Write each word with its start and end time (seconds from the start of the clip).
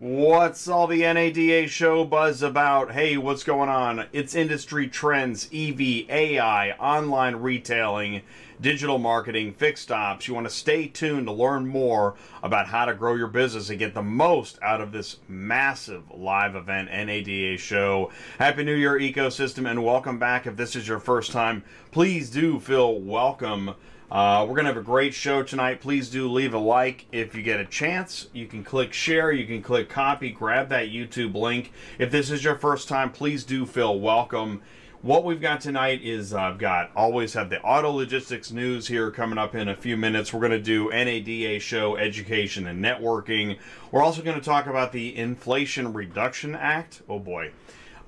What's 0.00 0.66
all 0.66 0.86
the 0.86 1.02
NADA 1.02 1.68
show 1.68 2.06
buzz 2.06 2.40
about? 2.40 2.92
Hey, 2.92 3.18
what's 3.18 3.44
going 3.44 3.68
on? 3.68 4.06
It's 4.14 4.34
industry 4.34 4.88
trends, 4.88 5.46
EV, 5.52 6.08
AI, 6.08 6.70
online 6.78 7.36
retailing, 7.36 8.22
digital 8.58 8.96
marketing, 8.96 9.52
fixed 9.52 9.92
ops. 9.92 10.26
You 10.26 10.32
want 10.32 10.46
to 10.46 10.54
stay 10.54 10.86
tuned 10.86 11.26
to 11.26 11.34
learn 11.34 11.66
more 11.66 12.14
about 12.42 12.68
how 12.68 12.86
to 12.86 12.94
grow 12.94 13.14
your 13.14 13.26
business 13.26 13.68
and 13.68 13.78
get 13.78 13.92
the 13.92 14.00
most 14.00 14.58
out 14.62 14.80
of 14.80 14.90
this 14.90 15.18
massive 15.28 16.04
live 16.10 16.56
event, 16.56 16.88
NADA 16.90 17.58
show. 17.58 18.10
Happy 18.38 18.64
New 18.64 18.76
Year, 18.76 18.98
ecosystem, 18.98 19.70
and 19.70 19.84
welcome 19.84 20.18
back. 20.18 20.46
If 20.46 20.56
this 20.56 20.76
is 20.76 20.88
your 20.88 20.98
first 20.98 21.30
time, 21.30 21.62
please 21.90 22.30
do 22.30 22.58
feel 22.58 22.98
welcome. 22.98 23.74
Uh, 24.10 24.44
we're 24.48 24.56
going 24.56 24.64
to 24.64 24.72
have 24.72 24.76
a 24.76 24.82
great 24.82 25.14
show 25.14 25.40
tonight. 25.40 25.80
Please 25.80 26.10
do 26.10 26.28
leave 26.28 26.52
a 26.52 26.58
like 26.58 27.06
if 27.12 27.32
you 27.32 27.42
get 27.42 27.60
a 27.60 27.64
chance. 27.64 28.26
You 28.32 28.46
can 28.46 28.64
click 28.64 28.92
share, 28.92 29.30
you 29.30 29.46
can 29.46 29.62
click 29.62 29.88
copy, 29.88 30.30
grab 30.30 30.68
that 30.70 30.88
YouTube 30.88 31.34
link. 31.34 31.72
If 31.96 32.10
this 32.10 32.28
is 32.28 32.42
your 32.42 32.56
first 32.56 32.88
time, 32.88 33.12
please 33.12 33.44
do 33.44 33.64
feel 33.66 34.00
welcome. 34.00 34.62
What 35.00 35.24
we've 35.24 35.40
got 35.40 35.60
tonight 35.60 36.02
is 36.02 36.34
uh, 36.34 36.40
I've 36.40 36.58
got 36.58 36.90
always 36.96 37.34
have 37.34 37.50
the 37.50 37.60
auto 37.62 37.90
logistics 37.90 38.50
news 38.50 38.88
here 38.88 39.12
coming 39.12 39.38
up 39.38 39.54
in 39.54 39.68
a 39.68 39.76
few 39.76 39.96
minutes. 39.96 40.32
We're 40.32 40.40
going 40.40 40.50
to 40.50 40.58
do 40.58 40.90
NADA 40.90 41.60
show, 41.60 41.96
education 41.96 42.66
and 42.66 42.84
networking. 42.84 43.58
We're 43.92 44.02
also 44.02 44.22
going 44.22 44.38
to 44.38 44.44
talk 44.44 44.66
about 44.66 44.90
the 44.90 45.16
Inflation 45.16 45.92
Reduction 45.92 46.56
Act. 46.56 47.02
Oh 47.08 47.20
boy 47.20 47.52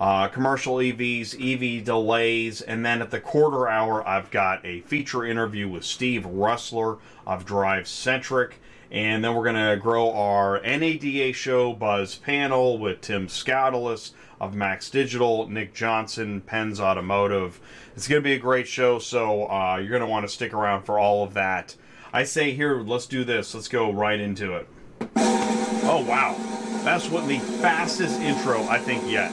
uh, 0.03 0.27
commercial 0.27 0.79
EVs, 0.79 1.37
EV 1.39 1.85
delays, 1.85 2.61
and 2.61 2.85
then 2.85 3.01
at 3.01 3.13
the 3.13 3.21
quarter 3.21 3.69
hour, 3.69 4.05
I've 4.05 4.33
got 4.33 4.67
a 4.67 4.81
feature 4.81 5.25
interview 5.25 5.69
with 5.69 5.85
Steve 5.85 6.25
Roessler 6.25 6.99
of 7.25 7.47
DriveCentric. 7.47 8.55
And 8.91 9.25
then 9.25 9.33
we're 9.37 9.45
going 9.45 9.55
to 9.55 9.81
grow 9.81 10.13
our 10.13 10.61
NADA 10.61 11.33
show 11.35 11.73
buzz 11.73 12.17
panel 12.17 12.79
with 12.79 13.01
Tim 13.01 13.29
Scoutelas 13.29 14.11
of 14.41 14.57
Max 14.57 14.91
Digital, 14.91 15.49
Nick 15.49 15.73
Johnson, 15.73 16.41
Penz 16.41 16.81
Automotive. 16.81 17.61
It's 17.95 18.09
going 18.09 18.23
to 18.23 18.29
be 18.29 18.35
a 18.35 18.41
great 18.41 18.67
show, 18.67 18.99
so 18.99 19.49
uh, 19.49 19.77
you're 19.77 19.89
going 19.89 20.01
to 20.01 20.09
want 20.09 20.27
to 20.27 20.33
stick 20.33 20.53
around 20.53 20.83
for 20.83 20.99
all 20.99 21.23
of 21.23 21.35
that. 21.35 21.77
I 22.13 22.25
say 22.25 22.51
here, 22.51 22.83
let's 22.83 23.07
do 23.07 23.23
this. 23.23 23.55
Let's 23.55 23.69
go 23.69 23.93
right 23.93 24.19
into 24.19 24.57
it. 24.57 24.69
Oh, 25.15 26.05
wow. 26.09 26.35
That's 26.83 27.09
what 27.09 27.29
the 27.29 27.39
fastest 27.39 28.21
intro, 28.21 28.65
I 28.65 28.79
think, 28.79 29.09
yet. 29.09 29.33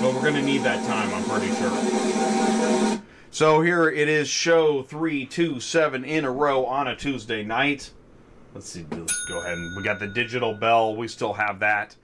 But 0.00 0.14
we're 0.14 0.20
going 0.20 0.34
to 0.34 0.42
need 0.42 0.62
that 0.62 0.84
time, 0.86 1.12
I'm 1.14 1.24
pretty 1.24 1.54
sure. 1.54 3.00
So 3.30 3.60
here 3.60 3.88
it 3.90 4.08
is, 4.08 4.28
show 4.28 4.82
327 4.82 6.04
in 6.04 6.24
a 6.24 6.30
row 6.30 6.66
on 6.66 6.86
a 6.86 6.94
Tuesday 6.94 7.42
night. 7.42 7.90
Let's 8.54 8.68
see, 8.70 8.86
let's 8.90 9.24
go 9.26 9.40
ahead 9.40 9.58
and 9.58 9.76
we 9.76 9.82
got 9.82 9.98
the 9.98 10.06
digital 10.06 10.54
bell. 10.54 10.96
We 10.96 11.08
still 11.08 11.34
have 11.34 11.60
that. 11.60 11.96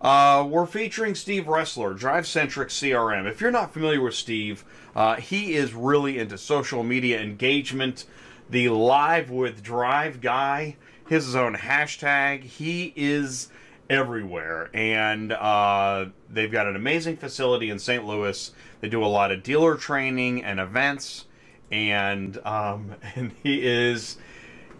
Uh, 0.00 0.46
we're 0.48 0.66
featuring 0.66 1.14
Steve 1.14 1.44
Roessler, 1.44 1.96
Drive 1.98 2.26
Centric 2.26 2.70
CRM. 2.70 3.28
If 3.28 3.40
you're 3.40 3.50
not 3.50 3.72
familiar 3.72 4.00
with 4.00 4.14
Steve, 4.14 4.64
uh, 4.96 5.16
he 5.16 5.54
is 5.54 5.74
really 5.74 6.18
into 6.18 6.38
social 6.38 6.82
media 6.82 7.20
engagement. 7.20 8.06
The 8.48 8.70
Live 8.70 9.30
with 9.30 9.62
Drive 9.62 10.20
guy, 10.20 10.76
his 11.08 11.36
own 11.36 11.54
hashtag. 11.54 12.44
He 12.44 12.92
is 12.96 13.48
everywhere. 13.90 14.70
And 14.72 15.32
uh, 15.32 16.06
they've 16.30 16.50
got 16.50 16.66
an 16.66 16.76
amazing 16.76 17.18
facility 17.18 17.68
in 17.68 17.78
St. 17.78 18.06
Louis. 18.06 18.52
They 18.80 18.88
do 18.88 19.04
a 19.04 19.06
lot 19.06 19.32
of 19.32 19.42
dealer 19.42 19.76
training 19.76 20.42
and 20.44 20.60
events. 20.60 21.26
And 21.70 22.38
um, 22.46 22.94
and 23.14 23.32
he 23.42 23.66
is 23.66 24.16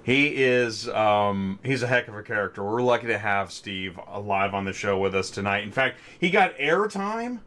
he 0.03 0.42
is 0.42 0.88
um, 0.88 1.58
he's 1.62 1.83
a 1.83 1.86
heck 1.86 2.08
of 2.08 2.14
a 2.14 2.22
character. 2.22 2.64
We're 2.64 2.83
lucky 2.83 3.08
to 3.08 3.19
have 3.19 3.53
Steve 3.53 3.98
live 4.19 4.55
on 4.55 4.64
the 4.64 4.72
show 4.72 4.98
with 4.98 5.14
us 5.14 5.31
tonight. 5.31 5.65
In 5.65 5.72
fact, 5.72 5.99
he 6.19 6.31
got 6.31 6.56
airtime 6.56 7.41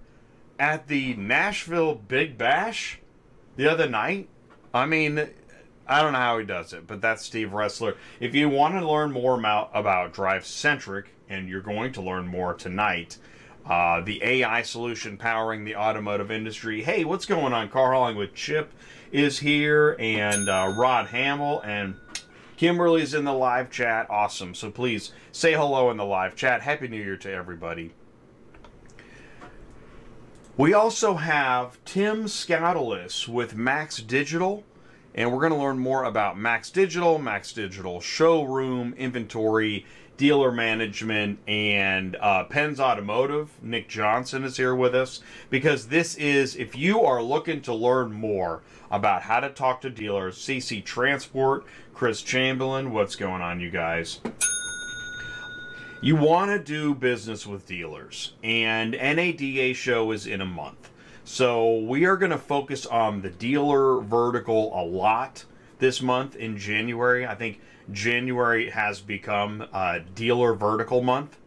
at 0.59 0.87
the 0.87 1.15
Nashville 1.15 1.95
Big 1.95 2.37
Bash 2.37 2.99
the 3.55 3.67
other 3.67 3.87
night. 3.87 4.29
I 4.73 4.85
mean, 4.85 5.29
I 5.87 6.01
don't 6.01 6.13
know 6.13 6.19
how 6.19 6.39
he 6.39 6.45
does 6.45 6.73
it, 6.73 6.87
but 6.87 7.01
that's 7.01 7.25
Steve 7.25 7.49
Roessler. 7.49 7.95
If 8.19 8.33
you 8.33 8.49
want 8.49 8.75
to 8.75 8.89
learn 8.89 9.11
more 9.11 9.37
about, 9.37 9.71
about 9.73 10.13
DriveCentric, 10.13 11.05
and 11.29 11.47
you're 11.47 11.61
going 11.61 11.91
to 11.93 12.01
learn 12.01 12.27
more 12.27 12.53
tonight, 12.53 13.17
uh, 13.65 14.01
the 14.01 14.21
AI 14.23 14.61
solution 14.61 15.17
powering 15.17 15.63
the 15.63 15.75
automotive 15.75 16.31
industry. 16.31 16.83
Hey, 16.83 17.03
what's 17.03 17.25
going 17.25 17.53
on? 17.53 17.69
Car 17.69 17.93
hauling 17.93 18.17
with 18.17 18.33
Chip 18.33 18.71
is 19.11 19.39
here, 19.39 19.95
and 19.99 20.49
uh, 20.49 20.73
Rod 20.77 21.07
Hamill 21.07 21.61
and 21.61 21.95
Kimberly's 22.57 23.13
in 23.13 23.25
the 23.25 23.33
live 23.33 23.71
chat. 23.71 24.07
Awesome. 24.09 24.53
So 24.53 24.69
please 24.69 25.11
say 25.31 25.53
hello 25.53 25.89
in 25.91 25.97
the 25.97 26.05
live 26.05 26.35
chat. 26.35 26.61
Happy 26.61 26.87
New 26.87 27.01
Year 27.01 27.17
to 27.17 27.31
everybody. 27.31 27.91
We 30.55 30.73
also 30.73 31.15
have 31.15 31.83
Tim 31.83 32.25
Scoutelas 32.25 33.27
with 33.27 33.55
Max 33.55 33.97
Digital 33.97 34.63
and 35.15 35.31
we're 35.31 35.39
going 35.39 35.53
to 35.53 35.59
learn 35.59 35.77
more 35.77 36.05
about 36.05 36.39
Max 36.39 36.71
Digital, 36.71 37.19
Max 37.19 37.53
Digital 37.53 38.01
Showroom, 38.01 38.93
inventory, 38.97 39.85
dealer 40.17 40.51
management, 40.51 41.39
and 41.47 42.15
uh, 42.17 42.45
Penz 42.45 42.79
Automotive. 42.79 43.51
Nick 43.61 43.89
Johnson 43.89 44.43
is 44.43 44.57
here 44.57 44.75
with 44.75 44.93
us 44.93 45.21
because 45.49 45.87
this 45.87 46.15
is, 46.15 46.55
if 46.55 46.75
you 46.75 47.01
are 47.01 47.21
looking 47.21 47.61
to 47.61 47.73
learn 47.73 48.11
more 48.11 48.61
about 48.91 49.23
how 49.23 49.39
to 49.39 49.49
talk 49.49 49.81
to 49.81 49.89
dealers, 49.89 50.37
CC 50.37 50.83
Transport, 50.83 51.65
Chris 51.93 52.21
Chamberlain, 52.21 52.91
what's 52.91 53.15
going 53.15 53.41
on, 53.41 53.59
you 53.59 53.69
guys? 53.69 54.19
You 56.01 56.15
want 56.17 56.51
to 56.51 56.59
do 56.59 56.93
business 56.93 57.47
with 57.47 57.65
dealers, 57.65 58.33
and 58.43 58.91
NADA 58.91 59.73
show 59.73 60.11
is 60.11 60.27
in 60.27 60.41
a 60.41 60.45
month. 60.45 60.91
So 61.23 61.77
we 61.79 62.05
are 62.05 62.17
going 62.17 62.31
to 62.31 62.37
focus 62.37 62.85
on 62.85 63.21
the 63.21 63.29
dealer 63.29 64.01
vertical 64.01 64.77
a 64.77 64.83
lot 64.83 65.45
this 65.79 66.01
month 66.01 66.35
in 66.35 66.57
January. 66.57 67.25
I 67.25 67.35
think 67.35 67.61
January 67.91 68.69
has 68.69 69.01
become 69.01 69.61
a 69.73 69.99
dealer 70.15 70.53
vertical 70.53 71.01
month, 71.01 71.37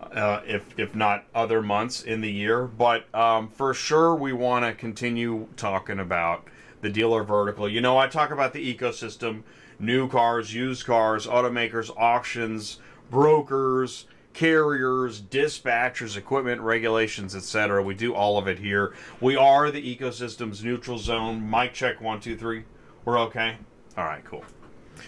uh, 0.00 0.40
if 0.46 0.78
if 0.78 0.94
not 0.94 1.24
other 1.34 1.62
months 1.62 2.02
in 2.02 2.20
the 2.20 2.30
year. 2.30 2.64
But 2.64 3.12
um, 3.14 3.48
for 3.48 3.74
sure, 3.74 4.14
we 4.14 4.32
want 4.32 4.64
to 4.64 4.74
continue 4.74 5.48
talking 5.56 5.98
about 5.98 6.46
the 6.80 6.90
dealer 6.90 7.24
vertical. 7.24 7.68
You 7.68 7.80
know, 7.80 7.98
I 7.98 8.06
talk 8.06 8.30
about 8.30 8.52
the 8.52 8.74
ecosystem: 8.74 9.42
new 9.78 10.08
cars, 10.08 10.54
used 10.54 10.86
cars, 10.86 11.26
automakers, 11.26 11.90
auctions, 11.96 12.78
brokers 13.10 14.06
carriers, 14.36 15.22
dispatchers, 15.22 16.14
equipment 16.14 16.60
regulations, 16.60 17.34
etc. 17.34 17.82
We 17.82 17.94
do 17.94 18.14
all 18.14 18.36
of 18.36 18.46
it 18.46 18.58
here. 18.58 18.92
We 19.18 19.34
are 19.34 19.70
the 19.70 19.96
ecosystem's 19.96 20.62
neutral 20.62 20.98
zone. 20.98 21.50
Mic 21.50 21.72
check 21.72 22.02
one, 22.02 22.20
two, 22.20 22.36
three. 22.36 22.64
We're 23.06 23.18
okay? 23.20 23.56
All 23.96 24.04
right, 24.04 24.22
cool. 24.26 24.44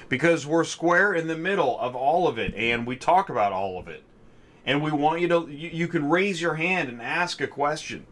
Because 0.09 0.47
we're 0.47 0.65
square 0.65 1.15
in 1.15 1.27
the 1.27 1.37
middle 1.37 1.79
of 1.81 1.95
all 1.95 2.29
of 2.29 2.39
it 2.39 2.55
and 2.55 2.87
we 2.87 2.97
talk 2.97 3.29
about 3.29 3.53
all 3.53 3.79
of 3.79 3.89
it. 3.89 4.03
And 4.65 4.83
we 4.83 4.91
want 4.91 5.21
you 5.21 5.29
to, 5.29 5.49
you, 5.49 5.71
you 5.71 5.89
can 5.89 6.09
raise 6.09 6.43
your 6.43 6.55
hand 6.55 6.89
and 6.89 7.01
ask 7.01 7.41
a 7.41 7.47
question. 7.47 8.07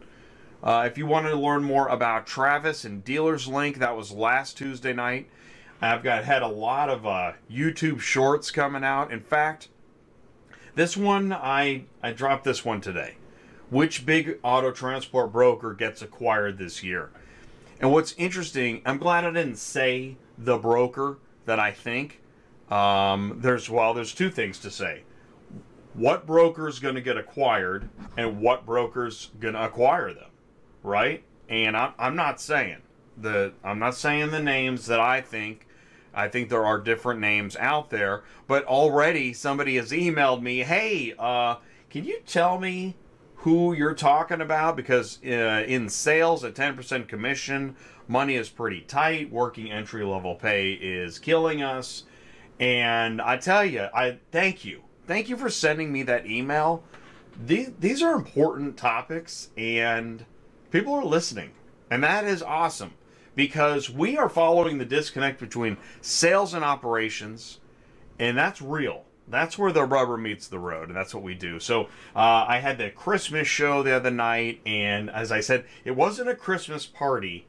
Uh, 0.63 0.87
if 0.89 0.97
you 0.97 1.05
want 1.05 1.27
to 1.27 1.35
learn 1.35 1.63
more 1.63 1.87
about 1.87 2.25
Travis 2.25 2.83
and 2.83 3.03
Dealers 3.03 3.47
Link, 3.47 3.77
that 3.77 3.95
was 3.95 4.11
last 4.11 4.57
Tuesday 4.57 4.93
night. 4.93 5.29
I've 5.79 6.01
got 6.01 6.23
had 6.23 6.41
a 6.41 6.47
lot 6.47 6.89
of 6.89 7.05
uh, 7.05 7.33
YouTube 7.51 7.99
shorts 7.99 8.49
coming 8.49 8.83
out. 8.83 9.11
In 9.11 9.19
fact, 9.19 9.69
this 10.73 10.97
one, 10.97 11.31
I, 11.31 11.85
I 12.01 12.11
dropped 12.11 12.43
this 12.43 12.65
one 12.65 12.81
today. 12.81 13.15
Which 13.69 14.05
big 14.05 14.39
auto 14.43 14.71
transport 14.71 15.31
broker 15.31 15.73
gets 15.73 16.01
acquired 16.01 16.57
this 16.57 16.83
year? 16.83 17.11
And 17.79 17.91
what's 17.91 18.13
interesting, 18.17 18.81
I'm 18.85 18.97
glad 18.97 19.25
I 19.25 19.31
didn't 19.31 19.57
say 19.57 20.17
the 20.37 20.57
broker 20.57 21.19
that 21.47 21.59
I 21.59 21.71
think. 21.71 22.21
Um, 22.69 23.39
there's 23.41 23.69
well, 23.69 23.93
there's 23.93 24.13
two 24.13 24.29
things 24.29 24.59
to 24.59 24.69
say. 24.69 25.01
What 25.93 26.27
broker's 26.27 26.77
going 26.77 26.95
to 26.95 27.01
get 27.01 27.17
acquired, 27.17 27.89
and 28.15 28.39
what 28.39 28.65
broker's 28.65 29.31
going 29.39 29.55
to 29.55 29.65
acquire 29.65 30.13
them, 30.13 30.29
right? 30.83 31.23
And 31.49 31.75
I'm, 31.75 31.93
I'm 31.97 32.15
not 32.15 32.39
saying 32.39 32.77
the 33.17 33.53
I'm 33.63 33.79
not 33.79 33.95
saying 33.95 34.29
the 34.29 34.41
names 34.41 34.85
that 34.85 34.99
I 34.99 35.21
think 35.21 35.65
I 36.13 36.27
think 36.27 36.49
there 36.49 36.65
are 36.65 36.79
different 36.79 37.19
names 37.19 37.55
out 37.55 37.89
there, 37.89 38.23
but 38.47 38.65
already 38.65 39.33
somebody 39.33 39.77
has 39.77 39.91
emailed 39.91 40.41
me, 40.41 40.59
"Hey, 40.59 41.13
uh, 41.17 41.55
can 41.89 42.03
you 42.03 42.19
tell 42.25 42.59
me 42.59 42.95
who 43.37 43.73
you're 43.73 43.93
talking 43.93 44.41
about? 44.41 44.75
Because 44.75 45.19
uh, 45.23 45.63
in 45.67 45.89
sales, 45.89 46.43
a 46.43 46.51
10% 46.51 47.07
commission, 47.07 47.75
money 48.07 48.35
is 48.35 48.49
pretty 48.49 48.81
tight. 48.81 49.31
Working 49.31 49.71
entry 49.71 50.03
level 50.03 50.35
pay 50.35 50.73
is 50.73 51.19
killing 51.19 51.61
us." 51.61 52.03
And 52.59 53.21
I 53.21 53.37
tell 53.37 53.63
you, 53.63 53.87
I 53.93 54.17
thank 54.31 54.65
you, 54.65 54.83
thank 55.05 55.29
you 55.29 55.37
for 55.37 55.49
sending 55.49 55.91
me 55.91 56.03
that 56.03 56.25
email. 56.25 56.83
These 57.45 57.73
these 57.79 58.01
are 58.01 58.13
important 58.13 58.77
topics, 58.77 59.49
and 59.55 60.25
people 60.71 60.93
are 60.93 61.05
listening, 61.05 61.51
and 61.91 62.03
that 62.03 62.25
is 62.25 62.41
awesome 62.41 62.93
because 63.35 63.91
we 63.91 64.17
are 64.17 64.29
following 64.29 64.79
the 64.79 64.85
disconnect 64.85 65.39
between 65.39 65.77
sales 66.01 66.55
and 66.55 66.65
operations, 66.65 67.59
and 68.17 68.35
that's 68.35 68.61
real. 68.61 69.03
That's 69.27 69.57
where 69.59 69.71
the 69.71 69.83
rubber 69.83 70.17
meets 70.17 70.47
the 70.47 70.57
road, 70.57 70.87
and 70.87 70.97
that's 70.97 71.13
what 71.13 71.21
we 71.21 71.35
do. 71.35 71.59
So 71.59 71.83
uh, 72.15 72.45
I 72.47 72.59
had 72.59 72.79
the 72.79 72.89
Christmas 72.89 73.47
show 73.47 73.83
the 73.83 73.91
other 73.91 74.09
night, 74.09 74.61
and 74.65 75.09
as 75.11 75.31
I 75.31 75.41
said, 75.41 75.65
it 75.85 75.91
wasn't 75.91 76.29
a 76.29 76.35
Christmas 76.35 76.87
party. 76.87 77.45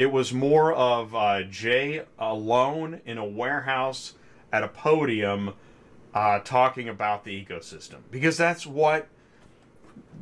It 0.00 0.10
was 0.10 0.32
more 0.32 0.72
of 0.72 1.14
uh, 1.14 1.42
Jay 1.42 2.04
alone 2.18 3.02
in 3.04 3.18
a 3.18 3.24
warehouse 3.26 4.14
at 4.50 4.62
a 4.62 4.68
podium 4.68 5.52
uh, 6.14 6.38
talking 6.38 6.88
about 6.88 7.24
the 7.24 7.44
ecosystem 7.44 7.98
because 8.10 8.38
that's 8.38 8.66
what 8.66 9.08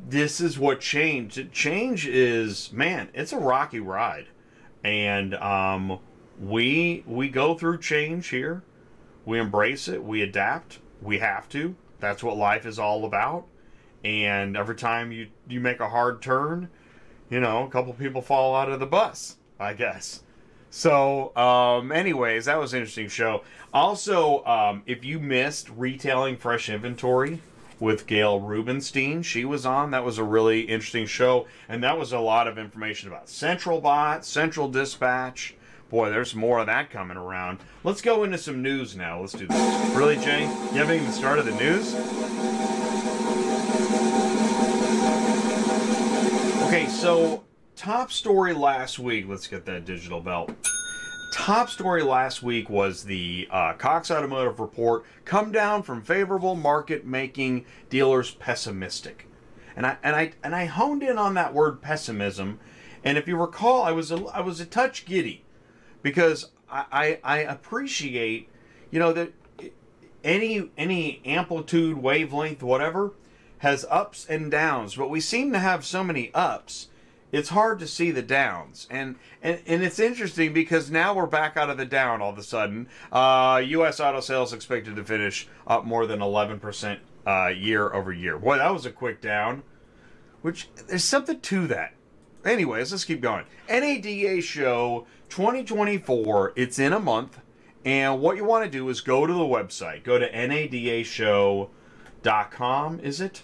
this 0.09 0.41
is 0.41 0.59
what 0.59 0.81
changed. 0.81 1.53
Change 1.53 2.09
is 2.09 2.73
man, 2.73 3.09
it's 3.15 3.33
a 3.33 3.39
rocky 3.39 3.79
ride, 3.79 4.27
and 4.83 5.37
um, 5.37 6.01
we 6.41 7.05
we 7.07 7.29
go 7.29 7.55
through 7.55 7.79
change 7.79 8.31
here. 8.31 8.65
We 9.25 9.39
embrace 9.39 9.87
it. 9.87 10.03
We 10.03 10.23
adapt. 10.23 10.81
We 11.01 11.21
have 11.21 11.49
to. 11.51 11.77
That's 12.01 12.25
what 12.25 12.37
life 12.37 12.67
is 12.67 12.81
all 12.81 13.05
about. 13.05 13.47
And 14.03 14.57
every 14.57 14.75
time 14.75 15.13
you 15.13 15.29
you 15.47 15.61
make 15.61 15.79
a 15.79 15.89
hard 15.89 16.21
turn, 16.21 16.69
you 17.31 17.39
know, 17.39 17.63
a 17.63 17.71
couple 17.71 17.93
people 17.93 18.23
fall 18.23 18.57
out 18.57 18.73
of 18.73 18.81
the 18.81 18.87
bus. 18.87 19.37
I 19.59 19.75
guess. 19.75 20.23
So, 20.71 21.35
um, 21.37 21.93
anyways, 21.93 22.45
that 22.45 22.59
was 22.59 22.75
an 22.75 22.81
interesting 22.81 23.09
show. 23.09 23.43
Also, 23.73 24.45
um, 24.45 24.83
if 24.87 25.05
you 25.05 25.19
missed 25.19 25.69
retailing 25.71 26.37
fresh 26.37 26.69
inventory 26.69 27.41
with 27.81 28.07
Gail 28.07 28.41
Rubenstein, 28.41 29.23
she 29.23 29.45
was 29.45 29.65
on. 29.65 29.91
That 29.91 30.05
was 30.05 30.19
a 30.19 30.25
really 30.25 30.63
interesting 30.63 31.07
show, 31.07 31.47
and 31.69 31.83
that 31.83 31.99
was 31.99 32.13
a 32.13 32.19
lot 32.19 32.47
of 32.47 32.59
information 32.59 33.09
about 33.09 33.29
Central 33.29 33.81
Bot, 33.81 34.25
Central 34.25 34.69
Dispatch. 34.69 35.55
Boy, 35.89 36.11
there's 36.11 36.35
more 36.35 36.59
of 36.59 36.67
that 36.67 36.91
coming 36.91 37.17
around. 37.17 37.61
Let's 37.83 38.03
go 38.03 38.25
into 38.25 38.37
some 38.37 38.61
news 38.63 38.95
now. 38.95 39.21
Let's 39.21 39.33
do 39.33 39.47
this. 39.47 39.97
Really, 39.97 40.17
Jay? 40.17 40.43
You 40.43 40.81
haven't 40.81 40.97
even 40.97 41.13
started 41.13 41.47
the 41.47 41.55
news? 41.55 41.95
Okay, 46.67 46.87
so 46.89 47.43
top 47.79 48.11
story 48.11 48.53
last 48.53 48.99
week. 48.99 49.27
Let's 49.29 49.47
get 49.47 49.65
that 49.67 49.85
digital 49.85 50.21
belt. 50.21 50.53
Top 51.33 51.71
story 51.71 52.03
last 52.03 52.43
week 52.43 52.69
was 52.69 53.05
the 53.05 53.47
uh, 53.51 53.75
Cox 53.75 54.11
Automotive 54.11 54.59
report 54.59 55.05
come 55.25 55.53
down 55.53 55.85
from 55.85 56.03
favorable 56.03 56.57
market 56.57 57.07
making 57.07 57.65
dealers 57.89 58.33
pessimistic. 58.33 59.29
And 59.77 59.87
I 59.87 59.97
and 60.03 60.17
I 60.17 60.33
and 60.43 60.57
I 60.57 60.65
honed 60.65 61.05
in 61.05 61.19
on 61.19 61.35
that 61.35 61.55
word 61.55 61.81
pessimism. 61.81 62.59
And 63.05 63.17
if 63.17 63.29
you 63.29 63.37
recall, 63.37 63.85
I 63.85 63.93
was 63.93 64.11
a, 64.11 64.25
I 64.27 64.41
was 64.41 64.59
a 64.59 64.67
touch 64.67 65.07
giddy 65.07 65.45
because 66.03 66.51
I, 66.69 66.85
I, 66.91 67.21
I 67.23 67.39
appreciate 67.39 68.49
you 68.91 68.99
know 68.99 69.13
that 69.13 69.33
any 70.25 70.71
any 70.77 71.23
amplitude, 71.25 71.99
wavelength, 71.99 72.63
whatever 72.63 73.13
has 73.59 73.87
ups 73.89 74.27
and 74.29 74.51
downs, 74.51 74.97
but 74.97 75.11
we 75.11 75.21
seem 75.21 75.53
to 75.53 75.59
have 75.61 75.85
so 75.85 76.03
many 76.03 76.33
ups 76.35 76.89
it's 77.33 77.51
hard 77.51 77.79
to 77.81 77.87
see 77.87 78.11
the 78.11 78.23
downs. 78.23 78.87
And, 78.91 79.17
and 79.43 79.61
and 79.67 79.83
it's 79.83 79.99
interesting 79.99 80.53
because 80.53 80.91
now 80.91 81.15
we're 81.15 81.27
back 81.27 81.57
out 81.57 81.71
of 81.71 81.77
the 81.77 81.85
down 81.85 82.23
all 82.23 82.31
of 82.31 82.39
a 82.39 82.43
sudden. 82.43 82.89
Uh, 83.13 83.61
us 83.61 84.01
auto 84.01 84.21
sales 84.21 84.53
expected 84.53 84.97
to 84.97 85.05
finish 85.05 85.49
up 85.67 85.85
more 85.85 86.07
than 86.07 86.21
11% 86.21 86.99
uh, 87.27 87.49
year 87.49 87.93
over 87.93 88.13
year. 88.13 88.39
Boy 88.39 88.59
that 88.59 88.73
was 88.73 88.87
a 88.87 88.91
quick 88.91 89.21
down. 89.21 89.63
Which 90.41 90.69
there's 90.87 91.05
something 91.05 91.41
to 91.41 91.67
that. 91.67 91.95
Anyways 92.45 92.93
let's 92.93 93.05
keep 93.05 93.21
going. 93.21 93.45
Nada 93.69 94.41
show 94.41 95.07
2024 95.29 96.53
it's 96.57 96.79
in 96.79 96.93
a 96.93 97.01
month. 97.01 97.41
And 97.85 98.21
what 98.21 98.37
you 98.37 98.45
want 98.45 98.65
to 98.65 98.71
do 98.71 98.89
is 98.89 99.01
go 99.01 99.27
to 99.27 99.33
the 99.33 99.41
website. 99.41 100.03
Go 100.05 100.19
to 100.19 100.31
nadashow.com 100.31 101.69
is 103.01 103.21
it? 103.21 103.43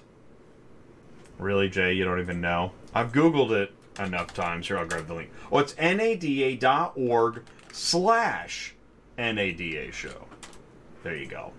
Really, 1.38 1.68
Jay? 1.68 1.92
You 1.92 2.04
don't 2.04 2.20
even 2.20 2.40
know? 2.40 2.72
I've 2.94 3.12
Googled 3.12 3.50
it 3.50 3.72
enough 3.98 4.32
times. 4.32 4.68
Here, 4.68 4.78
I'll 4.78 4.86
grab 4.86 5.08
the 5.08 5.14
link. 5.14 5.30
Oh, 5.50 5.58
it's 5.58 5.76
nada.org 5.76 7.42
slash 7.72 8.74
NADA 9.18 9.92
show. 9.92 10.26
There 11.02 11.16
you 11.16 11.26
go. 11.26 11.52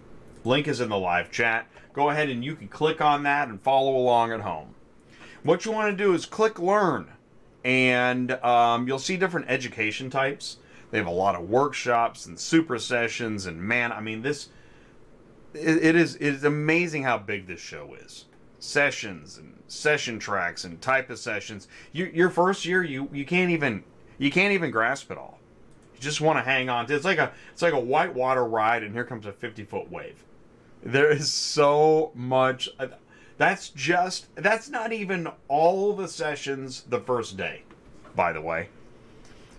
Link 0.45 0.67
is 0.67 0.79
in 0.79 0.89
the 0.89 0.97
live 0.97 1.31
chat. 1.31 1.67
Go 1.93 2.09
ahead 2.09 2.29
and 2.29 2.43
you 2.43 2.55
can 2.55 2.67
click 2.67 3.01
on 3.01 3.23
that 3.23 3.47
and 3.49 3.61
follow 3.61 3.95
along 3.95 4.31
at 4.31 4.41
home. 4.41 4.75
What 5.43 5.65
you 5.65 5.71
want 5.71 5.95
to 5.95 6.03
do 6.03 6.13
is 6.13 6.25
click 6.25 6.57
learn, 6.57 7.11
and 7.63 8.31
um, 8.43 8.87
you'll 8.87 8.97
see 8.97 9.17
different 9.17 9.47
education 9.49 10.09
types. 10.09 10.57
They 10.89 10.97
have 10.97 11.07
a 11.07 11.11
lot 11.11 11.35
of 11.35 11.49
workshops 11.49 12.25
and 12.25 12.39
super 12.39 12.79
sessions, 12.79 13.45
and 13.45 13.61
man, 13.61 13.91
I 13.91 14.01
mean, 14.01 14.21
this 14.21 14.49
it, 15.53 15.83
it 15.83 15.95
is 15.95 16.15
it 16.15 16.27
is 16.27 16.43
amazing 16.43 17.03
how 17.03 17.17
big 17.17 17.47
this 17.47 17.59
show 17.59 17.93
is. 17.93 18.25
Sessions 18.59 19.37
and 19.37 19.54
session 19.67 20.19
tracks 20.19 20.63
and 20.63 20.81
type 20.81 21.09
of 21.09 21.19
sessions. 21.19 21.67
You, 21.91 22.05
your 22.13 22.29
first 22.29 22.65
year, 22.65 22.83
you 22.83 23.09
you 23.11 23.25
can't 23.25 23.51
even 23.51 23.83
you 24.17 24.31
can't 24.31 24.53
even 24.53 24.71
grasp 24.71 25.11
it 25.11 25.17
all. 25.17 25.39
You 25.93 26.01
just 26.01 26.21
want 26.21 26.37
to 26.37 26.43
hang 26.43 26.69
on 26.69 26.85
to. 26.87 26.95
It's 26.95 27.05
like 27.05 27.17
a 27.17 27.31
it's 27.51 27.61
like 27.61 27.73
a 27.73 27.79
whitewater 27.79 28.45
ride, 28.45 28.83
and 28.83 28.93
here 28.93 29.05
comes 29.05 29.25
a 29.25 29.31
fifty 29.31 29.63
foot 29.63 29.91
wave. 29.91 30.23
There 30.83 31.11
is 31.11 31.31
so 31.31 32.11
much. 32.13 32.69
Uh, 32.79 32.87
that's 33.37 33.69
just 33.69 34.33
that's 34.35 34.69
not 34.69 34.93
even 34.93 35.29
all 35.47 35.93
the 35.93 36.07
sessions 36.07 36.83
the 36.83 36.99
first 36.99 37.35
day, 37.37 37.63
by 38.15 38.31
the 38.31 38.41
way. 38.41 38.69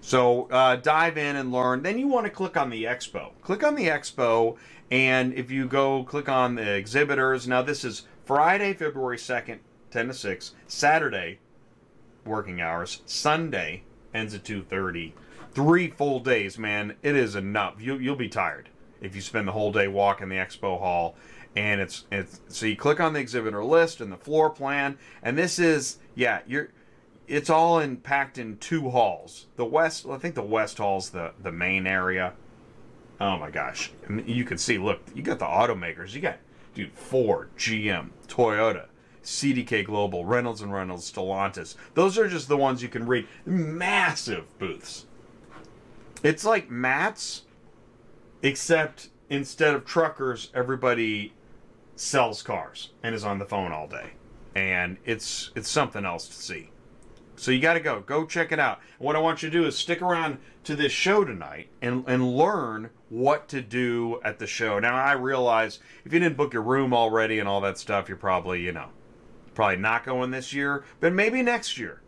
So 0.01 0.49
uh, 0.51 0.77
dive 0.77 1.19
in 1.19 1.35
and 1.35 1.51
learn. 1.51 1.83
Then 1.83 1.99
you 1.99 2.07
want 2.07 2.27
to 2.27 2.31
click 2.31 2.57
on 2.57 2.71
the 2.71 2.85
expo. 2.85 3.33
Click 3.43 3.65
on 3.65 3.75
the 3.75 3.89
expo, 3.89 4.57
and 4.91 5.35
if 5.35 5.51
you 5.51 5.67
go 5.67 6.05
click 6.05 6.29
on 6.29 6.55
the 6.55 6.75
exhibitors. 6.75 7.49
Now 7.49 7.63
this 7.63 7.85
is 7.85 8.05
Friday, 8.25 8.73
February 8.73 9.19
second, 9.19 9.61
10 9.97 10.09
to 10.09 10.13
6. 10.13 10.55
Saturday, 10.69 11.39
working 12.27 12.61
hours. 12.61 13.01
Sunday 13.07 13.83
ends 14.13 14.35
at 14.35 14.45
2.30. 14.45 15.15
Three 15.53 15.89
full 15.89 16.21
days, 16.21 16.59
man. 16.59 16.97
It 17.03 17.17
is 17.17 17.35
enough. 17.35 17.81
You, 17.81 17.97
you'll 17.97 18.15
be 18.15 18.29
tired 18.29 18.69
if 19.01 19.15
you 19.15 19.23
spend 19.23 19.49
the 19.49 19.53
whole 19.53 19.73
day 19.73 19.89
walking 19.89 20.29
the 20.29 20.37
expo 20.37 20.79
hall. 20.79 21.17
And 21.57 21.81
it's 21.81 22.05
it's 22.13 22.43
so 22.49 22.67
you 22.67 22.77
click 22.77 23.01
on 23.01 23.15
the 23.15 23.21
exhibitor 23.21 23.65
list 23.65 24.03
and 24.03 24.13
the 24.13 24.19
floor 24.19 24.51
plan, 24.51 24.99
and 25.23 25.39
this 25.39 25.59
is 25.59 25.97
yeah 26.15 26.41
you're 26.47 26.69
it's 27.27 27.49
all 27.49 27.79
in 27.79 27.97
packed 27.97 28.37
in 28.37 28.59
two 28.59 28.91
halls. 28.91 29.47
The 29.57 29.65
west, 29.65 30.05
I 30.05 30.19
think 30.19 30.35
the 30.35 30.43
west 30.43 30.77
hall's 30.77 31.09
the 31.09 31.33
the 31.43 31.53
main 31.53 31.87
area. 31.87 32.35
Oh 33.19 33.39
my 33.39 33.51
gosh, 33.51 33.91
you 34.27 34.45
can 34.45 34.59
see. 34.59 34.77
Look, 34.77 35.01
you 35.15 35.23
got 35.23 35.39
the 35.39 35.47
automakers. 35.47 36.13
You 36.13 36.21
got 36.21 36.37
dude 36.75 36.93
Ford, 36.93 37.49
GM, 37.57 38.11
Toyota, 38.29 38.89
CDK 39.27 39.85
Global, 39.85 40.25
Reynolds 40.25 40.63
and 40.63 40.73
Reynolds, 40.73 41.11
Stellantis. 41.11 41.75
Those 41.95 42.17
are 42.17 42.29
just 42.29 42.49
the 42.49 42.57
ones 42.57 42.83
you 42.83 42.89
can 42.89 43.07
read. 43.07 43.27
Massive 43.45 44.59
booths. 44.59 45.07
It's 46.23 46.45
like 46.45 46.71
MATS, 46.71 47.43
except 48.43 49.11
instead 49.29 49.75
of 49.75 49.85
truckers, 49.85 50.51
everybody 50.55 51.33
sells 51.97 52.43
cars 52.43 52.91
and 53.03 53.15
is 53.15 53.25
on 53.25 53.39
the 53.39 53.45
phone 53.45 53.73
all 53.73 53.89
day. 53.89 54.13
And 54.55 54.97
it's 55.05 55.51
it's 55.55 55.69
something 55.69 56.05
else 56.05 56.29
to 56.29 56.35
see. 56.35 56.71
So 57.35 57.51
you 57.51 57.61
got 57.61 57.75
to 57.75 57.81
go. 57.81 58.01
Go 58.01 58.25
check 58.25 58.53
it 58.53 58.59
out. 58.59 58.81
what 58.99 59.15
I 59.15 59.19
want 59.19 59.43
you 59.43 59.51
to 59.51 59.59
do 59.59 59.67
is 59.67 59.77
stick 59.77 60.01
around 60.01 60.39
to 60.65 60.75
this 60.75 60.93
show 60.93 61.25
tonight 61.25 61.69
and, 61.83 62.03
and 62.07 62.35
learn 62.35 62.91
what 63.11 63.49
to 63.49 63.61
do 63.61 64.21
at 64.25 64.39
the 64.39 64.47
show. 64.47 64.79
Now, 64.79 64.97
I 64.97 65.13
realize 65.13 65.81
if 66.05 66.13
you 66.13 66.19
didn't 66.19 66.39
book 66.39 66.55
your 66.55 66.63
room 66.63 66.95
already 66.95 67.39
and 67.39 67.49
all 67.49 67.61
that 67.61 67.77
stuff, 67.77 68.09
you're 68.09 68.17
probably, 68.17 68.63
you 68.63 68.73
know, 68.73 68.89
Probably 69.57 69.79
not 69.79 70.05
going 70.05 70.33
this 70.33 70.53
year, 70.53 70.85
but 71.01 71.15
maybe 71.15 71.41
next 71.41 71.79
year 71.79 72.03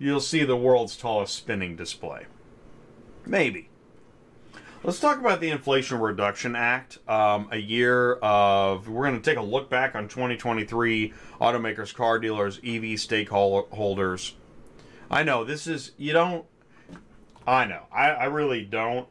you'll 0.00 0.20
see 0.20 0.42
the 0.42 0.56
world's 0.56 0.96
tallest 0.96 1.36
spinning 1.36 1.76
display. 1.76 2.26
Maybe. 3.24 3.68
Let's 4.82 4.98
talk 4.98 5.20
about 5.20 5.40
the 5.40 5.50
Inflation 5.50 6.00
Reduction 6.00 6.56
Act. 6.56 6.98
Um, 7.08 7.48
a 7.52 7.56
year 7.56 8.14
of, 8.14 8.88
we're 8.88 9.06
going 9.06 9.22
to 9.22 9.30
take 9.30 9.38
a 9.38 9.42
look 9.42 9.70
back 9.70 9.94
on 9.94 10.08
2023 10.08 11.12
automakers, 11.40 11.94
car 11.94 12.18
dealers, 12.18 12.58
EV 12.58 12.98
stakeholders. 12.98 14.32
I 15.08 15.22
know 15.22 15.44
this 15.44 15.68
is, 15.68 15.92
you 15.98 16.12
don't, 16.12 16.46
I 17.46 17.64
know, 17.66 17.84
I, 17.92 18.08
I 18.10 18.24
really 18.24 18.64
don't 18.64 19.06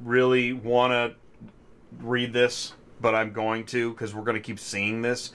really 0.00 0.52
want 0.52 0.92
to 0.92 1.16
read 2.04 2.32
this, 2.32 2.72
but 3.00 3.16
I'm 3.16 3.32
going 3.32 3.66
to 3.66 3.90
because 3.90 4.14
we're 4.14 4.22
going 4.22 4.36
to 4.36 4.40
keep 4.40 4.60
seeing 4.60 5.02
this. 5.02 5.32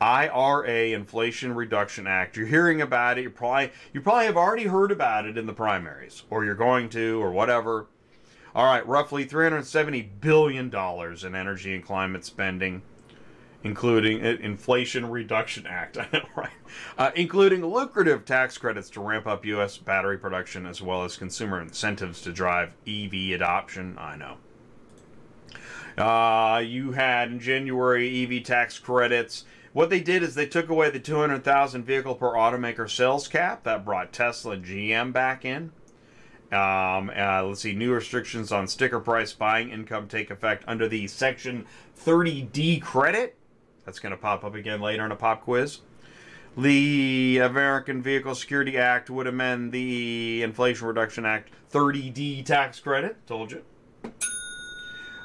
IRA 0.00 0.88
Inflation 0.88 1.54
Reduction 1.54 2.06
Act. 2.06 2.36
You're 2.36 2.46
hearing 2.46 2.80
about 2.80 3.18
it. 3.18 3.22
You 3.22 3.30
probably 3.30 3.70
you 3.92 4.00
probably 4.00 4.26
have 4.26 4.36
already 4.36 4.64
heard 4.64 4.90
about 4.90 5.26
it 5.26 5.36
in 5.36 5.46
the 5.46 5.52
primaries, 5.52 6.22
or 6.30 6.44
you're 6.44 6.54
going 6.54 6.88
to, 6.90 7.22
or 7.22 7.30
whatever. 7.30 7.86
All 8.54 8.64
right, 8.64 8.86
roughly 8.86 9.24
370 9.24 10.02
billion 10.20 10.70
dollars 10.70 11.22
in 11.22 11.34
energy 11.34 11.74
and 11.74 11.84
climate 11.84 12.24
spending, 12.24 12.82
including 13.62 14.24
uh, 14.24 14.36
Inflation 14.40 15.10
Reduction 15.10 15.66
Act. 15.66 15.98
Right? 16.36 16.50
Uh, 16.96 17.10
including 17.16 17.66
lucrative 17.66 18.24
tax 18.24 18.56
credits 18.56 18.88
to 18.90 19.00
ramp 19.00 19.26
up 19.26 19.44
U.S. 19.44 19.76
battery 19.76 20.16
production, 20.16 20.64
as 20.64 20.80
well 20.80 21.02
as 21.04 21.16
consumer 21.16 21.60
incentives 21.60 22.22
to 22.22 22.32
drive 22.32 22.72
EV 22.86 23.32
adoption. 23.34 23.96
I 23.98 24.16
know. 24.16 24.36
Uh, 25.98 26.60
you 26.60 26.92
had 26.92 27.30
in 27.30 27.40
January 27.40 28.24
EV 28.24 28.44
tax 28.44 28.78
credits. 28.78 29.44
What 29.72 29.88
they 29.88 30.00
did 30.00 30.22
is 30.22 30.34
they 30.34 30.46
took 30.46 30.68
away 30.68 30.90
the 30.90 30.98
200,000 30.98 31.84
vehicle 31.84 32.16
per 32.16 32.32
automaker 32.32 32.90
sales 32.90 33.28
cap. 33.28 33.62
That 33.62 33.84
brought 33.84 34.12
Tesla 34.12 34.56
GM 34.56 35.12
back 35.12 35.44
in. 35.44 35.72
Um, 36.52 37.12
uh, 37.16 37.44
let's 37.44 37.60
see, 37.60 37.74
new 37.74 37.92
restrictions 37.94 38.50
on 38.50 38.66
sticker 38.66 38.98
price 38.98 39.32
buying 39.32 39.70
income 39.70 40.08
take 40.08 40.30
effect 40.30 40.64
under 40.66 40.88
the 40.88 41.06
Section 41.06 41.66
30D 41.96 42.82
credit. 42.82 43.36
That's 43.84 44.00
going 44.00 44.10
to 44.10 44.16
pop 44.16 44.42
up 44.44 44.56
again 44.56 44.80
later 44.80 45.04
in 45.04 45.12
a 45.12 45.16
pop 45.16 45.42
quiz. 45.42 45.78
The 46.56 47.38
American 47.38 48.02
Vehicle 48.02 48.34
Security 48.34 48.76
Act 48.76 49.08
would 49.08 49.28
amend 49.28 49.70
the 49.70 50.42
Inflation 50.42 50.88
Reduction 50.88 51.24
Act 51.24 51.50
30D 51.72 52.44
tax 52.44 52.80
credit. 52.80 53.24
Told 53.28 53.52
you. 53.52 53.62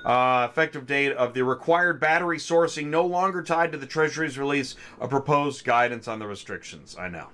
Uh, 0.06 0.48
effective 0.48 0.86
date 0.86 1.12
of 1.14 1.34
the 1.34 1.44
required 1.44 2.00
battery 2.00 2.38
sourcing 2.38 2.88
no 2.88 3.04
longer 3.04 3.42
tied 3.42 3.72
to 3.72 3.78
the 3.78 3.88
Treasury's 3.88 4.38
release 4.38 4.76
of 5.00 5.10
proposed 5.10 5.66
guidance 5.66 6.08
on 6.08 6.20
the 6.20 6.28
restrictions. 6.28 6.96
I 7.00 7.08
know. 7.10 7.30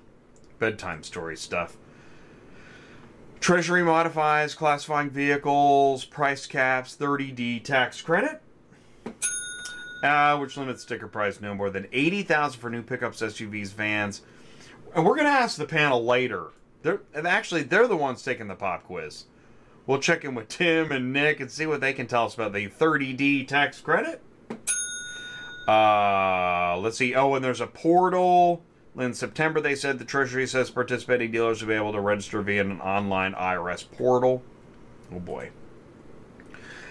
Bedtime 0.58 1.02
story 1.02 1.36
stuff. 1.36 1.76
Treasury 3.40 3.82
modifies 3.82 4.54
classifying 4.54 5.10
vehicles, 5.10 6.06
price 6.06 6.46
caps, 6.46 6.96
30D 6.96 7.62
tax 7.62 8.00
credit, 8.00 8.40
uh, 10.02 10.38
which 10.38 10.56
limits 10.56 10.82
sticker 10.82 11.08
price 11.08 11.40
no 11.40 11.54
more 11.54 11.68
than 11.68 11.88
80000 11.92 12.58
for 12.58 12.70
new 12.70 12.82
pickups, 12.82 13.20
SUVs, 13.20 13.74
vans. 13.74 14.22
And 14.94 15.04
we're 15.04 15.16
going 15.16 15.26
to 15.26 15.32
ask 15.32 15.58
the 15.58 15.66
panel 15.66 16.04
later. 16.04 16.46
They're, 16.82 17.00
actually, 17.14 17.64
they're 17.64 17.88
the 17.88 17.96
ones 17.96 18.22
taking 18.22 18.48
the 18.48 18.54
pop 18.54 18.84
quiz. 18.84 19.24
We'll 19.86 19.98
check 19.98 20.24
in 20.24 20.34
with 20.34 20.48
Tim 20.48 20.92
and 20.92 21.12
Nick 21.12 21.40
and 21.40 21.50
see 21.50 21.66
what 21.66 21.80
they 21.80 21.92
can 21.92 22.06
tell 22.06 22.26
us 22.26 22.34
about 22.34 22.52
the 22.52 22.68
30D 22.68 23.48
tax 23.48 23.80
credit. 23.80 24.22
Uh, 25.66 26.78
let's 26.78 26.96
see. 26.96 27.14
Oh, 27.14 27.34
and 27.34 27.44
there's 27.44 27.60
a 27.60 27.66
portal. 27.66 28.62
In 28.96 29.14
September, 29.14 29.60
they 29.60 29.74
said 29.74 29.98
the 29.98 30.04
Treasury 30.04 30.46
says 30.46 30.70
participating 30.70 31.30
dealers 31.32 31.62
will 31.62 31.68
be 31.68 31.74
able 31.74 31.92
to 31.92 32.00
register 32.00 32.42
via 32.42 32.60
an 32.60 32.80
online 32.80 33.32
IRS 33.34 33.90
portal. 33.90 34.42
Oh 35.12 35.18
boy. 35.18 35.50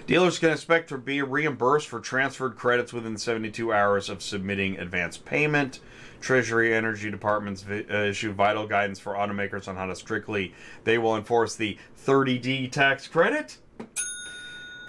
Dealers 0.08 0.40
can 0.40 0.50
expect 0.50 0.90
to 0.90 0.98
be 0.98 1.22
reimbursed 1.22 1.88
for 1.88 2.00
transferred 2.00 2.58
credits 2.58 2.92
within 2.92 3.18
72 3.18 3.72
hours 3.72 4.10
of 4.10 4.24
submitting 4.24 4.80
advance 4.80 5.16
payment. 5.16 5.80
Treasury 6.22 6.74
Energy 6.74 7.10
Departments 7.10 7.64
vi- 7.64 7.86
uh, 7.90 8.04
issue 8.04 8.32
vital 8.32 8.68
guidance 8.68 9.00
for 9.00 9.14
automakers 9.14 9.68
on 9.68 9.76
how 9.76 9.88
to 9.88 9.96
strictly 9.96 10.54
they 10.84 10.98
will 10.98 11.18
enforce 11.18 11.56
the 11.56 11.78
30D 12.06 12.72
tax 12.72 13.08
credit. 13.08 13.58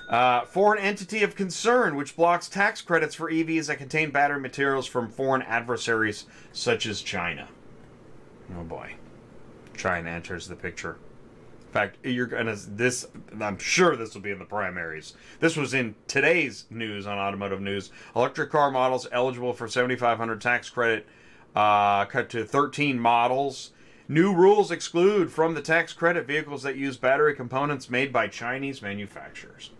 Uh, 0.09 0.45
foreign 0.45 0.79
entity 0.79 1.23
of 1.23 1.35
concern, 1.35 1.97
which 1.97 2.15
blocks 2.15 2.47
tax 2.47 2.83
credits 2.83 3.15
for 3.15 3.31
EVs 3.31 3.67
that 3.67 3.79
contain 3.79 4.11
battery 4.11 4.39
materials 4.39 4.87
from 4.87 5.09
foreign 5.09 5.41
adversaries 5.43 6.27
such 6.53 6.85
as 6.85 7.01
China. 7.01 7.49
Oh 8.59 8.63
boy, 8.63 8.97
China 9.75 10.11
enters 10.11 10.47
the 10.47 10.57
picture. 10.57 10.99
In 11.63 11.73
fact, 11.73 11.97
you're 12.05 12.27
gonna 12.27 12.55
this. 12.55 13.07
I'm 13.41 13.57
sure 13.57 13.97
this 13.97 14.13
will 14.13 14.21
be 14.21 14.31
in 14.31 14.39
the 14.39 14.45
primaries. 14.45 15.15
This 15.41 15.57
was 15.57 15.73
in 15.73 15.95
today's 16.07 16.67
news 16.69 17.07
on 17.07 17.17
Automotive 17.17 17.63
News. 17.63 17.91
Electric 18.15 18.51
car 18.51 18.71
models 18.71 19.09
eligible 19.11 19.55
for 19.55 19.67
7,500 19.67 20.39
tax 20.39 20.69
credit 20.69 21.07
uh, 21.55 22.05
cut 22.07 22.29
to 22.31 22.45
13 22.45 22.99
models. 22.99 23.73
New 24.09 24.35
rules 24.35 24.71
exclude 24.71 25.31
from 25.31 25.55
the 25.55 25.63
tax 25.63 25.93
credit 25.93 26.27
vehicles 26.27 26.63
that 26.63 26.77
use 26.77 26.97
battery 26.97 27.35
components 27.35 27.89
made 27.89 28.13
by 28.13 28.29
Chinese 28.29 28.83
manufacturers. 28.83 29.71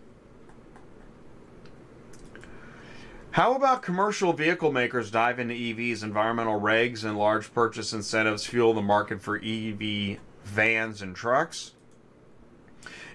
How 3.31 3.55
about 3.55 3.81
commercial 3.81 4.31
vehicle 4.31 4.71
makers 4.71 5.09
dive 5.09 5.39
into 5.39 5.55
EVs? 5.55 6.03
Environmental 6.03 6.61
regs 6.61 7.03
and 7.03 7.17
large 7.17 7.51
purchase 7.51 7.91
incentives 7.91 8.45
fuel 8.45 8.75
the 8.75 8.81
market 8.83 9.23
for 9.23 9.37
EV 9.37 10.19
vans 10.43 11.01
and 11.01 11.15
trucks. 11.15 11.71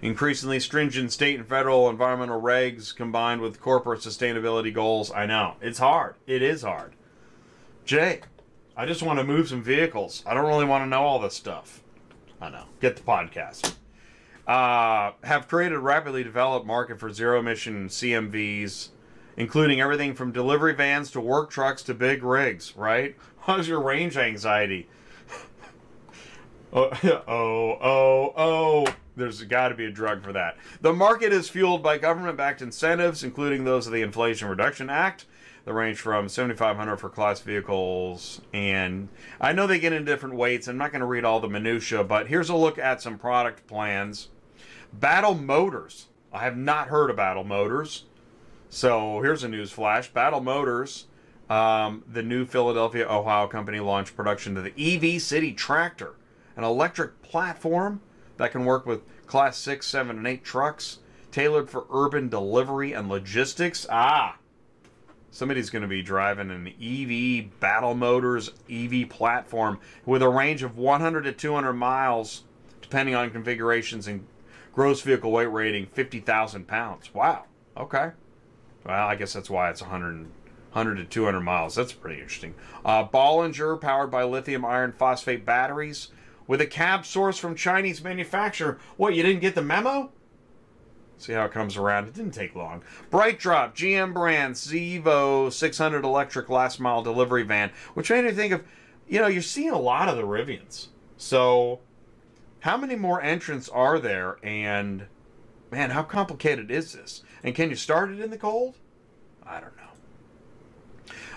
Increasingly 0.02 0.58
stringent 0.58 1.12
state 1.12 1.38
and 1.38 1.46
federal 1.46 1.88
environmental 1.88 2.40
regs 2.40 2.94
combined 2.94 3.40
with 3.40 3.60
corporate 3.60 4.00
sustainability 4.00 4.74
goals. 4.74 5.12
I 5.12 5.26
know. 5.26 5.54
It's 5.60 5.78
hard. 5.78 6.16
It 6.26 6.42
is 6.42 6.62
hard. 6.62 6.94
Jay, 7.84 8.22
I 8.78 8.87
just 8.87 9.02
want 9.02 9.18
to 9.18 9.25
move 9.25 9.49
some 9.49 9.62
vehicles. 9.62 10.23
I 10.25 10.32
don't 10.32 10.47
really 10.47 10.64
want 10.64 10.85
to 10.85 10.88
know 10.88 11.02
all 11.02 11.18
this 11.18 11.35
stuff. 11.35 11.82
I 12.40 12.49
know. 12.49 12.64
Get 12.80 12.97
the 12.97 13.02
podcast. 13.02 13.75
Uh, 14.47 15.12
have 15.25 15.49
created 15.49 15.75
a 15.75 15.80
rapidly 15.80 16.25
developed 16.25 16.66
market 16.66 16.99
for 16.99 17.12
zero 17.12 17.40
emission 17.40 17.88
CMVs 17.88 18.88
including 19.38 19.80
everything 19.80 20.14
from 20.14 20.32
delivery 20.32 20.75
vans 20.75 21.12
to 21.12 21.20
work 21.20 21.49
trucks 21.49 21.82
to 21.85 21.94
big 21.94 22.23
rigs, 22.25 22.76
right? 22.76 23.16
How's 23.42 23.68
your 23.68 23.80
range 23.80 24.16
anxiety? 24.16 24.88
oh, 26.73 26.90
oh, 27.28 27.78
oh, 27.80 28.32
oh. 28.37 28.87
There's 29.16 29.42
got 29.44 29.68
to 29.68 29.75
be 29.75 29.87
a 29.87 29.90
drug 29.90 30.23
for 30.23 30.32
that. 30.32 30.56
The 30.80 30.92
market 30.92 31.32
is 31.32 31.49
fueled 31.49 31.82
by 31.82 31.99
government 31.99 32.37
backed 32.37 32.62
incentives, 32.62 33.25
including 33.25 33.64
those 33.64 33.87
of 33.87 33.92
the 33.92 34.02
Inflation 34.02 34.49
Reduction 34.49 34.90
Act. 34.90 35.25
The 35.68 35.75
range 35.75 36.00
from 36.00 36.30
7500 36.30 36.96
for 36.96 37.10
class 37.10 37.40
vehicles 37.40 38.40
and 38.54 39.10
I 39.38 39.52
know 39.52 39.66
they 39.66 39.78
get 39.78 39.92
in 39.92 40.06
different 40.06 40.34
weights. 40.34 40.66
I'm 40.66 40.78
not 40.78 40.92
going 40.92 41.00
to 41.00 41.06
read 41.06 41.26
all 41.26 41.40
the 41.40 41.48
minutia, 41.48 42.04
but 42.04 42.28
here's 42.28 42.48
a 42.48 42.56
look 42.56 42.78
at 42.78 43.02
some 43.02 43.18
product 43.18 43.66
plans. 43.66 44.28
Battle 44.94 45.34
Motors. 45.34 46.06
I 46.32 46.44
have 46.44 46.56
not 46.56 46.88
heard 46.88 47.10
of 47.10 47.16
Battle 47.16 47.44
Motors. 47.44 48.06
So 48.70 49.20
here's 49.20 49.44
a 49.44 49.48
news 49.50 49.70
flash: 49.70 50.08
Battle 50.08 50.40
Motors, 50.40 51.04
um, 51.50 52.02
the 52.10 52.22
new 52.22 52.46
Philadelphia, 52.46 53.06
Ohio 53.06 53.46
company, 53.46 53.78
launched 53.78 54.16
production 54.16 54.56
of 54.56 54.64
the 54.64 54.72
EV 54.78 55.20
City 55.20 55.52
Tractor, 55.52 56.14
an 56.56 56.64
electric 56.64 57.20
platform 57.20 58.00
that 58.38 58.52
can 58.52 58.64
work 58.64 58.87
with 58.87 59.02
Class 59.26 59.58
6, 59.58 59.87
7, 59.87 60.16
and 60.16 60.26
8 60.26 60.42
trucks, 60.42 61.00
tailored 61.30 61.68
for 61.68 61.84
urban 61.90 62.30
delivery 62.30 62.94
and 62.94 63.10
logistics. 63.10 63.87
Ah, 63.90 64.38
somebody's 65.30 65.70
going 65.70 65.82
to 65.82 65.88
be 65.88 66.02
driving 66.02 66.50
an 66.50 66.68
EV 66.80 67.61
Battle 67.61 67.94
Motors 67.94 68.50
EV 68.70 69.08
platform 69.08 69.78
with 70.04 70.23
a 70.23 70.28
range 70.28 70.62
of 70.62 70.76
100 70.76 71.23
to 71.23 71.32
200 71.32 71.73
miles, 71.73 72.44
depending 72.80 73.14
on 73.14 73.30
configurations 73.30 74.06
and 74.06 74.26
gross 74.73 75.00
vehicle 75.00 75.30
weight 75.30 75.47
rating, 75.47 75.87
50,000 75.87 76.66
pounds. 76.66 77.12
Wow. 77.14 77.44
Okay. 77.76 78.12
Well, 78.85 79.06
I 79.06 79.16
guess 79.16 79.32
that's 79.32 79.50
why 79.50 79.70
it's 79.70 79.82
100, 79.82 80.23
100 80.73 80.94
to 80.97 81.04
200 81.04 81.40
miles. 81.40 81.75
That's 81.75 81.92
pretty 81.92 82.20
interesting. 82.20 82.54
Uh, 82.85 83.06
Bollinger, 83.06 83.80
powered 83.80 84.11
by 84.11 84.25
lithium 84.25 84.64
iron 84.64 84.92
phosphate 84.92 85.44
batteries, 85.44 86.08
with 86.47 86.61
a 86.61 86.66
cab 86.66 87.02
sourced 87.02 87.38
from 87.38 87.54
Chinese 87.54 88.02
manufacturer. 88.02 88.78
What, 88.97 89.14
you 89.14 89.23
didn't 89.23 89.42
get 89.42 89.54
the 89.54 89.62
memo? 89.62 90.11
See 91.18 91.32
how 91.32 91.44
it 91.44 91.52
comes 91.52 91.76
around. 91.76 92.06
It 92.06 92.14
didn't 92.14 92.32
take 92.32 92.54
long. 92.54 92.82
BrightDrop, 93.10 93.75
GM 93.75 94.14
brand, 94.14 94.54
Zevo 94.54 95.52
600 95.52 96.04
electric 96.04 96.48
last 96.48 96.78
mile 96.78 97.02
delivery 97.02 97.42
van, 97.42 97.72
which 97.94 98.10
made 98.10 98.25
me 98.25 98.30
think 98.30 98.52
of, 98.52 98.62
you 99.08 99.20
know, 99.20 99.26
you're 99.26 99.42
seeing 99.42 99.70
a 99.70 99.78
lot 99.78 100.08
of 100.08 100.16
the 100.16 100.22
Rivians. 100.22 100.88
So, 101.16 101.80
how 102.60 102.76
many 102.76 102.94
more 102.94 103.20
entrants 103.20 103.68
are 103.68 103.98
there? 103.98 104.38
And, 104.44 105.06
man, 105.72 105.90
how 105.90 106.04
complicated 106.04 106.70
is 106.70 106.92
this? 106.92 107.25
And 107.42 107.54
can 107.54 107.70
you 107.70 107.76
start 107.76 108.10
it 108.10 108.20
in 108.20 108.30
the 108.30 108.38
cold? 108.38 108.76
I 109.44 109.60
don't 109.60 109.72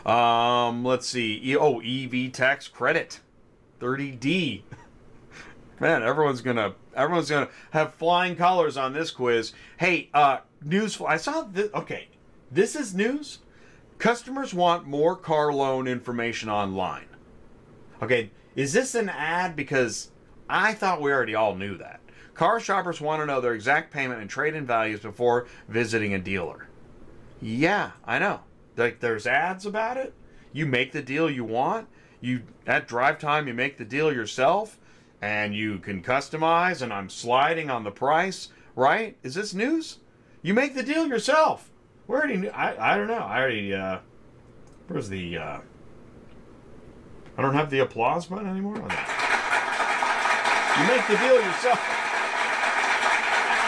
know. 0.05 0.11
Um, 0.11 0.85
let's 0.85 1.07
see. 1.07 1.55
Oh, 1.55 1.79
EV 1.79 2.31
tax 2.31 2.67
credit, 2.67 3.19
30D. 3.79 4.61
Man, 5.81 6.03
everyone's 6.03 6.41
gonna 6.41 6.75
everyone's 6.95 7.31
gonna 7.31 7.49
have 7.71 7.95
flying 7.95 8.35
colors 8.35 8.77
on 8.77 8.93
this 8.93 9.09
quiz. 9.09 9.51
Hey, 9.77 10.11
uh, 10.13 10.37
news. 10.63 11.01
I 11.01 11.17
saw 11.17 11.41
this. 11.41 11.73
Okay, 11.73 12.09
this 12.51 12.75
is 12.75 12.93
news. 12.93 13.39
Customers 13.97 14.53
want 14.53 14.85
more 14.85 15.15
car 15.15 15.51
loan 15.51 15.87
information 15.87 16.49
online. 16.49 17.07
Okay, 17.99 18.29
is 18.55 18.73
this 18.73 18.93
an 18.93 19.09
ad? 19.09 19.55
Because 19.55 20.11
I 20.47 20.75
thought 20.75 21.01
we 21.01 21.11
already 21.11 21.33
all 21.33 21.55
knew 21.55 21.75
that. 21.77 21.99
Car 22.35 22.59
shoppers 22.59 23.01
want 23.01 23.23
to 23.23 23.25
know 23.25 23.41
their 23.41 23.55
exact 23.55 23.91
payment 23.91 24.21
and 24.21 24.29
trade-in 24.29 24.67
values 24.67 24.99
before 24.99 25.47
visiting 25.67 26.13
a 26.13 26.19
dealer. 26.19 26.67
Yeah, 27.41 27.93
I 28.05 28.19
know. 28.19 28.41
Like 28.77 28.99
there's 28.99 29.25
ads 29.25 29.65
about 29.65 29.97
it. 29.97 30.13
You 30.53 30.67
make 30.67 30.91
the 30.91 31.01
deal 31.01 31.27
you 31.27 31.43
want. 31.43 31.87
You 32.19 32.43
at 32.67 32.87
drive 32.87 33.17
time 33.17 33.47
you 33.47 33.55
make 33.55 33.79
the 33.79 33.85
deal 33.85 34.13
yourself 34.13 34.77
and 35.21 35.55
you 35.55 35.77
can 35.79 36.01
customize 36.01 36.81
and 36.81 36.91
I'm 36.91 37.09
sliding 37.09 37.69
on 37.69 37.83
the 37.83 37.91
price, 37.91 38.49
right? 38.75 39.17
Is 39.23 39.35
this 39.35 39.53
news? 39.53 39.99
You 40.41 40.53
make 40.53 40.73
the 40.73 40.83
deal 40.83 41.07
yourself. 41.07 41.69
We 42.07 42.15
already 42.15 42.37
knew, 42.37 42.49
I 42.49 42.93
I 42.93 42.97
don't 42.97 43.07
know. 43.07 43.19
I 43.19 43.39
already 43.39 43.73
uh 43.73 43.99
where's 44.87 45.09
the 45.09 45.37
uh 45.37 45.59
I 47.37 47.41
don't 47.41 47.53
have 47.53 47.69
the 47.69 47.79
applause 47.79 48.25
button 48.25 48.47
anymore 48.47 48.81
on 48.81 48.87
that. 48.89 49.17
You 50.79 50.87
make 50.87 51.07
the 51.07 51.17
deal 51.17 51.35
yourself. 51.35 51.97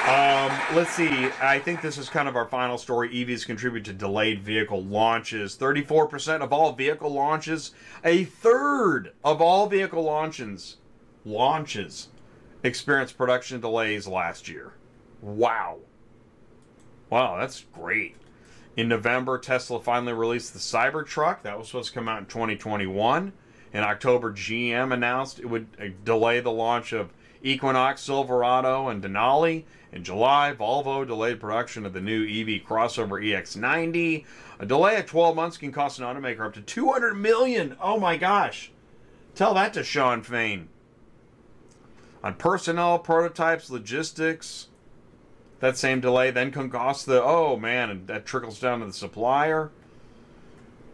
Um, 0.04 0.76
let's 0.76 0.92
see. 0.92 1.30
I 1.42 1.60
think 1.60 1.82
this 1.82 1.98
is 1.98 2.10
kind 2.10 2.28
of 2.28 2.36
our 2.36 2.46
final 2.46 2.78
story. 2.78 3.10
EVs 3.10 3.46
contribute 3.46 3.86
to 3.86 3.94
delayed 3.94 4.42
vehicle 4.42 4.84
launches. 4.84 5.56
34% 5.56 6.42
of 6.42 6.52
all 6.52 6.74
vehicle 6.74 7.14
launches, 7.14 7.72
a 8.04 8.26
third 8.26 9.14
of 9.24 9.42
all 9.42 9.68
vehicle 9.68 10.04
launches, 10.04 10.76
launches 11.26 12.10
experienced 12.64 13.18
production 13.18 13.60
delays 13.60 14.08
last 14.08 14.48
year. 14.48 14.74
Wow. 15.22 15.80
Wow, 17.10 17.38
that's 17.40 17.66
great. 17.74 18.16
In 18.76 18.88
November, 18.88 19.38
Tesla 19.38 19.80
finally 19.80 20.14
released 20.14 20.54
the 20.54 20.60
Cybertruck. 20.60 21.44
That 21.44 21.58
was 21.58 21.68
supposed 21.68 21.90
to 21.90 21.94
come 21.94 22.10
out 22.10 22.20
in 22.20 22.26
2021. 22.26 23.34
In 23.74 23.80
October, 23.84 24.32
GM 24.32 24.94
announced 24.94 25.40
it 25.40 25.46
would 25.46 25.68
uh, 25.80 25.86
delay 26.04 26.40
the 26.40 26.52
launch 26.52 26.92
of 26.92 27.14
Equinox, 27.44 28.02
Silverado, 28.02 28.88
and 28.88 29.04
Denali. 29.04 29.66
In 29.92 30.04
July, 30.04 30.56
Volvo 30.58 31.06
delayed 31.06 31.40
production 31.40 31.86
of 31.86 31.94
the 31.94 32.02
new 32.02 32.24
EV 32.24 32.66
crossover 32.66 33.24
EX90. 33.24 34.26
A 34.60 34.66
delay 34.66 34.98
of 34.98 35.06
12 35.06 35.36
months 35.36 35.58
can 35.58 35.72
cost 35.72 36.00
an 36.00 36.06
automaker 36.06 36.46
up 36.46 36.54
to 36.54 36.62
200 36.62 37.14
million. 37.14 37.76
Oh 37.80 38.00
my 38.00 38.18
gosh. 38.18 38.72
Tell 39.36 39.54
that 39.54 39.74
to 39.74 39.84
Shawn 39.84 40.24
Fain. 40.24 40.70
On 42.24 42.34
personnel, 42.36 43.00
prototypes, 43.00 43.70
logistics, 43.70 44.70
that 45.60 45.78
same 45.78 46.00
delay 46.00 46.32
then 46.32 46.52
can 46.52 46.70
cost 46.70 47.06
the 47.06 47.22
oh 47.22 47.58
man, 47.58 47.90
and 47.90 48.08
that 48.08 48.26
trickles 48.26 48.60
down 48.60 48.80
to 48.80 48.86
the 48.86 48.94
supplier. 48.94 49.72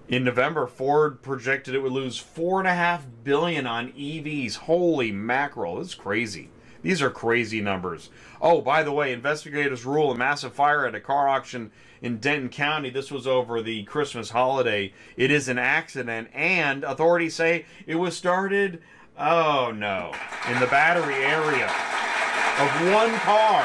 In 0.07 0.24
November, 0.24 0.65
Ford 0.65 1.21
projected 1.21 1.75
it 1.75 1.83
would 1.83 1.91
lose 1.91 2.17
four 2.17 2.59
and 2.59 2.67
a 2.67 2.74
half 2.74 3.05
billion 3.24 3.67
on 3.67 3.91
EVs. 3.91 4.55
Holy 4.55 5.12
mackerel! 5.12 5.77
This 5.77 5.89
is 5.89 5.95
crazy. 5.95 6.50
These 6.81 7.01
are 7.01 7.12
crazy 7.12 7.62
numbers. 7.62 8.09
Oh, 8.41 8.62
by 8.62 8.81
the 8.83 8.91
way, 8.91 9.12
investigators 9.12 9.86
rule 9.86 10.12
a 10.12 10.17
massive 10.17 10.53
fire 10.53 10.88
at 10.88 10.95
a 10.95 11.00
car 11.00 11.27
auction 11.27 11.71
in 12.01 12.17
Denton 12.17 12.50
County. 12.50 12.89
This 12.89 13.12
was 13.12 13.27
over 13.27 13.62
the 13.62 13.83
Christmas 13.83 14.31
holiday. 14.31 14.93
It 15.17 15.29
is 15.29 15.48
an 15.48 15.59
accident, 15.59 16.29
and 16.33 16.83
authorities 16.83 17.36
say 17.36 17.65
it 17.86 17.95
was 17.95 18.15
started, 18.15 18.81
oh 19.19 19.71
no, 19.75 20.13
in 20.49 20.59
the 20.59 20.67
battery 20.67 21.15
area 21.15 21.65
of 22.59 22.93
one 22.93 23.13
car. 23.19 23.63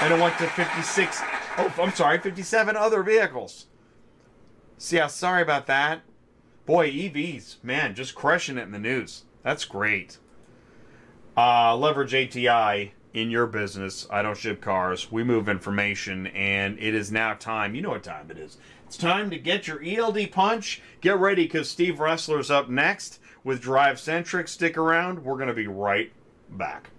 And 0.00 0.14
it 0.14 0.20
went 0.20 0.38
to 0.38 0.46
56, 0.46 1.20
oh, 1.58 1.74
I'm 1.78 1.92
sorry, 1.92 2.18
57 2.18 2.76
other 2.76 3.02
vehicles. 3.02 3.66
See, 4.78 4.96
yeah, 4.96 5.08
sorry 5.08 5.42
about 5.42 5.66
that. 5.66 6.02
Boy, 6.66 6.90
EVs, 6.90 7.56
man, 7.64 7.94
just 7.94 8.14
crushing 8.14 8.58
it 8.58 8.62
in 8.62 8.70
the 8.70 8.78
news. 8.78 9.24
That's 9.42 9.64
great. 9.64 10.18
Uh, 11.36 11.76
leverage 11.76 12.14
ATI 12.14 12.92
in 13.12 13.30
your 13.30 13.46
business. 13.46 14.06
I 14.10 14.22
don't 14.22 14.36
ship 14.36 14.60
cars. 14.60 15.10
We 15.10 15.24
move 15.24 15.48
information, 15.48 16.28
and 16.28 16.78
it 16.78 16.94
is 16.94 17.10
now 17.10 17.34
time. 17.34 17.74
You 17.74 17.82
know 17.82 17.90
what 17.90 18.04
time 18.04 18.30
it 18.30 18.38
is. 18.38 18.58
It's 18.86 18.96
time 18.96 19.30
to 19.30 19.38
get 19.38 19.66
your 19.66 19.82
ELD 19.84 20.30
punch. 20.30 20.80
Get 21.00 21.18
ready 21.18 21.44
because 21.44 21.68
Steve 21.68 21.96
Roessler's 21.96 22.50
up 22.50 22.68
next 22.68 23.18
with 23.44 23.62
DriveCentric. 23.62 24.48
Stick 24.48 24.76
around. 24.76 25.24
We're 25.24 25.36
going 25.36 25.48
to 25.48 25.54
be 25.54 25.66
right 25.66 26.12
back. 26.50 26.90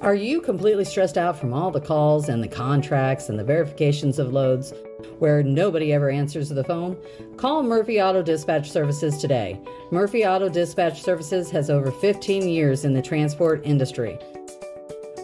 Are 0.00 0.14
you 0.14 0.40
completely 0.40 0.84
stressed 0.84 1.18
out 1.18 1.38
from 1.38 1.52
all 1.52 1.70
the 1.70 1.80
calls 1.80 2.28
and 2.28 2.42
the 2.42 2.48
contracts 2.48 3.28
and 3.28 3.38
the 3.38 3.44
verifications 3.44 4.18
of 4.18 4.32
loads 4.32 4.72
where 5.18 5.42
nobody 5.42 5.92
ever 5.92 6.10
answers 6.10 6.48
the 6.48 6.64
phone? 6.64 6.96
Call 7.36 7.62
Murphy 7.62 8.00
Auto 8.00 8.22
Dispatch 8.22 8.70
Services 8.70 9.18
today. 9.18 9.60
Murphy 9.90 10.24
Auto 10.24 10.48
Dispatch 10.48 11.02
Services 11.02 11.50
has 11.50 11.70
over 11.70 11.90
15 11.90 12.48
years 12.48 12.84
in 12.84 12.94
the 12.94 13.02
transport 13.02 13.60
industry. 13.64 14.18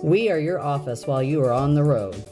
We 0.02 0.30
are 0.30 0.38
your 0.38 0.60
office 0.60 1.06
while 1.06 1.22
you 1.22 1.42
are 1.42 1.52
on 1.52 1.74
the 1.74 1.82
road. 1.82 2.22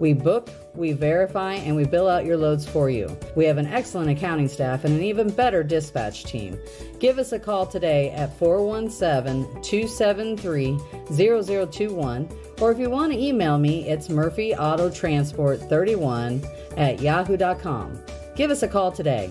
We 0.00 0.12
book, 0.12 0.48
we 0.74 0.92
verify, 0.92 1.54
and 1.54 1.74
we 1.76 1.84
bill 1.84 2.08
out 2.08 2.24
your 2.24 2.36
loads 2.36 2.66
for 2.66 2.90
you. 2.90 3.16
We 3.36 3.44
have 3.44 3.58
an 3.58 3.66
excellent 3.66 4.10
accounting 4.10 4.48
staff 4.48 4.84
and 4.84 4.92
an 4.94 5.02
even 5.02 5.30
better 5.30 5.62
dispatch 5.62 6.24
team. 6.24 6.58
Give 6.98 7.18
us 7.18 7.30
a 7.32 7.38
call 7.38 7.66
today 7.66 8.08
at 8.10 8.34
417 8.38 9.62
273 9.62 10.78
0021, 11.12 12.28
or 12.60 12.72
if 12.72 12.78
you 12.78 12.88
want 12.88 13.12
to 13.12 13.18
email 13.18 13.58
me, 13.58 13.86
it's 13.88 14.08
murphyautotransport31 14.08 16.78
at 16.78 17.00
yahoo.com. 17.00 18.00
Give 18.34 18.50
us 18.50 18.62
a 18.62 18.68
call 18.68 18.90
today. 18.90 19.30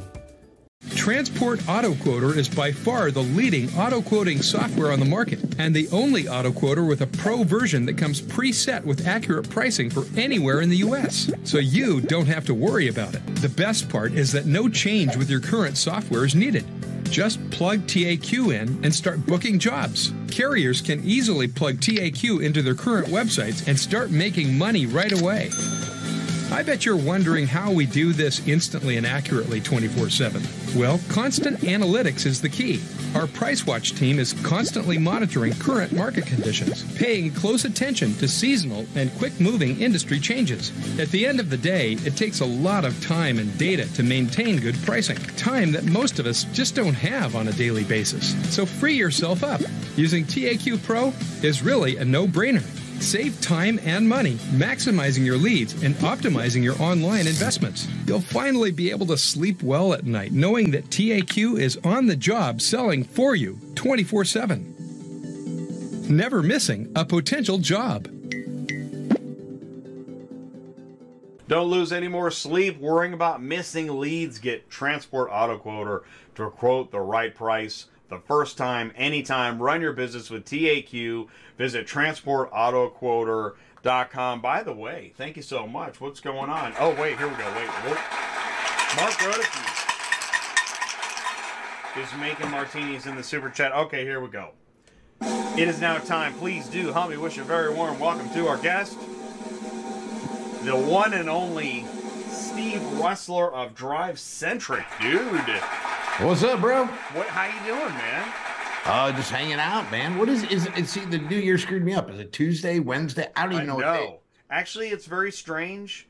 Transport 1.01 1.67
Auto 1.67 1.95
Quoter 1.95 2.37
is 2.37 2.47
by 2.47 2.71
far 2.71 3.09
the 3.09 3.23
leading 3.23 3.73
auto 3.73 4.03
quoting 4.03 4.39
software 4.43 4.91
on 4.91 4.99
the 4.99 5.05
market 5.05 5.39
and 5.57 5.75
the 5.75 5.89
only 5.89 6.27
auto 6.27 6.51
quoter 6.51 6.85
with 6.85 7.01
a 7.01 7.07
pro 7.07 7.41
version 7.41 7.87
that 7.87 7.97
comes 7.97 8.21
preset 8.21 8.83
with 8.83 9.07
accurate 9.07 9.49
pricing 9.49 9.89
for 9.89 10.05
anywhere 10.15 10.61
in 10.61 10.69
the 10.69 10.77
US. 10.77 11.31
So 11.43 11.57
you 11.57 12.01
don't 12.01 12.27
have 12.27 12.45
to 12.45 12.53
worry 12.53 12.87
about 12.87 13.15
it. 13.15 13.25
The 13.37 13.49
best 13.49 13.89
part 13.89 14.11
is 14.11 14.31
that 14.33 14.45
no 14.45 14.69
change 14.69 15.15
with 15.15 15.27
your 15.27 15.39
current 15.39 15.75
software 15.75 16.23
is 16.23 16.35
needed. 16.35 16.65
Just 17.05 17.39
plug 17.49 17.79
TAQ 17.87 18.53
in 18.53 18.79
and 18.85 18.93
start 18.93 19.25
booking 19.25 19.57
jobs. 19.57 20.13
Carriers 20.29 20.81
can 20.81 21.03
easily 21.03 21.47
plug 21.47 21.77
TAQ 21.77 22.43
into 22.45 22.61
their 22.61 22.75
current 22.75 23.07
websites 23.07 23.67
and 23.67 23.79
start 23.79 24.11
making 24.11 24.55
money 24.55 24.85
right 24.85 25.19
away. 25.19 25.49
I 26.51 26.63
bet 26.63 26.85
you're 26.85 26.97
wondering 26.97 27.47
how 27.47 27.71
we 27.71 27.85
do 27.85 28.11
this 28.11 28.45
instantly 28.45 28.97
and 28.97 29.07
accurately 29.07 29.61
24 29.61 30.09
7. 30.09 30.43
Well, 30.75 30.99
constant 31.07 31.59
analytics 31.59 32.25
is 32.25 32.41
the 32.41 32.49
key. 32.49 32.81
Our 33.15 33.25
PriceWatch 33.25 33.97
team 33.97 34.19
is 34.19 34.33
constantly 34.43 34.97
monitoring 34.97 35.53
current 35.53 35.93
market 35.93 36.25
conditions, 36.25 36.83
paying 36.97 37.31
close 37.31 37.63
attention 37.63 38.13
to 38.15 38.27
seasonal 38.27 38.85
and 38.95 39.17
quick 39.17 39.39
moving 39.39 39.79
industry 39.79 40.19
changes. 40.19 40.71
At 40.99 41.07
the 41.09 41.25
end 41.25 41.39
of 41.39 41.49
the 41.49 41.57
day, 41.57 41.93
it 42.03 42.17
takes 42.17 42.41
a 42.41 42.45
lot 42.45 42.83
of 42.83 43.01
time 43.01 43.39
and 43.39 43.57
data 43.57 43.91
to 43.93 44.03
maintain 44.03 44.59
good 44.59 44.75
pricing, 44.83 45.17
time 45.37 45.71
that 45.71 45.85
most 45.85 46.19
of 46.19 46.25
us 46.25 46.43
just 46.51 46.75
don't 46.75 46.93
have 46.95 47.33
on 47.33 47.47
a 47.47 47.53
daily 47.53 47.85
basis. 47.85 48.35
So 48.53 48.65
free 48.65 48.95
yourself 48.95 49.41
up. 49.41 49.61
Using 49.95 50.25
TAQ 50.25 50.83
Pro 50.83 51.13
is 51.43 51.63
really 51.63 51.95
a 51.95 52.03
no 52.03 52.27
brainer. 52.27 52.80
Save 53.01 53.41
time 53.41 53.79
and 53.83 54.07
money, 54.07 54.35
maximizing 54.53 55.25
your 55.25 55.37
leads 55.37 55.81
and 55.81 55.95
optimizing 55.95 56.63
your 56.63 56.79
online 56.79 57.25
investments. 57.25 57.87
You'll 58.05 58.21
finally 58.21 58.69
be 58.69 58.91
able 58.91 59.07
to 59.07 59.17
sleep 59.17 59.63
well 59.63 59.93
at 59.93 60.05
night 60.05 60.31
knowing 60.33 60.69
that 60.71 60.85
TAQ 60.91 61.59
is 61.59 61.79
on 61.83 62.05
the 62.05 62.15
job 62.15 62.61
selling 62.61 63.03
for 63.03 63.35
you 63.35 63.59
24 63.73 64.25
7. 64.25 66.05
Never 66.15 66.43
missing 66.43 66.91
a 66.95 67.03
potential 67.03 67.57
job. 67.57 68.07
Don't 71.47 71.69
lose 71.71 71.91
any 71.91 72.07
more 72.07 72.29
sleep 72.31 72.79
worrying 72.79 73.13
about 73.13 73.41
missing 73.41 73.99
leads. 73.99 74.37
Get 74.39 74.69
Transport 74.69 75.29
Auto 75.31 75.57
Quoter 75.57 76.03
to 76.35 76.49
quote 76.51 76.91
the 76.91 77.01
right 77.01 77.33
price 77.33 77.87
the 78.11 78.19
first 78.19 78.57
time, 78.57 78.91
anytime. 78.95 79.59
Run 79.59 79.81
your 79.81 79.93
business 79.93 80.29
with 80.29 80.45
TAQ. 80.45 81.27
Visit 81.57 81.87
transportautoquoter.com. 81.87 84.41
By 84.41 84.61
the 84.61 84.73
way, 84.73 85.13
thank 85.17 85.37
you 85.37 85.41
so 85.41 85.65
much. 85.65 85.99
What's 85.99 86.19
going 86.19 86.51
on? 86.51 86.75
Oh, 86.77 86.93
wait, 87.01 87.17
here 87.17 87.27
we 87.27 87.33
go. 87.35 87.51
Wait, 87.55 87.67
whoa. 87.67 89.01
Mark 89.01 89.13
Rodeke 89.13 89.87
is 91.97 92.13
making 92.19 92.51
martinis 92.51 93.07
in 93.07 93.15
the 93.15 93.23
super 93.23 93.49
chat. 93.49 93.71
Okay, 93.71 94.03
here 94.03 94.19
we 94.19 94.27
go. 94.27 94.51
It 95.57 95.69
is 95.69 95.79
now 95.79 95.97
time. 95.97 96.33
Please 96.33 96.67
do 96.67 96.91
help 96.91 97.11
me 97.11 97.17
wish 97.17 97.37
a 97.37 97.43
very 97.43 97.73
warm 97.73 97.97
welcome 97.99 98.29
to 98.31 98.47
our 98.47 98.57
guest, 98.57 98.99
the 100.63 100.75
one 100.75 101.13
and 101.13 101.29
only 101.29 101.85
Steve 102.51 102.81
Roessler 102.81 103.51
of 103.53 103.73
DriveCentric. 103.75 104.83
Dude. 105.01 105.39
What's 106.27 106.43
up, 106.43 106.59
bro? 106.59 106.85
What? 106.85 107.27
How 107.27 107.45
you 107.45 107.65
doing, 107.65 107.93
man? 107.93 108.33
Uh, 108.83 109.11
just 109.13 109.31
hanging 109.31 109.53
out, 109.53 109.89
man. 109.89 110.17
What 110.17 110.27
is 110.27 110.43
is 110.45 110.67
it? 110.75 110.85
See, 110.87 111.05
the 111.05 111.17
new 111.19 111.37
year 111.37 111.57
screwed 111.57 111.83
me 111.85 111.93
up. 111.93 112.09
Is 112.09 112.19
it 112.19 112.33
Tuesday, 112.33 112.79
Wednesday? 112.79 113.29
I 113.37 113.43
don't 113.45 113.53
even 113.53 113.69
I 113.69 113.73
know. 113.73 113.79
know. 113.79 114.19
Actually, 114.49 114.89
it's 114.89 115.05
very 115.05 115.31
strange 115.31 116.09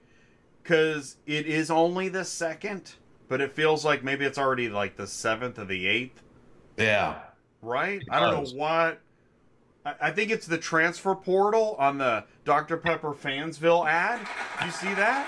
because 0.63 1.17
it 1.27 1.45
is 1.45 1.69
only 1.69 2.09
the 2.09 2.25
second, 2.25 2.93
but 3.27 3.39
it 3.39 3.51
feels 3.51 3.85
like 3.85 4.03
maybe 4.03 4.25
it's 4.25 4.39
already 4.39 4.67
like 4.67 4.97
the 4.97 5.05
seventh 5.05 5.59
or 5.59 5.65
the 5.65 5.85
eighth, 5.85 6.23
Yeah. 6.77 7.19
right? 7.61 8.01
It 8.01 8.07
I 8.09 8.19
don't 8.19 8.43
does. 8.43 8.53
know 8.53 8.59
what. 8.61 8.99
I 9.85 10.11
think 10.11 10.29
it's 10.31 10.45
the 10.45 10.57
transfer 10.57 11.15
portal 11.15 11.75
on 11.79 11.97
the 11.97 12.23
Dr. 12.45 12.77
Pepper 12.77 13.13
Fansville 13.13 13.87
ad. 13.87 14.19
Did 14.59 14.65
you 14.67 14.71
see 14.71 14.93
that? 14.93 15.27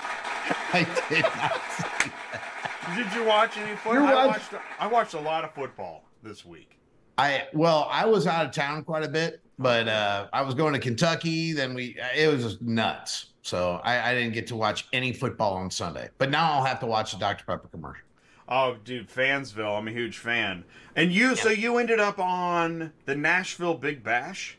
I 0.72 0.86
did 1.08 1.22
not 1.22 2.96
Did 2.96 3.12
you 3.14 3.24
watch 3.24 3.56
any 3.56 3.74
football? 3.76 4.06
I 4.06 4.26
watched- 4.26 4.52
watched. 4.52 4.64
I 4.78 4.86
watched 4.86 5.14
a 5.14 5.20
lot 5.20 5.44
of 5.44 5.52
football 5.54 6.04
this 6.22 6.44
week. 6.44 6.78
I 7.18 7.46
well, 7.52 7.88
I 7.90 8.06
was 8.06 8.26
out 8.26 8.44
of 8.46 8.52
town 8.52 8.84
quite 8.84 9.04
a 9.04 9.08
bit, 9.08 9.40
but 9.58 9.88
uh, 9.88 10.26
I 10.32 10.42
was 10.42 10.54
going 10.54 10.72
to 10.74 10.80
Kentucky. 10.80 11.52
Then 11.52 11.74
we, 11.74 11.96
it 12.16 12.28
was 12.28 12.42
just 12.42 12.62
nuts. 12.62 13.26
So 13.42 13.80
I, 13.84 14.10
I 14.10 14.14
didn't 14.14 14.32
get 14.34 14.46
to 14.48 14.56
watch 14.56 14.88
any 14.92 15.12
football 15.12 15.54
on 15.54 15.70
Sunday. 15.70 16.08
But 16.18 16.30
now 16.30 16.52
I'll 16.52 16.64
have 16.64 16.80
to 16.80 16.86
watch 16.86 17.12
the 17.12 17.18
Dr 17.18 17.44
Pepper 17.44 17.68
commercial. 17.68 18.03
Oh, 18.48 18.76
dude, 18.84 19.08
Fansville. 19.08 19.78
I'm 19.78 19.88
a 19.88 19.90
huge 19.92 20.18
fan. 20.18 20.64
And 20.96 21.12
you, 21.12 21.34
so 21.34 21.48
you 21.48 21.78
ended 21.78 22.00
up 22.00 22.18
on 22.18 22.92
the 23.06 23.14
Nashville 23.14 23.74
Big 23.74 24.02
Bash. 24.02 24.58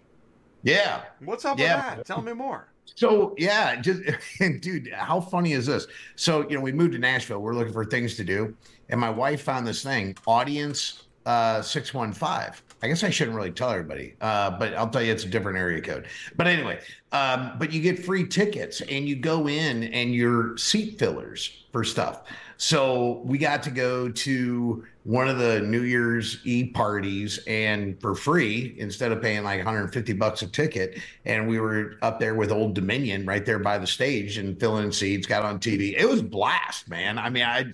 Yeah. 0.63 1.03
What's 1.23 1.45
up 1.45 1.59
Yeah. 1.59 1.89
with 1.89 1.97
that? 1.97 2.05
Tell 2.07 2.21
me 2.21 2.33
more. 2.33 2.67
So 2.95 3.33
yeah, 3.37 3.81
just 3.81 4.01
dude, 4.61 4.91
how 4.93 5.19
funny 5.19 5.53
is 5.53 5.65
this? 5.65 5.87
So 6.15 6.47
you 6.47 6.55
know, 6.55 6.61
we 6.61 6.71
moved 6.71 6.93
to 6.93 6.99
Nashville. 6.99 7.39
We're 7.39 7.55
looking 7.55 7.73
for 7.73 7.83
things 7.83 8.15
to 8.17 8.23
do, 8.23 8.55
and 8.89 8.99
my 8.99 9.09
wife 9.09 9.41
found 9.41 9.65
this 9.65 9.81
thing, 9.83 10.15
Audience 10.27 11.03
uh, 11.25 11.61
six 11.63 11.93
one 11.93 12.13
five. 12.13 12.61
I 12.83 12.87
guess 12.87 13.03
I 13.03 13.09
shouldn't 13.09 13.35
really 13.35 13.51
tell 13.51 13.71
everybody, 13.71 14.15
uh, 14.21 14.51
but 14.51 14.75
I'll 14.75 14.89
tell 14.89 15.01
you 15.01 15.11
it's 15.11 15.23
a 15.23 15.27
different 15.29 15.57
area 15.57 15.81
code. 15.81 16.05
But 16.35 16.45
anyway, 16.45 16.79
um, 17.11 17.53
but 17.57 17.73
you 17.73 17.81
get 17.81 18.05
free 18.05 18.27
tickets 18.27 18.81
and 18.81 19.07
you 19.07 19.15
go 19.15 19.47
in 19.49 19.85
and 19.85 20.13
you're 20.13 20.55
seat 20.57 20.99
fillers 20.99 21.65
for 21.71 21.83
stuff. 21.83 22.21
So 22.57 23.21
we 23.25 23.37
got 23.37 23.61
to 23.63 23.71
go 23.71 24.09
to 24.09 24.85
one 25.03 25.27
of 25.27 25.37
the 25.37 25.59
New 25.61 25.81
Year's 25.83 26.39
Eve 26.45 26.73
parties 26.73 27.39
and 27.47 27.99
for 28.01 28.15
free 28.15 28.75
instead 28.77 29.11
of 29.11 29.21
paying 29.21 29.43
like 29.43 29.57
150 29.59 30.13
bucks 30.13 30.41
a 30.41 30.47
ticket. 30.47 30.99
And 31.25 31.47
we 31.47 31.59
were 31.59 31.95
up 32.01 32.19
there 32.19 32.33
with 32.35 32.51
Old 32.51 32.73
Dominion 32.73 33.25
right 33.25 33.45
there 33.45 33.59
by 33.59 33.77
the 33.77 33.85
stage 33.87 34.37
and 34.37 34.59
filling 34.59 34.91
seats, 34.91 35.27
got 35.27 35.43
on 35.43 35.59
TV. 35.59 35.95
It 35.97 36.07
was 36.07 36.21
blast, 36.21 36.89
man. 36.89 37.17
I 37.19 37.29
mean, 37.29 37.43
I 37.43 37.65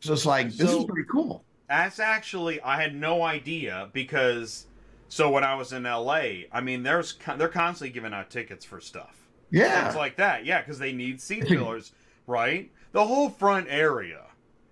just 0.00 0.26
like 0.26 0.48
this 0.52 0.70
So- 0.70 0.80
is 0.80 0.84
pretty 0.84 1.08
cool. 1.10 1.44
That's 1.68 2.00
actually 2.00 2.60
I 2.62 2.80
had 2.82 2.96
no 2.96 3.22
idea 3.22 3.90
because 3.92 4.66
so 5.08 5.30
when 5.30 5.44
I 5.44 5.54
was 5.54 5.72
in 5.72 5.84
LA, 5.84 6.46
I 6.52 6.60
mean 6.60 6.82
there's 6.82 7.16
they're 7.36 7.46
constantly 7.48 7.90
giving 7.92 8.12
out 8.12 8.28
tickets 8.28 8.64
for 8.64 8.80
stuff. 8.80 9.16
Yeah. 9.52 9.84
Things 9.84 9.94
like 9.96 10.16
that. 10.16 10.44
Yeah, 10.44 10.62
cuz 10.62 10.78
they 10.80 10.90
need 10.92 11.20
seat 11.20 11.46
fillers, 11.48 11.92
right? 12.26 12.68
The 12.92 13.04
whole 13.04 13.30
front 13.30 13.66
area 13.70 14.22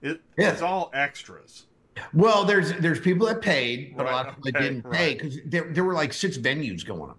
it, 0.02 0.20
Yeah. 0.36 0.50
it's 0.52 0.62
all 0.62 0.90
extras. 0.94 1.66
Well, 2.14 2.44
there's 2.44 2.72
there's 2.74 3.00
people 3.00 3.26
that 3.26 3.40
paid, 3.42 3.96
but 3.96 4.06
a 4.06 4.10
lot 4.10 4.28
of 4.28 4.36
people 4.36 4.52
that 4.52 4.60
didn't 4.60 4.88
pay 4.90 5.14
because 5.14 5.38
there, 5.44 5.64
there 5.72 5.82
were 5.84 5.94
like 5.94 6.12
six 6.12 6.38
venues 6.38 6.84
going 6.86 7.10
on. 7.10 7.16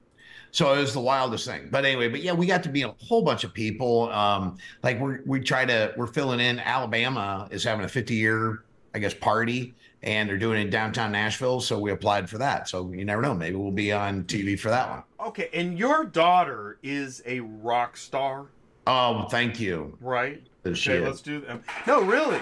So 0.51 0.73
it 0.73 0.79
was 0.79 0.93
the 0.93 1.01
wildest 1.01 1.45
thing. 1.45 1.67
But 1.69 1.83
anyway, 1.85 2.07
but 2.07 2.21
yeah, 2.21 2.31
we 2.31 2.47
got 2.47 2.63
to 2.63 2.69
meet 2.69 2.83
a 2.83 2.95
whole 3.05 3.21
bunch 3.21 3.43
of 3.43 3.53
people. 3.53 4.09
Um, 4.11 4.57
like 4.81 4.99
we're 4.99 5.19
we 5.25 5.41
try 5.41 5.65
to 5.65 5.93
we're 5.97 6.07
filling 6.07 6.39
in. 6.39 6.59
Alabama 6.59 7.47
is 7.51 7.63
having 7.63 7.83
a 7.85 7.89
50 7.89 8.15
year, 8.15 8.63
I 8.95 8.99
guess, 8.99 9.13
party, 9.13 9.75
and 10.01 10.29
they're 10.29 10.37
doing 10.37 10.59
it 10.59 10.63
in 10.63 10.69
downtown 10.69 11.11
Nashville. 11.11 11.59
So 11.59 11.77
we 11.77 11.91
applied 11.91 12.29
for 12.29 12.37
that. 12.37 12.69
So 12.69 12.89
you 12.93 13.03
never 13.03 13.21
know, 13.21 13.33
maybe 13.35 13.57
we'll 13.57 13.71
be 13.71 13.91
on 13.91 14.23
TV 14.23 14.57
for 14.57 14.69
that 14.69 14.89
one. 14.89 15.03
Okay, 15.27 15.49
and 15.53 15.77
your 15.77 16.05
daughter 16.05 16.79
is 16.81 17.21
a 17.25 17.41
rock 17.41 17.97
star, 17.97 18.45
Oh, 18.87 19.27
thank 19.29 19.59
you. 19.59 19.97
right? 19.99 20.41
She 20.73 20.91
Okay, 20.91 20.99
is. 21.01 21.07
let's 21.07 21.21
do 21.21 21.39
them. 21.41 21.63
No, 21.87 22.01
really. 22.01 22.39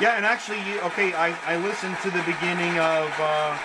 Yeah, 0.00 0.16
and 0.16 0.24
actually, 0.24 0.58
okay, 0.80 1.12
I, 1.12 1.36
I 1.46 1.56
listened 1.58 1.96
to 2.02 2.10
the 2.10 2.22
beginning 2.22 2.78
of 2.78 3.08
uh, 3.20 3.56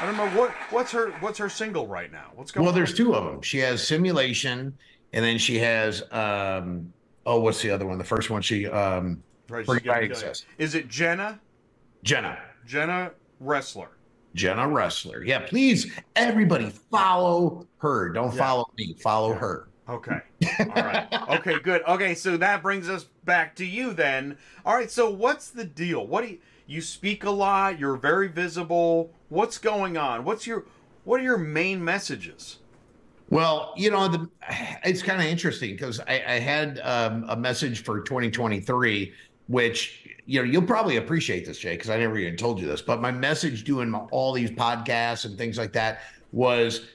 I 0.00 0.02
don't 0.06 0.16
know 0.16 0.28
what 0.40 0.52
what's 0.70 0.92
her 0.92 1.10
what's 1.20 1.38
her 1.38 1.48
single 1.48 1.86
right 1.86 2.12
now. 2.12 2.30
What's 2.36 2.52
going 2.52 2.64
Well, 2.64 2.72
on? 2.72 2.78
there's 2.78 2.94
two 2.94 3.14
of 3.14 3.24
them. 3.24 3.42
She 3.42 3.58
has 3.58 3.86
simulation, 3.86 4.76
and 5.12 5.24
then 5.24 5.36
she 5.38 5.58
has 5.58 6.02
um. 6.12 6.92
Oh, 7.26 7.40
what's 7.40 7.60
the 7.60 7.70
other 7.70 7.86
one? 7.86 7.98
The 7.98 8.04
first 8.04 8.30
one, 8.30 8.40
she 8.40 8.66
um, 8.66 9.22
Right, 9.48 9.66
Pretty 9.66 9.80
she's 9.80 9.86
gonna 9.86 9.94
High 9.94 10.06
kill 10.06 10.08
you. 10.08 10.14
Access. 10.28 10.44
Is 10.58 10.74
it 10.74 10.88
Jenna? 10.88 11.40
Jenna. 12.04 12.38
Jenna 12.66 13.10
Roessler. 13.44 13.88
Jenna 14.34 14.62
Roessler. 14.62 15.26
Yeah, 15.26 15.40
please, 15.40 15.92
everybody 16.14 16.70
follow 16.90 17.66
her. 17.78 18.10
Don't 18.10 18.32
Yeah. 18.32 18.38
follow 18.38 18.70
me. 18.78 18.94
Follow 19.02 19.34
her. 19.34 19.68
Okay. 19.88 20.20
All 20.60 20.66
right. 20.66 21.08
Okay, 21.30 21.58
good. 21.58 21.82
Okay, 21.88 22.14
so 22.14 22.36
that 22.36 22.62
brings 22.62 22.88
us 22.88 23.06
back 23.24 23.56
to 23.56 23.66
you 23.66 23.92
then. 23.92 24.38
All 24.64 24.74
right, 24.74 24.90
so 24.90 25.10
what's 25.10 25.50
the 25.50 25.64
deal? 25.64 26.06
What 26.06 26.24
do 26.24 26.30
you 26.30 26.38
you 26.70 26.80
speak 26.80 27.24
a 27.24 27.30
lot, 27.30 27.80
you're 27.80 27.96
very 27.96 28.28
visible. 28.28 29.10
What's 29.28 29.58
going 29.58 29.96
on? 29.96 30.24
What's 30.24 30.46
your 30.46 30.66
what 31.02 31.20
are 31.20 31.24
your 31.24 31.36
main 31.36 31.82
messages? 31.82 32.58
Well, 33.28 33.74
you 33.76 33.90
know, 33.90 34.06
the, 34.06 34.28
it's 34.84 35.02
kind 35.02 35.20
of 35.20 35.26
interesting 35.26 35.72
because 35.72 35.98
I, 36.00 36.22
I 36.26 36.38
had 36.38 36.80
um, 36.84 37.24
a 37.28 37.36
message 37.36 37.82
for 37.82 38.00
2023, 38.00 39.12
which 39.48 40.08
you 40.26 40.40
know 40.40 40.44
you'll 40.44 40.62
probably 40.62 40.96
appreciate 40.96 41.44
this, 41.44 41.58
Jay, 41.58 41.74
because 41.74 41.90
I 41.90 41.98
never 41.98 42.16
even 42.18 42.36
told 42.36 42.60
you 42.60 42.68
this. 42.68 42.82
But 42.82 43.00
my 43.00 43.10
message 43.10 43.64
doing 43.64 43.90
my, 43.90 43.98
all 44.12 44.32
these 44.32 44.52
podcasts 44.52 45.24
and 45.24 45.36
things 45.36 45.58
like 45.58 45.72
that 45.72 46.02
was 46.30 46.86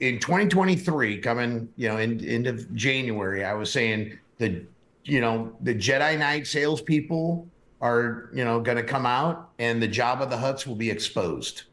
in 0.00 0.18
2023, 0.18 1.18
coming 1.18 1.68
you 1.76 1.88
know 1.88 1.98
in 1.98 2.24
end 2.24 2.46
of 2.46 2.74
January, 2.74 3.44
I 3.44 3.54
was 3.54 3.70
saying 3.70 4.18
the 4.38 4.64
you 5.04 5.20
know 5.20 5.52
the 5.60 5.74
Jedi 5.74 6.18
Knight 6.18 6.46
salespeople 6.46 7.46
are 7.80 8.30
you 8.34 8.44
know 8.44 8.60
going 8.60 8.76
to 8.76 8.82
come 8.82 9.06
out 9.06 9.50
and 9.58 9.82
the 9.82 9.88
Jabba 9.88 10.28
the 10.28 10.36
Hutts 10.36 10.66
will 10.66 10.74
be 10.74 10.90
exposed. 10.90 11.64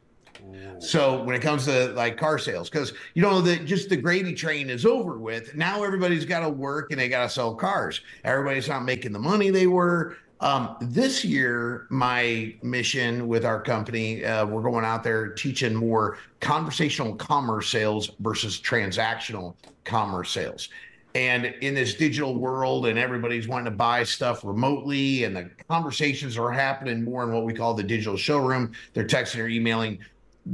So 0.78 1.22
when 1.24 1.34
it 1.34 1.42
comes 1.42 1.64
to 1.64 1.88
like 1.88 2.16
car 2.16 2.38
sales, 2.38 2.70
because 2.70 2.92
you 3.14 3.22
know 3.22 3.40
that 3.42 3.64
just 3.64 3.88
the 3.88 3.96
gravy 3.96 4.34
train 4.34 4.70
is 4.70 4.86
over 4.86 5.18
with. 5.18 5.54
Now 5.54 5.82
everybody's 5.82 6.24
got 6.24 6.40
to 6.40 6.48
work 6.48 6.90
and 6.90 7.00
they 7.00 7.08
got 7.08 7.24
to 7.24 7.28
sell 7.28 7.54
cars. 7.54 8.00
Everybody's 8.24 8.68
not 8.68 8.84
making 8.84 9.12
the 9.12 9.18
money 9.18 9.50
they 9.50 9.66
were. 9.66 10.16
Um, 10.40 10.76
this 10.80 11.24
year, 11.24 11.86
my 11.90 12.54
mission 12.62 13.26
with 13.26 13.44
our 13.44 13.60
company, 13.60 14.24
uh, 14.24 14.46
we're 14.46 14.62
going 14.62 14.84
out 14.84 15.02
there 15.02 15.28
teaching 15.28 15.74
more 15.74 16.18
conversational 16.40 17.16
commerce 17.16 17.68
sales 17.68 18.12
versus 18.20 18.60
transactional 18.60 19.56
commerce 19.84 20.30
sales. 20.30 20.68
And 21.14 21.46
in 21.46 21.74
this 21.74 21.94
digital 21.94 22.36
world, 22.36 22.86
and 22.86 22.98
everybody's 22.98 23.48
wanting 23.48 23.64
to 23.64 23.76
buy 23.76 24.04
stuff 24.04 24.44
remotely, 24.44 25.24
and 25.24 25.34
the 25.34 25.50
conversations 25.68 26.38
are 26.38 26.52
happening 26.52 27.02
more 27.02 27.24
in 27.24 27.32
what 27.32 27.44
we 27.44 27.52
call 27.52 27.74
the 27.74 27.82
digital 27.82 28.16
showroom. 28.16 28.72
They're 28.94 29.06
texting 29.06 29.42
or 29.42 29.48
emailing 29.48 29.98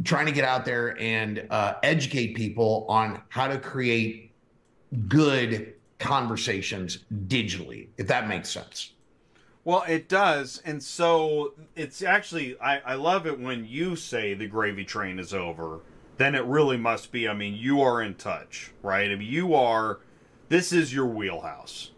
trying 0.03 0.27
to 0.27 0.33
get 0.33 0.45
out 0.45 0.65
there 0.65 0.99
and 1.01 1.47
uh, 1.51 1.75
educate 1.83 2.35
people 2.35 2.85
on 2.89 3.23
how 3.29 3.47
to 3.47 3.59
create 3.59 4.33
good 5.09 5.75
conversations 5.99 7.05
digitally, 7.29 7.89
if 7.97 8.07
that 8.09 8.27
makes 8.27 8.51
sense. 8.51 8.94
Well, 9.65 9.85
it 9.89 10.11
does, 10.11 10.61
and 10.65 10.83
so 10.83 11.55
it's 11.75 12.03
actually 12.03 12.59
I, 12.61 12.81
I 12.81 12.95
love 12.95 13.27
it 13.27 13.41
when 13.41 13.65
you 13.65 13.97
say 13.97 14.35
the 14.35 14.47
gravy 14.47 14.85
train 14.85 15.19
is 15.19 15.33
over. 15.33 15.81
Then 16.19 16.35
it 16.35 16.45
really 16.45 16.77
must 16.77 17.11
be. 17.11 17.27
I 17.29 17.35
mean, 17.35 17.55
you 17.55 17.81
are 17.81 18.03
in 18.03 18.15
touch, 18.15 18.73
right? 18.83 19.11
I 19.11 19.17
mean, 19.17 19.31
you 19.31 19.55
are. 19.55 20.01
This 20.51 20.73
is 20.73 20.93
your 20.93 21.07
wheelhouse. 21.07 21.93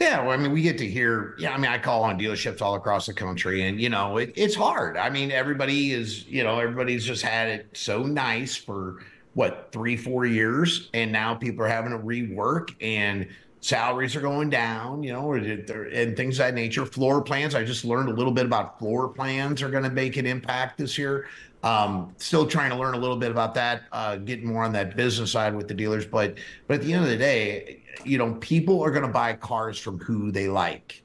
Yeah, 0.00 0.22
well, 0.22 0.32
I 0.32 0.36
mean, 0.36 0.52
we 0.52 0.62
get 0.62 0.78
to 0.78 0.86
hear. 0.88 1.34
Yeah, 1.38 1.52
I 1.52 1.58
mean, 1.58 1.70
I 1.70 1.78
call 1.78 2.02
on 2.02 2.18
dealerships 2.18 2.62
all 2.62 2.74
across 2.74 3.06
the 3.06 3.14
country, 3.14 3.68
and 3.68 3.80
you 3.80 3.90
know, 3.90 4.16
it, 4.16 4.32
it's 4.34 4.54
hard. 4.54 4.96
I 4.96 5.10
mean, 5.10 5.30
everybody 5.30 5.92
is, 5.92 6.26
you 6.26 6.44
know, 6.44 6.58
everybody's 6.58 7.04
just 7.04 7.22
had 7.22 7.48
it 7.48 7.68
so 7.74 8.02
nice 8.02 8.56
for 8.56 9.04
what 9.34 9.68
three, 9.70 9.98
four 9.98 10.24
years, 10.24 10.88
and 10.94 11.12
now 11.12 11.34
people 11.34 11.64
are 11.64 11.68
having 11.68 11.92
to 11.92 11.98
rework, 11.98 12.74
and 12.80 13.28
salaries 13.66 14.14
are 14.14 14.20
going 14.20 14.48
down, 14.48 15.02
you 15.02 15.12
know, 15.12 15.22
or 15.22 15.36
and 15.38 16.16
things 16.16 16.38
of 16.38 16.46
that 16.46 16.54
nature. 16.54 16.86
Floor 16.86 17.20
plans. 17.20 17.54
I 17.54 17.64
just 17.64 17.84
learned 17.84 18.08
a 18.08 18.12
little 18.12 18.32
bit 18.32 18.46
about 18.46 18.78
floor 18.78 19.08
plans 19.08 19.60
are 19.60 19.68
going 19.68 19.82
to 19.82 19.90
make 19.90 20.16
an 20.16 20.24
impact 20.26 20.78
this 20.78 20.96
year. 20.96 21.28
Um, 21.64 22.14
still 22.18 22.46
trying 22.46 22.70
to 22.70 22.76
learn 22.76 22.94
a 22.94 22.98
little 22.98 23.16
bit 23.16 23.32
about 23.32 23.54
that, 23.54 23.84
uh, 23.90 24.16
getting 24.16 24.46
more 24.46 24.62
on 24.62 24.72
that 24.74 24.96
business 24.96 25.32
side 25.32 25.54
with 25.54 25.66
the 25.66 25.74
dealers. 25.74 26.06
But 26.06 26.36
but 26.68 26.74
at 26.74 26.82
the 26.82 26.92
end 26.92 27.04
of 27.04 27.10
the 27.10 27.16
day, 27.16 27.82
you 28.04 28.18
know, 28.18 28.34
people 28.34 28.82
are 28.82 28.90
going 28.90 29.02
to 29.02 29.12
buy 29.12 29.32
cars 29.32 29.78
from 29.78 29.98
who 29.98 30.30
they 30.30 30.48
like. 30.48 31.02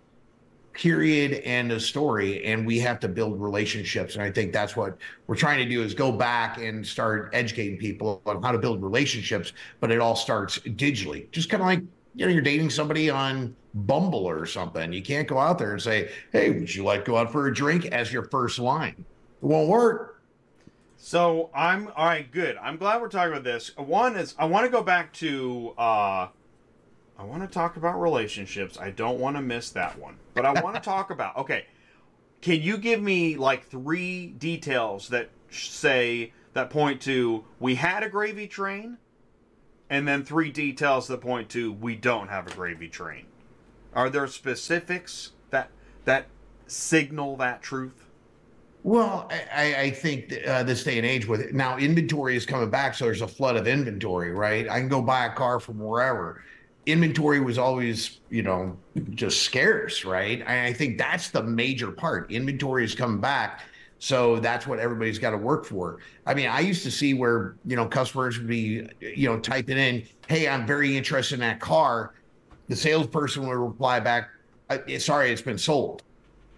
Period. 0.73 1.41
End 1.43 1.71
of 1.71 1.81
story. 1.81 2.45
And 2.45 2.65
we 2.65 2.79
have 2.79 2.99
to 2.99 3.07
build 3.07 3.41
relationships. 3.41 4.15
And 4.15 4.23
I 4.23 4.31
think 4.31 4.53
that's 4.53 4.75
what 4.75 4.97
we're 5.27 5.35
trying 5.35 5.57
to 5.57 5.65
do 5.65 5.81
is 5.83 5.93
go 5.93 6.11
back 6.11 6.59
and 6.59 6.85
start 6.85 7.31
educating 7.33 7.77
people 7.77 8.21
on 8.25 8.41
how 8.41 8.51
to 8.51 8.57
build 8.57 8.83
relationships. 8.83 9.51
But 9.79 9.91
it 9.91 9.99
all 9.99 10.15
starts 10.15 10.59
digitally. 10.59 11.29
Just 11.31 11.49
kind 11.49 11.61
of 11.61 11.67
like 11.67 11.81
you 12.15 12.25
know, 12.25 12.31
you're 12.31 12.41
dating 12.41 12.69
somebody 12.69 13.09
on 13.09 13.55
Bumble 13.73 14.25
or 14.25 14.45
something. 14.45 14.91
You 14.91 15.01
can't 15.01 15.27
go 15.27 15.37
out 15.39 15.57
there 15.57 15.71
and 15.71 15.81
say, 15.81 16.11
"Hey, 16.31 16.49
would 16.51 16.73
you 16.73 16.83
like 16.83 17.05
to 17.05 17.11
go 17.11 17.17
out 17.17 17.31
for 17.31 17.47
a 17.47 17.53
drink?" 17.53 17.85
as 17.85 18.11
your 18.11 18.23
first 18.23 18.59
line. 18.59 19.05
It 19.41 19.45
won't 19.45 19.69
work. 19.69 20.21
So 20.97 21.49
I'm 21.55 21.87
all 21.95 22.05
right. 22.05 22.29
Good. 22.29 22.57
I'm 22.57 22.77
glad 22.77 23.01
we're 23.01 23.07
talking 23.09 23.31
about 23.31 23.43
this. 23.43 23.75
One 23.77 24.15
is 24.15 24.35
I 24.37 24.45
want 24.45 24.65
to 24.65 24.71
go 24.71 24.83
back 24.83 25.13
to. 25.13 25.73
uh 25.77 26.27
I 27.17 27.23
want 27.23 27.43
to 27.43 27.47
talk 27.47 27.77
about 27.77 28.01
relationships. 28.01 28.79
I 28.79 28.89
don't 28.89 29.19
want 29.19 29.35
to 29.35 29.43
miss 29.43 29.69
that 29.71 29.99
one, 29.99 30.17
but 30.33 30.43
I 30.43 30.59
want 30.61 30.75
to 30.75 30.81
talk 30.81 31.11
about. 31.11 31.37
Okay, 31.37 31.65
can 32.41 32.61
you 32.61 32.77
give 32.77 33.01
me 33.01 33.37
like 33.37 33.67
three 33.67 34.27
details 34.27 35.07
that 35.09 35.29
say 35.51 36.33
that 36.53 36.69
point 36.69 37.01
to 37.01 37.43
we 37.59 37.75
had 37.75 38.03
a 38.03 38.09
gravy 38.09 38.47
train, 38.47 38.97
and 39.91 40.07
then 40.07 40.23
three 40.23 40.49
details 40.49 41.07
that 41.07 41.19
point 41.19 41.49
to 41.49 41.71
we 41.71 41.95
don't 41.95 42.29
have 42.29 42.47
a 42.47 42.55
gravy 42.55 42.87
train? 42.87 43.25
Are 43.93 44.09
there 44.09 44.25
specifics 44.25 45.33
that 45.51 45.69
that 46.05 46.27
signal 46.65 47.35
that 47.35 47.61
truth? 47.61 48.05
Well, 48.83 49.29
I, 49.53 49.75
I- 49.75 49.91
think 49.91 50.33
uh, 50.47 50.63
this 50.63 50.83
day 50.83 50.97
and 50.97 51.05
age 51.05 51.27
with 51.27 51.41
it, 51.41 51.53
now 51.53 51.77
inventory 51.77 52.35
is 52.35 52.45
coming 52.47 52.69
back, 52.71 52.95
so 52.95 53.05
there's 53.05 53.21
a 53.21 53.27
flood 53.27 53.57
of 53.57 53.67
inventory, 53.67 54.31
right? 54.31 54.67
I 54.67 54.79
can 54.79 54.87
go 54.87 55.01
buy 55.03 55.25
a 55.25 55.33
car 55.33 55.59
from 55.59 55.77
wherever. 55.77 56.41
Inventory 56.87 57.41
was 57.41 57.59
always, 57.59 58.21
you 58.29 58.41
know, 58.41 58.75
just 59.11 59.43
scarce, 59.43 60.03
right? 60.03 60.41
I 60.47 60.73
think 60.73 60.97
that's 60.97 61.29
the 61.29 61.43
major 61.43 61.91
part. 61.91 62.31
Inventory 62.31 62.83
is 62.85 62.95
coming 62.95 63.21
back. 63.21 63.61
So 64.03 64.39
that's 64.39 64.65
what 64.65 64.79
everybody's 64.79 65.19
got 65.19 65.29
to 65.29 65.37
work 65.37 65.63
for. 65.63 65.99
I 66.25 66.33
mean, 66.33 66.47
I 66.47 66.61
used 66.61 66.81
to 66.85 66.89
see 66.89 67.13
where, 67.13 67.53
you 67.67 67.75
know, 67.75 67.85
customers 67.85 68.39
would 68.39 68.47
be, 68.47 68.87
you 68.99 69.29
know, 69.29 69.39
typing 69.39 69.77
in, 69.77 70.07
hey, 70.27 70.49
I'm 70.49 70.65
very 70.65 70.97
interested 70.97 71.35
in 71.35 71.41
that 71.41 71.59
car. 71.59 72.15
The 72.67 72.75
salesperson 72.75 73.45
would 73.47 73.57
reply 73.57 73.99
back, 73.99 74.31
uh, 74.71 74.79
sorry, 74.97 75.29
it's 75.29 75.43
been 75.43 75.59
sold. 75.59 76.01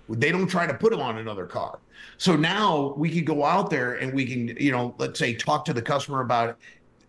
They 0.08 0.32
don't 0.32 0.48
try 0.48 0.66
to 0.66 0.74
put 0.74 0.92
them 0.92 1.02
on 1.02 1.18
another 1.18 1.46
car. 1.46 1.80
So 2.18 2.38
now 2.38 2.94
we 2.96 3.12
could 3.14 3.26
go 3.26 3.44
out 3.44 3.70
there 3.70 3.96
and 3.96 4.14
we 4.14 4.26
can, 4.26 4.56
you 4.58 4.72
know, 4.72 4.96
let's 4.98 5.20
say 5.20 5.34
talk 5.34 5.66
to 5.66 5.74
the 5.74 5.82
customer 5.82 6.22
about, 6.22 6.58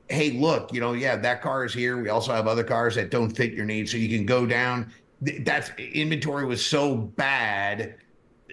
hey, 0.09 0.33
look, 0.33 0.73
you 0.73 0.81
know, 0.81 0.95
yeah, 0.95 1.15
that 1.15 1.43
car 1.43 1.65
is 1.65 1.73
here. 1.73 2.03
We 2.03 2.09
also 2.09 2.33
have 2.33 2.49
other 2.49 2.65
cars 2.65 2.97
that 2.97 3.13
don't 3.13 3.31
fit 3.31 3.53
your 3.53 3.67
needs. 3.67 3.93
So 3.93 3.99
you 3.99 4.09
can 4.09 4.27
go 4.27 4.47
down. 4.47 4.93
That's 5.21 5.71
inventory 5.79 6.45
was 6.45 6.67
so 6.67 6.97
bad 6.97 7.99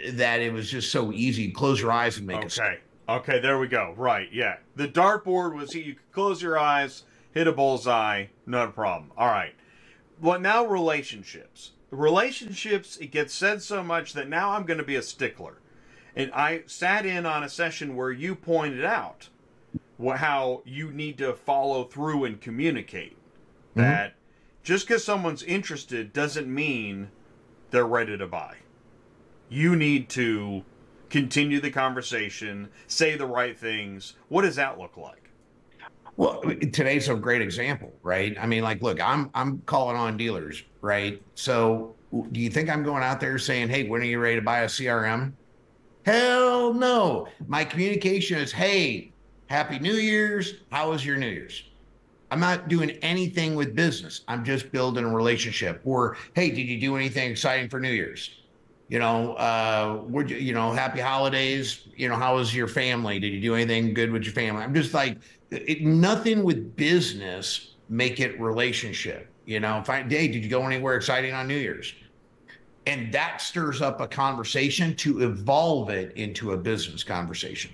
that 0.10 0.40
it 0.42 0.54
was 0.54 0.70
just 0.70 0.92
so 0.92 1.12
easy. 1.12 1.52
Close 1.52 1.82
your 1.82 1.92
eyes 1.92 2.18
and 2.18 2.28
make 2.28 2.38
okay. 2.38 2.46
a 2.46 2.48
Okay. 2.48 2.80
Okay, 3.10 3.40
there 3.40 3.60
we 3.60 3.68
go. 3.68 3.94
Right, 3.98 4.30
yeah. 4.32 4.58
The 4.76 4.88
dartboard 4.88 5.54
was 5.54 5.76
you 5.76 5.96
could 5.96 6.12
close 6.14 6.42
your 6.42 6.58
eyes, 6.58 7.04
hit 7.34 7.48
a 7.48 7.52
bullseye, 7.52 8.28
not 8.46 8.70
a 8.70 8.72
problem. 8.72 9.12
All 9.18 9.28
right. 9.28 9.54
Well, 10.22 10.40
now 10.40 10.66
relationships. 10.66 11.72
Relationships, 11.90 12.96
it 12.98 13.08
gets 13.08 13.34
said 13.34 13.62
so 13.62 13.84
much 13.84 14.14
that 14.14 14.30
now 14.30 14.52
I'm 14.52 14.64
going 14.64 14.78
to 14.78 14.86
be 14.86 14.96
a 14.96 15.02
stickler. 15.02 15.58
And 16.16 16.32
I 16.32 16.64
sat 16.68 17.06
in 17.06 17.26
on 17.26 17.44
a 17.44 17.50
session 17.50 17.96
where 17.96 18.12
you 18.12 18.36
pointed 18.36 18.86
out 18.86 19.30
how 20.16 20.62
you 20.66 20.92
need 20.92 21.18
to 21.18 21.34
follow 21.34 21.84
through 21.84 22.24
and 22.24 22.40
communicate. 22.40 23.18
Mm-hmm. 23.72 23.82
That 23.82 24.14
just 24.64 24.88
because 24.88 25.04
someone's 25.04 25.44
interested 25.44 26.14
doesn't 26.14 26.54
mean 26.54 27.10
they're 27.72 27.86
ready 27.86 28.18
to 28.18 28.28
buy. 28.28 28.58
You 29.52 29.76
need 29.76 30.08
to 30.12 30.64
continue 31.10 31.60
the 31.60 31.70
conversation, 31.70 32.70
say 32.88 33.18
the 33.18 33.26
right 33.26 33.60
things. 33.60 34.14
What 34.30 34.44
does 34.44 34.56
that 34.56 34.80
look 34.80 34.96
like? 34.96 35.30
Well, 36.16 36.42
today's 36.72 37.10
a 37.10 37.16
great 37.16 37.42
example, 37.42 37.92
right? 38.02 38.34
I 38.40 38.46
mean, 38.46 38.64
like, 38.64 38.82
look, 38.82 39.02
I'm 39.02 39.30
I'm 39.34 39.60
calling 39.66 39.98
on 39.98 40.16
dealers, 40.16 40.64
right? 40.80 41.22
So, 41.36 41.94
do 42.32 42.40
you 42.40 42.50
think 42.50 42.70
I'm 42.70 42.82
going 42.82 43.04
out 43.04 43.20
there 43.20 43.38
saying, 43.38 43.68
"Hey, 43.68 43.90
when 43.90 44.00
are 44.00 44.06
you 44.06 44.20
ready 44.20 44.38
to 44.38 44.42
buy 44.42 44.60
a 44.60 44.70
CRM?" 44.70 45.34
Hell 46.06 46.74
no. 46.74 47.28
My 47.46 47.66
communication 47.66 48.38
is, 48.38 48.54
"Hey, 48.54 49.12
Happy 49.48 49.80
New 49.80 49.96
Year's. 49.96 50.54
How 50.72 50.92
was 50.92 51.06
your 51.06 51.18
New 51.18 51.28
Year's?" 51.28 51.62
I'm 52.32 52.40
not 52.40 52.70
doing 52.70 52.92
anything 53.02 53.56
with 53.56 53.76
business. 53.76 54.22
I'm 54.30 54.46
just 54.46 54.72
building 54.72 55.04
a 55.04 55.14
relationship. 55.14 55.82
Or, 55.84 56.16
"Hey, 56.36 56.52
did 56.52 56.70
you 56.70 56.80
do 56.80 56.96
anything 56.96 57.30
exciting 57.30 57.68
for 57.68 57.82
New 57.82 57.92
Year's?" 57.92 58.41
You 58.92 59.00
know, 59.00 59.36
uh, 59.36 60.02
would 60.10 60.30
you, 60.30 60.36
you 60.36 60.54
know, 60.54 60.74
happy 60.74 61.00
holidays. 61.00 61.88
You 61.96 62.10
know, 62.10 62.16
how 62.18 62.36
was 62.36 62.54
your 62.54 62.68
family? 62.68 63.20
Did 63.20 63.32
you 63.32 63.40
do 63.40 63.56
anything 63.56 63.94
good 63.94 64.12
with 64.12 64.26
your 64.26 64.34
family? 64.34 64.62
I'm 64.62 64.74
just 64.74 64.94
like, 64.94 65.18
it, 65.50 65.82
nothing 65.82 66.44
with 66.44 66.76
business 66.76 67.76
make 67.88 68.20
it 68.20 68.40
relationship. 68.40 69.30
You 69.46 69.62
know, 69.62 69.80
if 69.80 69.90
I, 69.90 70.04
hey, 70.04 70.28
did 70.28 70.44
you 70.44 70.50
go 70.50 70.66
anywhere 70.66 70.98
exciting 70.98 71.34
on 71.34 71.48
New 71.48 71.56
Year's? 71.56 71.94
And 72.86 73.14
that 73.14 73.40
stirs 73.40 73.82
up 73.82 74.02
a 74.02 74.08
conversation 74.10 74.94
to 74.98 75.24
evolve 75.24 75.90
it 75.90 76.12
into 76.18 76.52
a 76.52 76.58
business 76.58 77.02
conversation. 77.02 77.72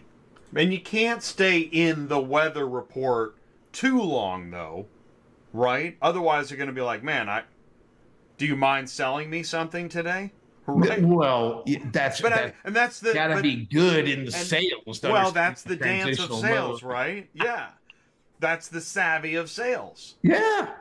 And 0.56 0.72
you 0.72 0.80
can't 0.80 1.24
stay 1.24 1.62
in 1.62 2.08
the 2.10 2.20
weather 2.20 2.70
report 2.70 3.36
too 3.72 4.00
long, 4.04 4.52
though, 4.52 4.86
right? 5.52 5.98
Otherwise, 6.00 6.50
they're 6.50 6.60
going 6.60 6.68
to 6.68 6.74
be 6.74 6.82
like, 6.82 7.02
man, 7.02 7.28
I, 7.28 7.42
do 8.38 8.46
you 8.46 8.56
mind 8.56 8.88
selling 8.88 9.32
me 9.32 9.42
something 9.42 9.90
today? 9.90 10.32
Right. 10.68 11.02
Well, 11.02 11.64
that's 11.94 12.20
but 12.20 12.34
I, 12.34 12.54
and 12.66 12.76
that's 12.76 13.00
the 13.00 13.14
gotta 13.14 13.36
but, 13.36 13.44
be 13.44 13.66
good 13.72 14.08
in 14.08 14.26
the 14.26 14.32
sales. 14.32 15.02
Well, 15.02 15.32
that's 15.32 15.64
the 15.64 15.78
dance 15.78 16.20
of 16.20 16.34
sales, 16.34 16.84
mode. 16.84 16.92
right? 16.92 17.30
Yeah, 17.34 17.70
that's 18.42 18.68
the 18.68 18.82
savvy 18.82 19.36
of 19.36 19.50
sales. 19.50 20.16
Yeah, 20.24 20.74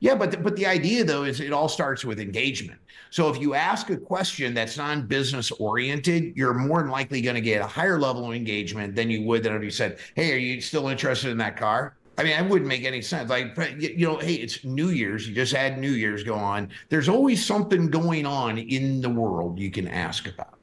yeah, 0.00 0.16
but 0.16 0.32
the, 0.32 0.38
but 0.38 0.56
the 0.56 0.66
idea 0.66 1.04
though 1.04 1.22
is 1.22 1.40
it 1.40 1.52
all 1.52 1.68
starts 1.68 2.04
with 2.04 2.18
engagement. 2.18 2.80
So 3.10 3.28
if 3.30 3.40
you 3.40 3.54
ask 3.54 3.90
a 3.90 3.96
question 3.96 4.54
that's 4.54 4.76
non-business 4.76 5.52
oriented, 5.52 6.36
you're 6.36 6.52
more 6.52 6.82
than 6.82 6.90
likely 6.90 7.22
going 7.22 7.36
to 7.36 7.40
get 7.40 7.62
a 7.62 7.66
higher 7.66 7.98
level 7.98 8.26
of 8.26 8.34
engagement 8.34 8.94
than 8.96 9.08
you 9.08 9.22
would 9.22 9.44
than 9.44 9.54
if 9.54 9.62
you 9.62 9.70
said, 9.70 9.98
"Hey, 10.14 10.32
are 10.34 10.38
you 10.38 10.60
still 10.60 10.88
interested 10.88 11.30
in 11.30 11.38
that 11.38 11.56
car?" 11.56 11.94
I 12.18 12.24
mean, 12.24 12.32
it 12.32 12.50
wouldn't 12.50 12.68
make 12.68 12.84
any 12.84 13.00
sense. 13.00 13.30
Like, 13.30 13.56
you 13.78 14.06
know, 14.06 14.16
hey, 14.16 14.34
it's 14.34 14.64
New 14.64 14.88
Year's. 14.88 15.28
You 15.28 15.34
just 15.36 15.54
had 15.54 15.78
New 15.78 15.92
Year's 15.92 16.24
go 16.24 16.34
on. 16.34 16.68
There's 16.88 17.08
always 17.08 17.44
something 17.44 17.90
going 17.90 18.26
on 18.26 18.58
in 18.58 19.00
the 19.00 19.08
world 19.08 19.58
you 19.58 19.70
can 19.70 19.86
ask 19.86 20.26
about. 20.26 20.58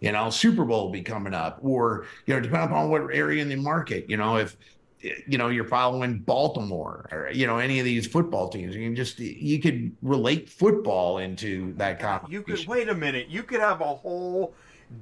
You 0.00 0.12
know, 0.12 0.30
Super 0.30 0.64
Bowl 0.64 0.86
will 0.86 0.92
be 0.92 1.02
coming 1.02 1.34
up, 1.34 1.58
or 1.62 2.06
you 2.24 2.34
know, 2.34 2.40
depending 2.40 2.70
upon 2.70 2.90
what 2.90 3.14
area 3.14 3.42
in 3.42 3.48
the 3.50 3.56
market. 3.56 4.08
You 4.08 4.16
know, 4.16 4.36
if 4.36 4.56
you 5.26 5.36
know 5.38 5.48
you're 5.48 5.64
following 5.64 6.18
Baltimore 6.18 7.08
or 7.12 7.30
you 7.32 7.46
know 7.46 7.58
any 7.58 7.78
of 7.78 7.84
these 7.84 8.06
football 8.06 8.48
teams, 8.48 8.74
you 8.74 8.86
can 8.86 8.96
just 8.96 9.18
you 9.18 9.60
could 9.60 9.94
relate 10.02 10.48
football 10.48 11.18
into 11.18 11.74
that 11.74 12.00
conversation. 12.00 12.32
You 12.32 12.42
could 12.42 12.66
wait 12.66 12.88
a 12.88 12.94
minute. 12.94 13.28
You 13.28 13.42
could 13.42 13.60
have 13.60 13.80
a 13.80 13.94
whole 13.94 14.54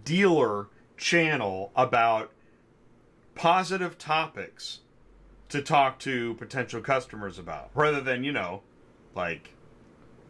dealer 0.04 0.68
channel 0.96 1.72
about 1.76 2.30
positive 3.34 3.98
topics 3.98 4.80
to 5.54 5.62
talk 5.62 6.00
to 6.00 6.34
potential 6.34 6.80
customers 6.80 7.38
about 7.38 7.70
rather 7.74 8.00
than 8.00 8.24
you 8.24 8.32
know 8.32 8.60
like 9.14 9.50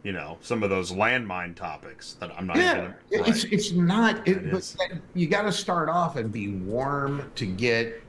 you 0.03 0.13
know 0.13 0.37
some 0.43 0.63
of 0.63 0.69
those 0.69 0.93
landmine 0.93 1.57
topics 1.57 2.13
that 2.21 2.31
i'm 2.37 2.47
not 2.47 2.59
yeah 2.59 2.93
even, 3.11 3.25
it's 3.27 3.45
it's 3.45 3.73
not 3.73 4.29
it, 4.29 4.51
but 4.51 4.77
you 5.15 5.27
got 5.27 5.43
to 5.43 5.53
start 5.53 5.89
off 5.89 6.17
and 6.17 6.31
be 6.31 6.49
warm 6.49 7.31
to 7.35 7.47
get 7.47 8.03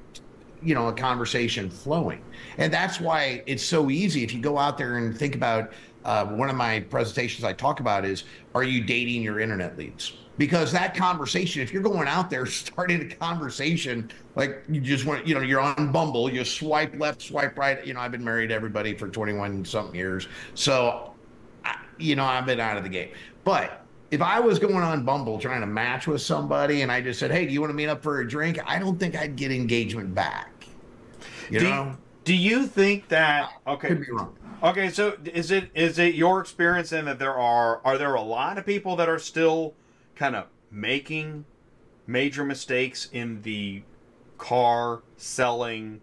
you 0.62 0.76
know 0.76 0.88
a 0.88 0.94
conversation 0.94 1.70
flowing. 1.70 2.22
And 2.58 2.74
that's 2.74 3.00
why 3.00 3.44
it's 3.46 3.64
so 3.64 3.90
easy 3.90 4.24
if 4.24 4.34
you 4.34 4.42
go 4.42 4.58
out 4.58 4.78
there 4.78 4.98
and 4.98 5.18
think 5.18 5.36
about 5.36 5.72
uh, 6.04 6.26
one 6.26 6.50
of 6.50 6.56
my 6.56 6.82
presentations 6.82 7.44
i 7.46 7.54
talk 7.54 7.80
about 7.80 8.04
is 8.04 8.26
are 8.54 8.64
you 8.64 8.84
dating 8.84 9.24
your 9.24 9.40
internet 9.40 9.78
leads 9.78 10.18
because 10.38 10.72
that 10.72 10.96
conversation, 10.96 11.62
if 11.62 11.72
you're 11.72 11.84
going 11.84 12.08
out 12.08 12.30
there 12.30 12.46
starting 12.46 13.12
a 13.12 13.16
conversation, 13.16 14.12
like 14.36 14.64
you 14.70 14.82
just 14.82 15.06
want, 15.06 15.26
you 15.28 15.36
know, 15.36 15.42
you're 15.42 15.62
on 15.62 15.92
Bumble, 15.92 16.32
you 16.32 16.44
swipe 16.44 16.98
left, 17.00 17.22
swipe 17.22 17.58
right. 17.58 17.86
You 17.86 17.94
know, 17.94 18.00
I've 18.00 18.12
been 18.12 18.24
married 18.24 18.48
to 18.48 18.56
everybody 18.56 18.94
for 18.94 19.08
21 19.08 19.66
something 19.66 19.96
years. 19.96 20.28
So, 20.54 21.14
you 21.98 22.16
know, 22.16 22.26
I've 22.26 22.46
been 22.46 22.60
out 22.60 22.78
of 22.78 22.84
the 22.84 22.90
game. 22.90 23.10
But 23.44 23.86
if 24.12 24.22
I 24.22 24.40
was 24.40 24.60
going 24.60 24.76
on 24.76 25.06
Bumble 25.06 25.40
trying 25.40 25.62
to 25.62 25.68
match 25.68 26.08
with 26.08 26.22
somebody 26.22 26.82
and 26.82 26.92
I 26.92 27.02
just 27.02 27.20
said, 27.20 27.32
hey, 27.32 27.46
do 27.46 27.54
you 27.54 27.62
want 27.62 27.72
to 27.72 27.76
meet 27.76 27.88
up 27.88 28.04
for 28.04 28.20
a 28.20 28.28
drink? 28.28 28.60
I 28.66 28.80
don't 28.80 29.00
think 29.00 29.16
I'd 29.16 29.36
get 29.36 29.52
engagement 29.52 30.14
back. 30.14 30.68
You 31.50 31.60
do, 31.60 31.70
know? 31.70 31.98
Do 32.24 32.36
you 32.36 32.66
think 32.66 33.08
that, 33.10 33.50
okay. 33.68 33.90
Could 33.90 34.06
be 34.06 34.12
wrong. 34.12 34.36
Okay, 34.64 34.90
so 34.90 35.18
is 35.26 35.52
it 35.52 35.70
is 35.76 36.00
it 36.00 36.16
your 36.16 36.40
experience 36.40 36.90
then 36.90 37.06
that 37.06 37.20
there 37.20 37.38
are 37.38 37.82
are 37.84 37.98
there 37.98 38.16
a 38.16 38.22
lot 38.22 38.58
of 38.58 38.66
people 38.66 38.96
that 38.96 39.10
are 39.10 39.20
still 39.20 39.76
kind 40.16 40.36
of 40.36 40.48
making 40.72 41.46
major 42.08 42.44
mistakes 42.44 43.10
in 43.12 43.42
the 43.42 43.82
car 44.38 45.02
selling 45.18 46.02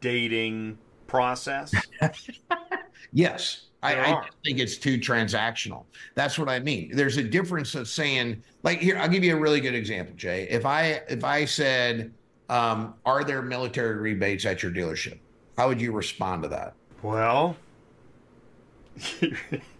dating 0.00 0.78
process? 1.06 1.72
yes. 3.12 3.62
I, 3.82 4.14
I, 4.14 4.28
think 4.42 4.60
it's 4.60 4.78
too 4.78 4.98
transactional. 4.98 5.84
That's 6.14 6.38
what 6.38 6.48
I 6.48 6.58
mean. 6.58 6.90
There's 6.94 7.18
a 7.18 7.22
difference 7.22 7.74
of 7.74 7.86
saying, 7.86 8.42
like 8.62 8.78
here, 8.78 8.96
I'll 8.96 9.10
give 9.10 9.22
you 9.22 9.36
a 9.36 9.38
really 9.38 9.60
good 9.60 9.74
example, 9.74 10.14
Jay. 10.16 10.48
If 10.48 10.64
I 10.64 11.02
if 11.06 11.22
I 11.22 11.44
said, 11.44 12.10
um, 12.48 12.94
"Are 13.04 13.24
there 13.24 13.42
military 13.42 13.96
rebates 13.96 14.46
at 14.46 14.62
your 14.62 14.72
dealership?" 14.72 15.18
How 15.58 15.68
would 15.68 15.82
you 15.82 15.92
respond 15.92 16.42
to 16.44 16.48
that? 16.48 16.72
Well, 17.02 17.56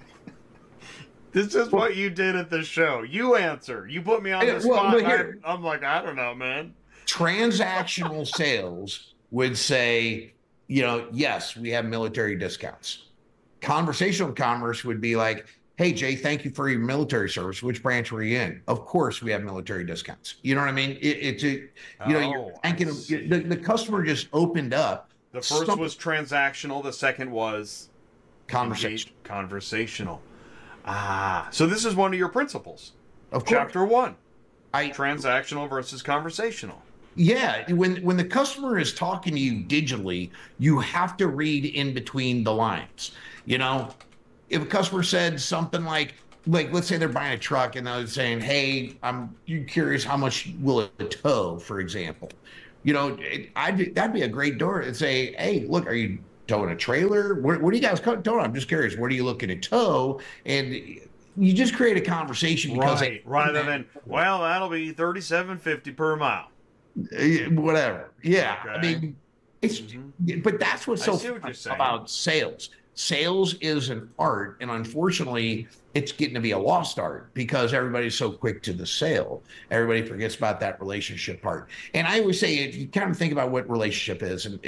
This 1.35 1.57
is 1.57 1.73
what 1.73 1.97
you 1.97 2.11
did 2.11 2.37
at 2.37 2.49
the 2.49 2.63
show. 2.63 3.03
You 3.03 3.35
answer. 3.35 3.89
You 3.89 4.03
put 4.03 4.23
me 4.23 4.31
on 4.31 4.47
the 4.47 4.61
spot. 4.61 4.95
Well, 4.95 5.05
here, 5.05 5.41
I'm 5.45 5.65
like, 5.65 5.83
I 5.83 6.01
don't 6.01 6.15
know, 6.15 6.33
man. 6.33 6.73
Transactional 7.07 8.25
sales 8.37 9.15
would 9.33 9.59
say, 9.59 10.33
you 10.69 10.83
know, 10.83 11.09
yes, 11.11 11.57
we 11.57 11.71
have 11.71 11.87
military 11.87 12.37
discounts. 12.37 13.07
Conversational 13.61 14.33
commerce 14.33 14.85
would 14.85 15.01
be 15.01 15.17
like, 15.17 15.47
hey, 15.77 15.93
Jay, 15.93 16.15
thank 16.15 16.45
you 16.45 16.53
for 16.53 16.69
your 16.69 16.79
military 16.79 17.29
service. 17.29 17.65
Which 17.65 17.83
branch 17.83 18.13
were 18.13 18.23
you 18.23 18.39
in? 18.39 18.63
Of 18.69 18.87
course, 18.87 19.21
we 19.21 19.33
have 19.33 19.43
military 19.43 19.85
discounts. 19.85 20.37
You 20.43 20.55
know 20.55 20.61
what 20.61 20.69
I 20.69 20.73
mean? 20.73 20.91
It, 21.01 21.19
it's 21.21 21.43
a, 21.43 21.49
you 21.49 21.71
know, 22.07 22.19
oh, 22.19 22.31
you're 22.31 22.53
thanking 22.63 22.87
them. 22.87 22.97
The, 23.29 23.41
the 23.41 23.57
customer 23.57 24.05
just 24.05 24.29
opened 24.33 24.73
up. 24.73 25.11
The 25.33 25.39
first 25.39 25.67
some, 25.67 25.81
was 25.81 25.97
transactional. 25.97 26.81
The 26.81 26.93
second 26.93 27.29
was 27.29 27.89
conversation. 28.47 29.11
Conversational. 29.25 30.23
Ah, 30.85 31.49
so 31.51 31.67
this 31.67 31.85
is 31.85 31.95
one 31.95 32.13
of 32.13 32.19
your 32.19 32.29
principles. 32.29 32.93
Of 33.33 33.47
Chapter 33.47 33.85
one. 33.85 34.17
I 34.73 34.89
transactional 34.91 35.69
versus 35.69 36.03
conversational. 36.03 36.83
Yeah, 37.17 37.71
when 37.73 37.97
when 38.03 38.17
the 38.17 38.25
customer 38.25 38.79
is 38.79 38.93
talking 38.93 39.35
to 39.35 39.41
you 39.41 39.65
digitally, 39.65 40.31
you 40.59 40.81
have 40.81 41.17
to 41.19 41.29
read 41.29 41.65
in 41.65 41.95
between 41.95 42.43
the 42.43 42.53
lines. 42.53 43.13
You 43.47 43.59
know, 43.59 43.95
if 44.51 44.63
a 44.63 44.67
customer 44.67 45.03
said 45.05 45.41
something 45.41 45.85
like, 45.85 46.15
like 46.47 46.73
let's 46.73 46.89
say 46.89 46.97
they're 46.97 47.09
buying 47.09 47.35
a 47.35 47.39
truck 47.39 47.77
and 47.77 47.87
they're 47.87 48.07
saying, 48.09 48.41
"Hey, 48.41 48.97
I'm 49.03 49.35
curious 49.69 50.03
how 50.03 50.17
much 50.17 50.51
will 50.61 50.91
it 50.99 51.11
tow?" 51.23 51.59
For 51.61 51.79
example, 51.79 52.31
you 52.83 52.93
know, 52.93 53.17
it, 53.21 53.51
I'd 53.55 53.95
that'd 53.95 54.13
be 54.13 54.23
a 54.23 54.29
great 54.29 54.59
door 54.59 54.81
to 54.81 54.93
say, 54.93 55.35
"Hey, 55.35 55.67
look, 55.69 55.87
are 55.87 55.95
you 55.95 56.19
towing 56.47 56.71
a 56.71 56.77
trailer? 56.77 57.35
What, 57.41 57.61
what 57.61 57.73
are 57.73 57.77
you 57.77 57.83
guys 57.83 58.01
towing? 58.01 58.23
I'm 58.27 58.55
just 58.55 58.69
curious. 58.69 58.97
What 58.97 59.11
are 59.11 59.15
you 59.15 59.25
looking 59.25 59.49
to 59.49 59.57
tow?" 59.57 60.21
And 60.45 60.75
you 61.37 61.53
just 61.53 61.75
create 61.75 61.97
a 61.97 62.01
conversation 62.01 62.75
because 62.75 63.01
right, 63.01 63.23
rather 63.25 63.63
than 63.63 63.87
well, 64.07 64.43
that'll 64.43 64.69
be 64.69 64.93
thirty-seven 64.93 65.59
fifty 65.59 65.91
per 65.91 66.17
mile. 66.17 66.49
Eh, 67.17 67.47
whatever. 67.49 68.13
Yeah, 68.23 68.57
okay. 68.61 68.71
I 68.71 68.81
mean, 68.83 69.17
it's 69.63 69.81
mm-hmm. 69.81 70.41
but 70.41 70.61
that's 70.61 70.87
what's 70.87 71.05
so 71.05 71.17
what 71.17 71.67
about 71.67 72.11
sales. 72.11 72.71
Sales 72.97 73.55
is 73.55 73.91
an 73.91 74.09
art, 74.21 74.57
and 74.61 74.71
unfortunately, 74.71 75.67
it's 75.95 76.13
getting 76.13 76.35
to 76.35 76.41
be 76.41 76.53
a 76.53 76.59
lost 76.59 77.01
art 77.01 77.35
because 77.35 77.75
everybody's 77.75 78.15
so 78.15 78.31
quick 78.31 78.63
to 78.63 78.73
the 78.73 78.87
sale. 78.87 79.43
Everybody 79.73 80.07
forgets 80.07 80.37
about 80.37 80.61
that 80.61 80.79
relationship 80.81 81.43
part. 81.43 81.71
And 81.93 82.07
I 82.07 82.21
always 82.21 82.39
say, 82.39 82.59
if 82.59 82.77
you 82.77 82.87
kind 82.87 83.11
of 83.11 83.17
think 83.17 83.33
about 83.33 83.51
what 83.51 83.69
relationship 83.69 84.23
is, 84.23 84.47
and 84.47 84.61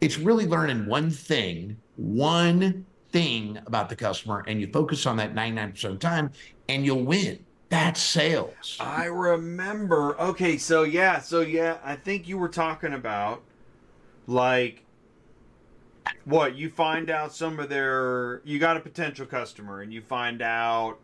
it's 0.00 0.18
really 0.18 0.46
learning 0.46 0.86
one 0.86 1.10
thing, 1.10 1.76
one 1.96 2.86
thing 3.10 3.58
about 3.66 3.88
the 3.88 3.96
customer, 3.96 4.44
and 4.46 4.60
you 4.60 4.68
focus 4.68 5.06
on 5.06 5.16
that 5.16 5.34
99% 5.34 5.84
of 5.84 5.92
the 5.92 5.98
time, 5.98 6.30
and 6.68 6.84
you'll 6.84 7.04
win. 7.04 7.44
That's 7.70 8.00
sales. 8.00 8.78
I 8.80 9.06
remember. 9.06 10.18
Okay, 10.18 10.56
so 10.56 10.84
yeah, 10.84 11.20
so 11.20 11.40
yeah, 11.40 11.78
I 11.84 11.96
think 11.96 12.26
you 12.26 12.38
were 12.38 12.48
talking 12.48 12.94
about 12.94 13.42
like 14.26 14.84
what 16.24 16.56
you 16.56 16.70
find 16.70 17.10
out 17.10 17.34
some 17.34 17.58
of 17.58 17.68
their 17.68 18.40
you 18.44 18.58
got 18.58 18.76
a 18.76 18.80
potential 18.80 19.26
customer 19.26 19.80
and 19.80 19.92
you 19.92 20.00
find 20.00 20.42
out 20.42 20.98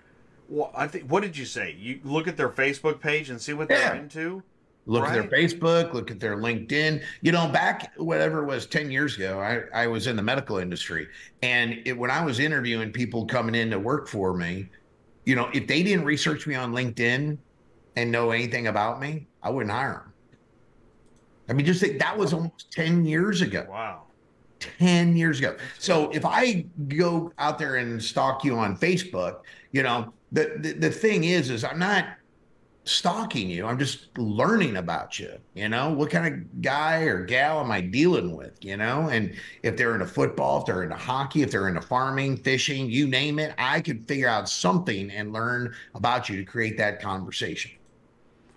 well 0.49 0.71
i 0.75 0.87
think 0.87 1.11
what 1.11 1.23
did 1.23 1.37
you 1.37 1.45
say 1.45 1.75
you 1.79 2.01
look 2.05 2.29
at 2.29 2.37
their 2.37 2.49
facebook 2.49 3.01
page 3.01 3.31
and 3.31 3.41
see 3.41 3.53
what 3.53 3.69
yeah. 3.71 3.79
they're 3.79 3.95
into 3.97 4.43
look 4.87 5.05
right? 5.05 5.19
at 5.19 5.31
their 5.31 5.41
facebook 5.41 5.93
look 5.93 6.11
at 6.11 6.21
their 6.21 6.37
linkedin. 6.37 7.03
You 7.23 7.33
know 7.33 7.49
back 7.49 7.93
whatever 7.97 8.43
it 8.43 8.47
was 8.47 8.67
10 8.67 8.91
years 8.91 9.17
ago 9.17 9.41
i, 9.41 9.85
I 9.85 9.87
was 9.87 10.07
in 10.07 10.17
the 10.17 10.23
medical 10.23 10.59
industry. 10.59 11.09
And 11.43 11.81
it, 11.85 11.97
when 11.97 12.11
i 12.11 12.25
was 12.25 12.39
interviewing 12.39 12.93
people 12.93 13.27
coming 13.27 13.55
in 13.55 13.71
to 13.71 13.79
work 13.79 14.09
for 14.09 14.35
me 14.35 14.69
you 15.25 15.35
know 15.35 15.51
if 15.55 15.67
they 15.67 15.83
didn't 15.83 16.05
research 16.05 16.47
me 16.47 16.55
on 16.55 16.73
linkedin 16.73 17.39
and 17.97 18.11
know 18.11 18.31
anything 18.31 18.67
about 18.67 19.01
me 19.01 19.27
i 19.43 19.51
wouldn't 19.51 19.73
hire 19.73 19.93
them 19.93 20.13
i 21.49 21.53
mean 21.53 21.65
just 21.65 21.81
think 21.81 21.99
that 21.99 22.17
was 22.17 22.33
almost 22.33 22.71
10 22.73 23.05
years 23.05 23.41
ago. 23.41 23.67
Wow. 23.69 24.03
10 24.79 25.17
years 25.17 25.39
ago. 25.39 25.57
So 25.79 26.11
if 26.11 26.25
I 26.25 26.67
go 26.89 27.33
out 27.39 27.59
there 27.59 27.77
and 27.77 28.03
stalk 28.03 28.45
you 28.45 28.57
on 28.57 28.77
Facebook, 28.77 29.41
you 29.73 29.83
know, 29.83 30.13
the, 30.33 30.57
the, 30.59 30.73
the 30.73 30.91
thing 30.91 31.25
is, 31.25 31.51
is 31.51 31.65
I'm 31.65 31.79
not 31.79 32.07
stalking 32.85 33.49
you. 33.49 33.67
I'm 33.67 33.79
just 33.79 34.17
learning 34.19 34.77
about 34.77 35.19
you. 35.19 35.33
You 35.55 35.69
know, 35.69 35.93
what 35.93 36.11
kind 36.11 36.33
of 36.33 36.63
guy 36.63 37.03
or 37.03 37.25
gal 37.25 37.61
am 37.61 37.71
I 37.71 37.81
dealing 37.81 38.37
with? 38.37 38.63
You 38.63 38.77
know, 38.77 39.09
and 39.09 39.35
if 39.63 39.77
they're 39.77 39.95
into 39.95 40.07
football, 40.07 40.61
if 40.61 40.67
they're 40.67 40.83
into 40.83 40.97
hockey, 40.97 41.43
if 41.43 41.51
they're 41.51 41.69
into 41.69 41.81
farming, 41.81 42.37
fishing, 42.39 42.91
you 42.91 43.07
name 43.07 43.39
it, 43.39 43.55
I 43.59 43.81
could 43.81 44.07
figure 44.07 44.29
out 44.29 44.49
something 44.49 45.11
and 45.11 45.33
learn 45.33 45.75
about 45.95 46.29
you 46.29 46.37
to 46.37 46.45
create 46.45 46.77
that 46.79 47.01
conversation. 47.01 47.73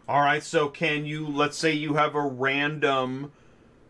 All 0.08 0.22
right. 0.22 0.44
So, 0.44 0.70
can 0.70 1.06
you, 1.06 1.28
let's 1.28 1.58
say 1.58 1.74
you 1.74 1.96
have 1.96 2.16
a 2.16 2.22
random, 2.22 3.32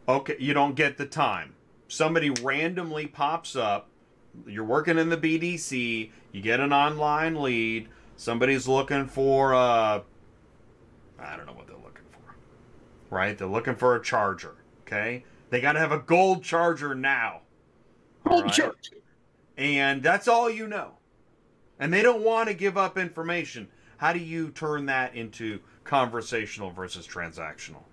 okay, 0.08 0.36
you 0.40 0.54
don't 0.54 0.76
get 0.76 0.98
the 0.98 1.06
time 1.06 1.54
somebody 1.88 2.30
randomly 2.30 3.08
pops 3.08 3.56
up. 3.56 3.90
You're 4.46 4.66
working 4.66 4.98
in 4.98 5.10
the 5.10 5.18
BDC. 5.18 6.12
You 6.32 6.42
get 6.42 6.60
an 6.60 6.74
online 6.74 7.42
lead. 7.42 7.88
Somebody's 8.18 8.68
looking 8.68 9.08
for 9.08 9.54
a. 9.54 10.04
I 11.20 11.36
don't 11.36 11.46
know 11.46 11.54
what 11.54 11.68
they're 11.68 11.76
looking 11.76 12.06
for. 12.12 13.16
Right? 13.16 13.38
They're 13.38 13.48
looking 13.48 13.76
for 13.76 13.96
a 13.96 14.04
charger. 14.04 14.56
Okay? 14.82 15.24
They 15.50 15.62
got 15.62 15.74
to 15.74 15.80
have 15.80 15.92
a 15.92 16.00
gold 16.00 16.44
charger 16.44 16.96
now. 16.96 17.42
Gold 18.28 18.46
right? 18.46 18.54
charger. 18.54 18.98
And 19.58 20.04
that's 20.04 20.28
all 20.28 20.50
you 20.50 20.68
know. 20.68 20.92
And 21.80 21.94
they 21.94 22.02
don't 22.02 22.24
want 22.24 22.48
to 22.48 22.54
give 22.54 22.78
up 22.78 22.98
information. 22.98 23.68
How 23.98 24.14
do 24.14 24.20
you 24.20 24.52
turn 24.52 24.86
that 24.88 25.16
into 25.16 25.60
conversational 25.84 26.72
versus 26.72 27.08
transactional? 27.08 27.84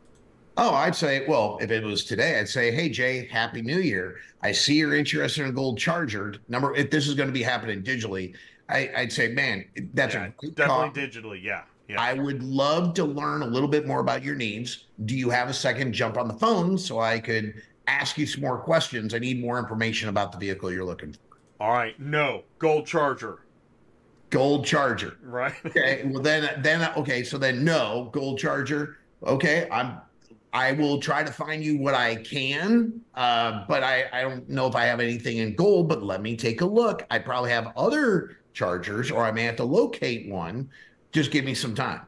Oh, 0.57 0.73
I'd 0.75 0.95
say, 0.95 1.27
well, 1.27 1.59
if 1.61 1.71
it 1.71 1.83
was 1.83 2.05
today, 2.05 2.39
I'd 2.39 2.49
say, 2.49 2.71
hey, 2.71 2.89
Jay, 2.89 3.27
happy 3.27 3.61
new 3.61 3.79
year. 3.79 4.17
I 4.43 4.53
see 4.53 4.75
you're 4.75 4.95
interested 4.95 5.43
in 5.43 5.49
a 5.49 5.53
gold 5.53 5.79
charger. 5.79 6.37
Number, 6.49 6.75
if 6.77 6.91
this 6.91 7.09
is 7.09 7.15
going 7.15 7.29
to 7.29 7.33
be 7.33 7.43
happening 7.43 7.83
digitally, 7.83 8.35
I, 8.69 8.91
would 8.99 9.13
say, 9.13 9.29
man, 9.29 9.65
that's 9.95 10.15
yeah, 10.15 10.31
a 10.43 10.47
definitely 10.51 11.07
digitally. 11.07 11.43
Yeah. 11.43 11.63
Yeah. 11.89 12.01
I 12.01 12.15
would 12.15 12.43
love 12.43 12.95
to 12.95 13.05
learn 13.05 13.43
a 13.43 13.47
little 13.47 13.69
bit 13.69 13.87
more 13.87 14.01
about 14.01 14.23
your 14.23 14.35
needs. 14.35 14.87
Do 15.05 15.17
you 15.17 15.31
have 15.31 15.49
a 15.49 15.55
second 15.55 15.93
jump 15.93 16.17
on 16.17 16.29
the 16.29 16.35
phone 16.35 16.79
so 16.79 16.99
I 16.99 17.19
could 17.19 17.55
ask 17.87 18.17
you 18.19 18.27
some 18.27 18.41
more 18.41 18.59
questions? 18.59 19.15
I 19.15 19.19
need 19.19 19.41
more 19.41 19.59
information 19.59 20.09
about 20.09 20.33
the 20.33 20.39
vehicle 20.39 20.73
you're 20.73 20.85
looking 20.85 21.13
for. 21.13 21.19
All 21.61 21.73
right. 21.73 21.99
No, 22.01 22.43
gold 22.59 22.87
charger. 22.87 23.41
Gold 24.31 24.65
charger. 24.65 25.19
Right. 25.23 25.55
okay. 25.67 26.03
Well, 26.07 26.23
then, 26.23 26.61
then, 26.63 26.91
okay. 26.97 27.23
So 27.23 27.39
then, 27.39 27.65
no, 27.65 28.09
gold 28.13 28.39
charger. 28.39 28.99
Okay. 29.23 29.69
I'm 29.71 29.99
I 30.55 30.71
will 30.71 31.01
try 31.01 31.25
to 31.25 31.33
find 31.33 31.65
you 31.65 31.79
what 31.79 31.95
I 31.95 32.15
can, 32.15 33.01
uh, 33.17 33.65
but 33.67 33.83
I, 33.83 34.05
I 34.13 34.23
don't 34.23 34.49
know 34.49 34.69
if 34.69 34.77
I 34.77 34.85
have 34.85 35.01
anything 35.01 35.39
in 35.39 35.57
gold. 35.57 35.89
But 35.89 36.05
let 36.05 36.23
me 36.23 36.37
take 36.37 36.61
a 36.61 36.65
look. 36.65 37.05
I 37.11 37.19
probably 37.19 37.51
have 37.51 37.73
other 37.77 38.39
chargers, 38.53 39.11
or 39.11 39.25
I 39.25 39.33
may 39.33 39.43
have 39.43 39.57
to 39.57 39.65
locate 39.65 40.31
one. 40.31 40.71
Just 41.15 41.31
give 41.31 41.45
me 41.45 41.55
some 41.55 41.77
time. 41.77 42.01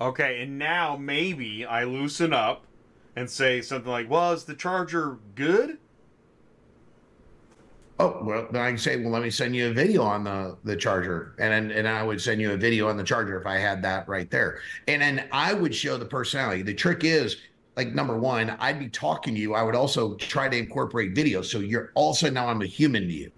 Okay, 0.00 0.42
and 0.42 0.56
now 0.56 0.96
maybe 0.96 1.66
I 1.66 1.82
loosen 1.82 2.32
up 2.32 2.64
and 3.16 3.28
say 3.28 3.60
something 3.60 3.90
like, 3.90 4.08
"Well, 4.08 4.32
is 4.32 4.44
the 4.44 4.54
charger 4.54 5.18
good?" 5.34 5.78
Oh 7.98 8.22
well, 8.22 8.46
then 8.52 8.62
I 8.62 8.68
can 8.68 8.78
say, 8.78 8.96
"Well, 9.02 9.10
let 9.10 9.22
me 9.22 9.30
send 9.30 9.56
you 9.56 9.68
a 9.68 9.72
video 9.72 10.02
on 10.02 10.22
the 10.22 10.56
the 10.62 10.76
charger," 10.76 11.34
and 11.40 11.52
then 11.52 11.76
and 11.76 11.88
I 11.88 12.04
would 12.04 12.22
send 12.22 12.40
you 12.40 12.52
a 12.52 12.56
video 12.56 12.88
on 12.88 12.96
the 12.96 13.02
charger 13.02 13.38
if 13.38 13.46
I 13.46 13.58
had 13.58 13.82
that 13.82 14.08
right 14.08 14.30
there, 14.30 14.60
and 14.86 15.02
then 15.02 15.28
I 15.32 15.52
would 15.52 15.74
show 15.74 15.96
the 15.98 16.06
personality. 16.06 16.62
The 16.62 16.72
trick 16.72 17.02
is 17.02 17.36
like 17.76 17.94
number 17.94 18.16
one, 18.16 18.50
I'd 18.60 18.78
be 18.78 18.88
talking 18.88 19.34
to 19.34 19.40
you. 19.40 19.54
I 19.54 19.62
would 19.64 19.74
also 19.74 20.14
try 20.14 20.48
to 20.48 20.56
incorporate 20.56 21.16
video. 21.16 21.42
So 21.42 21.58
you're 21.58 21.90
also 21.94 22.30
now 22.30 22.46
I'm 22.46 22.62
a 22.62 22.66
human 22.66 23.08
to 23.08 23.12
you. 23.12 23.32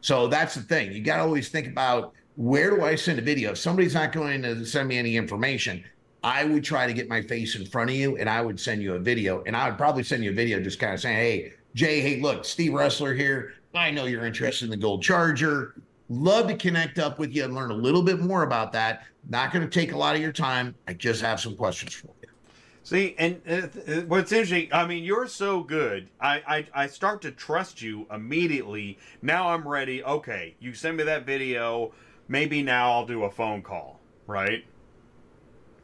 So 0.00 0.26
that's 0.26 0.56
the 0.56 0.62
thing. 0.62 0.92
You 0.92 1.00
got 1.00 1.18
to 1.18 1.22
always 1.22 1.48
think 1.48 1.68
about 1.68 2.12
where 2.36 2.70
do 2.70 2.82
I 2.82 2.94
send 2.94 3.18
a 3.18 3.22
video? 3.22 3.52
If 3.52 3.58
somebody's 3.58 3.94
not 3.94 4.12
going 4.12 4.42
to 4.42 4.64
send 4.64 4.88
me 4.88 4.98
any 4.98 5.16
information, 5.16 5.84
I 6.24 6.44
would 6.44 6.64
try 6.64 6.86
to 6.86 6.92
get 6.92 7.08
my 7.08 7.20
face 7.20 7.56
in 7.56 7.66
front 7.66 7.90
of 7.90 7.96
you 7.96 8.16
and 8.16 8.28
I 8.28 8.40
would 8.40 8.58
send 8.58 8.82
you 8.82 8.94
a 8.94 8.98
video. 8.98 9.42
And 9.44 9.56
I 9.56 9.68
would 9.68 9.78
probably 9.78 10.02
send 10.02 10.24
you 10.24 10.30
a 10.30 10.34
video 10.34 10.60
just 10.60 10.78
kind 10.78 10.94
of 10.94 11.00
saying, 11.00 11.16
hey, 11.16 11.52
Jay, 11.74 12.00
hey, 12.00 12.20
look, 12.20 12.44
Steve 12.44 12.72
Roessler 12.72 13.16
here. 13.16 13.54
I 13.74 13.90
know 13.90 14.04
you're 14.04 14.26
interested 14.26 14.66
in 14.66 14.70
the 14.70 14.76
gold 14.76 15.02
charger. 15.02 15.74
Love 16.08 16.46
to 16.48 16.56
connect 16.56 16.98
up 16.98 17.18
with 17.18 17.34
you 17.34 17.44
and 17.44 17.54
learn 17.54 17.70
a 17.70 17.74
little 17.74 18.02
bit 18.02 18.20
more 18.20 18.42
about 18.42 18.72
that. 18.72 19.04
Not 19.28 19.52
going 19.52 19.68
to 19.68 19.70
take 19.70 19.92
a 19.92 19.96
lot 19.96 20.14
of 20.14 20.20
your 20.20 20.32
time. 20.32 20.74
I 20.86 20.94
just 20.94 21.22
have 21.22 21.40
some 21.40 21.56
questions 21.56 21.94
for 21.94 22.08
you. 22.22 22.28
See, 22.84 23.14
and 23.18 23.40
uh, 23.48 23.68
uh, 23.90 24.00
what's 24.02 24.32
interesting, 24.32 24.68
I 24.72 24.86
mean, 24.86 25.04
you're 25.04 25.28
so 25.28 25.62
good. 25.62 26.08
I, 26.20 26.42
I, 26.74 26.82
I 26.82 26.86
start 26.88 27.22
to 27.22 27.30
trust 27.30 27.80
you 27.80 28.06
immediately. 28.12 28.98
Now 29.22 29.50
I'm 29.50 29.66
ready. 29.66 30.02
Okay, 30.02 30.56
you 30.58 30.74
send 30.74 30.96
me 30.96 31.04
that 31.04 31.24
video. 31.24 31.92
Maybe 32.32 32.62
now 32.62 32.90
I'll 32.92 33.04
do 33.04 33.24
a 33.24 33.30
phone 33.30 33.60
call, 33.60 34.00
right? 34.26 34.64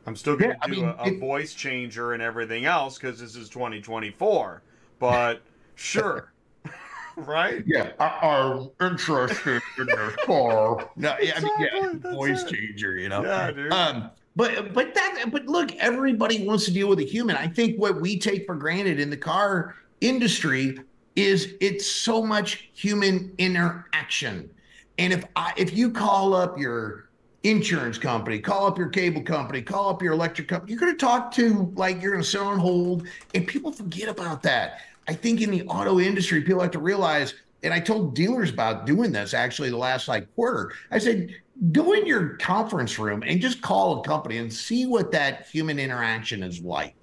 I'm 0.06 0.16
still 0.16 0.34
going 0.34 0.52
to 0.52 0.56
yeah, 0.62 0.66
do 0.66 0.72
I 0.72 0.76
mean, 0.76 0.84
a, 0.98 1.02
a 1.02 1.06
it, 1.08 1.20
voice 1.20 1.52
changer 1.52 2.14
and 2.14 2.22
everything 2.22 2.64
else 2.64 2.96
because 2.96 3.20
this 3.20 3.36
is 3.36 3.50
2024. 3.50 4.62
But 4.98 5.42
sure. 5.74 6.32
right? 7.16 7.62
Yeah, 7.66 7.90
am 8.00 8.70
interested 8.80 9.60
in 9.76 9.86
this 9.88 10.16
car. 10.24 10.88
No, 10.96 11.16
yeah, 11.20 11.34
I 11.36 11.40
mean, 11.40 12.00
yeah, 12.02 12.12
voice 12.14 12.44
it. 12.44 12.54
changer, 12.54 12.96
you 12.96 13.10
know. 13.10 13.22
Yeah, 13.22 13.50
dude. 13.50 13.70
Um, 13.70 14.10
but 14.34 14.72
but 14.72 14.94
that 14.94 15.24
but 15.30 15.44
look, 15.44 15.76
everybody 15.76 16.46
wants 16.46 16.64
to 16.64 16.72
deal 16.72 16.88
with 16.88 17.00
a 17.00 17.04
human. 17.04 17.36
I 17.36 17.46
think 17.46 17.78
what 17.78 18.00
we 18.00 18.18
take 18.18 18.46
for 18.46 18.54
granted 18.54 18.98
in 18.98 19.10
the 19.10 19.18
car 19.18 19.74
industry 20.00 20.78
is 21.14 21.52
it's 21.60 21.84
so 21.84 22.24
much 22.24 22.70
human 22.72 23.34
interaction. 23.36 24.48
And 24.98 25.12
if 25.12 25.24
I 25.36 25.52
if 25.56 25.76
you 25.76 25.90
call 25.90 26.34
up 26.34 26.58
your 26.58 27.08
insurance 27.44 27.98
company, 27.98 28.40
call 28.40 28.66
up 28.66 28.76
your 28.76 28.88
cable 28.88 29.22
company, 29.22 29.62
call 29.62 29.88
up 29.88 30.02
your 30.02 30.12
electric 30.12 30.48
company, 30.48 30.72
you're 30.72 30.80
going 30.80 30.92
to 30.92 30.98
talk 30.98 31.32
to 31.32 31.72
like 31.76 32.02
you're 32.02 32.12
going 32.12 32.22
to 32.22 32.28
sit 32.28 32.40
on 32.40 32.58
hold, 32.58 33.06
and 33.34 33.46
people 33.46 33.72
forget 33.72 34.08
about 34.08 34.42
that. 34.42 34.80
I 35.06 35.14
think 35.14 35.40
in 35.40 35.50
the 35.50 35.62
auto 35.64 36.00
industry, 36.00 36.42
people 36.42 36.60
have 36.60 36.72
to 36.72 36.78
realize. 36.78 37.34
And 37.62 37.74
I 37.74 37.80
told 37.80 38.14
dealers 38.14 38.50
about 38.50 38.86
doing 38.86 39.10
this 39.10 39.34
actually 39.34 39.70
the 39.70 39.76
last 39.76 40.06
like 40.06 40.32
quarter. 40.36 40.72
I 40.92 40.98
said, 40.98 41.34
go 41.72 41.92
in 41.92 42.06
your 42.06 42.36
conference 42.36 42.98
room 42.98 43.24
and 43.26 43.40
just 43.40 43.62
call 43.62 44.00
a 44.00 44.04
company 44.04 44.36
and 44.36 44.52
see 44.52 44.86
what 44.86 45.10
that 45.12 45.48
human 45.48 45.78
interaction 45.78 46.44
is 46.44 46.60
like. 46.60 46.94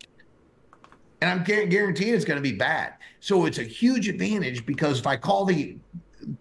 And 1.19 1.29
I'm 1.29 1.43
guaranteeing 1.43 2.13
it's 2.13 2.23
going 2.23 2.37
to 2.37 2.49
be 2.49 2.55
bad. 2.55 2.93
So 3.19 3.45
it's 3.45 3.57
a 3.57 3.63
huge 3.63 4.07
advantage 4.07 4.65
because 4.65 4.99
if 4.99 5.07
I 5.07 5.17
call 5.17 5.45
the 5.45 5.77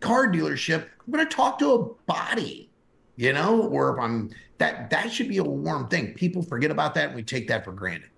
car 0.00 0.28
dealership, 0.28 0.86
I'm 1.06 1.12
going 1.12 1.26
to 1.26 1.34
talk 1.34 1.58
to 1.60 1.72
a 1.72 1.84
body. 2.06 2.70
you 3.16 3.32
know, 3.32 3.62
or 3.62 3.94
if 3.94 4.00
I'm 4.00 4.30
that 4.58 4.90
that 4.90 5.12
should 5.12 5.28
be 5.28 5.38
a 5.38 5.44
warm 5.44 5.88
thing. 5.88 6.14
People 6.14 6.42
forget 6.42 6.70
about 6.70 6.94
that 6.94 7.06
and 7.08 7.14
we 7.16 7.22
take 7.22 7.48
that 7.48 7.64
for 7.64 7.72
granted. 7.72 8.10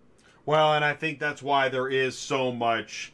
Well, 0.44 0.74
and 0.74 0.84
I 0.84 0.92
think 0.94 1.18
that's 1.18 1.42
why 1.42 1.68
there 1.68 1.88
is 1.88 2.16
so 2.16 2.52
much. 2.52 3.12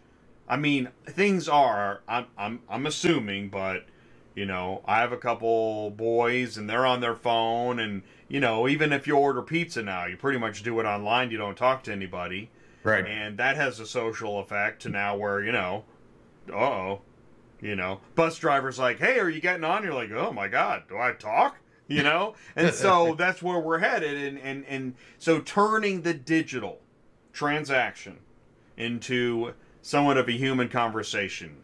I 0.48 0.56
mean, 0.56 0.88
things 1.06 1.48
are. 1.48 2.02
I'm 2.06 2.26
I'm 2.36 2.60
I'm 2.68 2.86
assuming, 2.86 3.48
but 3.48 3.86
you 4.34 4.44
know, 4.46 4.82
I 4.86 4.98
have 5.00 5.12
a 5.12 5.16
couple 5.16 5.90
boys 5.90 6.56
and 6.56 6.68
they're 6.68 6.86
on 6.86 7.00
their 7.00 7.14
phone, 7.14 7.78
and 7.78 8.02
you 8.28 8.40
know, 8.40 8.68
even 8.68 8.92
if 8.92 9.06
you 9.06 9.16
order 9.16 9.40
pizza 9.42 9.82
now, 9.82 10.04
you 10.06 10.16
pretty 10.16 10.38
much 10.38 10.62
do 10.62 10.78
it 10.80 10.84
online. 10.84 11.30
You 11.30 11.38
don't 11.38 11.56
talk 11.56 11.82
to 11.84 11.92
anybody, 11.92 12.50
Right. 12.82 13.06
and 13.06 13.38
that 13.38 13.56
has 13.56 13.80
a 13.80 13.86
social 13.86 14.38
effect 14.40 14.82
to 14.82 14.88
now 14.88 15.16
where 15.16 15.42
you 15.42 15.52
know, 15.52 15.84
uh 16.50 16.56
oh, 16.56 17.00
you 17.62 17.76
know, 17.76 18.00
bus 18.16 18.36
drivers 18.38 18.78
like, 18.78 18.98
hey, 18.98 19.18
are 19.20 19.30
you 19.30 19.40
getting 19.40 19.64
on? 19.64 19.84
You're 19.84 19.94
like, 19.94 20.10
oh 20.10 20.32
my 20.32 20.48
god, 20.48 20.82
do 20.88 20.98
I 20.98 21.12
talk? 21.12 21.56
You 21.86 22.02
know, 22.02 22.34
and 22.56 22.74
so 22.74 23.14
that's 23.18 23.42
where 23.42 23.58
we're 23.58 23.78
headed, 23.78 24.16
and 24.16 24.38
and 24.38 24.64
and 24.66 24.94
so 25.18 25.40
turning 25.40 26.02
the 26.02 26.12
digital 26.12 26.80
transaction 27.32 28.18
into 28.76 29.54
somewhat 29.80 30.16
of 30.16 30.28
a 30.28 30.32
human 30.32 30.68
conversation. 30.68 31.56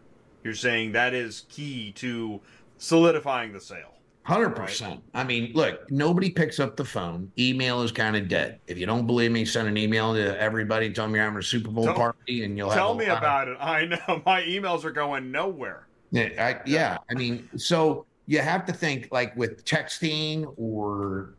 You're 0.44 0.54
saying 0.54 0.92
that 0.92 1.14
is 1.14 1.46
key 1.48 1.92
to 1.92 2.40
solidifying 2.78 3.52
the 3.52 3.60
sale. 3.60 3.94
Hundred 4.22 4.50
percent. 4.50 5.02
I 5.14 5.24
mean, 5.24 5.52
look, 5.54 5.90
nobody 5.90 6.28
picks 6.28 6.60
up 6.60 6.76
the 6.76 6.84
phone. 6.84 7.32
Email 7.38 7.80
is 7.80 7.90
kind 7.90 8.14
of 8.14 8.28
dead. 8.28 8.60
If 8.66 8.76
you 8.76 8.84
don't 8.84 9.06
believe 9.06 9.32
me, 9.32 9.46
send 9.46 9.68
an 9.68 9.78
email 9.78 10.12
to 10.12 10.38
everybody. 10.38 10.92
Tell 10.92 11.06
them 11.06 11.14
you're 11.14 11.24
having 11.24 11.38
a 11.38 11.42
Super 11.42 11.70
Bowl 11.70 11.84
Tell- 11.84 11.94
party, 11.94 12.44
and 12.44 12.56
you'll 12.58 12.70
Tell 12.70 12.94
me 12.94 13.06
about 13.06 13.48
it. 13.48 13.56
I 13.60 13.86
know 13.86 14.22
my 14.26 14.42
emails 14.42 14.84
are 14.84 14.90
going 14.90 15.32
nowhere. 15.32 15.87
Yeah, 16.10 16.28
I, 16.38 16.60
yeah. 16.66 16.98
I 17.10 17.14
mean, 17.14 17.48
so 17.56 18.06
you 18.26 18.40
have 18.40 18.64
to 18.66 18.72
think 18.72 19.08
like 19.10 19.36
with 19.36 19.64
texting 19.64 20.52
or, 20.56 21.34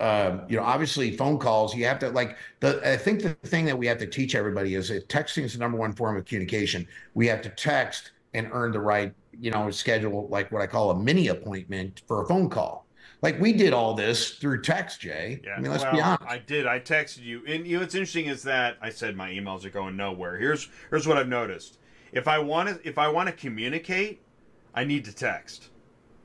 um, 0.00 0.42
you 0.48 0.56
know, 0.56 0.62
obviously 0.62 1.16
phone 1.16 1.38
calls. 1.38 1.74
You 1.74 1.84
have 1.86 1.98
to 2.00 2.10
like 2.10 2.36
the. 2.60 2.80
I 2.88 2.96
think 2.96 3.22
the 3.22 3.34
thing 3.34 3.64
that 3.66 3.76
we 3.76 3.86
have 3.86 3.98
to 3.98 4.06
teach 4.06 4.34
everybody 4.34 4.74
is 4.74 4.88
that 4.88 5.08
texting 5.08 5.44
is 5.44 5.54
the 5.54 5.58
number 5.58 5.78
one 5.78 5.92
form 5.92 6.16
of 6.16 6.24
communication. 6.24 6.86
We 7.14 7.26
have 7.26 7.42
to 7.42 7.48
text 7.50 8.12
and 8.34 8.48
earn 8.52 8.72
the 8.72 8.80
right, 8.80 9.12
you 9.40 9.50
know, 9.50 9.70
schedule 9.70 10.28
like 10.28 10.52
what 10.52 10.62
I 10.62 10.66
call 10.66 10.90
a 10.90 10.98
mini 10.98 11.28
appointment 11.28 12.02
for 12.06 12.22
a 12.22 12.26
phone 12.26 12.48
call. 12.48 12.86
Like 13.20 13.40
we 13.40 13.52
did 13.52 13.72
all 13.72 13.94
this 13.94 14.34
through 14.34 14.62
text, 14.62 15.00
Jay. 15.00 15.40
Yeah. 15.44 15.54
I 15.56 15.60
mean, 15.60 15.70
let's 15.72 15.82
well, 15.82 15.92
be 15.92 16.00
honest. 16.00 16.22
I 16.28 16.38
did. 16.38 16.66
I 16.66 16.78
texted 16.78 17.24
you, 17.24 17.42
and 17.48 17.66
you 17.66 17.76
know 17.76 17.80
what's 17.80 17.94
interesting 17.94 18.26
is 18.26 18.44
that 18.44 18.76
I 18.80 18.90
said 18.90 19.16
my 19.16 19.30
emails 19.30 19.64
are 19.64 19.70
going 19.70 19.96
nowhere. 19.96 20.38
Here's 20.38 20.68
here's 20.90 21.06
what 21.06 21.16
I've 21.16 21.28
noticed. 21.28 21.78
If 22.12 22.28
I 22.28 22.38
want 22.38 22.68
to 22.68 22.88
if 22.88 22.98
I 22.98 23.08
want 23.08 23.28
to 23.28 23.32
communicate, 23.32 24.20
I 24.74 24.84
need 24.84 25.04
to 25.06 25.12
text. 25.12 25.68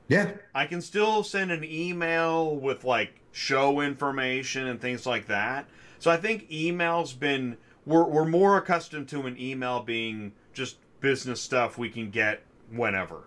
yeah. 0.08 0.32
I 0.54 0.66
can 0.66 0.80
still 0.80 1.22
send 1.22 1.50
an 1.50 1.64
email 1.64 2.56
with 2.56 2.84
like 2.84 3.20
show 3.32 3.80
information 3.80 4.68
and 4.68 4.80
things 4.80 5.06
like 5.06 5.26
that. 5.26 5.66
So 5.98 6.10
I 6.10 6.16
think 6.16 6.50
email's 6.50 7.12
been 7.12 7.56
we're 7.86 8.04
we're 8.04 8.24
more 8.24 8.56
accustomed 8.56 9.08
to 9.08 9.22
an 9.22 9.36
email 9.38 9.80
being 9.80 10.32
just 10.52 10.76
business 11.00 11.40
stuff 11.40 11.76
we 11.78 11.90
can 11.90 12.10
get 12.10 12.42
whenever. 12.70 13.24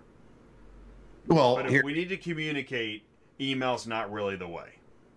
Well, 1.28 1.56
But 1.56 1.66
if 1.66 1.72
here, 1.72 1.84
we 1.84 1.94
need 1.94 2.10
to 2.10 2.18
communicate, 2.18 3.04
email's 3.40 3.86
not 3.86 4.12
really 4.12 4.36
the 4.36 4.48
way. 4.48 4.70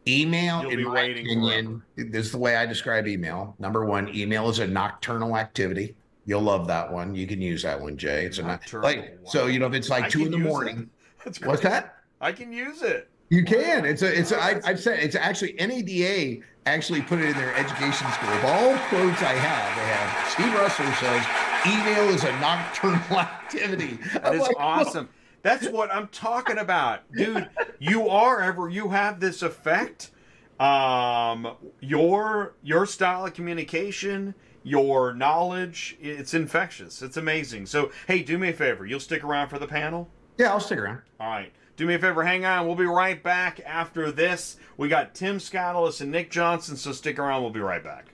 Email, 0.08 0.62
You'll 0.62 0.72
in 0.72 0.84
my 0.84 1.02
opinion, 1.02 1.82
this 1.96 2.26
is 2.26 2.32
the 2.32 2.38
way 2.38 2.56
I 2.56 2.66
describe 2.66 3.06
email. 3.06 3.54
Number 3.58 3.84
one, 3.84 4.08
email 4.14 4.48
is 4.48 4.58
a 4.58 4.66
nocturnal 4.66 5.36
activity. 5.36 5.94
You'll 6.26 6.42
love 6.42 6.66
that 6.68 6.92
one. 6.92 7.14
You 7.14 7.26
can 7.26 7.40
use 7.40 7.62
that 7.62 7.80
one, 7.80 7.96
Jay. 7.96 8.24
It's 8.26 8.38
a 8.38 8.42
Nocturnal, 8.42 8.82
like 8.82 9.18
so. 9.24 9.46
You 9.46 9.58
know, 9.58 9.66
if 9.66 9.74
it's 9.74 9.88
like 9.88 10.04
I 10.04 10.08
two 10.08 10.26
in 10.26 10.30
the 10.30 10.38
morning, 10.38 10.90
That's 11.24 11.40
what's 11.40 11.62
that? 11.62 11.96
I 12.20 12.32
can 12.32 12.52
use 12.52 12.82
it. 12.82 13.08
You 13.28 13.44
can. 13.44 13.84
It's 13.84 14.02
a. 14.02 14.18
It's. 14.18 14.32
A, 14.32 14.42
I, 14.42 14.60
I've 14.64 14.80
said 14.80 15.00
it's 15.00 15.14
actually 15.14 15.54
NADA 15.54 16.42
actually 16.66 17.02
put 17.02 17.20
it 17.20 17.26
in 17.26 17.36
their 17.36 17.54
education 17.54 18.10
school. 18.12 18.30
Of 18.30 18.44
all 18.44 18.76
quotes 18.88 19.22
I 19.22 19.34
have, 19.34 19.76
they 19.76 19.86
have 19.86 20.28
Steve 20.30 20.46
Roessler 20.46 20.94
says 21.00 21.26
email 21.66 22.14
is 22.14 22.24
a 22.24 22.32
nocturnal 22.40 22.98
activity. 23.18 23.98
That 24.14 24.34
is 24.34 24.42
like, 24.42 24.56
awesome. 24.58 25.08
That's 25.42 25.68
what 25.68 25.92
I'm 25.92 26.08
talking 26.08 26.58
about, 26.58 27.10
dude. 27.12 27.48
You 27.78 28.08
are 28.08 28.40
ever 28.40 28.68
you 28.68 28.88
have 28.88 29.20
this 29.20 29.42
effect. 29.42 30.10
Um, 30.58 31.56
your 31.80 32.54
your 32.62 32.84
style 32.84 33.26
of 33.26 33.34
communication, 33.34 34.34
your 34.62 35.12
knowledge, 35.14 35.96
it's 36.00 36.34
infectious. 36.34 37.02
It's 37.02 37.16
amazing. 37.16 37.66
So, 37.66 37.90
hey, 38.06 38.22
do 38.22 38.38
me 38.38 38.50
a 38.50 38.52
favor. 38.52 38.86
You'll 38.86 39.00
stick 39.00 39.24
around 39.24 39.48
for 39.48 39.58
the 39.58 39.66
panel. 39.66 40.08
Yeah, 40.38 40.52
I'll 40.52 40.60
stick 40.60 40.78
around. 40.78 41.02
All 41.18 41.28
right. 41.28 41.52
Do 41.76 41.86
me 41.86 41.94
a 41.94 41.98
favor, 41.98 42.22
hang 42.22 42.44
on. 42.44 42.66
We'll 42.66 42.76
be 42.76 42.84
right 42.84 43.22
back 43.22 43.60
after 43.64 44.12
this. 44.12 44.58
We 44.76 44.88
got 44.88 45.14
Tim 45.14 45.38
Scoutelas 45.38 46.02
and 46.02 46.10
Nick 46.10 46.30
Johnson, 46.30 46.76
so 46.76 46.92
stick 46.92 47.18
around. 47.18 47.42
We'll 47.42 47.52
be 47.52 47.60
right 47.60 47.82
back. 47.82 48.06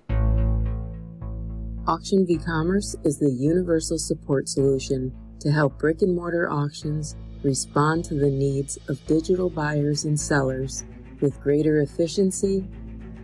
Auction 1.88 2.26
v 2.26 2.38
Commerce 2.38 2.97
is 3.05 3.18
the 3.18 3.30
universal 3.30 3.99
support 3.99 4.49
solution 4.49 5.12
to 5.40 5.51
help 5.51 5.78
brick 5.78 6.03
and 6.03 6.14
mortar 6.14 6.51
auctions 6.51 7.16
respond 7.42 8.05
to 8.05 8.14
the 8.14 8.30
needs 8.30 8.78
of 8.88 9.05
digital 9.07 9.49
buyers 9.51 10.05
and 10.05 10.18
sellers 10.18 10.84
with 11.20 11.40
greater 11.40 11.80
efficiency, 11.80 12.66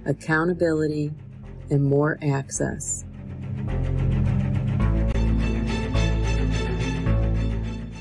accountability, 0.07 1.13
and 1.71 1.83
more 1.83 2.19
access. 2.23 3.05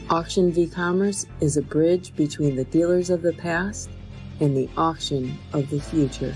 Auction 0.10 0.52
v 0.52 0.68
Commerce 0.68 1.26
is 1.40 1.56
a 1.56 1.62
bridge 1.62 2.14
between 2.16 2.56
the 2.56 2.66
dealers 2.66 3.10
of 3.10 3.22
the 3.22 3.32
past 3.34 3.90
and 4.42 4.56
the 4.58 4.70
auction 4.76 5.38
of 5.54 5.70
the 5.70 5.80
future. 5.80 6.36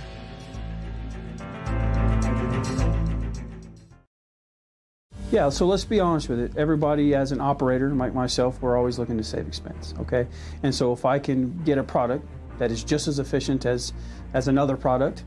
Yeah, 5.31 5.49
so 5.49 5.65
let's 5.65 5.83
be 5.83 5.99
honest 5.99 6.29
with 6.29 6.39
it. 6.39 6.55
Everybody, 6.55 7.13
as 7.13 7.33
an 7.33 7.41
operator, 7.41 7.89
like 7.89 8.13
myself, 8.13 8.61
we're 8.61 8.77
always 8.77 8.97
looking 8.97 9.17
to 9.17 9.23
save 9.23 9.45
expense. 9.45 9.93
Okay, 9.99 10.27
and 10.63 10.73
so 10.73 10.93
if 10.93 11.03
I 11.03 11.19
can 11.19 11.61
get 11.63 11.77
a 11.77 11.83
product 11.83 12.25
that 12.57 12.71
is 12.71 12.83
just 12.83 13.09
as 13.09 13.19
efficient 13.19 13.65
as 13.65 13.91
as 14.33 14.47
another 14.47 14.77
product, 14.77 15.25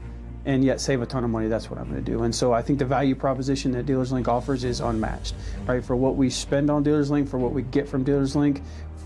and 0.49 0.65
yet 0.65 0.81
save 0.81 1.03
a 1.03 1.07
ton 1.07 1.25
of 1.25 1.31
money, 1.31 1.47
that's 1.47 1.69
what 1.69 1.79
I'm 1.79 1.91
going 1.91 2.03
to 2.03 2.11
do. 2.11 2.23
And 2.23 2.35
so 2.35 2.55
I 2.55 2.63
think 2.63 2.79
the 2.79 2.87
value 2.87 3.15
proposition 3.15 3.71
that 3.73 3.85
Dealers 3.85 4.11
Link 4.11 4.29
offers 4.29 4.65
is 4.65 4.81
unmatched, 4.81 5.35
right? 5.67 5.85
For 5.85 5.95
what 5.95 6.17
we 6.17 6.31
spend 6.31 6.71
on 6.71 6.83
Dealers 6.83 7.11
Link, 7.11 7.29
for 7.29 7.39
what 7.39 7.53
we 7.53 7.63
get 7.63 7.87
from 7.87 8.03
Dealers 8.03 8.35
Link, 8.35 8.63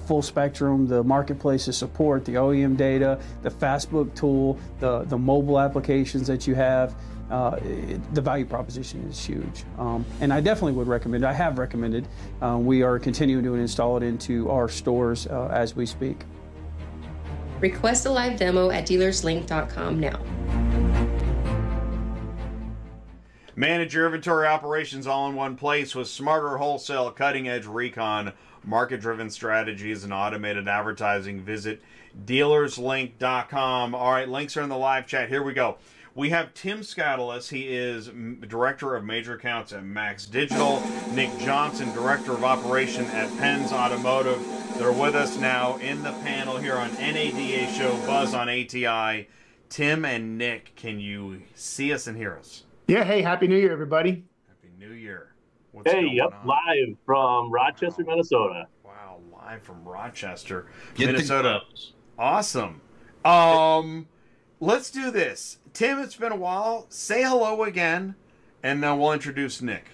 full 0.07 0.23
spectrum, 0.23 0.87
the 0.87 1.03
marketplace's 1.03 1.77
support, 1.77 2.25
the 2.25 2.35
OEM 2.35 2.77
data, 2.77 3.21
the 3.43 3.51
Fastbook 3.51 4.15
tool, 4.15 4.57
the 4.79 5.03
the 5.03 5.19
mobile 5.19 5.59
applications 5.59 6.29
that 6.29 6.47
you 6.47 6.55
have 6.55 6.95
uh, 7.31 7.59
the 8.13 8.21
value 8.21 8.45
proposition 8.45 9.03
is 9.09 9.25
huge. 9.25 9.65
Um, 9.79 10.05
and 10.21 10.33
I 10.33 10.41
definitely 10.41 10.73
would 10.73 10.87
recommend, 10.87 11.25
I 11.25 11.33
have 11.33 11.59
recommended, 11.59 12.07
uh, 12.43 12.59
we 12.61 12.83
are 12.83 12.99
continuing 12.99 13.43
to 13.45 13.55
install 13.55 13.97
it 13.97 14.03
into 14.03 14.51
our 14.51 14.69
stores 14.69 15.27
uh, 15.27 15.49
as 15.51 15.75
we 15.75 15.87
speak. 15.87 16.25
Request 17.61 18.05
a 18.05 18.11
live 18.11 18.39
demo 18.39 18.71
at 18.71 18.87
dealerslink.com 18.87 19.99
now. 19.99 20.92
Manage 23.55 23.95
your 23.95 24.07
inventory 24.07 24.47
operations 24.47 25.07
all 25.07 25.29
in 25.29 25.35
one 25.35 25.57
place 25.57 25.95
with 25.95 26.09
smarter 26.09 26.57
wholesale, 26.57 27.11
cutting 27.11 27.49
edge 27.49 27.67
recon, 27.67 28.33
market 28.65 29.01
driven 29.01 29.29
strategies, 29.29 30.05
and 30.05 30.13
automated 30.13 30.67
advertising. 30.69 31.43
Visit 31.43 31.83
dealerslink.com. 32.25 33.95
All 33.95 34.11
right, 34.11 34.29
links 34.29 34.57
are 34.57 34.63
in 34.63 34.71
the 34.71 34.77
live 34.77 35.07
chat. 35.07 35.29
Here 35.29 35.43
we 35.43 35.53
go. 35.53 35.77
We 36.15 36.31
have 36.31 36.53
Tim 36.53 36.81
Scoutelas. 36.81 37.49
He 37.51 37.75
is 37.75 38.09
Director 38.47 38.95
of 38.95 39.05
Major 39.05 39.35
Accounts 39.35 39.73
at 39.73 39.83
Max 39.83 40.27
Digital. 40.27 40.83
Nick 41.13 41.31
Johnson, 41.39 41.93
Director 41.93 42.33
of 42.33 42.45
Operation 42.45 43.07
at 43.07 43.31
Penz 43.39 43.73
Automotive. 43.73 44.43
They're 44.79 44.93
with 44.93 45.15
us 45.15 45.39
now 45.39 45.79
in 45.79 46.03
the 46.03 46.13
panel 46.13 46.59
here 46.59 46.77
on 46.77 46.93
NADA 46.95 47.73
Show 47.73 47.97
Buzz 48.07 48.35
on 48.35 48.49
ATI. 48.49 49.29
Tim 49.71 50.05
and 50.05 50.37
Nick, 50.37 50.75
can 50.77 51.01
you 51.01 51.43
see 51.55 51.95
us 51.95 52.07
and 52.07 52.17
hear 52.17 52.37
us? 52.37 52.65
Yeah, 52.89 53.05
hey, 53.05 53.23
happy 53.23 53.47
New 53.47 53.57
Year, 53.57 53.73
everybody. 53.73 54.25
Happy 54.49 54.71
New 54.79 54.93
Year. 54.93 55.35
What's 55.73 55.91
Hey, 55.91 56.03
going 56.03 56.15
yep, 56.15 56.35
on? 56.43 56.47
live 56.47 56.97
from 57.07 57.51
Rochester, 57.51 58.05
Minnesota. 58.05 58.67
Wow, 58.85 59.21
live 59.33 59.63
from 59.63 59.85
Rochester, 59.85 60.67
Get 60.95 61.07
Minnesota. 61.07 61.61
gloves. 61.65 61.93
Awesome. 62.19 62.81
Um, 63.25 64.09
let's 64.61 64.91
do 64.91 65.11
this. 65.11 65.59
Tim, 65.73 65.99
it's 66.01 66.17
been 66.17 66.33
a 66.33 66.37
while. 66.37 66.87
Say 66.91 67.23
hello 67.23 67.63
again, 67.65 68.15
and 68.63 68.83
then 68.83 68.99
we'll 68.99 69.13
introduce 69.13 69.63
Nick. 69.63 69.87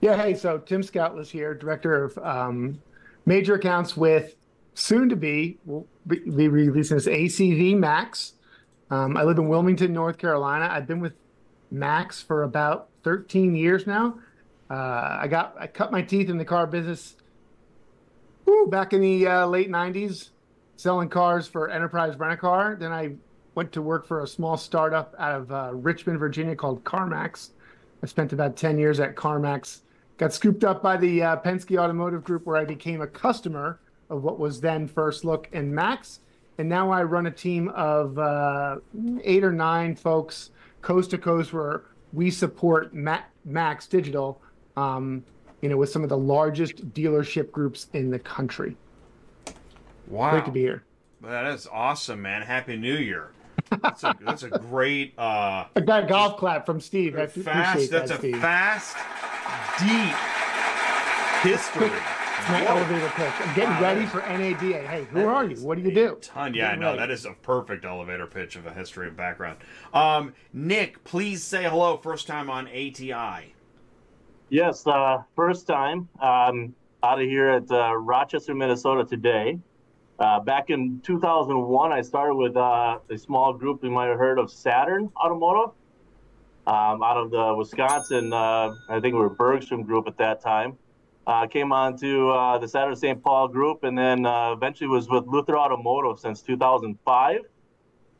Yeah, 0.00 0.16
hey, 0.16 0.34
so 0.34 0.58
Tim 0.58 0.82
Scoutelas 0.82 1.28
here, 1.30 1.54
Director 1.54 2.04
of 2.04 2.18
um, 2.18 2.80
Major 3.26 3.54
Accounts 3.56 3.96
with 3.96 4.36
soon 4.74 5.08
to 5.10 5.16
be, 5.16 5.58
we'll 5.66 5.86
be 6.06 6.18
be 6.20 6.48
releasing 6.48 6.96
this 6.96 7.06
ACV 7.06 7.76
Max. 7.76 8.34
Um, 8.90 9.16
I 9.16 9.22
live 9.22 9.38
in 9.38 9.48
Wilmington, 9.48 9.92
North 9.92 10.18
Carolina. 10.18 10.68
I've 10.70 10.86
been 10.86 11.00
with 11.00 11.12
Max 11.72 12.22
for 12.22 12.42
about 12.42 12.88
13 13.02 13.56
years 13.56 13.86
now. 13.86 14.18
Uh, 14.70 15.18
I 15.20 15.26
got 15.28 15.56
I 15.58 15.66
cut 15.66 15.90
my 15.90 16.02
teeth 16.02 16.28
in 16.28 16.38
the 16.38 16.44
car 16.44 16.66
business 16.66 17.16
whew, 18.44 18.68
back 18.68 18.92
in 18.92 19.00
the 19.00 19.26
uh, 19.26 19.46
late 19.46 19.70
90s. 19.70 20.30
selling 20.76 21.08
cars 21.08 21.46
for 21.46 21.70
Enterprise 21.70 22.16
Rent 22.18 22.34
a 22.34 22.36
Car. 22.36 22.76
Then 22.78 22.92
I 22.92 23.14
went 23.54 23.72
to 23.72 23.82
work 23.82 24.06
for 24.06 24.22
a 24.22 24.26
small 24.26 24.56
startup 24.56 25.14
out 25.18 25.40
of 25.40 25.52
uh, 25.52 25.70
Richmond, 25.72 26.18
Virginia 26.18 26.56
called 26.56 26.84
CarMax. 26.84 27.50
I 28.02 28.06
spent 28.06 28.32
about 28.32 28.56
10 28.56 28.78
years 28.78 28.98
at 28.98 29.14
CarMax. 29.14 29.80
Got 30.18 30.32
scooped 30.32 30.64
up 30.64 30.82
by 30.82 30.96
the 30.96 31.22
uh, 31.22 31.36
Penske 31.36 31.78
Automotive 31.78 32.24
Group, 32.24 32.46
where 32.46 32.56
I 32.56 32.64
became 32.64 33.00
a 33.00 33.06
customer 33.06 33.80
of 34.10 34.22
what 34.22 34.38
was 34.38 34.60
then 34.60 34.86
First 34.88 35.24
Look 35.24 35.48
and 35.52 35.74
Max. 35.74 36.20
And 36.58 36.68
now 36.68 36.90
I 36.90 37.02
run 37.02 37.26
a 37.26 37.30
team 37.30 37.68
of 37.70 38.18
uh, 38.18 38.76
eight 39.24 39.42
or 39.44 39.52
nine 39.52 39.96
folks, 39.96 40.50
coast 40.82 41.10
to 41.10 41.18
coast, 41.18 41.52
where 41.52 41.82
we 42.12 42.30
support 42.30 42.94
Ma- 42.94 43.22
Max 43.44 43.86
Digital, 43.86 44.40
um, 44.76 45.24
you 45.62 45.68
know, 45.68 45.76
with 45.76 45.88
some 45.90 46.02
of 46.02 46.08
the 46.08 46.18
largest 46.18 46.92
dealership 46.92 47.50
groups 47.50 47.86
in 47.94 48.10
the 48.10 48.18
country. 48.18 48.76
Wow. 50.08 50.30
Great 50.32 50.44
to 50.44 50.50
be 50.50 50.60
here. 50.60 50.84
That 51.22 51.46
is 51.46 51.68
awesome, 51.72 52.20
man. 52.20 52.42
Happy 52.42 52.76
New 52.76 52.96
Year. 52.96 53.30
That's 53.82 54.02
a, 54.04 54.14
that's 54.20 54.42
a 54.42 54.50
great 54.50 55.14
uh 55.18 55.64
I 55.76 55.80
got 55.80 56.04
a 56.04 56.06
golf 56.06 56.36
clap 56.36 56.66
from 56.66 56.80
Steve. 56.80 57.16
I 57.16 57.22
appreciate 57.22 57.52
fast 57.52 57.90
that, 57.90 58.06
that's 58.08 58.10
a 58.10 58.18
Steve. 58.18 58.38
fast 58.38 58.96
deep 59.78 60.14
history. 61.50 61.90
It's 62.42 62.50
my 62.50 62.64
Whoa. 62.64 62.76
elevator 62.76 63.08
pitch. 63.14 63.32
I'm 63.38 63.54
getting 63.54 63.70
Wow, 63.70 63.80
ready 63.82 64.00
that 64.00 64.06
is- 64.06 64.10
for 64.10 64.20
NADA. 64.20 64.78
Hey, 64.88 65.04
who 65.04 65.28
are 65.28 65.44
you? 65.44 65.56
What 65.64 65.78
do 65.78 65.84
you 65.84 65.94
do? 65.94 66.18
Ton, 66.20 66.54
yeah, 66.54 66.66
Getting 66.70 66.80
no, 66.80 66.86
ready. 66.88 66.98
that 66.98 67.10
is 67.12 67.24
a 67.24 67.34
perfect 67.34 67.84
elevator 67.84 68.26
pitch 68.26 68.56
of 68.56 68.66
a 68.66 68.72
history 68.72 69.06
of 69.06 69.16
background. 69.16 69.58
Um, 69.94 70.34
Nick, 70.52 71.04
please 71.04 71.44
say 71.44 71.62
hello. 71.62 71.96
First 71.98 72.26
time 72.26 72.50
on 72.50 72.66
ATI. 72.66 73.54
Yes, 74.48 74.84
uh, 74.88 75.22
first 75.36 75.68
time 75.68 76.08
um, 76.20 76.74
out 77.04 77.20
of 77.20 77.28
here 77.28 77.48
at 77.48 77.70
uh, 77.70 77.94
Rochester, 77.94 78.56
Minnesota 78.56 79.04
today. 79.04 79.60
Uh, 80.18 80.40
back 80.40 80.68
in 80.70 81.00
2001, 81.04 81.92
I 81.92 82.00
started 82.00 82.34
with 82.34 82.56
uh, 82.56 82.98
a 83.08 83.16
small 83.18 83.52
group 83.52 83.84
you 83.84 83.90
might 83.90 84.06
have 84.08 84.18
heard 84.18 84.40
of, 84.40 84.50
Saturn 84.50 85.10
Automotive, 85.16 85.74
um, 86.66 87.04
out 87.04 87.16
of 87.18 87.30
the 87.30 87.54
Wisconsin. 87.56 88.32
Uh, 88.32 88.74
I 88.88 88.98
think 88.98 89.14
we 89.14 89.20
were 89.20 89.30
Bergstrom 89.30 89.84
Group 89.84 90.08
at 90.08 90.18
that 90.18 90.40
time. 90.40 90.76
Uh, 91.24 91.46
came 91.46 91.70
on 91.70 91.96
to 91.96 92.30
uh, 92.30 92.58
the 92.58 92.66
Saturn 92.66 92.96
St. 92.96 93.22
Paul 93.22 93.46
Group, 93.46 93.84
and 93.84 93.96
then 93.96 94.26
uh, 94.26 94.52
eventually 94.52 94.88
was 94.88 95.08
with 95.08 95.24
Luther 95.26 95.56
Automotive 95.56 96.18
since 96.18 96.42
2005. 96.42 97.40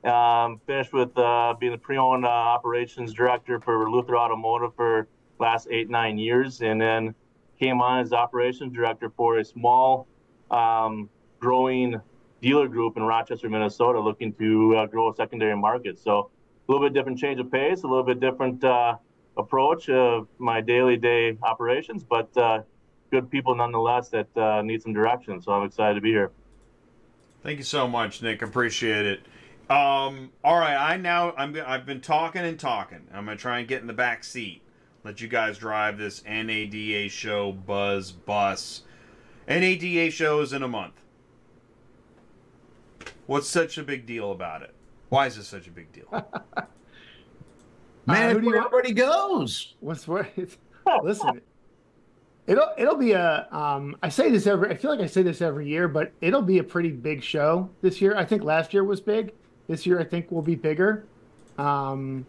Um, 0.05 0.61
finished 0.67 0.93
with 0.93 1.17
uh, 1.19 1.55
being 1.59 1.73
the 1.73 1.79
pre-owned 1.79 2.25
uh, 2.25 2.29
operations 2.29 3.13
director 3.13 3.61
for 3.61 3.91
Luther 3.91 4.17
Automotive 4.17 4.75
for 4.77 5.09
last 5.41 5.67
eight 5.71 5.91
nine 5.91 6.17
years, 6.17 6.61
and 6.61 6.81
then 6.81 7.15
came 7.59 7.81
on 7.81 8.01
as 8.01 8.13
operations 8.13 8.73
director 8.73 9.11
for 9.17 9.39
a 9.39 9.45
small, 9.45 10.07
um, 10.53 11.09
growing 11.41 12.01
dealer 12.41 12.69
group 12.69 12.97
in 12.97 13.03
Rochester, 13.03 13.49
Minnesota, 13.49 14.01
looking 14.01 14.33
to 14.35 14.77
uh, 14.77 14.87
grow 14.87 15.11
a 15.11 15.15
secondary 15.15 15.57
market. 15.57 15.99
So 15.99 16.31
a 16.69 16.73
little 16.73 16.87
bit 16.87 16.95
different 16.95 17.19
change 17.19 17.41
of 17.41 17.51
pace, 17.51 17.83
a 17.83 17.89
little 17.89 18.05
bit 18.05 18.21
different 18.21 18.63
approach 19.37 19.89
of 19.89 20.29
my 20.39 20.61
daily 20.61 20.97
day 20.97 21.37
operations, 21.43 22.05
but 22.05 22.65
good 23.13 23.31
people 23.31 23.55
nonetheless 23.55 24.09
that 24.09 24.37
uh, 24.37 24.63
need 24.63 24.83
some 24.83 24.93
direction. 24.95 25.41
So 25.41 25.53
I'm 25.53 25.65
excited 25.65 25.95
to 25.95 26.01
be 26.01 26.11
here. 26.11 26.33
Thank 27.45 27.59
you 27.59 27.65
so 27.65 27.87
much, 27.87 28.23
Nick. 28.23 28.41
Appreciate 28.43 29.05
it. 29.07 29.21
Um, 29.71 30.31
all 30.43 30.59
right, 30.59 30.77
I 30.77 30.97
now 30.97 31.33
I'm 31.37 31.57
I've 31.65 31.87
been 31.87 32.01
talking 32.01 32.43
and 32.43 32.59
talking. 32.59 33.07
I'm 33.13 33.25
gonna 33.27 33.37
try 33.37 33.59
and 33.61 33.69
get 33.69 33.81
in 33.81 33.87
the 33.87 33.93
back 33.93 34.25
seat. 34.25 34.63
Let 35.05 35.21
you 35.21 35.29
guys 35.29 35.59
drive 35.59 35.99
this 35.99 36.25
NADA 36.25 37.09
show 37.11 37.53
buzz 37.53 38.13
bus. 38.13 38.83
NADA 39.49 40.11
show 40.11 40.41
is 40.41 40.53
in 40.53 40.63
a 40.63 40.69
month. 40.69 40.95
What's 43.27 43.49
such 43.49 43.79
a 43.79 43.83
big 43.83 44.07
deal 44.07 44.33
about 44.33 44.63
it? 44.63 44.75
Why 45.09 45.27
is 45.27 45.37
this 45.37 45.49
such 45.49 45.67
a 45.67 45.71
big 45.71 45.93
deal? 45.93 46.09
Man, 48.07 48.33
who 48.35 48.41
do 48.41 48.47
you- 48.47 48.53
where 48.53 48.61
everybody 48.65 48.93
goes. 48.95 49.75
What's 49.81 50.09
what? 50.09 50.27
Listen, 51.03 51.41
it'll 52.53 52.69
it'll 52.77 52.97
be 52.97 53.13
a. 53.13 53.49
Um, 53.51 53.97
I 54.03 54.11
say 54.11 54.31
this 54.31 54.47
every. 54.47 54.71
I 54.71 54.77
feel 54.77 54.91
like 54.91 55.01
I 55.01 55.07
say 55.07 55.23
this 55.23 55.41
every 55.41 55.67
year, 55.67 55.89
but 55.89 56.13
it'll 56.21 56.43
be 56.43 56.59
a 56.59 56.65
pretty 56.65 56.91
big 56.91 57.23
show 57.23 57.71
this 57.81 58.01
year. 58.01 58.15
I 58.17 58.25
think 58.25 58.43
last 58.43 58.75
year 58.75 58.85
was 58.85 59.01
big. 59.01 59.33
This 59.69 59.87
year, 59.87 59.99
I 59.99 60.05
think 60.05 60.31
will 60.31 60.43
be 60.43 60.55
bigger. 60.55 61.07
Um, 61.59 62.27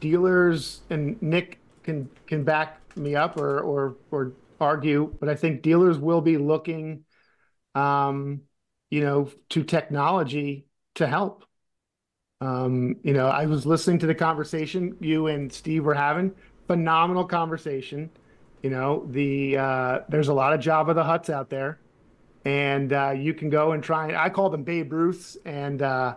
dealers 0.00 0.80
and 0.90 1.20
Nick 1.20 1.58
can 1.82 2.08
can 2.26 2.44
back 2.44 2.80
me 2.96 3.16
up 3.16 3.36
or 3.36 3.60
or 3.60 3.96
or 4.10 4.32
argue, 4.60 5.14
but 5.18 5.28
I 5.28 5.34
think 5.34 5.62
dealers 5.62 5.98
will 5.98 6.20
be 6.20 6.36
looking, 6.36 7.04
um, 7.74 8.42
you 8.90 9.00
know, 9.00 9.30
to 9.50 9.64
technology 9.64 10.66
to 10.94 11.06
help. 11.06 11.44
Um, 12.40 12.96
you 13.02 13.12
know, 13.12 13.26
I 13.26 13.46
was 13.46 13.66
listening 13.66 13.98
to 14.00 14.06
the 14.06 14.14
conversation 14.14 14.96
you 15.00 15.26
and 15.26 15.52
Steve 15.52 15.84
were 15.84 15.94
having. 15.94 16.32
Phenomenal 16.68 17.24
conversation. 17.24 18.10
You 18.62 18.70
know, 18.70 19.06
the 19.10 19.56
uh, 19.56 19.98
there's 20.08 20.28
a 20.28 20.34
lot 20.34 20.52
of 20.52 20.60
Jabba 20.60 20.94
the 20.94 21.04
Hutts 21.04 21.30
out 21.30 21.48
there, 21.48 21.78
and 22.44 22.92
uh, 22.92 23.14
you 23.16 23.34
can 23.34 23.50
go 23.50 23.72
and 23.72 23.82
try. 23.82 24.14
I 24.16 24.28
call 24.30 24.50
them 24.50 24.64
Babe 24.64 24.92
Ruths 24.92 25.36
and 25.44 25.80
uh, 25.80 26.16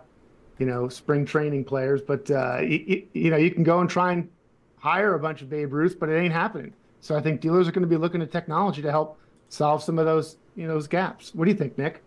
you 0.57 0.65
know 0.65 0.89
spring 0.89 1.25
training 1.25 1.65
players, 1.65 2.01
but 2.01 2.29
uh, 2.31 2.59
you, 2.61 3.07
you 3.13 3.29
know 3.29 3.37
you 3.37 3.51
can 3.51 3.63
go 3.63 3.79
and 3.79 3.89
try 3.89 4.13
and 4.13 4.29
hire 4.77 5.13
a 5.13 5.19
bunch 5.19 5.41
of 5.41 5.49
Babe 5.49 5.71
Ruths, 5.71 5.95
but 5.95 6.09
it 6.09 6.17
ain't 6.17 6.33
happening. 6.33 6.73
So 6.99 7.15
I 7.15 7.21
think 7.21 7.41
dealers 7.41 7.67
are 7.67 7.71
going 7.71 7.83
to 7.83 7.87
be 7.87 7.97
looking 7.97 8.21
at 8.21 8.31
technology 8.31 8.81
to 8.81 8.91
help 8.91 9.19
solve 9.49 9.83
some 9.83 9.99
of 9.99 10.05
those 10.05 10.37
you 10.55 10.67
know 10.67 10.73
those 10.73 10.87
gaps. 10.87 11.35
What 11.35 11.45
do 11.45 11.51
you 11.51 11.57
think, 11.57 11.77
Nick? 11.77 12.01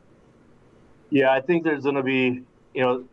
Yeah, 1.11 1.31
I 1.31 1.41
think 1.41 1.63
there's 1.63 1.85
going 1.85 1.95
to 1.95 2.03
be, 2.03 2.43
you 2.75 2.83
know, 2.83 3.05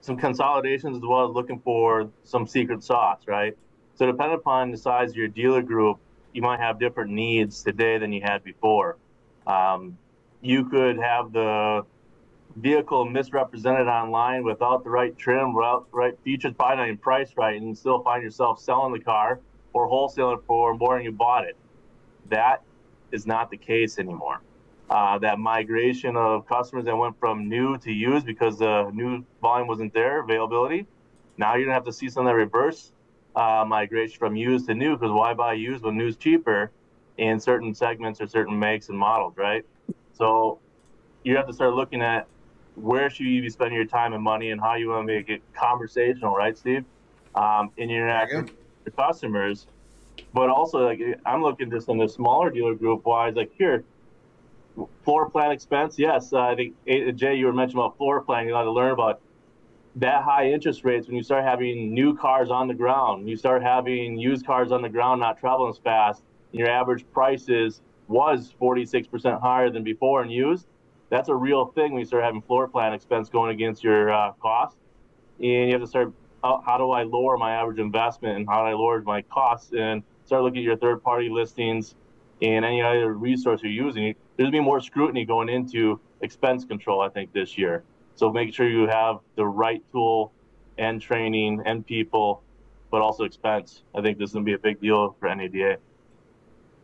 some 0.00 0.16
consolidations 0.16 0.96
as 0.96 1.02
well 1.02 1.28
as 1.28 1.34
looking 1.34 1.60
for 1.60 2.10
some 2.24 2.46
secret 2.46 2.82
sauce, 2.82 3.20
right? 3.26 3.56
So 3.96 4.06
depending 4.06 4.38
upon 4.38 4.70
the 4.70 4.76
size 4.76 5.10
of 5.10 5.16
your 5.16 5.28
dealer 5.28 5.62
group, 5.62 5.98
you 6.34 6.42
might 6.42 6.60
have 6.60 6.78
different 6.78 7.12
needs 7.12 7.62
today 7.62 7.96
than 7.96 8.12
you 8.12 8.20
had 8.20 8.42
before. 8.44 8.98
Um, 9.46 9.96
you 10.42 10.64
could 10.68 10.98
have 10.98 11.32
the 11.32 11.86
vehicle 12.56 13.04
misrepresented 13.04 13.86
online 13.86 14.44
without 14.44 14.84
the 14.84 14.90
right 14.90 15.16
trim, 15.16 15.54
without 15.54 15.90
the 15.90 15.96
right 15.96 16.18
features, 16.24 16.52
probably 16.56 16.76
not 16.76 16.86
even 16.88 16.98
priced 16.98 17.36
right, 17.36 17.60
and 17.60 17.76
still 17.78 18.02
find 18.02 18.22
yourself 18.22 18.60
selling 18.60 18.92
the 18.92 18.98
car 18.98 19.40
or 19.72 19.88
wholesaling 19.88 20.44
for 20.44 20.74
more 20.74 20.96
than 20.96 21.04
you 21.04 21.12
bought 21.12 21.44
it. 21.44 21.56
That 22.30 22.62
is 23.12 23.26
not 23.26 23.50
the 23.50 23.56
case 23.56 23.98
anymore. 23.98 24.40
Uh, 24.90 25.18
that 25.18 25.38
migration 25.38 26.16
of 26.16 26.46
customers 26.46 26.84
that 26.84 26.96
went 26.96 27.18
from 27.18 27.48
new 27.48 27.78
to 27.78 27.92
used 27.92 28.26
because 28.26 28.58
the 28.58 28.90
new 28.92 29.24
volume 29.40 29.68
wasn't 29.68 29.94
there, 29.94 30.20
availability. 30.20 30.86
Now 31.38 31.54
you're 31.54 31.64
gonna 31.64 31.74
have 31.74 31.84
to 31.84 31.92
see 31.92 32.08
some 32.08 32.26
of 32.26 32.30
that 32.30 32.36
reverse 32.36 32.92
uh, 33.34 33.64
migration 33.66 34.16
from 34.18 34.36
used 34.36 34.66
to 34.66 34.74
new 34.74 34.96
because 34.96 35.12
why 35.12 35.34
buy 35.34 35.54
used 35.54 35.84
when 35.84 35.96
new's 35.96 36.16
cheaper 36.16 36.72
in 37.18 37.38
certain 37.40 37.74
segments 37.74 38.20
or 38.20 38.26
certain 38.26 38.58
makes 38.58 38.88
and 38.88 38.98
models, 38.98 39.34
right? 39.36 39.64
So 40.12 40.60
you 41.22 41.36
have 41.36 41.46
to 41.46 41.52
start 41.52 41.74
looking 41.74 42.02
at 42.02 42.28
where 42.74 43.08
should 43.10 43.26
you 43.26 43.40
be 43.40 43.50
spending 43.50 43.76
your 43.76 43.86
time 43.86 44.12
and 44.12 44.22
money 44.22 44.50
and 44.50 44.60
how 44.60 44.74
you 44.74 44.88
want 44.88 45.06
to 45.08 45.14
make 45.14 45.28
it 45.28 45.42
conversational, 45.54 46.34
right, 46.34 46.56
Steve? 46.56 46.84
Um, 47.34 47.70
in 47.76 47.90
your 47.90 48.02
interaction 48.06 48.42
with 48.42 48.50
your 48.86 49.06
customers, 49.06 49.66
but 50.32 50.48
also 50.48 50.84
like 50.84 51.00
I'm 51.26 51.42
looking 51.42 51.70
just 51.70 51.88
in 51.88 51.98
the 51.98 52.08
smaller 52.08 52.50
dealer 52.50 52.74
group 52.74 53.04
wise, 53.04 53.34
like 53.34 53.50
here, 53.58 53.84
floor 55.04 55.30
plan 55.30 55.50
expense. 55.50 55.98
Yes, 55.98 56.32
uh, 56.32 56.40
I 56.40 56.54
think 56.54 56.74
Jay, 57.16 57.34
you 57.34 57.46
were 57.46 57.52
mentioning 57.52 57.82
about 57.84 57.96
floor 57.96 58.22
plan. 58.22 58.46
You 58.46 58.52
got 58.52 58.62
to 58.62 58.72
learn 58.72 58.92
about 58.92 59.20
that 59.96 60.24
high 60.24 60.50
interest 60.50 60.84
rates 60.84 61.06
when 61.06 61.16
you 61.16 61.22
start 61.22 61.44
having 61.44 61.94
new 61.94 62.16
cars 62.16 62.50
on 62.50 62.66
the 62.66 62.74
ground. 62.74 63.28
You 63.28 63.36
start 63.36 63.62
having 63.62 64.18
used 64.18 64.44
cars 64.44 64.72
on 64.72 64.82
the 64.82 64.88
ground 64.88 65.20
not 65.20 65.38
traveling 65.38 65.70
as 65.70 65.78
fast. 65.78 66.22
And 66.52 66.58
your 66.58 66.68
average 66.68 67.04
prices 67.12 67.80
was 68.08 68.54
46% 68.60 69.40
higher 69.40 69.70
than 69.70 69.84
before 69.84 70.22
and 70.22 70.32
used. 70.32 70.66
That's 71.10 71.28
a 71.28 71.34
real 71.34 71.66
thing 71.66 71.92
when 71.92 72.00
you 72.00 72.06
start 72.06 72.24
having 72.24 72.42
floor 72.42 72.66
plan 72.66 72.92
expense 72.92 73.28
going 73.28 73.54
against 73.54 73.84
your 73.84 74.12
uh, 74.12 74.32
cost. 74.40 74.76
And 75.38 75.68
you 75.68 75.72
have 75.72 75.80
to 75.80 75.86
start, 75.86 76.12
how, 76.42 76.62
how 76.66 76.76
do 76.76 76.90
I 76.90 77.04
lower 77.04 77.36
my 77.36 77.52
average 77.52 77.78
investment 77.78 78.36
and 78.36 78.48
how 78.48 78.62
do 78.62 78.68
I 78.68 78.72
lower 78.72 79.00
my 79.02 79.22
costs? 79.22 79.72
And 79.76 80.02
start 80.24 80.42
looking 80.42 80.60
at 80.60 80.64
your 80.64 80.76
third 80.76 81.04
party 81.04 81.28
listings 81.28 81.94
and 82.42 82.64
any 82.64 82.82
other 82.82 83.12
resource 83.12 83.60
you're 83.62 83.70
using. 83.70 84.14
There's 84.36 84.46
gonna 84.46 84.50
be 84.50 84.60
more 84.60 84.80
scrutiny 84.80 85.24
going 85.24 85.48
into 85.48 86.00
expense 86.20 86.64
control, 86.64 87.00
I 87.00 87.08
think, 87.10 87.32
this 87.32 87.56
year. 87.56 87.84
So 88.16 88.32
make 88.32 88.54
sure 88.54 88.68
you 88.68 88.86
have 88.86 89.18
the 89.36 89.46
right 89.46 89.82
tool 89.92 90.32
and 90.78 91.00
training 91.00 91.62
and 91.66 91.86
people, 91.86 92.42
but 92.90 93.00
also 93.00 93.24
expense. 93.24 93.82
I 93.94 94.02
think 94.02 94.18
this 94.18 94.30
is 94.30 94.34
gonna 94.34 94.44
be 94.44 94.54
a 94.54 94.58
big 94.58 94.80
deal 94.80 95.16
for 95.18 95.34
NADA. 95.34 95.78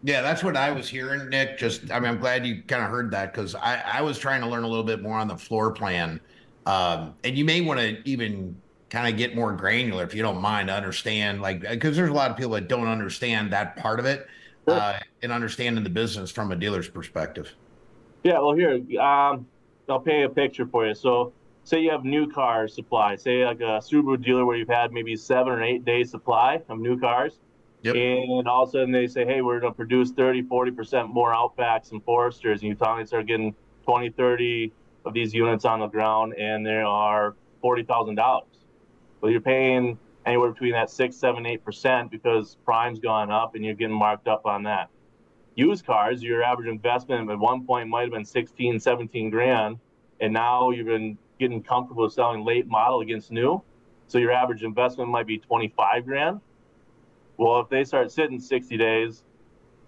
Yeah, 0.03 0.23
that's 0.23 0.43
what 0.43 0.57
I 0.57 0.71
was 0.71 0.89
hearing, 0.89 1.29
Nick. 1.29 1.59
Just, 1.59 1.91
I 1.91 2.01
mean, 2.01 2.09
I'm 2.09 2.19
glad 2.19 2.47
you 2.47 2.63
kind 2.63 2.83
of 2.83 2.91
heard 2.91 3.11
that 3.11 3.33
because 3.33 3.55
I, 3.55 3.83
I 3.85 4.03
was 4.03 4.19
trying 4.19 4.41
to 4.41 4.47
learn 4.47 4.65
a 4.65 4.69
little 4.69 4.85
bit 4.85 5.03
more 5.03 5.19
on 5.19 5.29
the 5.29 5.37
floor 5.37 5.73
plan. 5.73 6.21
Um, 6.65 7.15
and 7.23 7.37
you 7.37 7.45
may 7.45 7.61
want 7.61 7.81
to 7.81 7.99
even 8.09 8.57
kind 8.89 9.13
of 9.13 9.19
get 9.19 9.35
more 9.35 9.53
granular 9.53 10.03
if 10.03 10.15
you 10.15 10.23
don't 10.23 10.41
mind 10.41 10.69
to 10.69 10.75
understand, 10.75 11.43
like, 11.43 11.61
because 11.61 11.97
there's 11.97 12.11
a 12.11 12.15
lot 12.15 12.31
of 12.31 12.37
people 12.37 12.53
that 12.53 12.67
don't 12.67 12.89
understand 12.89 13.53
that 13.53 13.77
part 13.77 14.01
of 14.01 14.07
it 14.07 14.27
uh, 14.67 14.99
and 15.23 15.33
understanding 15.33 15.85
the 15.85 15.91
business 15.91 16.31
from 16.31 16.51
a 16.51 16.57
dealer's 16.57 16.89
perspective. 16.89 17.55
Yeah, 18.25 18.41
well, 18.41 18.55
here, 18.55 18.81
um, 19.01 19.47
I'll 19.91 20.01
paint 20.01 20.25
a 20.25 20.29
picture 20.29 20.67
for 20.67 20.87
you. 20.87 20.95
So 20.95 21.33
say 21.65 21.81
you 21.81 21.91
have 21.91 22.05
new 22.05 22.31
car 22.31 22.69
supply, 22.69 23.17
say 23.17 23.45
like 23.45 23.61
a 23.61 23.81
Subaru 23.81 24.23
dealer 24.23 24.45
where 24.47 24.57
you've 24.57 24.69
had 24.69 24.93
maybe 24.93 25.17
seven 25.17 25.53
or 25.53 25.63
eight 25.63 25.85
days 25.85 26.11
supply 26.11 26.61
of 26.69 26.79
new 26.79 26.99
cars. 26.99 27.39
Yep. 27.83 27.97
And 27.97 28.49
all 28.49 28.65
of 28.65 28.69
a 28.69 28.73
sudden 28.73 28.93
they 28.93 29.07
say, 29.07 29.25
hey, 29.25 29.41
we're 29.41 29.61
going 29.61 29.73
to 29.73 29.77
produce 29.77 30.11
30, 30.11 30.43
40% 30.43 31.09
more 31.09 31.33
Outbacks 31.33 31.93
and 31.93 32.05
Foresters. 32.05 32.61
And 32.61 32.69
you 32.69 32.77
finally 32.77 33.07
start 33.07 33.27
getting 33.27 33.55
20, 33.85 34.11
30 34.11 34.73
of 35.07 35.15
these 35.15 35.33
units 35.33 35.65
on 35.65 35.81
the 35.81 35.87
ground 35.87 36.35
and 36.35 36.65
there 36.65 36.85
are 36.85 37.35
$40,000. 37.65 38.43
Well, 39.21 39.31
you're 39.31 39.41
paying 39.41 39.99
anywhere 40.27 40.51
between 40.51 40.73
that 40.73 40.91
six, 40.91 41.17
seven, 41.17 41.47
eight 41.47 41.65
percent 41.65 42.11
because 42.11 42.57
prime's 42.65 42.99
gone 42.99 43.31
up 43.31 43.55
and 43.55 43.65
you're 43.65 43.75
getting 43.75 43.97
marked 43.97 44.29
up 44.29 44.47
on 44.47 44.65
that. 44.65 44.91
Used 45.57 45.85
cars, 45.85 46.23
your 46.23 46.43
average 46.43 46.69
investment 46.69 47.29
at 47.31 47.39
one 47.39 47.67
point 47.67 47.89
might 47.89 48.03
have 48.03 48.13
been 48.13 48.25
16, 48.25 48.81
17 48.81 49.31
grand, 49.31 49.79
and 50.21 50.33
now 50.33 50.71
you've 50.71 50.87
been 50.87 51.19
getting 51.39 51.63
comfortable 51.63 52.09
selling 52.09 52.45
late 52.45 52.67
model 52.67 53.01
against 53.01 53.31
new. 53.31 53.63
So 54.07 54.19
your 54.19 54.33
average 54.33 54.63
investment 54.63 55.11
might 55.11 55.27
be 55.27 55.39
25 55.39 56.07
grand. 56.07 56.41
Well, 57.37 57.61
if 57.61 57.69
they 57.69 57.85
start 57.85 58.13
sitting 58.13 58.39
60 58.39 58.77
days, 58.77 59.25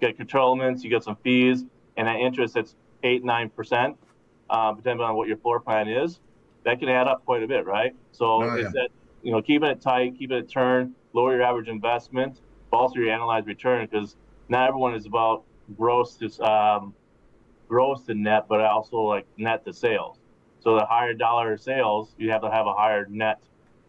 you 0.01 0.09
get 0.09 0.17
curtailments, 0.19 0.83
you 0.83 0.91
get 0.91 1.05
some 1.05 1.17
fees, 1.23 1.65
and 1.97 2.09
that 2.09 2.17
interest 2.17 2.55
that's 2.55 2.75
eight, 3.03 3.25
nine 3.25 3.51
percent, 3.51 3.97
uh, 4.51 4.73
depending 4.73 5.05
on 5.05 5.17
what 5.17 5.29
your 5.29 5.37
floor 5.37 5.61
plan 5.61 5.89
is, 5.89 6.21
that 6.65 6.79
can 6.79 6.89
add 6.89 7.07
up 7.07 7.25
quite 7.25 7.43
a 7.43 7.47
bit, 7.47 7.67
right? 7.67 7.95
So 8.13 8.43
Oh, 8.43 8.57
yeah. 8.57 8.71
that 8.73 8.89
you 9.23 9.33
know, 9.33 9.43
keeping 9.43 9.69
it 9.69 9.81
tight, 9.81 10.19
keeping 10.19 10.39
it 10.39 10.51
turned, 10.51 10.95
lower 11.13 11.35
your 11.35 11.43
average 11.43 11.69
investment, 11.69 12.41
but 12.71 12.79
also 12.79 12.97
your 12.99 13.09
annualized 13.09 13.47
return 13.47 13.87
because 13.91 14.17
not 14.49 14.69
everyone 14.69 14.95
is 14.95 15.07
about 15.07 15.45
gross 15.77 16.15
to 16.17 16.31
um, 16.43 16.95
gross 17.69 18.03
to 18.07 18.15
net, 18.15 18.47
but 18.49 18.61
also 18.61 18.99
like 18.99 19.27
net 19.37 19.65
to 19.65 19.73
sales. 19.73 20.19
So 20.61 20.77
the 20.77 20.85
higher 20.87 21.15
dollar 21.15 21.57
sales, 21.57 22.15
you 22.19 22.31
have 22.31 22.43
to 22.43 22.51
have 22.51 22.67
a 22.67 22.73
higher 22.75 23.07
net 23.07 23.41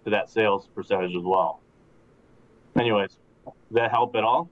to 0.06 0.10
that 0.10 0.30
sales 0.30 0.68
percentage 0.74 1.16
as 1.16 1.24
well. 1.24 1.60
Anyways, 2.78 3.18
does 3.46 3.54
that 3.72 3.92
help 3.92 4.16
at 4.16 4.24
all? 4.24 4.50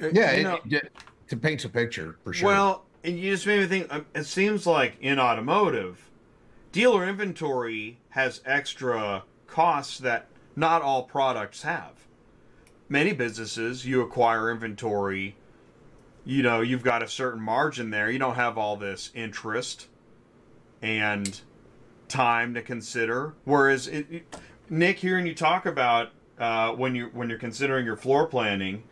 Yeah, 0.00 0.32
You 0.32 0.40
it, 0.40 0.42
know- 0.42 0.60
it, 0.70 0.92
it 1.28 1.42
paints 1.42 1.64
a 1.64 1.68
picture 1.68 2.16
for 2.24 2.32
sure. 2.32 2.46
Well, 2.48 2.84
and 3.04 3.18
you 3.18 3.32
just 3.32 3.46
made 3.46 3.60
me 3.60 3.66
think. 3.66 3.92
um, 3.92 4.06
It 4.14 4.24
seems 4.24 4.66
like 4.66 4.96
in 5.00 5.18
automotive, 5.18 6.10
dealer 6.72 7.06
inventory 7.06 7.98
has 8.10 8.40
extra 8.46 9.24
costs 9.46 9.98
that 9.98 10.26
not 10.56 10.82
all 10.82 11.02
products 11.04 11.62
have. 11.62 12.06
Many 12.88 13.12
businesses, 13.12 13.86
you 13.86 14.00
acquire 14.02 14.50
inventory. 14.50 15.36
You 16.24 16.42
know, 16.42 16.60
you've 16.60 16.84
got 16.84 17.02
a 17.02 17.08
certain 17.08 17.40
margin 17.42 17.90
there. 17.90 18.10
You 18.10 18.18
don't 18.18 18.36
have 18.36 18.56
all 18.56 18.76
this 18.76 19.10
interest 19.14 19.88
and 20.80 21.40
time 22.08 22.54
to 22.54 22.62
consider. 22.62 23.34
Whereas, 23.44 23.88
it, 23.88 24.06
it- 24.10 24.36
Nick, 24.70 24.98
hearing 24.98 25.26
you 25.26 25.34
talk 25.34 25.66
about 25.66 26.10
uh, 26.38 26.70
when 26.72 26.94
you 26.94 27.10
when 27.12 27.28
you're 27.28 27.38
considering 27.38 27.84
your 27.84 27.96
floor 27.96 28.26
planning, 28.26 28.84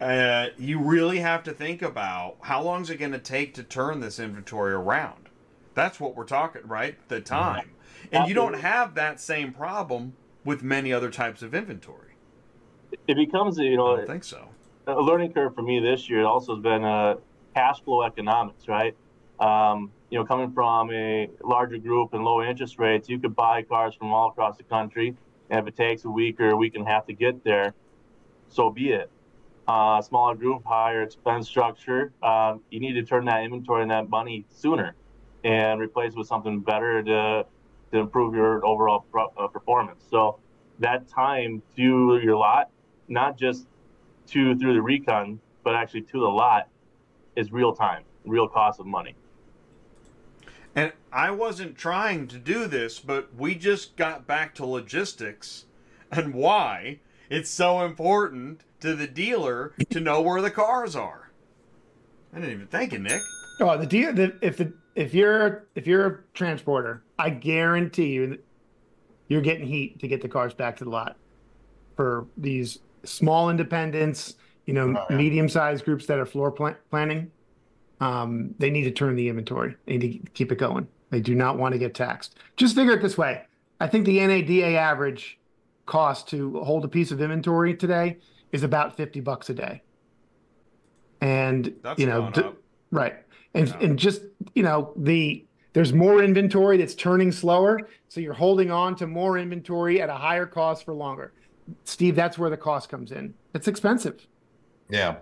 uh, 0.00 0.48
you 0.58 0.78
really 0.78 1.18
have 1.20 1.42
to 1.44 1.52
think 1.52 1.80
about 1.80 2.36
how 2.42 2.62
long 2.62 2.82
is 2.82 2.90
it 2.90 2.96
going 2.96 3.12
to 3.12 3.18
take 3.18 3.54
to 3.54 3.62
turn 3.62 4.00
this 4.00 4.18
inventory 4.18 4.72
around. 4.72 5.28
That's 5.74 5.98
what 6.00 6.16
we're 6.16 6.24
talking, 6.24 6.62
right? 6.66 6.96
The 7.08 7.20
time, 7.20 7.70
and 8.12 8.28
you 8.28 8.34
don't 8.34 8.54
have 8.54 8.94
that 8.96 9.20
same 9.20 9.52
problem 9.52 10.14
with 10.44 10.62
many 10.62 10.92
other 10.92 11.10
types 11.10 11.40
of 11.42 11.54
inventory. 11.54 12.14
It 13.06 13.16
becomes 13.16 13.56
you 13.56 13.76
know, 13.76 13.86
I 13.86 13.96
don't 13.98 14.06
think 14.06 14.24
so. 14.24 14.48
A 14.96 15.00
learning 15.00 15.32
curve 15.32 15.54
for 15.54 15.62
me 15.62 15.80
this 15.80 16.08
year 16.08 16.24
also 16.24 16.54
has 16.56 16.62
been 16.62 16.84
uh, 16.84 17.14
cash 17.54 17.82
flow 17.82 18.02
economics, 18.02 18.68
right? 18.68 18.96
Um, 19.38 19.90
you 20.10 20.18
know, 20.18 20.24
coming 20.24 20.52
from 20.52 20.90
a 20.92 21.28
larger 21.42 21.78
group 21.78 22.14
and 22.14 22.24
low 22.24 22.42
interest 22.42 22.78
rates, 22.78 23.08
you 23.08 23.18
could 23.18 23.34
buy 23.34 23.62
cars 23.62 23.94
from 23.94 24.12
all 24.12 24.28
across 24.28 24.56
the 24.56 24.64
country. 24.64 25.16
And 25.48 25.60
if 25.60 25.66
it 25.66 25.76
takes 25.76 26.04
a 26.04 26.10
week 26.10 26.40
or 26.40 26.50
a 26.50 26.56
week 26.56 26.74
and 26.74 26.86
a 26.86 26.90
half 26.90 27.06
to 27.06 27.12
get 27.12 27.42
there, 27.44 27.74
so 28.48 28.70
be 28.70 28.90
it. 28.90 29.10
Uh, 29.66 30.02
smaller 30.02 30.34
group, 30.34 30.64
higher 30.64 31.02
expense 31.02 31.48
structure. 31.48 32.12
Um, 32.22 32.60
you 32.70 32.80
need 32.80 32.94
to 32.94 33.04
turn 33.04 33.24
that 33.26 33.42
inventory 33.44 33.82
and 33.82 33.90
that 33.90 34.08
money 34.08 34.44
sooner 34.50 34.94
and 35.44 35.80
replace 35.80 36.12
it 36.12 36.18
with 36.18 36.26
something 36.26 36.60
better 36.60 37.02
to, 37.02 37.46
to 37.92 37.98
improve 37.98 38.34
your 38.34 38.64
overall 38.66 39.06
pro- 39.10 39.32
uh, 39.38 39.46
performance. 39.46 40.04
So 40.10 40.38
that 40.80 41.08
time 41.08 41.62
to 41.76 42.20
your 42.22 42.36
lot, 42.36 42.70
not 43.08 43.38
just 43.38 43.66
to 44.30 44.56
through 44.56 44.74
the 44.74 44.82
recon, 44.82 45.40
but 45.64 45.74
actually 45.74 46.02
to 46.02 46.20
the 46.20 46.28
lot 46.28 46.68
is 47.36 47.52
real 47.52 47.74
time, 47.74 48.04
real 48.24 48.48
cost 48.48 48.80
of 48.80 48.86
money. 48.86 49.14
And 50.74 50.92
I 51.12 51.30
wasn't 51.32 51.76
trying 51.76 52.28
to 52.28 52.38
do 52.38 52.66
this, 52.66 53.00
but 53.00 53.34
we 53.36 53.54
just 53.54 53.96
got 53.96 54.26
back 54.26 54.54
to 54.56 54.66
logistics 54.66 55.66
and 56.10 56.34
why 56.34 57.00
it's 57.28 57.50
so 57.50 57.84
important 57.84 58.62
to 58.80 58.94
the 58.94 59.06
dealer 59.06 59.72
to 59.90 60.00
know 60.00 60.20
where 60.20 60.40
the 60.40 60.50
cars 60.50 60.94
are. 60.94 61.30
I 62.32 62.36
didn't 62.36 62.52
even 62.52 62.66
think 62.68 62.92
you, 62.92 62.98
Nick. 62.98 63.22
Oh, 63.60 63.76
the 63.76 63.86
deal. 63.86 64.12
The, 64.12 64.36
if 64.40 64.56
the 64.56 64.72
if 64.94 65.12
you're 65.14 65.66
if 65.74 65.86
you're 65.86 66.06
a 66.06 66.18
transporter, 66.34 67.02
I 67.18 67.30
guarantee 67.30 68.12
you, 68.12 68.26
that 68.28 68.44
you're 69.28 69.40
getting 69.42 69.66
heat 69.66 69.98
to 70.00 70.08
get 70.08 70.22
the 70.22 70.28
cars 70.28 70.54
back 70.54 70.76
to 70.78 70.84
the 70.84 70.90
lot. 70.90 71.16
For 71.96 72.26
these 72.36 72.78
small 73.04 73.50
independents, 73.50 74.34
you 74.66 74.74
know, 74.74 74.94
Oh, 74.96 75.06
yeah. 75.10 75.16
medium-sized 75.16 75.84
groups 75.84 76.06
that 76.06 76.18
are 76.18 76.26
floor 76.26 76.50
plan- 76.50 76.76
planning, 76.90 77.30
um, 78.00 78.54
they 78.58 78.70
need 78.70 78.84
to 78.84 78.90
turn 78.90 79.16
the 79.16 79.28
inventory. 79.28 79.76
They 79.86 79.98
need 79.98 80.24
to 80.24 80.30
keep 80.32 80.52
it 80.52 80.58
going. 80.58 80.86
They 81.10 81.20
do 81.20 81.34
not 81.34 81.58
want 81.58 81.72
to 81.72 81.78
get 81.78 81.94
taxed. 81.94 82.36
Just 82.56 82.74
figure 82.74 82.92
it 82.94 83.02
this 83.02 83.18
way: 83.18 83.42
I 83.80 83.86
think 83.88 84.06
the 84.06 84.20
NADA 84.20 84.76
average 84.76 85.38
cost 85.86 86.28
to 86.28 86.60
hold 86.60 86.84
a 86.84 86.88
piece 86.88 87.10
of 87.10 87.20
inventory 87.20 87.74
today 87.74 88.18
is 88.52 88.62
about 88.62 88.96
fifty 88.96 89.20
bucks 89.20 89.50
a 89.50 89.54
day. 89.54 89.82
And 91.20 91.74
That's 91.82 91.98
you 92.00 92.06
know, 92.06 92.30
d- 92.30 92.42
Right. 92.90 93.16
And 93.54 93.68
Yeah. 93.68 93.78
and 93.80 93.98
just, 93.98 94.22
you 94.54 94.62
know, 94.62 94.92
the 94.96 95.44
there's 95.72 95.92
more 95.92 96.22
inventory 96.22 96.76
that's 96.78 96.94
turning 96.94 97.30
slower, 97.32 97.88
so 98.08 98.20
you're 98.20 98.32
holding 98.34 98.70
on 98.70 98.96
to 98.96 99.06
more 99.06 99.38
inventory 99.38 100.00
at 100.00 100.08
a 100.08 100.14
higher 100.14 100.46
cost 100.46 100.84
for 100.84 100.94
longer. 100.94 101.32
Steve, 101.84 102.16
that's 102.16 102.38
where 102.38 102.50
the 102.50 102.56
cost 102.56 102.88
comes 102.88 103.12
in. 103.12 103.34
It's 103.54 103.68
expensive. 103.68 104.26
Yeah. 104.88 105.16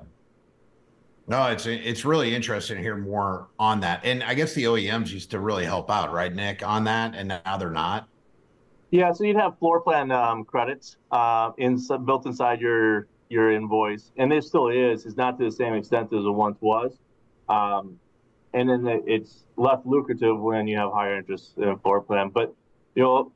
No, 1.26 1.46
it's 1.48 1.66
it's 1.66 2.06
really 2.06 2.34
interesting 2.34 2.78
to 2.78 2.82
hear 2.82 2.96
more 2.96 3.48
on 3.58 3.80
that. 3.80 4.00
And 4.02 4.24
I 4.24 4.32
guess 4.32 4.54
the 4.54 4.64
OEMs 4.64 5.10
used 5.10 5.30
to 5.32 5.40
really 5.40 5.66
help 5.66 5.90
out, 5.90 6.10
right, 6.10 6.34
Nick, 6.34 6.66
on 6.66 6.84
that, 6.84 7.14
and 7.14 7.28
now 7.44 7.56
they're 7.58 7.70
not. 7.70 8.08
Yeah, 8.90 9.12
so 9.12 9.24
you'd 9.24 9.36
have 9.36 9.58
floor 9.58 9.82
plan 9.82 10.10
um, 10.10 10.44
credits 10.44 10.96
uh, 11.10 11.50
in, 11.58 11.78
built 12.06 12.24
inside 12.24 12.62
your 12.62 13.08
your 13.28 13.52
invoice, 13.52 14.10
and 14.16 14.32
there 14.32 14.40
still 14.40 14.68
is. 14.68 15.04
It's 15.04 15.18
not 15.18 15.38
to 15.38 15.44
the 15.44 15.52
same 15.52 15.74
extent 15.74 16.10
as 16.14 16.24
it 16.24 16.30
once 16.30 16.56
was, 16.62 16.96
um, 17.50 17.98
and 18.54 18.70
then 18.70 19.02
it's 19.06 19.44
less 19.56 19.80
lucrative 19.84 20.40
when 20.40 20.66
you 20.66 20.78
have 20.78 20.92
higher 20.92 21.18
interest 21.18 21.58
in 21.58 21.78
floor 21.80 22.00
plan. 22.00 22.30
But 22.30 22.54
you 22.94 23.02
know, 23.02 23.32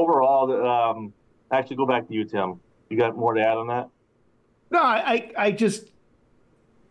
overall, 0.00 0.66
um, 0.66 1.12
actually, 1.50 1.76
go 1.76 1.86
back 1.86 2.06
to 2.08 2.14
you, 2.14 2.24
Tim. 2.24 2.60
You 2.88 2.96
got 2.98 3.16
more 3.16 3.34
to 3.34 3.40
add 3.40 3.56
on 3.56 3.66
that? 3.68 3.88
No, 4.70 4.80
I 4.80 5.12
I, 5.12 5.32
I 5.46 5.50
just 5.52 5.92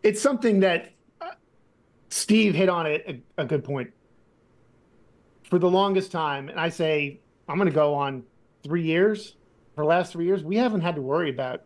it's 0.02 0.20
something 0.20 0.60
that 0.60 0.92
uh, 1.20 1.30
Steve 2.10 2.54
hit 2.54 2.68
on 2.68 2.86
it 2.86 3.22
a, 3.38 3.42
a 3.42 3.44
good 3.44 3.64
point. 3.64 3.90
For 5.44 5.58
the 5.58 5.70
longest 5.70 6.10
time, 6.10 6.48
and 6.48 6.58
I 6.58 6.70
say 6.70 7.20
I'm 7.48 7.56
going 7.56 7.68
to 7.68 7.74
go 7.74 7.94
on 7.94 8.22
three 8.62 8.84
years. 8.84 9.36
For 9.74 9.82
the 9.82 9.88
last 9.88 10.12
three 10.12 10.26
years, 10.26 10.42
we 10.42 10.56
haven't 10.56 10.82
had 10.82 10.94
to 10.96 11.02
worry 11.02 11.30
about 11.30 11.62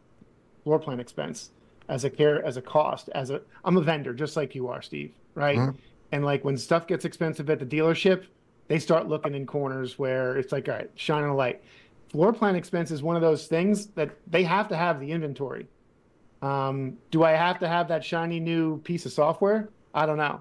floor 0.65 0.79
plan 0.79 1.01
expense 1.01 1.51
as 1.89 2.05
a 2.05 2.11
care 2.11 2.45
as 2.45 2.57
a 2.57 2.63
cost. 2.63 3.09
As 3.15 3.31
a 3.31 3.43
I'm 3.65 3.77
a 3.77 3.81
vendor, 3.81 4.13
just 4.13 4.37
like 4.37 4.55
you 4.55 4.69
are, 4.69 4.83
Steve, 4.83 5.13
right? 5.35 5.59
Mhm. 5.59 5.77
And 6.13 6.25
like 6.25 6.45
when 6.45 6.57
stuff 6.57 6.87
gets 6.87 7.05
expensive 7.05 7.51
at 7.51 7.59
the 7.59 7.67
dealership, 7.67 8.25
they 8.69 8.79
start 8.79 9.09
looking 9.09 9.35
in 9.35 9.47
corners 9.47 9.99
where 9.99 10.37
it's 10.37 10.53
like, 10.53 10.69
all 10.69 10.75
right, 10.75 10.91
shining 10.95 11.31
a 11.31 11.35
light. 11.35 11.63
Floor 12.11 12.33
plan 12.33 12.57
expense 12.57 12.91
is 12.91 13.03
one 13.03 13.17
of 13.17 13.23
those 13.23 13.47
things 13.47 13.87
that 13.89 14.11
they 14.27 14.43
have 14.45 14.69
to 14.69 14.77
have 14.77 15.01
the 15.01 15.11
inventory. 15.11 15.67
Um, 16.43 16.97
do 17.11 17.25
I 17.25 17.33
have 17.33 17.59
to 17.61 17.69
have 17.69 17.89
that 17.89 18.05
shiny 18.05 18.41
new 18.41 18.79
piece 18.83 19.07
of 19.07 19.13
software? 19.13 19.71
I 19.95 20.07
don't 20.07 20.19
know. 20.19 20.41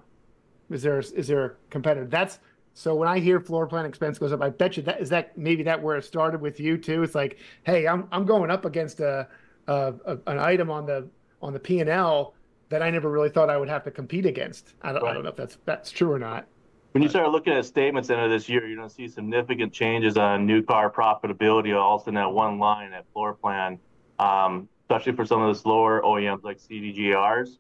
Is 0.69 0.82
there 0.82 0.99
is 0.99 1.28
there 1.28 1.45
a 1.45 1.51
competitor? 1.69 2.07
That's 2.07 2.39
so 2.73 2.93
when 2.95 3.07
I 3.07 3.19
hear 3.19 3.39
floor 3.39 3.67
plan 3.67 3.86
expense 3.86 4.19
goes 4.19 4.34
up, 4.34 4.41
I 4.41 4.49
bet 4.49 4.78
you 4.78 4.84
that 4.84 4.99
is 4.99 5.09
that 5.09 5.38
maybe 5.38 5.63
that 5.63 5.82
where 5.82 5.95
it 5.95 6.03
started 6.03 6.41
with 6.41 6.59
you 6.59 6.78
too. 6.78 7.03
It's 7.03 7.15
like, 7.15 7.38
hey, 7.63 7.88
I'm 7.88 8.07
I'm 8.11 8.26
going 8.26 8.51
up 8.51 8.65
against 8.65 8.99
a, 8.99 9.28
a, 9.67 9.93
a 10.05 10.17
an 10.28 10.39
item 10.39 10.69
on 10.69 10.86
the 10.86 11.07
on 11.41 11.53
the 11.53 11.59
P 11.59 11.80
and 11.80 11.89
L 11.89 12.34
that 12.69 12.82
I 12.82 12.89
never 12.89 13.09
really 13.09 13.30
thought 13.30 13.49
I 13.49 13.57
would 13.57 13.69
have 13.69 13.84
to 13.84 13.91
compete 13.91 14.26
against. 14.26 14.73
I 14.82 14.91
don't, 14.91 15.05
I 15.05 15.13
don't 15.13 15.23
know 15.23 15.30
if 15.30 15.36
that's 15.36 15.57
that's 15.65 15.91
true 15.91 16.11
or 16.11 16.19
not. 16.19 16.47
When 16.95 17.03
you 17.03 17.09
start 17.09 17.29
looking 17.29 17.51
at 17.51 17.65
statements 17.65 18.09
into 18.09 18.29
this 18.29 18.47
year, 18.47 18.65
you're 18.65 18.77
going 18.77 18.87
to 18.87 18.95
see 18.95 19.09
significant 19.09 19.73
changes 19.73 20.15
on 20.15 20.45
new 20.45 20.63
car 20.63 20.89
profitability, 20.89 21.77
also 21.77 22.07
in 22.07 22.15
that 22.15 22.31
one 22.31 22.57
line, 22.57 22.91
that 22.91 23.03
floor 23.11 23.33
plan, 23.33 23.79
um, 24.17 24.69
especially 24.83 25.11
for 25.11 25.25
some 25.25 25.41
of 25.41 25.53
the 25.53 25.59
slower 25.59 26.01
OEMs 26.03 26.43
like 26.43 26.57
CDJRs. 26.57 27.57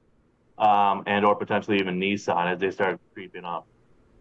um, 0.57 1.03
and 1.05 1.25
or 1.25 1.35
potentially 1.35 1.79
even 1.79 1.99
Nissan 1.99 2.49
as 2.53 2.59
they 2.59 2.71
start 2.71 2.97
creeping 3.13 3.43
up. 3.43 3.67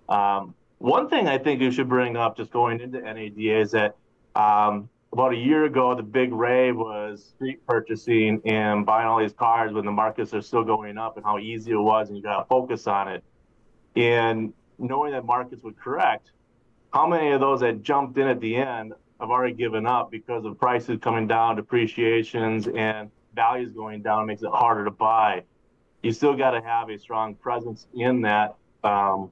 Um, 0.08 0.52
one 0.78 1.08
thing 1.08 1.28
I 1.28 1.38
think 1.38 1.60
you 1.60 1.70
should 1.70 1.88
bring 1.88 2.16
up 2.16 2.36
just 2.36 2.50
going 2.50 2.80
into 2.80 3.00
NADA 3.00 3.60
is 3.60 3.70
that 3.70 3.94
um, 4.34 4.88
about 5.12 5.32
a 5.32 5.36
year 5.36 5.64
ago, 5.64 5.94
the 5.94 6.02
big 6.02 6.32
rave 6.32 6.74
was 6.76 7.24
street 7.36 7.64
purchasing 7.68 8.40
and 8.44 8.84
buying 8.84 9.06
all 9.06 9.20
these 9.20 9.32
cars 9.32 9.72
when 9.72 9.84
the 9.84 9.92
markets 9.92 10.34
are 10.34 10.42
still 10.42 10.64
going 10.64 10.98
up 10.98 11.16
and 11.16 11.24
how 11.24 11.38
easy 11.38 11.70
it 11.70 11.76
was, 11.76 12.08
and 12.08 12.16
you 12.16 12.22
got 12.24 12.40
to 12.40 12.44
focus 12.46 12.88
on 12.88 13.06
it. 13.06 13.22
And 13.94 14.52
knowing 14.78 15.12
that 15.12 15.24
markets 15.24 15.62
would 15.62 15.78
correct, 15.78 16.30
how 16.92 17.06
many 17.06 17.32
of 17.32 17.40
those 17.40 17.60
that 17.60 17.82
jumped 17.82 18.18
in 18.18 18.28
at 18.28 18.40
the 18.40 18.56
end 18.56 18.92
have 19.20 19.30
already 19.30 19.54
given 19.54 19.86
up 19.86 20.10
because 20.10 20.44
of 20.44 20.58
prices 20.58 20.98
coming 21.00 21.26
down, 21.26 21.56
depreciations, 21.56 22.68
and 22.68 23.10
values 23.34 23.72
going 23.72 24.02
down 24.02 24.26
makes 24.26 24.42
it 24.42 24.50
harder 24.50 24.84
to 24.84 24.90
buy. 24.90 25.42
You 26.02 26.12
still 26.12 26.34
got 26.34 26.50
to 26.52 26.60
have 26.60 26.90
a 26.90 26.98
strong 26.98 27.34
presence 27.34 27.86
in 27.94 28.20
that 28.22 28.56
um, 28.82 29.30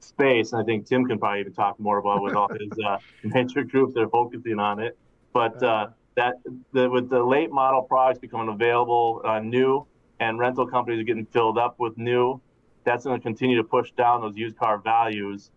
space. 0.00 0.52
And 0.52 0.62
I 0.62 0.64
think 0.64 0.86
Tim 0.86 1.04
can 1.04 1.18
probably 1.18 1.40
even 1.40 1.52
talk 1.52 1.78
more 1.78 1.98
about 1.98 2.22
with 2.22 2.34
all 2.34 2.48
his 2.48 2.72
uh, 2.84 2.98
venture 3.24 3.64
groups 3.64 3.94
that 3.94 4.00
are 4.00 4.08
focusing 4.08 4.58
on 4.58 4.80
it. 4.80 4.96
But 5.32 5.62
uh, 5.62 5.88
that 6.16 6.34
the, 6.72 6.88
with 6.88 7.10
the 7.10 7.22
late 7.22 7.50
model 7.50 7.82
products 7.82 8.18
becoming 8.18 8.48
available 8.48 9.20
uh, 9.24 9.38
new 9.40 9.86
and 10.18 10.38
rental 10.38 10.66
companies 10.66 11.00
are 11.00 11.04
getting 11.04 11.26
filled 11.26 11.58
up 11.58 11.76
with 11.78 11.96
new, 11.98 12.40
that's 12.86 13.04
going 13.04 13.18
to 13.18 13.22
continue 13.22 13.56
to 13.56 13.64
push 13.64 13.90
down 13.90 14.22
those 14.22 14.36
used 14.36 14.56
car 14.56 14.78
values 14.78 15.50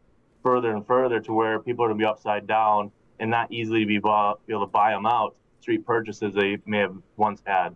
further 0.43 0.71
and 0.71 0.85
further 0.85 1.19
to 1.21 1.31
where 1.31 1.59
people 1.59 1.85
are 1.85 1.87
going 1.87 1.99
to 1.99 2.01
be 2.01 2.07
upside 2.07 2.47
down 2.47 2.91
and 3.19 3.29
not 3.29 3.51
easily 3.51 3.85
be, 3.85 3.97
able 3.97 4.39
to 4.47 4.65
buy 4.65 4.91
them 4.91 5.05
out 5.05 5.35
street 5.61 5.85
purchases 5.85 6.33
they 6.33 6.57
may 6.65 6.79
have 6.79 6.95
once 7.17 7.41
had. 7.45 7.75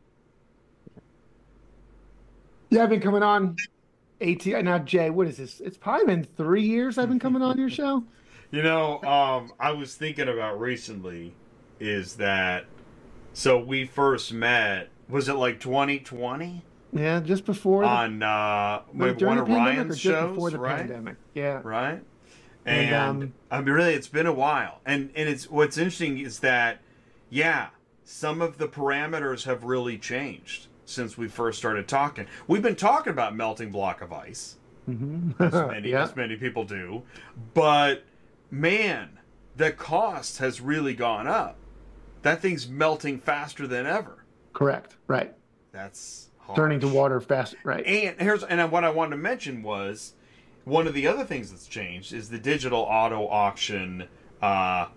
Yeah, 2.70 2.84
I've 2.84 2.90
been 2.90 3.02
coming 3.02 3.22
on 3.22 3.56
AT 4.20 4.46
now, 4.46 4.80
Jay. 4.80 5.12
What 5.12 5.28
is 5.28 5.38
this? 5.38 5.60
It's 5.60 5.78
probably 5.78 6.08
been 6.08 6.24
three 6.24 6.64
years 6.64 6.98
I've 6.98 7.10
been 7.10 7.20
coming 7.20 7.44
on 7.44 7.58
your 7.60 7.70
show. 7.70 8.04
You 8.50 8.64
know, 8.64 9.02
um, 9.04 9.52
I 9.60 9.72
was 9.72 9.96
thinking 9.96 10.28
about 10.28 10.60
recently 10.60 11.34
is 11.80 12.16
that 12.16 12.66
so 13.34 13.60
we 13.60 13.86
first 13.86 14.32
met 14.32 14.90
was 15.10 15.28
it 15.28 15.34
like 15.34 15.60
2020 15.60 16.64
Yeah, 16.94 17.20
just 17.22 17.46
before 17.46 17.82
the, 17.82 17.88
on 17.88 18.24
uh 18.24 18.82
was 18.88 18.94
it 18.94 18.98
maybe 18.98 19.20
during 19.20 19.36
one 19.36 19.38
of 19.40 19.48
pandemic 19.48 19.74
or 19.74 19.76
Ryan's 19.76 19.96
just 19.96 20.04
shows, 20.04 20.30
before 20.36 20.50
the 20.52 20.60
right? 20.60 20.78
pandemic. 20.78 21.16
Yeah. 21.34 21.62
Right. 21.64 22.02
And, 22.66 22.90
And, 22.90 22.96
um, 22.96 23.34
I 23.52 23.60
mean, 23.62 23.74
really, 23.74 23.94
it's 23.94 24.08
been 24.08 24.26
a 24.28 24.34
while. 24.34 24.80
And 24.86 25.12
and 25.16 25.28
it's 25.28 25.50
what's 25.50 25.78
interesting 25.78 26.20
is 26.20 26.40
that, 26.40 26.80
yeah, 27.30 27.70
some 28.06 28.42
of 28.42 28.58
the 28.58 28.68
parameters 28.68 29.46
have 29.46 29.64
really 29.64 29.98
changed 29.98 30.68
since 30.86 31.18
we 31.18 31.28
first 31.28 31.58
started 31.58 31.88
talking. 31.88 32.28
We've 32.48 32.62
been 32.62 32.76
talking 32.76 33.12
about 33.12 33.36
melting 33.36 33.72
block 33.72 34.02
of 34.02 34.14
ice, 34.14 34.58
as 34.88 34.94
many 35.54 35.90
yeah. 35.90 36.04
as 36.04 36.16
many 36.16 36.36
people 36.36 36.64
do, 36.66 37.04
but 37.54 38.04
man, 38.52 39.20
the 39.56 39.72
cost 39.72 40.38
has 40.38 40.62
really 40.62 40.94
gone 40.94 41.28
up. 41.28 41.58
That 42.22 42.42
thing's 42.42 42.68
melting 42.68 43.20
faster 43.20 43.68
than 43.68 43.86
ever. 43.86 44.24
Correct. 44.54 44.96
Right. 45.08 45.34
That's 45.72 46.30
harsh. 46.46 46.56
Turning 46.58 46.80
to 46.82 46.88
water 46.88 47.20
fast. 47.20 47.56
Right. 47.64 47.86
And 47.86 48.20
here's 48.20 48.44
and 48.44 48.72
what 48.72 48.84
I 48.84 48.90
wanted 48.90 49.12
to 49.12 49.18
mention 49.22 49.64
was 49.64 50.14
one 50.66 50.88
of 50.88 50.94
the 50.94 51.08
other 51.08 51.24
things 51.26 51.52
that's 51.52 51.68
changed 51.68 52.14
is 52.14 52.30
the 52.30 52.38
digital 52.40 52.80
auto 52.82 53.28
auction. 53.28 54.08
Uh, 54.42 54.88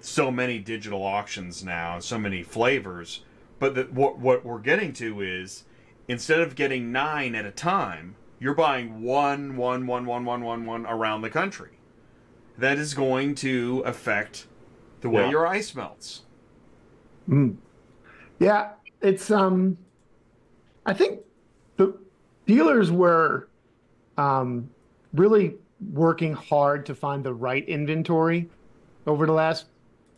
so 0.00 0.30
many 0.30 0.58
digital 0.58 1.02
auctions 1.02 1.62
now, 1.64 1.98
so 1.98 2.18
many 2.18 2.42
flavors. 2.42 3.22
But 3.58 3.74
the, 3.74 3.82
what 3.84 4.18
what 4.18 4.44
we're 4.44 4.58
getting 4.60 4.92
to 4.94 5.20
is 5.20 5.64
instead 6.08 6.40
of 6.40 6.54
getting 6.54 6.90
nine 6.92 7.34
at 7.34 7.44
a 7.44 7.50
time, 7.50 8.16
you're 8.38 8.54
buying 8.54 9.02
one, 9.02 9.56
one, 9.56 9.86
one, 9.86 10.06
one, 10.06 10.24
one, 10.24 10.42
one, 10.42 10.64
one 10.66 10.86
around 10.86 11.20
the 11.22 11.30
country. 11.30 11.78
That 12.56 12.78
is 12.78 12.94
going 12.94 13.34
to 13.36 13.82
affect 13.86 14.46
the 15.02 15.08
way 15.10 15.22
Yeah. 15.24 15.30
your 15.30 15.46
ice 15.46 15.74
melts. 15.74 16.22
Mm. 17.28 17.56
Yeah, 18.38 18.70
it's 19.02 19.30
um 19.30 19.76
I 20.90 20.92
think 20.92 21.20
the 21.76 21.96
dealers 22.46 22.90
were 22.90 23.48
um 24.18 24.68
really 25.14 25.54
working 25.92 26.32
hard 26.32 26.84
to 26.86 26.96
find 26.96 27.22
the 27.22 27.32
right 27.32 27.66
inventory 27.68 28.48
over 29.06 29.24
the 29.24 29.32
last 29.32 29.66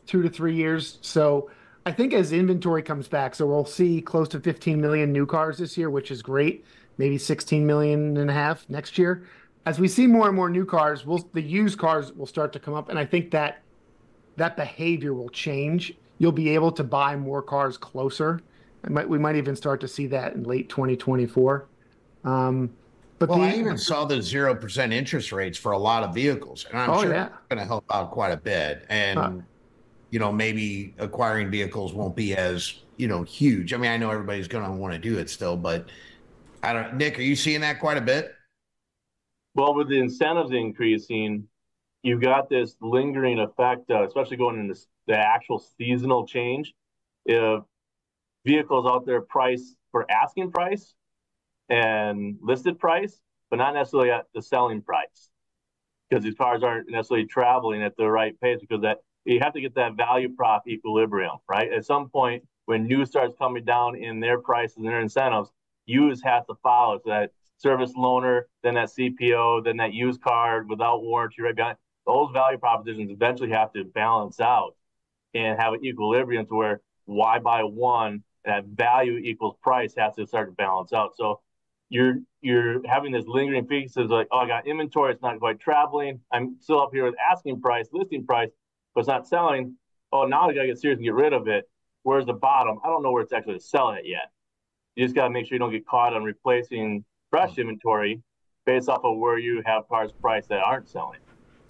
2 0.06 0.22
to 0.22 0.30
3 0.30 0.56
years. 0.56 0.98
So 1.02 1.50
I 1.84 1.92
think 1.92 2.14
as 2.14 2.32
inventory 2.32 2.82
comes 2.82 3.06
back, 3.06 3.34
so 3.34 3.46
we'll 3.46 3.66
see 3.66 4.00
close 4.00 4.28
to 4.28 4.40
15 4.40 4.80
million 4.80 5.12
new 5.12 5.26
cars 5.26 5.58
this 5.58 5.76
year, 5.76 5.90
which 5.90 6.10
is 6.10 6.22
great. 6.22 6.64
Maybe 6.96 7.18
16 7.18 7.66
million 7.66 8.16
and 8.16 8.30
a 8.30 8.32
half 8.32 8.66
next 8.70 8.96
year. 8.96 9.24
As 9.66 9.78
we 9.78 9.88
see 9.88 10.06
more 10.06 10.26
and 10.26 10.34
more 10.34 10.48
new 10.48 10.64
cars, 10.64 11.04
we'll, 11.04 11.28
the 11.34 11.42
used 11.42 11.78
cars 11.78 12.12
will 12.14 12.26
start 12.26 12.52
to 12.54 12.58
come 12.58 12.74
up, 12.74 12.88
and 12.88 12.98
I 12.98 13.04
think 13.04 13.30
that 13.32 13.60
that 14.36 14.56
behavior 14.56 15.12
will 15.12 15.28
change. 15.28 15.94
You'll 16.18 16.32
be 16.32 16.48
able 16.48 16.72
to 16.72 16.82
buy 16.82 17.14
more 17.16 17.42
cars 17.42 17.76
closer. 17.76 18.40
I 18.84 18.88
might, 18.90 19.08
we 19.08 19.18
might 19.18 19.36
even 19.36 19.56
start 19.56 19.80
to 19.82 19.88
see 19.88 20.06
that 20.08 20.34
in 20.34 20.42
late 20.44 20.68
2024. 20.68 21.68
Um, 22.24 22.70
but 23.18 23.28
Well, 23.28 23.38
the, 23.38 23.44
I 23.44 23.54
even 23.54 23.78
saw 23.78 24.04
the 24.04 24.20
zero 24.20 24.54
percent 24.54 24.92
interest 24.92 25.32
rates 25.32 25.56
for 25.58 25.72
a 25.72 25.78
lot 25.78 26.02
of 26.02 26.14
vehicles, 26.14 26.66
and 26.70 26.78
I'm 26.78 26.90
Oh, 26.90 27.02
sure 27.02 27.12
yeah. 27.12 27.26
it's 27.26 27.34
going 27.50 27.60
to 27.60 27.64
help 27.66 27.84
out 27.92 28.10
quite 28.10 28.32
a 28.32 28.36
bit. 28.36 28.84
And 28.88 29.18
Huh. 29.18 29.30
you 30.10 30.18
know, 30.18 30.32
maybe 30.32 30.94
acquiring 30.98 31.50
vehicles 31.50 31.94
won't 31.94 32.16
be 32.16 32.36
as 32.36 32.74
you 32.96 33.08
know 33.08 33.22
huge. 33.22 33.72
I 33.72 33.76
mean, 33.76 33.90
I 33.90 33.96
know 33.96 34.10
everybody's 34.10 34.48
going 34.48 34.64
to 34.64 34.72
want 34.72 34.92
to 34.94 34.98
do 34.98 35.18
it 35.18 35.30
still, 35.30 35.56
but 35.56 35.88
I 36.62 36.72
don't. 36.72 36.96
Nick, 36.96 37.18
are 37.18 37.22
you 37.22 37.36
seeing 37.36 37.60
that 37.62 37.80
quite 37.80 37.98
a 37.98 38.02
bit? 38.02 38.32
Well, 39.54 39.74
with 39.74 39.88
the 39.88 39.98
incentives 39.98 40.52
increasing, 40.52 41.48
you've 42.02 42.22
got 42.22 42.48
this 42.48 42.76
lingering 42.80 43.38
effect, 43.38 43.90
uh, 43.90 44.06
especially 44.06 44.36
going 44.38 44.58
into 44.58 44.80
the 45.06 45.16
actual 45.16 45.58
seasonal 45.58 46.26
change. 46.26 46.74
If 47.26 47.62
vehicles 48.44 48.86
out 48.86 49.06
there 49.06 49.20
priced 49.20 49.76
for 49.90 50.10
asking 50.10 50.50
price 50.50 50.94
and 51.68 52.36
listed 52.42 52.78
price, 52.78 53.20
but 53.50 53.56
not 53.56 53.74
necessarily 53.74 54.10
at 54.10 54.26
the 54.34 54.42
selling 54.42 54.82
price, 54.82 55.30
because 56.08 56.24
these 56.24 56.34
cars 56.34 56.62
aren't 56.62 56.90
necessarily 56.90 57.26
traveling 57.26 57.82
at 57.82 57.96
the 57.96 58.08
right 58.08 58.38
pace. 58.40 58.58
Because 58.60 58.82
that 58.82 58.98
you 59.24 59.40
have 59.40 59.52
to 59.54 59.60
get 59.60 59.74
that 59.76 59.96
value 59.96 60.28
prop 60.34 60.66
equilibrium, 60.66 61.38
right? 61.48 61.72
At 61.72 61.84
some 61.84 62.08
point, 62.08 62.44
when 62.66 62.86
new 62.86 63.04
starts 63.04 63.34
coming 63.38 63.64
down 63.64 63.96
in 63.96 64.20
their 64.20 64.38
prices 64.38 64.76
and 64.76 64.86
their 64.86 65.00
incentives, 65.00 65.50
used 65.86 66.24
has 66.24 66.44
to 66.46 66.54
follow. 66.62 66.98
So 67.04 67.10
that 67.10 67.30
service 67.58 67.92
loaner, 67.96 68.42
then 68.62 68.74
that 68.74 68.88
CPO, 68.88 69.64
then 69.64 69.76
that 69.78 69.92
used 69.92 70.20
car 70.20 70.64
without 70.68 71.02
warranty 71.02 71.42
right 71.42 71.54
behind. 71.54 71.76
Those 72.06 72.30
value 72.32 72.58
propositions 72.58 73.10
eventually 73.10 73.50
have 73.50 73.72
to 73.74 73.84
balance 73.84 74.40
out 74.40 74.74
and 75.34 75.58
have 75.60 75.74
an 75.74 75.84
equilibrium 75.84 76.46
to 76.46 76.54
where 76.54 76.80
why 77.04 77.38
buy 77.38 77.62
one 77.62 78.24
that 78.44 78.64
value 78.64 79.18
equals 79.18 79.56
price 79.62 79.94
has 79.96 80.14
to 80.16 80.26
start 80.26 80.48
to 80.48 80.52
balance 80.52 80.92
out. 80.92 81.16
So 81.16 81.40
you're 81.88 82.16
you're 82.40 82.86
having 82.86 83.12
this 83.12 83.26
lingering 83.26 83.66
piece 83.66 83.94
pieces 83.94 84.10
like, 84.10 84.26
oh, 84.32 84.38
I 84.38 84.46
got 84.46 84.66
inventory, 84.66 85.12
it's 85.12 85.22
not 85.22 85.38
quite 85.38 85.60
traveling. 85.60 86.20
I'm 86.32 86.56
still 86.60 86.80
up 86.80 86.90
here 86.92 87.04
with 87.04 87.14
asking 87.30 87.60
price, 87.60 87.88
listing 87.92 88.24
price, 88.24 88.50
but 88.94 89.00
it's 89.00 89.08
not 89.08 89.28
selling. 89.28 89.76
Oh, 90.10 90.24
now 90.24 90.48
I 90.48 90.54
gotta 90.54 90.66
get 90.66 90.78
serious 90.78 90.98
and 90.98 91.04
get 91.04 91.14
rid 91.14 91.32
of 91.32 91.48
it. 91.48 91.68
Where's 92.02 92.26
the 92.26 92.32
bottom? 92.32 92.78
I 92.84 92.88
don't 92.88 93.02
know 93.02 93.12
where 93.12 93.22
it's 93.22 93.32
actually 93.32 93.60
selling 93.60 93.98
it 93.98 94.06
yet. 94.06 94.30
You 94.96 95.04
just 95.04 95.14
gotta 95.14 95.30
make 95.30 95.46
sure 95.46 95.54
you 95.54 95.58
don't 95.58 95.70
get 95.70 95.86
caught 95.86 96.14
on 96.14 96.24
replacing 96.24 97.04
fresh 97.30 97.58
inventory 97.58 98.22
based 98.64 98.88
off 98.88 99.04
of 99.04 99.18
where 99.18 99.38
you 99.38 99.62
have 99.66 99.88
cars 99.88 100.12
priced 100.20 100.48
that 100.48 100.60
aren't 100.60 100.88
selling. 100.88 101.20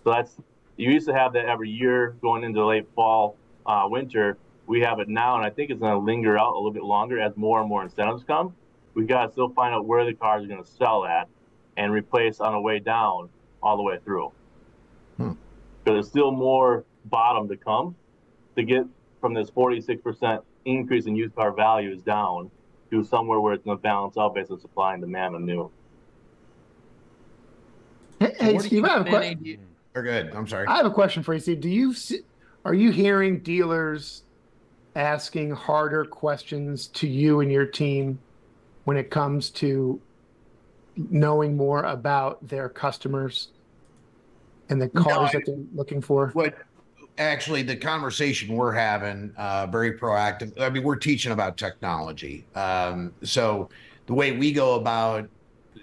So 0.04 0.10
that's 0.10 0.36
you 0.76 0.90
used 0.90 1.06
to 1.06 1.14
have 1.14 1.32
that 1.34 1.46
every 1.46 1.70
year 1.70 2.16
going 2.22 2.44
into 2.44 2.64
late 2.64 2.86
fall, 2.94 3.36
uh, 3.66 3.86
winter. 3.88 4.38
We 4.66 4.80
have 4.80 5.00
it 5.00 5.08
now, 5.08 5.36
and 5.36 5.44
I 5.44 5.50
think 5.50 5.70
it's 5.70 5.80
going 5.80 5.92
to 5.92 5.98
linger 5.98 6.38
out 6.38 6.52
a 6.52 6.56
little 6.56 6.72
bit 6.72 6.84
longer 6.84 7.20
as 7.20 7.36
more 7.36 7.60
and 7.60 7.68
more 7.68 7.82
incentives 7.82 8.24
come. 8.24 8.54
We 8.94 9.04
got 9.04 9.26
to 9.26 9.32
still 9.32 9.48
find 9.50 9.74
out 9.74 9.86
where 9.86 10.04
the 10.04 10.14
cars 10.14 10.44
are 10.44 10.46
going 10.46 10.62
to 10.62 10.70
sell 10.70 11.04
at 11.04 11.28
and 11.76 11.92
replace 11.92 12.40
on 12.40 12.52
the 12.52 12.60
way 12.60 12.78
down 12.78 13.28
all 13.62 13.76
the 13.76 13.82
way 13.82 13.98
through. 14.04 14.30
Hmm. 15.16 15.32
So 15.84 15.94
there's 15.94 16.08
still 16.08 16.30
more 16.30 16.84
bottom 17.06 17.48
to 17.48 17.56
come 17.56 17.96
to 18.56 18.62
get 18.62 18.84
from 19.20 19.34
this 19.34 19.50
46% 19.50 20.42
increase 20.64 21.06
in 21.06 21.16
used 21.16 21.34
car 21.34 21.52
values 21.52 22.02
down 22.02 22.50
to 22.90 23.02
somewhere 23.02 23.40
where 23.40 23.54
it's 23.54 23.64
going 23.64 23.78
to 23.78 23.82
balance 23.82 24.16
out 24.18 24.34
based 24.34 24.50
on 24.50 24.60
supply 24.60 24.92
and 24.92 25.02
demand 25.02 25.34
of 25.34 25.40
new. 25.40 25.70
hey, 28.20 28.34
hey, 28.38 28.58
Steve, 28.58 28.84
I 28.84 28.88
have, 28.88 29.06
a 29.06 29.10
think 29.10 29.44
que- 29.44 29.56
NAD 29.56 29.60
Or 29.94 30.02
good. 30.02 30.34
I'm 30.34 30.46
sorry. 30.46 30.66
I 30.66 30.76
have 30.76 30.86
a 30.86 30.90
question 30.90 31.22
for 31.22 31.34
you, 31.34 31.40
Steve. 31.40 31.60
Do 31.60 31.68
you 31.70 31.94
see, 31.94 32.20
are 32.64 32.74
you 32.74 32.90
hearing 32.90 33.40
dealers 33.40 34.22
asking 34.95 35.51
harder 35.51 36.05
questions 36.05 36.88
to 36.88 37.09
you 37.09 37.40
and 37.40 37.51
your 37.51 37.66
team 37.66 38.18
when 38.84 38.97
it 38.97 39.11
comes 39.11 39.51
to 39.51 40.01
knowing 40.97 41.57
more 41.57 41.84
about 41.84 42.47
their 42.47 42.68
customers 42.68 43.49
and 44.68 44.80
the 44.80 44.90
No, 44.95 45.03
cars 45.03 45.30
I- 45.30 45.38
that 45.38 45.47
they're 45.47 45.57
looking 45.74 46.01
for? 46.01 46.28
what 46.34 46.55
actually 47.18 47.62
the 47.62 47.76
conversation 47.76 48.55
we're 48.57 48.72
having 48.72 49.30
uh 49.36 49.66
very 49.66 49.99
proactive 49.99 50.59
i 50.59 50.70
mean 50.70 50.82
we're 50.82 50.97
teaching 50.97 51.30
about 51.32 51.59
technology 51.59 52.47
um 52.55 53.12
so 53.22 53.68
the 54.07 54.14
way 54.14 54.32
we 54.38 54.51
go 54.51 54.76
about 54.76 55.28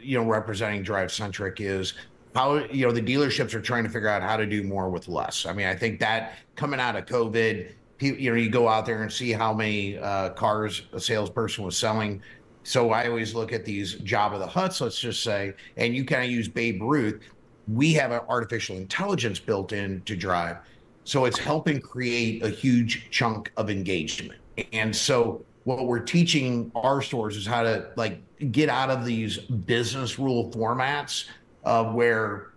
you 0.02 0.18
know, 0.18 0.26
representing 0.28 0.84
DriveCentric 0.84 1.60
is 1.60 1.94
how 2.34 2.56
you 2.66 2.86
know 2.86 2.92
the 2.92 3.02
dealerships 3.02 3.54
are 3.54 3.62
trying 3.62 3.84
to 3.84 3.90
figure 3.90 4.08
out 4.08 4.22
how 4.22 4.38
to 4.38 4.46
do 4.46 4.64
more 4.64 4.90
with 4.90 5.08
less. 5.10 5.46
I 5.46 5.52
mean, 5.52 5.66
I 5.68 5.76
think 5.76 6.00
that 6.00 6.36
coming 6.56 6.80
out 6.80 6.96
of 6.96 7.06
COVID, 7.06 7.74
you 8.00 8.32
know, 8.32 8.38
you 8.38 8.50
go 8.50 8.68
out 8.68 8.86
there 8.86 9.02
and 9.02 9.12
see 9.12 9.32
how 9.32 9.54
many 9.54 9.98
uh, 9.98 10.30
cars 10.30 10.84
a 10.94 11.00
salesperson 11.00 11.64
was 11.64 11.78
selling. 11.78 12.22
So 12.64 12.92
I 12.92 13.08
always 13.08 13.34
look 13.34 13.52
at 13.52 13.66
these 13.66 13.96
Jabba 13.96 14.40
the 14.40 14.48
Hutts, 14.48 14.82
let's 14.82 15.00
just 15.00 15.24
say, 15.24 15.54
and 15.78 15.96
you 15.96 16.06
kind 16.06 16.24
of 16.24 16.30
use 16.30 16.48
Babe 16.48 16.82
Ruth. 16.82 17.22
We 17.68 17.94
have 17.94 18.12
an 18.12 18.22
artificial 18.30 18.78
intelligence 18.78 19.40
built 19.40 19.74
in 19.74 20.02
to 20.02 20.16
drive. 20.16 20.58
So 21.04 21.26
it's 21.26 21.40
helping 21.40 21.80
create 21.82 22.44
a 22.44 22.50
huge 22.50 23.10
chunk 23.10 23.52
of 23.58 23.70
engagement. 23.70 24.40
And 24.74 24.96
so 24.96 25.44
what 25.64 25.86
we're 25.86 26.00
teaching 26.00 26.72
our 26.76 27.02
stores 27.02 27.36
is 27.36 27.46
how 27.46 27.64
to 27.64 27.90
like 27.96 28.22
get 28.52 28.70
out 28.70 28.90
of 28.90 29.06
these 29.06 29.38
business 29.38 30.20
rule 30.20 30.52
formats 30.52 31.26
of 31.64 31.94
where 31.94 32.50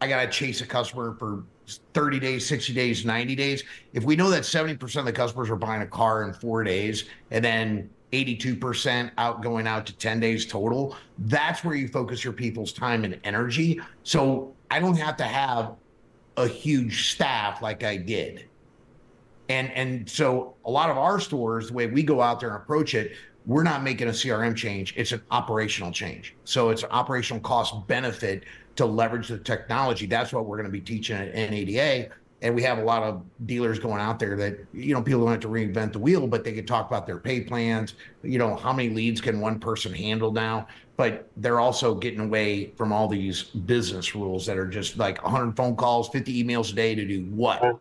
I 0.00 0.08
got 0.08 0.22
to 0.24 0.30
chase 0.30 0.60
a 0.60 0.66
customer 0.66 1.14
for 1.18 1.44
30 1.94 2.20
days, 2.20 2.46
60 2.46 2.72
days, 2.72 3.04
90 3.04 3.34
days. 3.34 3.64
If 3.92 4.04
we 4.04 4.16
know 4.16 4.30
that 4.30 4.42
70% 4.42 4.96
of 4.96 5.04
the 5.04 5.12
customers 5.12 5.50
are 5.50 5.56
buying 5.56 5.82
a 5.82 5.86
car 5.86 6.24
in 6.24 6.32
four 6.32 6.64
days 6.64 7.04
and 7.30 7.44
then 7.44 7.90
82% 8.12 9.10
out 9.18 9.42
going 9.42 9.66
out 9.66 9.86
to 9.86 9.92
10 9.96 10.20
days 10.20 10.46
total, 10.46 10.96
that's 11.18 11.64
where 11.64 11.74
you 11.74 11.88
focus 11.88 12.24
your 12.24 12.32
people's 12.32 12.72
time 12.72 13.04
and 13.04 13.18
energy. 13.24 13.80
So 14.02 14.54
I 14.70 14.80
don't 14.80 14.96
have 14.96 15.16
to 15.18 15.24
have 15.24 15.76
a 16.36 16.46
huge 16.46 17.12
staff 17.12 17.62
like 17.62 17.84
I 17.84 17.96
did. 17.96 18.46
And 19.48 19.70
and 19.72 20.08
so 20.08 20.54
a 20.64 20.70
lot 20.70 20.90
of 20.90 20.96
our 20.96 21.18
stores, 21.18 21.68
the 21.68 21.74
way 21.74 21.86
we 21.86 22.04
go 22.04 22.22
out 22.22 22.38
there 22.38 22.50
and 22.50 22.62
approach 22.62 22.94
it, 22.94 23.12
we're 23.46 23.64
not 23.64 23.82
making 23.82 24.08
a 24.08 24.12
CRM 24.12 24.54
change. 24.54 24.94
It's 24.96 25.12
an 25.12 25.22
operational 25.30 25.90
change. 25.90 26.36
So 26.44 26.70
it's 26.70 26.84
an 26.84 26.90
operational 26.90 27.40
cost 27.42 27.74
benefit 27.88 28.44
to 28.80 28.86
leverage 28.86 29.28
the 29.28 29.38
technology. 29.38 30.06
That's 30.06 30.32
what 30.32 30.46
we're 30.46 30.56
going 30.56 30.66
to 30.66 30.72
be 30.72 30.80
teaching 30.80 31.16
at 31.16 31.34
NADA. 31.34 32.08
And 32.42 32.54
we 32.54 32.62
have 32.62 32.78
a 32.78 32.82
lot 32.82 33.02
of 33.02 33.22
dealers 33.44 33.78
going 33.78 34.00
out 34.00 34.18
there 34.18 34.34
that, 34.36 34.58
you 34.72 34.94
know, 34.94 35.02
people 35.02 35.20
don't 35.20 35.30
have 35.30 35.40
to 35.40 35.48
reinvent 35.48 35.92
the 35.92 35.98
wheel, 35.98 36.26
but 36.26 36.42
they 36.42 36.52
can 36.52 36.64
talk 36.64 36.86
about 36.88 37.06
their 37.06 37.18
pay 37.18 37.42
plans. 37.42 37.94
You 38.22 38.38
know, 38.38 38.56
how 38.56 38.72
many 38.72 38.88
leads 38.88 39.20
can 39.20 39.38
one 39.40 39.60
person 39.60 39.92
handle 39.92 40.32
now? 40.32 40.66
But 40.96 41.28
they're 41.36 41.60
also 41.60 41.94
getting 41.94 42.20
away 42.20 42.72
from 42.76 42.92
all 42.92 43.08
these 43.08 43.42
business 43.42 44.14
rules 44.14 44.46
that 44.46 44.56
are 44.56 44.66
just 44.66 44.96
like 44.96 45.22
100 45.22 45.54
phone 45.54 45.76
calls, 45.76 46.08
50 46.08 46.42
emails 46.42 46.72
a 46.72 46.74
day 46.74 46.94
to 46.94 47.06
do 47.06 47.24
what? 47.26 47.78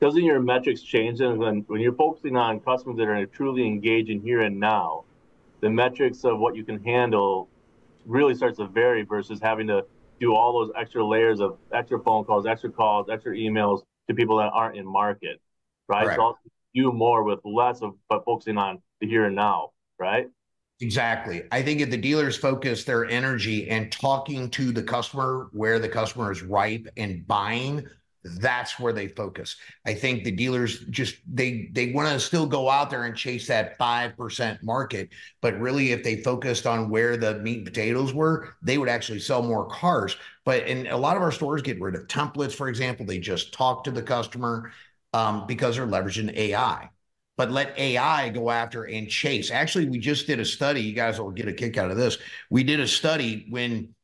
Doesn't 0.00 0.22
your 0.22 0.40
metrics 0.40 0.82
change 0.82 1.20
then 1.20 1.38
when, 1.38 1.64
when 1.68 1.80
you're 1.80 1.94
focusing 1.94 2.36
on 2.36 2.60
customers 2.60 2.98
that 2.98 3.08
are 3.08 3.24
truly 3.24 3.66
engaging 3.66 4.20
here 4.20 4.42
and 4.42 4.60
now? 4.60 5.04
The 5.60 5.70
metrics 5.70 6.24
of 6.24 6.38
what 6.38 6.54
you 6.54 6.62
can 6.62 6.84
handle 6.84 7.48
really 8.04 8.34
starts 8.34 8.58
to 8.58 8.66
vary 8.66 9.02
versus 9.02 9.40
having 9.40 9.66
to 9.68 9.84
do 10.20 10.34
all 10.34 10.52
those 10.52 10.72
extra 10.76 11.04
layers 11.04 11.40
of 11.40 11.58
extra 11.72 11.98
phone 12.00 12.24
calls, 12.24 12.46
extra 12.46 12.70
calls, 12.70 13.08
extra 13.10 13.34
emails 13.34 13.82
to 14.08 14.14
people 14.14 14.38
that 14.38 14.50
aren't 14.52 14.76
in 14.76 14.86
market, 14.86 15.40
right? 15.88 16.04
Correct. 16.04 16.18
So 16.18 16.36
do 16.74 16.92
more 16.92 17.24
with 17.24 17.40
less 17.44 17.82
of, 17.82 17.94
but 18.08 18.24
focusing 18.24 18.58
on 18.58 18.80
the 19.00 19.08
here 19.08 19.24
and 19.24 19.36
now, 19.36 19.70
right? 19.98 20.26
Exactly. 20.80 21.42
I 21.50 21.62
think 21.62 21.80
if 21.80 21.90
the 21.90 21.96
dealers 21.96 22.36
focus 22.36 22.84
their 22.84 23.04
energy 23.06 23.68
and 23.68 23.90
talking 23.90 24.48
to 24.50 24.70
the 24.70 24.82
customer 24.82 25.48
where 25.52 25.80
the 25.80 25.88
customer 25.88 26.30
is 26.30 26.42
ripe 26.42 26.86
and 26.96 27.26
buying, 27.26 27.84
that's 28.36 28.78
where 28.78 28.92
they 28.92 29.08
focus. 29.08 29.56
I 29.86 29.94
think 29.94 30.24
the 30.24 30.30
dealers 30.30 30.80
just 30.90 31.16
they 31.32 31.70
they 31.72 31.92
want 31.92 32.08
to 32.08 32.20
still 32.20 32.46
go 32.46 32.68
out 32.68 32.90
there 32.90 33.04
and 33.04 33.16
chase 33.16 33.46
that 33.48 33.78
5% 33.78 34.62
market, 34.62 35.10
but 35.40 35.58
really 35.58 35.92
if 35.92 36.02
they 36.02 36.22
focused 36.22 36.66
on 36.66 36.90
where 36.90 37.16
the 37.16 37.38
meat 37.40 37.58
and 37.58 37.66
potatoes 37.66 38.12
were, 38.12 38.54
they 38.62 38.78
would 38.78 38.88
actually 38.88 39.20
sell 39.20 39.42
more 39.42 39.66
cars. 39.66 40.16
But 40.44 40.66
in 40.66 40.86
a 40.86 40.96
lot 40.96 41.16
of 41.16 41.22
our 41.22 41.32
stores 41.32 41.62
get 41.62 41.80
rid 41.80 41.94
of 41.94 42.06
templates, 42.06 42.54
for 42.54 42.68
example, 42.68 43.04
they 43.04 43.18
just 43.18 43.52
talk 43.52 43.84
to 43.84 43.90
the 43.90 44.02
customer 44.02 44.72
um, 45.12 45.46
because 45.46 45.76
they're 45.76 45.86
leveraging 45.86 46.34
AI. 46.36 46.90
But 47.36 47.52
let 47.52 47.78
AI 47.78 48.30
go 48.30 48.50
after 48.50 48.84
and 48.84 49.08
chase. 49.08 49.50
Actually, 49.52 49.88
we 49.88 49.98
just 49.98 50.26
did 50.26 50.40
a 50.40 50.44
study. 50.44 50.80
You 50.80 50.92
guys 50.92 51.20
will 51.20 51.30
get 51.30 51.46
a 51.46 51.52
kick 51.52 51.78
out 51.78 51.90
of 51.90 51.96
this. 51.96 52.18
We 52.50 52.64
did 52.64 52.80
a 52.80 52.88
study 52.88 53.46
when 53.48 53.94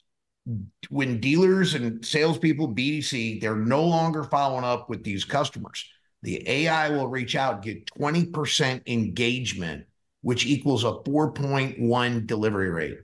when 0.90 1.20
dealers 1.20 1.74
and 1.74 2.05
salespeople, 2.05 2.74
BDC, 2.74 3.40
they're 3.40 3.57
no 3.57 3.84
longer 3.84 4.24
following 4.24 4.64
up 4.64 4.90
with 4.90 5.03
these 5.03 5.24
customers. 5.24 5.84
The 6.22 6.47
AI 6.49 6.90
will 6.90 7.09
reach 7.09 7.36
out, 7.36 7.62
get 7.62 7.86
20% 7.86 8.82
engagement, 8.86 9.86
which 10.22 10.47
equals 10.47 10.84
a 10.84 10.92
4.1 10.92 12.26
delivery 12.26 12.70
rate. 12.70 12.99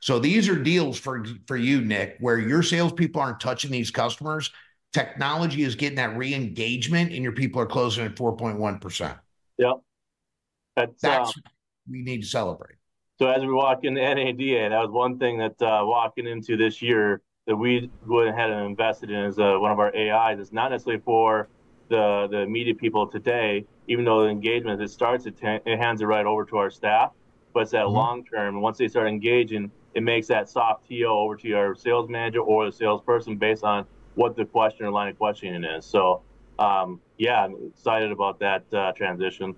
So 0.00 0.18
these 0.18 0.48
are 0.48 0.60
deals 0.60 0.98
for, 0.98 1.24
for 1.46 1.56
you, 1.56 1.80
Nick, 1.82 2.16
where 2.20 2.38
your 2.38 2.62
salespeople 2.62 3.20
aren't 3.20 3.40
touching 3.40 3.70
these 3.70 3.90
customers. 3.90 4.50
Technology 4.92 5.62
is 5.62 5.74
getting 5.74 5.96
that 5.96 6.16
re-engagement, 6.16 7.12
and 7.12 7.22
your 7.22 7.32
people 7.32 7.60
are 7.60 7.66
closing 7.66 8.04
at 8.04 8.16
4.1%. 8.16 9.18
Yep. 9.58 9.74
That's, 10.76 11.02
That's 11.02 11.36
um, 11.36 11.42
we 11.90 12.02
need 12.02 12.22
to 12.22 12.26
celebrate. 12.26 12.77
So 13.18 13.26
as 13.26 13.42
we 13.42 13.52
walk 13.52 13.80
into 13.82 14.00
NADA, 14.00 14.68
that 14.70 14.78
was 14.78 14.90
one 14.90 15.18
thing 15.18 15.38
that 15.38 15.60
uh, 15.60 15.80
walking 15.82 16.28
into 16.28 16.56
this 16.56 16.80
year 16.80 17.20
that 17.48 17.56
we 17.56 17.90
went 18.06 18.28
ahead 18.28 18.50
and 18.50 18.64
invested 18.64 19.10
in 19.10 19.16
as 19.16 19.40
uh, 19.40 19.56
one 19.58 19.72
of 19.72 19.80
our 19.80 19.92
AIs. 19.96 20.38
It's 20.38 20.52
not 20.52 20.70
necessarily 20.70 21.02
for 21.02 21.48
the 21.88 22.28
the 22.30 22.46
media 22.46 22.76
people 22.76 23.08
today, 23.08 23.66
even 23.88 24.04
though 24.04 24.22
the 24.22 24.28
engagement 24.28 24.80
it 24.80 24.90
starts, 24.90 25.26
it, 25.26 25.36
t- 25.36 25.58
it 25.66 25.78
hands 25.78 26.00
it 26.00 26.04
right 26.04 26.26
over 26.26 26.44
to 26.44 26.58
our 26.58 26.70
staff. 26.70 27.10
But 27.52 27.62
it's 27.62 27.72
that 27.72 27.86
mm-hmm. 27.86 27.96
long 27.96 28.24
term. 28.24 28.60
Once 28.60 28.78
they 28.78 28.86
start 28.86 29.08
engaging, 29.08 29.72
it 29.94 30.04
makes 30.04 30.28
that 30.28 30.48
soft 30.48 30.88
TO 30.88 31.06
over 31.06 31.34
to 31.36 31.52
our 31.54 31.74
sales 31.74 32.08
manager 32.08 32.40
or 32.40 32.66
the 32.66 32.72
salesperson 32.72 33.36
based 33.36 33.64
on 33.64 33.84
what 34.14 34.36
the 34.36 34.44
question 34.44 34.86
or 34.86 34.92
line 34.92 35.08
of 35.08 35.18
questioning 35.18 35.64
is. 35.64 35.84
So, 35.84 36.22
um, 36.60 37.00
yeah, 37.16 37.42
I'm 37.44 37.56
excited 37.74 38.12
about 38.12 38.38
that 38.38 38.62
uh, 38.72 38.92
transition. 38.92 39.56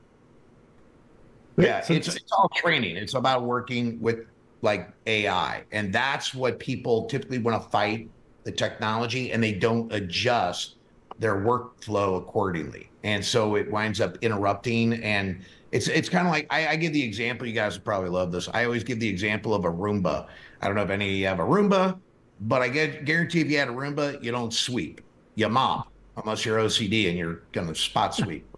Yeah, 1.63 1.85
it's 1.89 2.15
it's 2.15 2.33
all 2.33 2.51
training. 2.55 2.97
It's 2.97 3.15
about 3.15 3.45
working 3.45 4.01
with 4.01 4.27
like 4.63 4.91
AI, 5.07 5.65
and 5.73 5.93
that's 5.93 6.35
what 6.35 6.59
people 6.59 7.07
typically 7.07 7.39
want 7.39 7.63
to 7.63 7.69
fight 7.71 8.09
the 8.45 8.53
technology, 8.53 9.33
and 9.33 9.43
they 9.43 9.53
don't 9.53 9.93
adjust 9.93 10.77
their 11.19 11.37
workflow 11.37 12.19
accordingly, 12.19 12.91
and 13.05 13.25
so 13.25 13.57
it 13.57 13.71
winds 13.71 14.01
up 14.01 14.17
interrupting. 14.23 14.95
And 15.03 15.43
it's 15.73 15.89
it's 15.89 16.09
kind 16.09 16.27
of 16.27 16.33
like 16.33 16.47
I, 16.51 16.69
I 16.69 16.77
give 16.77 16.93
the 16.93 17.03
example. 17.03 17.47
You 17.47 17.55
guys 17.55 17.79
probably 17.79 18.11
love 18.11 18.33
this. 18.33 18.49
I 18.53 18.65
always 18.65 18.85
give 18.85 19.01
the 19.01 19.09
example 19.09 19.55
of 19.55 19.65
a 19.65 19.71
Roomba. 19.71 20.27
I 20.61 20.67
don't 20.67 20.77
know 20.77 20.83
if 20.83 20.91
any 20.91 21.09
of 21.09 21.17
you 21.17 21.27
have 21.27 21.41
a 21.41 21.45
Roomba, 21.45 21.99
but 22.41 22.63
I 22.63 22.69
get 22.69 23.05
guarantee 23.05 23.41
if 23.41 23.51
you 23.51 23.59
had 23.59 23.69
a 23.69 23.73
Roomba, 23.73 24.23
you 24.23 24.31
don't 24.31 24.53
sweep, 24.53 25.01
you 25.35 25.49
mop, 25.49 25.89
unless 26.17 26.45
you're 26.45 26.59
OCD 26.59 27.09
and 27.09 27.19
you're 27.19 27.43
gonna 27.53 27.75
spot 27.75 28.15
sweep. 28.15 28.50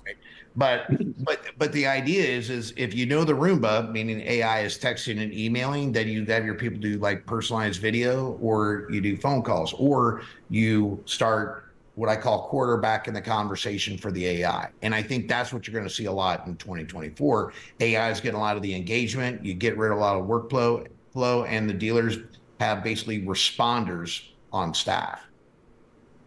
But 0.56 0.86
but 1.24 1.40
but 1.58 1.72
the 1.72 1.86
idea 1.86 2.24
is 2.24 2.50
is 2.50 2.72
if 2.76 2.94
you 2.94 3.06
know 3.06 3.24
the 3.24 3.32
Roomba, 3.32 3.90
meaning 3.90 4.20
AI 4.20 4.60
is 4.60 4.78
texting 4.78 5.22
and 5.22 5.32
emailing, 5.32 5.92
then 5.92 6.08
you 6.08 6.24
have 6.26 6.44
your 6.44 6.54
people 6.54 6.80
do 6.80 6.98
like 6.98 7.26
personalized 7.26 7.80
video, 7.80 8.38
or 8.40 8.88
you 8.90 9.00
do 9.00 9.16
phone 9.16 9.42
calls, 9.42 9.72
or 9.74 10.22
you 10.50 11.02
start 11.06 11.72
what 11.94 12.08
I 12.08 12.16
call 12.16 12.48
quarterback 12.48 13.06
in 13.06 13.12
the 13.12 13.20
conversation 13.20 13.98
for 13.98 14.10
the 14.10 14.26
AI. 14.26 14.70
And 14.80 14.94
I 14.94 15.02
think 15.02 15.28
that's 15.28 15.52
what 15.52 15.66
you're 15.66 15.74
going 15.74 15.86
to 15.86 15.94
see 15.94 16.06
a 16.06 16.12
lot 16.12 16.46
in 16.46 16.56
2024. 16.56 17.52
AI 17.80 18.10
is 18.10 18.18
getting 18.18 18.38
a 18.38 18.40
lot 18.40 18.56
of 18.56 18.62
the 18.62 18.74
engagement. 18.74 19.44
You 19.44 19.52
get 19.52 19.76
rid 19.76 19.92
of 19.92 19.98
a 19.98 20.00
lot 20.00 20.16
of 20.16 20.26
workflow 20.26 20.86
flow, 21.12 21.44
and 21.44 21.68
the 21.68 21.74
dealers 21.74 22.18
have 22.60 22.82
basically 22.82 23.20
responders 23.22 24.28
on 24.52 24.72
staff. 24.72 25.20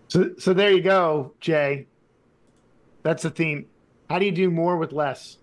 So 0.07 0.31
so 0.37 0.53
there 0.53 0.71
you 0.71 0.81
go, 0.81 1.33
Jay. 1.39 1.87
That's 3.03 3.23
the 3.23 3.29
theme 3.29 3.67
how 4.09 4.19
do 4.19 4.25
you 4.25 4.31
do 4.31 4.49
more 4.49 4.77
with 4.77 4.91
less? 4.91 5.37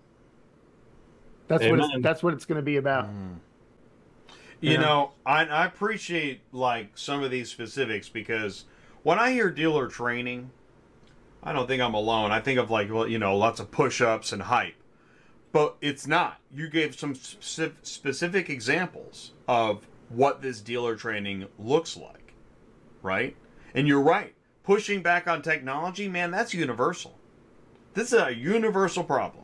That's 1.47 1.63
Amen. 1.63 1.79
what 1.79 1.89
it's, 1.93 2.03
that's 2.03 2.23
what 2.23 2.33
it's 2.33 2.45
going 2.45 2.57
to 2.57 2.63
be 2.63 2.77
about. 2.77 3.05
Mm. 3.05 3.35
You 4.61 4.71
yeah. 4.71 4.79
know, 4.79 5.11
I, 5.25 5.45
I 5.45 5.65
appreciate 5.65 6.41
like 6.53 6.97
some 6.97 7.21
of 7.21 7.31
these 7.31 7.49
specifics 7.49 8.07
because 8.07 8.65
when 9.03 9.19
I 9.19 9.31
hear 9.31 9.51
dealer 9.51 9.87
training, 9.87 10.51
I 11.43 11.51
don't 11.51 11.67
think 11.67 11.81
I'm 11.81 11.93
alone. 11.93 12.31
I 12.31 12.39
think 12.39 12.59
of 12.59 12.71
like 12.71 12.91
well, 12.91 13.07
you 13.07 13.19
know, 13.19 13.35
lots 13.35 13.59
of 13.59 13.71
push-ups 13.71 14.31
and 14.31 14.43
hype, 14.43 14.75
but 15.51 15.75
it's 15.81 16.07
not. 16.07 16.37
You 16.49 16.69
gave 16.69 16.97
some 16.97 17.13
specific 17.13 18.49
examples 18.49 19.33
of 19.49 19.85
what 20.07 20.41
this 20.41 20.61
dealer 20.61 20.95
training 20.95 21.47
looks 21.59 21.97
like, 21.97 22.33
right? 23.01 23.35
And 23.75 23.87
you're 23.87 24.01
right. 24.01 24.33
Pushing 24.63 25.01
back 25.01 25.27
on 25.27 25.41
technology, 25.41 26.07
man, 26.07 26.31
that's 26.31 26.53
universal. 26.53 27.19
This 27.93 28.11
is 28.11 28.19
a 28.19 28.33
universal 28.33 29.03
problem. 29.03 29.43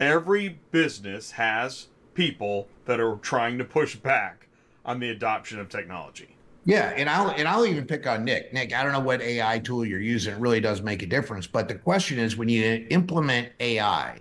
Every 0.00 0.60
business 0.70 1.32
has 1.32 1.88
people 2.12 2.68
that 2.84 3.00
are 3.00 3.16
trying 3.16 3.56
to 3.58 3.64
push 3.64 3.96
back 3.96 4.48
on 4.84 5.00
the 5.00 5.08
adoption 5.08 5.58
of 5.58 5.68
technology. 5.68 6.36
Yeah, 6.66 6.92
and 6.94 7.08
I'll 7.08 7.30
and 7.30 7.48
I'll 7.48 7.64
even 7.64 7.86
pick 7.86 8.06
on 8.06 8.24
Nick. 8.24 8.52
Nick, 8.52 8.74
I 8.74 8.82
don't 8.82 8.92
know 8.92 9.00
what 9.00 9.22
AI 9.22 9.58
tool 9.60 9.86
you're 9.86 10.00
using. 10.00 10.34
It 10.34 10.40
really 10.40 10.60
does 10.60 10.82
make 10.82 11.02
a 11.02 11.06
difference. 11.06 11.46
But 11.46 11.68
the 11.68 11.74
question 11.74 12.18
is, 12.18 12.36
when 12.36 12.50
you 12.50 12.86
implement 12.90 13.52
AI, 13.60 14.18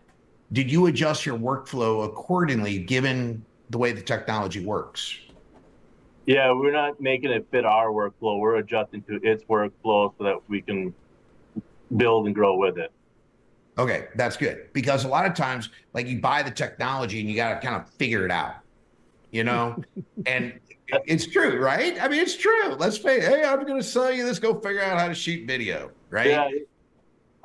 did 0.54 0.72
you 0.72 0.86
adjust 0.86 1.26
your 1.26 1.38
workflow 1.38 2.06
accordingly 2.06 2.80
given 2.80 3.46
the 3.70 3.78
way 3.78 3.92
the 3.92 4.02
technology 4.02 4.64
works? 4.64 5.20
Yeah, 6.26 6.54
we're 6.54 6.72
not 6.72 7.02
making 7.02 7.32
it 7.32 7.46
fit 7.52 7.66
our 7.66 7.88
workflow. 7.88 8.40
We're 8.40 8.58
adjusting 8.58 9.02
to 9.04 9.20
its 9.22 9.44
workflow 9.44 10.14
so 10.18 10.24
that 10.24 10.38
we 10.48 10.62
can 10.62 10.94
build 11.96 12.28
and 12.28 12.36
grow 12.36 12.56
with 12.56 12.78
it. 12.78 12.92
Okay, 13.78 14.08
that's 14.16 14.38
good 14.38 14.70
because 14.74 15.06
a 15.06 15.08
lot 15.08 15.26
of 15.26 15.34
times, 15.34 15.70
like 15.94 16.08
you 16.08 16.20
buy 16.20 16.42
the 16.42 16.52
technology 16.52 17.20
and 17.20 17.30
you 17.30 17.36
got 17.36 17.50
to 17.60 17.66
kind 17.66 17.80
of 17.80 17.90
figure 17.92 18.26
it 18.26 18.32
out, 18.32 18.56
you 19.32 19.44
know, 19.44 19.82
and 20.26 20.60
it's 21.06 21.28
true, 21.28 21.60
right? 21.60 22.02
I 22.02 22.08
mean, 22.08 22.22
it's 22.22 22.36
true. 22.36 22.74
Let's 22.76 23.00
say, 23.00 23.20
hey, 23.20 23.44
I'm 23.44 23.64
going 23.66 23.80
to 23.80 23.88
sell 23.88 24.12
you 24.12 24.26
this. 24.26 24.40
Go 24.40 24.56
figure 24.56 24.82
out 24.82 25.00
how 25.00 25.08
to 25.08 25.14
shoot 25.14 25.46
video, 25.46 25.92
right? 26.10 26.28
Yeah, 26.28 26.50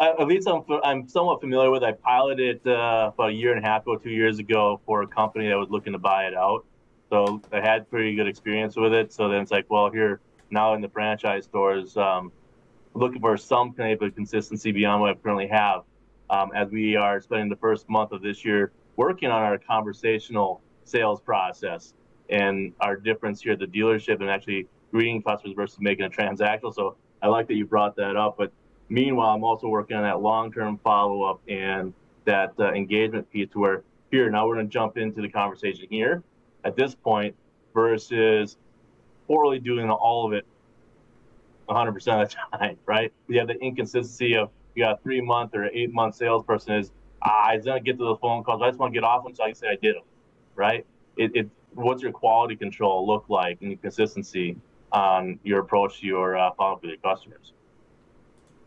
at 0.01 0.27
least 0.27 0.49
I'm 0.49 0.63
I'm 0.83 1.09
somewhat 1.09 1.41
familiar 1.41 1.71
with. 1.71 1.83
I 1.83 1.93
piloted 1.93 2.67
uh, 2.67 3.11
about 3.15 3.31
a 3.31 3.33
year 3.33 3.55
and 3.55 3.65
a 3.65 3.69
half 3.69 3.83
ago, 3.83 3.97
two 3.97 4.11
years 4.11 4.39
ago, 4.39 4.81
for 4.87 5.03
a 5.03 5.07
company 5.07 5.49
that 5.49 5.59
was 5.59 5.69
looking 5.71 5.93
to 5.93 5.99
buy 5.99 6.27
it 6.27 6.35
out. 6.35 6.65
So 7.11 7.43
I 7.53 7.61
had 7.61 7.91
pretty 7.91 8.17
good 8.17 8.27
experience 8.27 8.75
with 8.75 8.95
it. 8.95 9.13
So 9.13 9.29
then 9.29 9.43
it's 9.43 9.51
like, 9.51 9.67
well, 9.69 9.91
here 9.91 10.21
now 10.51 10.75
in 10.75 10.81
the 10.81 10.89
franchise 10.89 11.45
stores, 11.45 11.97
um, 11.97 12.33
looking 12.95 13.21
for 13.21 13.37
some 13.37 13.75
type 13.75 14.01
of 14.01 14.15
consistency 14.15 14.73
beyond 14.73 15.03
what 15.03 15.11
I 15.11 15.15
currently 15.15 15.49
have. 15.49 15.83
Um, 16.33 16.51
as 16.55 16.71
we 16.71 16.97
are 16.97 17.21
spending 17.21 17.51
the 17.51 17.57
first 17.57 17.91
month 17.91 18.11
of 18.11 18.23
this 18.23 18.43
year 18.43 18.73
working 18.97 19.31
on 19.31 19.43
our 19.43 19.59
conversational 19.59 20.63
sales 20.85 21.21
process 21.21 21.93
and 22.31 22.73
our 22.81 22.97
difference 22.97 23.43
here 23.43 23.53
at 23.53 23.59
the 23.59 23.67
dealership 23.67 24.21
and 24.21 24.31
actually 24.31 24.67
greeting 24.91 25.23
customers 25.23 25.55
versus 25.55 25.79
making 25.81 26.07
a 26.07 26.09
transactional. 26.09 26.73
So 26.75 26.97
I 27.21 27.29
like 27.29 27.49
that 27.49 27.55
you 27.55 27.67
brought 27.67 27.97
that 27.97 28.17
up. 28.17 28.37
But 28.39 28.51
meanwhile, 28.89 29.35
I'm 29.35 29.45
also 29.45 29.69
working 29.69 29.95
on 29.95 30.05
that 30.05 30.23
long-term 30.23 30.81
follow-up 30.83 31.43
and 31.49 31.93
that 32.25 32.55
uh, 32.59 32.73
engagement 32.73 33.31
piece 33.31 33.51
where 33.53 33.83
here 34.11 34.31
now 34.31 34.49
we're 34.49 34.55
going 34.55 34.69
to 34.69 34.73
jump 34.73 34.97
into 34.97 35.21
the 35.21 35.29
conversation 35.29 35.87
here 35.91 36.23
at 36.65 36.77
this 36.77 36.95
point 36.95 37.37
versus 37.75 38.57
poorly 39.27 39.59
doing 39.59 39.91
all 39.91 40.27
of 40.27 40.33
it 40.33 40.47
100% 41.69 41.95
of 42.23 42.31
the 42.31 42.37
time, 42.59 42.79
right? 42.87 43.13
We 43.27 43.37
have 43.37 43.49
the 43.49 43.59
inconsistency 43.59 44.35
of 44.35 44.51
you 44.75 44.85
got 44.85 44.99
a 44.99 45.03
three 45.03 45.21
month 45.21 45.55
or 45.55 45.67
eight 45.67 45.93
month 45.93 46.17
salesperson 46.17 46.75
is 46.75 46.91
ah, 47.23 47.47
I 47.49 47.57
didn't 47.57 47.85
get 47.85 47.99
to 47.99 48.05
the 48.05 48.17
phone 48.17 48.43
calls. 48.45 48.63
I 48.63 48.69
just 48.69 48.79
want 48.79 48.93
to 48.93 49.01
get 49.01 49.05
off 49.05 49.25
them 49.25 49.35
so 49.35 49.45
I 49.45 49.49
can 49.49 49.55
say 49.55 49.69
I 49.69 49.77
did 49.81 49.97
them, 49.97 50.03
right? 50.55 50.87
It, 51.17 51.31
it 51.35 51.51
what's 51.75 52.03
your 52.03 52.13
quality 52.13 52.57
control 52.57 53.07
look 53.07 53.25
like 53.29 53.59
and 53.63 53.81
consistency 53.81 54.57
on 54.93 55.39
your 55.43 55.61
approach 55.61 56.01
to 56.01 56.07
your 56.07 56.37
uh, 56.37 56.51
follow 56.57 56.75
up 56.75 56.83
with 56.83 56.91
your 56.91 56.99
customers? 56.99 57.53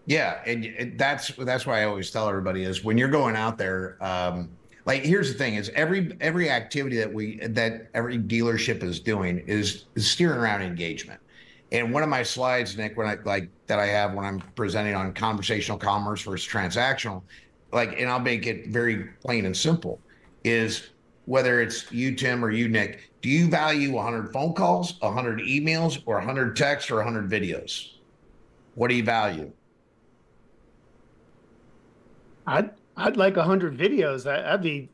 Yeah, 0.06 0.42
and 0.46 0.66
it- 0.66 0.98
that's 0.98 1.30
that's 1.36 1.66
why 1.66 1.82
I 1.82 1.86
always 1.86 2.12
tell 2.12 2.30
everybody 2.30 2.64
is 2.64 2.84
when 2.84 2.98
you're 2.98 3.10
going 3.10 3.36
out 3.36 3.58
there. 3.58 3.98
Um, 4.04 4.58
like 4.86 5.04
here's 5.04 5.32
the 5.32 5.38
thing: 5.38 5.56
is 5.56 5.70
every 5.70 6.16
every 6.22 6.50
activity 6.50 6.98
that 6.98 7.12
we 7.12 7.40
that 7.48 7.90
every 7.96 8.20
dealership 8.20 8.84
is 8.84 9.00
doing 9.00 9.40
is, 9.40 9.86
is 9.96 10.10
steering 10.10 10.38
around 10.38 10.62
engagement. 10.62 11.20
And 11.76 11.92
one 11.92 12.04
of 12.04 12.10
my 12.10 12.24
slides, 12.24 12.78
Nick, 12.78 12.96
when 12.96 13.06
I 13.06 13.18
like 13.26 13.50
that 13.68 13.80
I 13.80 13.86
have 13.86 14.14
when 14.14 14.24
I'm 14.24 14.40
presenting 14.56 14.96
on 14.96 15.14
conversational 15.14 15.78
commerce 15.78 16.22
versus 16.22 16.48
transactional, 16.48 17.22
like, 17.74 18.00
and 18.00 18.10
I'll 18.10 18.18
make 18.18 18.48
it 18.48 18.68
very 18.68 19.10
plain 19.22 19.46
and 19.46 19.56
simple, 19.56 20.00
is 20.46 20.92
whether 21.26 21.62
it's 21.62 21.92
you, 21.92 22.16
Tim, 22.16 22.46
or 22.46 22.50
you, 22.50 22.70
Nick, 22.70 23.12
do 23.22 23.28
you 23.28 23.50
value 23.50 23.92
100 23.92 24.32
phone 24.32 24.54
calls, 24.54 25.02
100 25.02 25.42
emails, 25.42 26.02
or 26.06 26.16
100 26.16 26.56
texts, 26.56 26.90
or 26.90 26.96
100 26.96 27.30
videos? 27.30 27.96
What 28.76 28.88
do 28.88 28.96
you 28.96 29.04
value? 29.04 29.52
I'd 32.48 32.70
I'd 32.96 33.18
like 33.18 33.36
hundred 33.36 33.78
videos. 33.78 34.24
That 34.24 34.44
that'd 34.44 34.62
be 34.62 34.88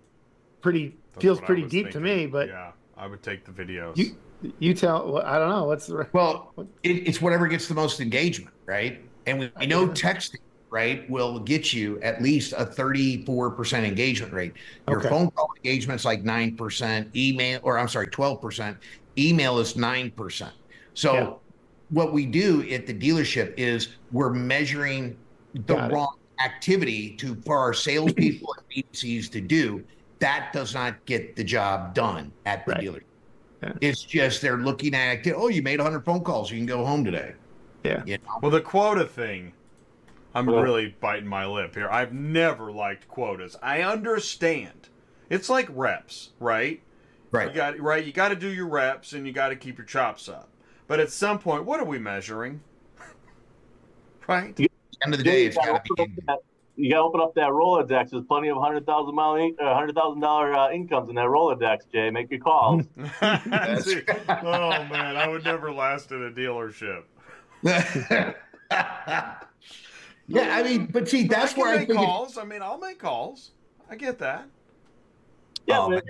pretty 0.61 0.95
That's 1.11 1.21
feels 1.21 1.41
pretty 1.41 1.63
was 1.63 1.71
deep 1.71 1.91
to 1.91 1.99
me. 1.99 2.25
But 2.25 2.47
yeah, 2.47 2.71
I 2.97 3.07
would 3.07 3.21
take 3.21 3.43
the 3.43 3.51
videos. 3.51 3.97
you 3.97 4.15
you 4.41 4.73
tell. 4.73 5.11
Well, 5.13 5.23
I 5.25 5.37
don't 5.39 5.49
know 5.49 5.65
what's 5.65 5.87
the 5.87 5.97
right? 5.97 6.13
Well, 6.13 6.53
it, 6.83 6.89
it's 7.07 7.21
whatever 7.21 7.47
gets 7.47 7.67
the 7.67 7.73
most 7.73 7.99
engagement, 7.99 8.55
right? 8.67 9.11
And 9.25 9.39
we, 9.39 9.51
we 9.59 9.65
know 9.67 9.87
texting, 9.89 10.39
right, 10.71 11.09
will 11.09 11.39
get 11.39 11.73
you 11.73 11.99
at 12.01 12.21
least 12.21 12.53
a 12.53 12.65
34% 12.65 13.83
engagement 13.85 14.33
rate. 14.33 14.53
Your 14.89 14.99
Okay. 14.99 15.09
phone 15.09 15.29
call 15.31 15.49
engagement's 15.63 16.05
like 16.05 16.23
9%, 16.23 17.15
email, 17.15 17.59
or 17.63 17.77
I'm 17.77 17.87
sorry, 17.87 18.07
12%. 18.07 18.77
Email 19.17 19.59
is 19.59 19.75
9%. 19.75 20.53
So 20.93 21.13
Yeah. 21.13 21.33
what 21.89 22.13
we 22.13 22.25
do 22.25 22.67
at 22.69 22.87
the 22.87 22.93
dealership 22.97 23.53
is 23.57 23.97
we're 24.11 24.31
measuring 24.33 25.19
the 25.53 25.75
Got 25.75 25.91
it. 25.91 25.93
wrong 25.93 26.13
activity 26.43 27.15
to 27.17 27.39
for 27.45 27.57
our 27.59 27.73
salespeople 27.73 28.55
and 28.57 28.85
BCs 28.93 29.29
to 29.33 29.41
do. 29.41 29.85
That 30.19 30.51
does 30.53 30.73
not 30.73 31.05
get 31.05 31.35
the 31.35 31.43
job 31.43 31.93
done 31.93 32.33
at 32.45 32.65
the 32.65 32.73
Right. 32.73 32.81
dealership. 32.83 33.01
Yeah. 33.61 33.73
It's 33.81 34.01
just 34.03 34.41
they're 34.41 34.57
looking 34.57 34.95
at 34.95 35.25
it. 35.25 35.33
Oh, 35.35 35.47
you 35.47 35.61
made 35.61 35.79
100 35.79 36.03
phone 36.03 36.23
calls. 36.23 36.49
You 36.51 36.57
can 36.57 36.65
go 36.65 36.83
home 36.85 37.03
today. 37.05 37.33
yeah. 37.83 38.03
You 38.05 38.17
know? 38.17 38.39
Well, 38.41 38.51
the 38.51 38.61
quota 38.61 39.05
thing, 39.05 39.53
I'm 40.33 40.45
Well- 40.47 40.61
really 40.61 40.95
biting 40.99 41.27
my 41.27 41.45
lip 41.45 41.75
here. 41.75 41.89
I've 41.89 42.13
never 42.13 42.71
liked 42.71 43.07
quotas. 43.07 43.57
I 43.61 43.81
understand. 43.83 44.89
It's 45.29 45.49
like 45.49 45.67
reps, 45.71 46.31
right? 46.39 46.81
Right. 47.31 47.43
You 47.43 47.47
Right. 47.47 47.55
got 47.55 47.79
right. 47.79 48.05
You 48.05 48.11
got 48.11 48.29
to 48.29 48.35
do 48.35 48.49
your 48.49 48.67
reps 48.67 49.13
and 49.13 49.25
you 49.25 49.31
got 49.33 49.49
to 49.49 49.55
keep 49.55 49.77
your 49.77 49.85
chops 49.85 50.27
up. 50.27 50.49
But 50.87 50.99
at 50.99 51.09
some 51.11 51.39
point, 51.39 51.63
what 51.65 51.79
are 51.79 51.85
we 51.85 51.97
measuring? 51.99 52.61
right? 54.27 54.49
At 54.49 54.55
the 54.57 54.69
end 55.05 55.13
of 55.13 55.17
the 55.19 55.23
day, 55.23 55.45
it's 55.45 55.55
you, 55.55 55.61
gotta 55.61 55.71
got 55.73 55.85
to 55.85 55.93
open 56.03 56.15
be. 56.27 56.33
Up 56.81 56.85
that, 56.85 56.85
you 56.85 56.91
gotta 56.91 57.03
open 57.03 57.21
up 57.21 57.35
that 57.35 57.49
Rolodex. 57.49 58.09
There's 58.11 58.23
plenty 58.25 58.49
of 58.49 58.57
hundred 58.57 58.85
thousand 58.85 59.15
mile, 59.15 59.35
in- 59.35 59.55
uh, 59.61 59.73
hundred 59.75 59.95
thousand 59.95 60.21
dollar 60.21 60.53
uh, 60.53 60.71
incomes 60.71 61.09
in 61.09 61.15
that 61.15 61.25
Rolodex. 61.25 61.79
Jay, 61.91 62.09
make 62.09 62.29
your 62.31 62.39
calls. 62.39 62.83
See, 63.85 64.01
oh 64.29 64.83
man, 64.85 65.17
I 65.17 65.27
would 65.27 65.43
never 65.43 65.71
last 65.71 66.11
in 66.11 66.23
a 66.23 66.31
dealership. 66.31 67.03
yeah, 70.27 70.55
I 70.55 70.63
mean, 70.63 70.87
but 70.87 71.07
see, 71.07 71.25
But 71.27 71.35
that's 71.37 71.51
I 71.51 71.55
can 71.55 71.61
where 71.61 71.73
I 71.73 71.77
make 71.79 71.87
think. 71.89 71.99
it- 71.99 72.03
calls. 72.05 72.37
I 72.37 72.43
mean, 72.45 72.61
I'll 72.61 72.79
make 72.79 72.99
calls. 72.99 73.51
I 73.89 73.95
get 73.95 74.19
that. 74.19 74.45
Yeah, 75.67 75.79
Oh, 75.79 75.89
but 75.89 76.03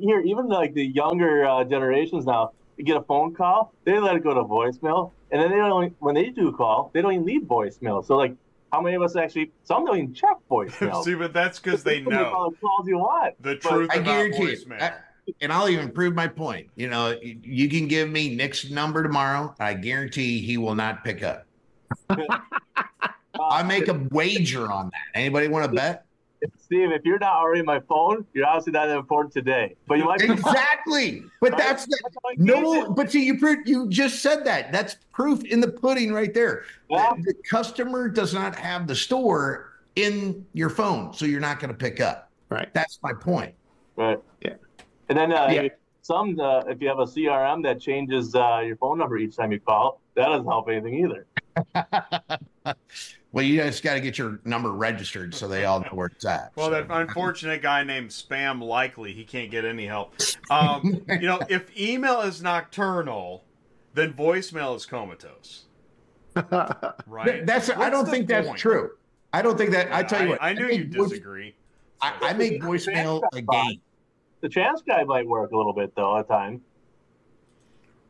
here, 0.00 0.20
even 0.20 0.46
like 0.48 0.74
the 0.74 0.84
younger 0.84 1.44
uh, 1.44 1.64
generations 1.64 2.24
now, 2.26 2.52
you 2.76 2.84
get 2.84 2.96
a 2.96 3.02
phone 3.02 3.34
call, 3.34 3.72
they 3.84 3.98
let 3.98 4.16
it 4.16 4.22
go 4.22 4.34
to 4.34 4.42
voicemail, 4.42 5.12
and 5.30 5.40
then 5.40 5.50
they 5.50 5.56
don't. 5.56 5.94
When 5.98 6.14
they 6.14 6.30
do 6.30 6.52
call, 6.52 6.90
they 6.94 7.02
don't 7.02 7.12
even 7.12 7.26
leave 7.26 7.42
voicemail. 7.42 8.04
So 8.04 8.16
like, 8.16 8.34
how 8.72 8.80
many 8.80 8.96
of 8.96 9.02
us 9.02 9.16
actually? 9.16 9.52
Some 9.64 9.84
don't 9.84 9.96
even 9.96 10.14
check 10.14 10.36
voicemail. 10.50 11.02
See, 11.04 11.14
but 11.14 11.32
that's 11.32 11.58
because 11.58 11.82
they 11.82 12.02
How 12.02 12.10
know 12.10 12.52
calls 12.60 12.86
you 12.86 12.98
want. 12.98 13.34
the 13.42 13.58
But- 13.62 13.68
truth 13.70 13.90
I 13.90 13.96
about 13.96 14.04
guarantee 14.04 14.38
voicemail. 14.56 14.82
I- 14.82 14.94
and 15.40 15.52
I'll 15.52 15.68
even 15.68 15.90
prove 15.90 16.14
my 16.14 16.28
point. 16.28 16.68
You 16.76 16.88
know, 16.88 17.10
you, 17.20 17.36
you 17.42 17.68
can 17.68 17.88
give 17.88 18.08
me 18.08 18.36
Nick's 18.36 18.70
number 18.70 19.02
tomorrow. 19.02 19.56
I 19.58 19.74
guarantee 19.74 20.40
he 20.40 20.56
will 20.56 20.76
not 20.76 21.02
pick 21.02 21.24
up. 21.24 21.46
I 22.08 23.62
make 23.64 23.88
a 23.88 24.06
wager 24.12 24.70
on 24.70 24.86
that. 24.86 25.18
Anybody 25.18 25.48
want 25.48 25.64
to 25.66 25.72
bet? 25.72 26.05
Steve, 26.58 26.90
if 26.92 27.04
you're 27.04 27.18
not 27.18 27.34
already 27.36 27.60
on 27.60 27.66
my 27.66 27.80
phone, 27.80 28.26
you're 28.34 28.46
obviously 28.46 28.72
not 28.72 28.86
that 28.86 28.96
important 28.96 29.32
today. 29.32 29.76
But 29.86 29.98
you 29.98 30.04
might 30.04 30.20
be. 30.20 30.30
Exactly. 30.30 31.24
But 31.40 31.56
that's 31.56 31.86
the, 31.86 31.98
That's 32.02 32.16
how 32.22 32.30
I 32.30 32.34
gauge 32.34 32.46
no. 32.46 32.90
But 32.90 33.10
see, 33.10 33.24
you 33.24 33.38
you 33.64 33.88
just 33.88 34.20
said 34.20 34.44
that. 34.44 34.72
That's 34.72 34.96
proof 35.12 35.44
in 35.44 35.60
the 35.60 35.68
pudding 35.68 36.12
right 36.12 36.32
there. 36.34 36.64
Yeah. 36.90 37.12
The, 37.16 37.22
the 37.22 37.34
customer 37.48 38.08
does 38.08 38.34
not 38.34 38.56
have 38.56 38.86
the 38.86 38.94
store 38.96 39.72
in 39.96 40.44
your 40.52 40.70
phone, 40.70 41.12
so 41.12 41.24
you're 41.26 41.40
not 41.40 41.58
going 41.60 41.70
to 41.70 41.76
pick 41.76 42.00
up. 42.00 42.30
Right. 42.48 42.72
That's 42.74 42.98
my 43.02 43.12
point. 43.12 43.54
Right. 43.96 44.18
Yeah. 44.42 44.54
And 45.08 45.18
then 45.18 45.32
uh, 45.32 45.48
Yeah. 45.50 45.68
some, 46.02 46.38
uh, 46.38 46.60
if 46.60 46.80
you 46.80 46.88
have 46.88 46.98
a 46.98 47.06
CRM 47.06 47.62
that 47.64 47.80
changes 47.80 48.34
uh, 48.34 48.60
your 48.64 48.76
phone 48.76 48.98
number 48.98 49.16
each 49.16 49.36
time 49.36 49.52
you 49.52 49.60
call, 49.60 50.00
that 50.14 50.26
doesn't 50.26 50.46
help 50.46 50.68
anything 50.68 50.94
either. 51.04 51.26
Well, 53.36 53.44
you 53.44 53.58
just 53.58 53.82
got 53.82 53.92
to 53.92 54.00
get 54.00 54.16
your 54.16 54.40
number 54.46 54.72
registered 54.72 55.34
so 55.34 55.46
they 55.46 55.66
all 55.66 55.80
know 55.80 55.88
where 55.90 56.06
it's 56.06 56.24
at. 56.24 56.52
Well, 56.56 56.68
So- 56.68 56.70
that 56.70 56.86
unfortunate 56.88 57.60
guy 57.60 57.84
named 57.84 58.08
Spam 58.08 58.62
Likely, 58.62 59.12
he 59.12 59.24
can't 59.24 59.50
get 59.50 59.66
any 59.66 59.84
help. 59.84 60.14
Um, 60.48 61.02
you 61.10 61.26
know, 61.26 61.40
if 61.50 61.78
email 61.78 62.22
is 62.22 62.40
nocturnal, 62.40 63.44
then 63.92 64.14
voicemail 64.14 64.74
is 64.74 64.86
comatose, 64.86 65.66
right? 67.06 67.26
Th- 67.26 67.44
that's. 67.44 67.68
I 67.68 67.90
don't 67.90 68.06
the 68.06 68.10
think 68.10 68.26
that's 68.26 68.58
true. 68.58 68.92
I 69.34 69.42
don't 69.42 69.58
think 69.58 69.72
that. 69.72 69.92
I 69.92 70.02
tell 70.02 70.22
you 70.22 70.30
what. 70.30 70.38
I, 70.42 70.54
knew 70.54 70.68
you 70.68 70.90
voice- 70.90 71.10
disagree. 71.10 71.54
I, 72.00 72.14
I 72.22 72.32
make 72.32 72.62
voicemail 72.62 73.20
a 73.34 73.42
game. 73.42 73.82
The 74.40 74.48
trans 74.48 74.80
guy 74.80 75.04
might 75.04 75.26
work 75.28 75.50
a 75.50 75.56
little 75.58 75.74
bit 75.74 75.94
though 75.94 76.16
at 76.16 76.26
times. 76.26 76.62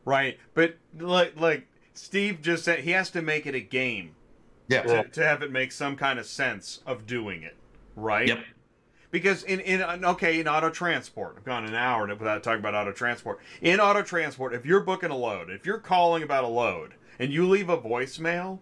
Right, 0.05 0.39
but 0.53 0.77
like 0.97 1.37
like 1.37 1.67
Steve 1.95 2.41
just 2.41 2.63
said, 2.63 2.79
he 2.79 2.91
has 2.91 3.09
to 3.11 3.21
make 3.21 3.45
it 3.45 3.53
a 3.53 3.59
game 3.59 4.13
Yeah. 4.69 4.83
to, 4.83 5.03
to 5.03 5.23
have 5.25 5.41
it 5.41 5.51
make 5.51 5.71
some 5.71 5.95
kind 5.95 6.19
of 6.19 6.25
sense 6.25 6.81
of 6.85 7.05
doing 7.05 7.43
it, 7.43 7.55
right? 7.95 8.27
Yep. 8.27 8.39
Because 9.09 9.43
in 9.43 9.61
in 9.61 9.81
okay 10.03 10.39
in 10.39 10.47
auto 10.47 10.69
transport, 10.69 11.35
I've 11.37 11.45
gone 11.45 11.65
an 11.65 11.75
hour 11.75 12.07
without 12.07 12.43
talking 12.43 12.59
about 12.59 12.75
auto 12.75 12.91
transport. 12.91 13.39
In 13.61 13.79
auto 13.79 14.01
transport, 14.01 14.53
if 14.53 14.65
you're 14.65 14.81
booking 14.81 15.11
a 15.11 15.15
load, 15.17 15.49
if 15.49 15.65
you're 15.65 15.77
calling 15.77 16.23
about 16.23 16.43
a 16.43 16.47
load, 16.47 16.95
and 17.17 17.31
you 17.31 17.47
leave 17.47 17.69
a 17.69 17.77
voicemail, 17.77 18.59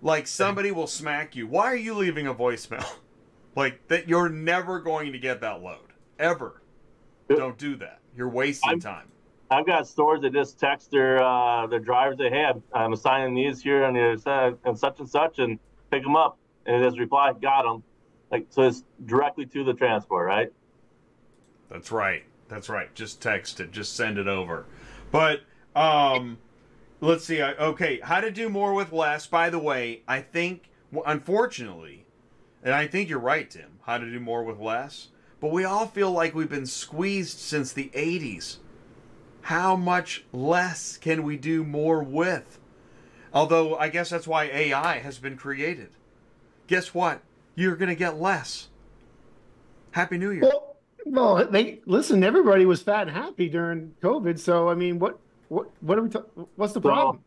like 0.00 0.26
somebody 0.26 0.70
will 0.70 0.86
smack 0.86 1.36
you. 1.36 1.46
Why 1.46 1.66
are 1.66 1.76
you 1.76 1.94
leaving 1.94 2.26
a 2.26 2.34
voicemail? 2.34 2.86
like 3.54 3.86
that, 3.88 4.08
you're 4.08 4.30
never 4.30 4.80
going 4.80 5.12
to 5.12 5.18
get 5.18 5.42
that 5.42 5.62
load 5.62 5.92
ever. 6.18 6.62
Don't 7.28 7.58
do 7.58 7.76
that. 7.76 8.00
You're 8.16 8.28
wasting 8.28 8.70
I'm- 8.70 8.80
time. 8.80 9.08
I've 9.52 9.66
got 9.66 9.86
stores 9.86 10.22
that 10.22 10.32
just 10.32 10.58
text 10.58 10.90
their 10.90 11.22
uh, 11.22 11.66
their 11.66 11.78
drivers 11.78 12.18
that 12.18 12.32
hey, 12.32 12.52
I'm, 12.72 12.92
assigning 12.92 13.34
these 13.34 13.62
here 13.62 13.84
on 13.84 13.94
the 13.94 14.58
and 14.64 14.78
such 14.78 15.00
and 15.00 15.08
such, 15.08 15.38
and 15.38 15.58
pick 15.90 16.02
them 16.02 16.16
up, 16.16 16.38
and 16.66 16.76
it 16.76 16.86
just 16.86 16.98
reply, 16.98 17.32
got 17.40 17.62
them. 17.62 17.82
Like 18.30 18.46
so, 18.50 18.62
it's 18.62 18.84
directly 19.04 19.46
to 19.46 19.64
the 19.64 19.74
transport, 19.74 20.26
right? 20.26 20.52
That's 21.70 21.92
right. 21.92 22.24
That's 22.48 22.68
right. 22.68 22.94
Just 22.94 23.20
text 23.20 23.60
it. 23.60 23.72
Just 23.72 23.96
send 23.96 24.18
it 24.18 24.28
over. 24.28 24.66
But 25.10 25.40
um, 25.76 26.38
let's 27.00 27.24
see. 27.24 27.42
Okay, 27.42 28.00
how 28.02 28.20
to 28.20 28.30
do 28.30 28.48
more 28.48 28.74
with 28.74 28.92
less. 28.92 29.26
By 29.26 29.50
the 29.50 29.58
way, 29.58 30.02
I 30.08 30.20
think 30.20 30.70
unfortunately, 31.06 32.06
and 32.62 32.74
I 32.74 32.86
think 32.86 33.08
you're 33.08 33.18
right, 33.18 33.50
Tim. 33.50 33.78
How 33.86 33.98
to 33.98 34.10
do 34.10 34.20
more 34.20 34.44
with 34.44 34.58
less. 34.58 35.08
But 35.40 35.50
we 35.50 35.64
all 35.64 35.86
feel 35.86 36.12
like 36.12 36.34
we've 36.34 36.48
been 36.48 36.66
squeezed 36.66 37.38
since 37.38 37.72
the 37.72 37.90
80s. 37.94 38.58
How 39.42 39.76
much 39.76 40.24
less 40.32 40.96
can 40.96 41.22
we 41.22 41.36
do 41.36 41.64
more 41.64 42.02
with? 42.02 42.58
Although 43.34 43.76
I 43.76 43.88
guess 43.88 44.10
that's 44.10 44.26
why 44.26 44.44
AI 44.44 44.98
has 44.98 45.18
been 45.18 45.36
created. 45.36 45.90
Guess 46.66 46.94
what? 46.94 47.22
You're 47.54 47.76
going 47.76 47.88
to 47.88 47.94
get 47.94 48.20
less. 48.20 48.68
Happy 49.92 50.16
New 50.16 50.30
Year. 50.30 50.42
Well, 50.42 50.76
well, 51.04 51.46
they 51.46 51.80
listen. 51.86 52.22
Everybody 52.22 52.64
was 52.64 52.82
fat 52.82 53.08
and 53.08 53.16
happy 53.16 53.48
during 53.48 53.94
COVID. 54.02 54.38
So 54.38 54.68
I 54.68 54.74
mean, 54.74 54.98
what 54.98 55.18
what 55.48 55.68
what 55.80 55.98
are 55.98 56.02
we? 56.02 56.08
Ta- 56.08 56.24
what's 56.56 56.72
the 56.72 56.80
problem? 56.80 57.22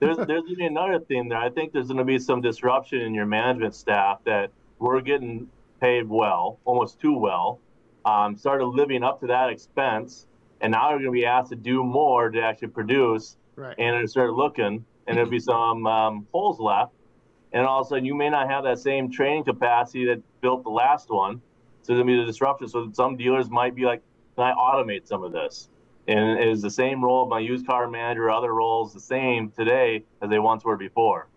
there's 0.00 0.16
there's 0.16 0.44
going 0.44 0.62
another 0.62 1.00
thing 1.00 1.28
there. 1.28 1.38
I 1.38 1.50
think 1.50 1.72
there's 1.72 1.88
going 1.88 1.98
to 1.98 2.04
be 2.04 2.18
some 2.18 2.40
disruption 2.40 3.00
in 3.00 3.14
your 3.14 3.26
management 3.26 3.74
staff 3.74 4.20
that 4.24 4.50
we're 4.78 5.00
getting 5.00 5.48
paid 5.80 6.08
well, 6.08 6.58
almost 6.64 7.00
too 7.00 7.16
well. 7.16 7.60
Um, 8.04 8.36
started 8.36 8.66
living 8.66 9.02
up 9.02 9.20
to 9.20 9.26
that 9.26 9.50
expense, 9.50 10.26
and 10.60 10.72
now 10.72 10.88
they're 10.88 10.98
going 10.98 11.06
to 11.06 11.12
be 11.12 11.26
asked 11.26 11.50
to 11.50 11.56
do 11.56 11.82
more 11.84 12.30
to 12.30 12.40
actually 12.40 12.68
produce. 12.68 13.36
Right. 13.56 13.74
And 13.78 13.96
it'll 13.96 14.08
start 14.08 14.32
looking, 14.32 14.84
and 15.06 15.16
there'll 15.16 15.30
be 15.30 15.40
some 15.40 15.86
um, 15.86 16.26
holes 16.32 16.60
left, 16.60 16.92
and 17.52 17.66
all 17.66 17.80
of 17.80 17.86
a 17.86 17.88
sudden 17.88 18.04
you 18.04 18.14
may 18.14 18.30
not 18.30 18.48
have 18.48 18.64
that 18.64 18.78
same 18.78 19.10
training 19.10 19.44
capacity 19.44 20.04
that 20.06 20.22
built 20.40 20.62
the 20.62 20.70
last 20.70 21.10
one. 21.10 21.40
So 21.82 21.94
there's 21.94 22.04
going 22.04 22.06
to 22.06 22.12
be 22.12 22.20
the 22.20 22.26
disruption. 22.26 22.68
So 22.68 22.90
some 22.92 23.16
dealers 23.16 23.50
might 23.50 23.74
be 23.74 23.84
like, 23.84 24.02
"Can 24.36 24.44
I 24.44 24.52
automate 24.52 25.08
some 25.08 25.24
of 25.24 25.32
this?" 25.32 25.68
And 26.06 26.42
is 26.42 26.62
the 26.62 26.70
same 26.70 27.04
role 27.04 27.24
of 27.24 27.28
my 27.28 27.40
used 27.40 27.66
car 27.66 27.88
manager, 27.88 28.30
other 28.30 28.54
roles 28.54 28.94
the 28.94 29.00
same 29.00 29.50
today 29.50 30.04
as 30.22 30.30
they 30.30 30.38
once 30.38 30.64
were 30.64 30.76
before? 30.76 31.28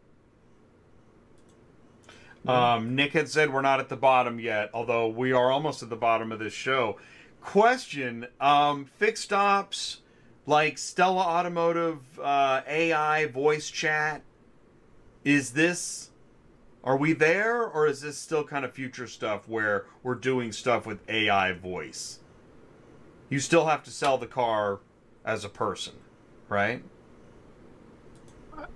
Um, 2.47 2.95
Nick 2.95 3.13
had 3.13 3.29
said 3.29 3.53
we're 3.53 3.61
not 3.61 3.79
at 3.79 3.89
the 3.89 3.97
bottom 3.97 4.39
yet, 4.39 4.71
although 4.73 5.07
we 5.07 5.31
are 5.31 5.51
almost 5.51 5.83
at 5.83 5.89
the 5.89 5.95
bottom 5.95 6.31
of 6.31 6.39
this 6.39 6.53
show. 6.53 6.97
Question: 7.41 8.27
um, 8.39 8.85
Fixed 8.85 9.33
ops 9.33 10.01
like 10.45 10.77
Stella 10.77 11.21
Automotive 11.21 12.19
uh, 12.19 12.61
AI 12.67 13.25
voice 13.25 13.69
chat. 13.69 14.21
Is 15.23 15.51
this? 15.51 16.09
Are 16.83 16.97
we 16.97 17.13
there, 17.13 17.63
or 17.63 17.85
is 17.85 18.01
this 18.01 18.17
still 18.17 18.43
kind 18.43 18.65
of 18.65 18.73
future 18.73 19.07
stuff 19.07 19.47
where 19.47 19.85
we're 20.01 20.15
doing 20.15 20.51
stuff 20.51 20.85
with 20.85 21.07
AI 21.07 21.51
voice? 21.53 22.19
You 23.29 23.39
still 23.39 23.67
have 23.67 23.83
to 23.83 23.91
sell 23.91 24.17
the 24.17 24.27
car 24.27 24.79
as 25.23 25.45
a 25.45 25.49
person, 25.49 25.93
right? 26.49 26.83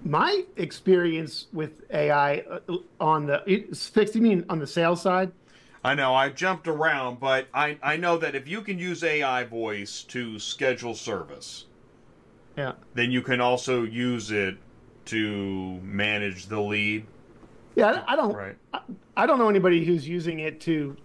my 0.04 0.44
experience 0.58 1.48
with 1.54 1.84
AI 1.92 2.40
uh, 2.40 2.78
on 3.00 3.28
the 3.28 3.44
fixed. 3.74 4.16
You 4.16 4.22
mean 4.22 4.46
on 4.50 4.60
the 4.60 4.68
sales 4.68 5.02
side? 5.02 5.32
I 5.86 5.94
know 5.94 6.16
I 6.16 6.30
jumped 6.30 6.68
around, 6.68 7.20
but 7.20 7.48
I 7.54 7.78
I 7.84 7.98
know 7.98 8.18
that 8.18 8.34
if 8.34 8.48
you 8.48 8.62
can 8.62 8.80
use 8.80 9.04
AI 9.04 9.44
voice 9.44 10.02
to 10.10 10.40
schedule 10.40 10.96
service, 10.96 11.66
yeah, 12.58 12.74
then 12.96 13.12
you 13.12 13.22
can 13.22 13.40
also 13.40 13.84
use 13.84 14.32
it 14.32 14.58
to 15.06 15.80
manage 15.82 16.48
the 16.48 16.60
lead. 16.60 17.06
Yeah, 17.76 18.04
I 18.08 18.16
don't. 18.16 18.36
Right. 18.36 18.56
I, 18.74 18.80
I 19.16 19.26
don't 19.28 19.38
know 19.38 19.50
anybody 19.50 19.86
who's 19.86 20.08
using 20.08 20.40
it 20.40 20.60
to 20.62 20.98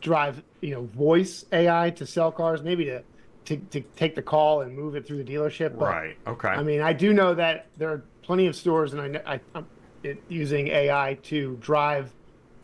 drive, 0.00 0.42
you 0.60 0.74
know, 0.74 0.86
voice 0.86 1.44
AI 1.52 1.90
to 1.90 2.04
sell 2.04 2.32
cars. 2.32 2.62
Maybe 2.62 2.86
to 2.86 3.04
to, 3.44 3.56
to 3.56 3.80
take 3.94 4.16
the 4.16 4.22
call 4.22 4.62
and 4.62 4.76
move 4.76 4.96
it 4.96 5.06
through 5.06 5.22
the 5.22 5.32
dealership. 5.32 5.78
But, 5.78 5.86
right. 5.86 6.16
Okay. 6.26 6.48
I 6.48 6.62
mean, 6.62 6.80
I 6.80 6.92
do 6.92 7.12
know 7.12 7.34
that 7.34 7.66
there 7.76 7.90
are 7.90 8.02
plenty 8.22 8.48
of 8.48 8.56
stores, 8.56 8.92
and 8.92 9.18
I, 9.18 9.20
I 9.24 9.40
am 9.54 10.18
using 10.28 10.68
AI 10.68 11.16
to 11.24 11.56
drive, 11.60 12.12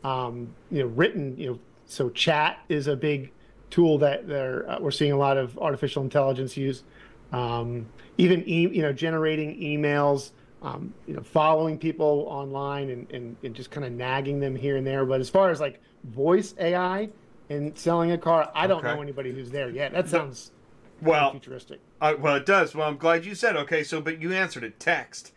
um, 0.04 0.54
you 0.70 0.80
know, 0.82 0.86
written, 0.88 1.36
you 1.36 1.50
know, 1.50 1.58
so 1.86 2.10
chat 2.10 2.58
is 2.68 2.86
a 2.86 2.96
big 2.96 3.32
tool 3.70 3.98
that 3.98 4.26
they're 4.28 4.68
uh, 4.70 4.78
we're 4.80 4.90
seeing 4.90 5.12
a 5.12 5.16
lot 5.16 5.36
of 5.36 5.58
artificial 5.58 6.02
intelligence 6.02 6.56
use. 6.56 6.84
Um, 7.32 7.86
even 8.18 8.46
e- 8.46 8.68
you 8.68 8.82
know, 8.82 8.92
generating 8.92 9.58
emails. 9.60 10.32
Um, 10.60 10.94
you 11.08 11.14
know, 11.14 11.22
following 11.24 11.76
people 11.76 12.24
online 12.28 12.88
and, 12.90 13.10
and, 13.10 13.36
and 13.42 13.52
just 13.52 13.72
kind 13.72 13.84
of 13.84 13.90
nagging 13.92 14.38
them 14.38 14.54
here 14.54 14.76
and 14.76 14.86
there. 14.86 15.04
But 15.04 15.20
as 15.20 15.28
far 15.28 15.50
as 15.50 15.60
like 15.60 15.80
voice 16.04 16.54
AI 16.56 17.10
and 17.50 17.76
selling 17.76 18.12
a 18.12 18.18
car, 18.18 18.48
I 18.54 18.68
don't 18.68 18.78
Okay. 18.78 18.94
know 18.94 19.02
anybody 19.02 19.32
who's 19.32 19.50
there 19.50 19.70
yet. 19.70 19.90
That 19.90 20.08
sounds 20.08 20.52
Well, 21.00 21.32
futuristic. 21.32 21.80
Uh, 22.00 22.14
well, 22.16 22.36
it 22.36 22.46
does. 22.46 22.76
Well, 22.76 22.86
I'm 22.88 22.96
glad 22.96 23.24
you 23.24 23.34
said 23.34 23.56
okay. 23.56 23.82
So, 23.82 24.00
but 24.00 24.22
you 24.22 24.32
answered 24.32 24.62
it. 24.62 24.78
Text, 24.78 25.32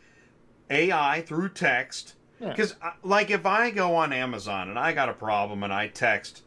AI 0.70 1.22
through 1.22 1.50
text. 1.50 2.14
Yeah. 2.40 2.50
Because, 2.50 2.76
uh, 2.82 2.92
like, 3.04 3.32
if 3.32 3.46
I 3.46 3.72
go 3.72 3.96
on 3.96 4.12
Amazon 4.12 4.70
and 4.70 4.78
I 4.78 4.94
got 4.94 5.10
a 5.10 5.14
problem 5.14 5.64
and 5.64 5.72
I 5.74 5.88
text 5.88 6.42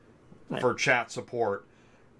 Right. 0.50 0.60
for 0.60 0.72
chat 0.74 1.10
support, 1.10 1.66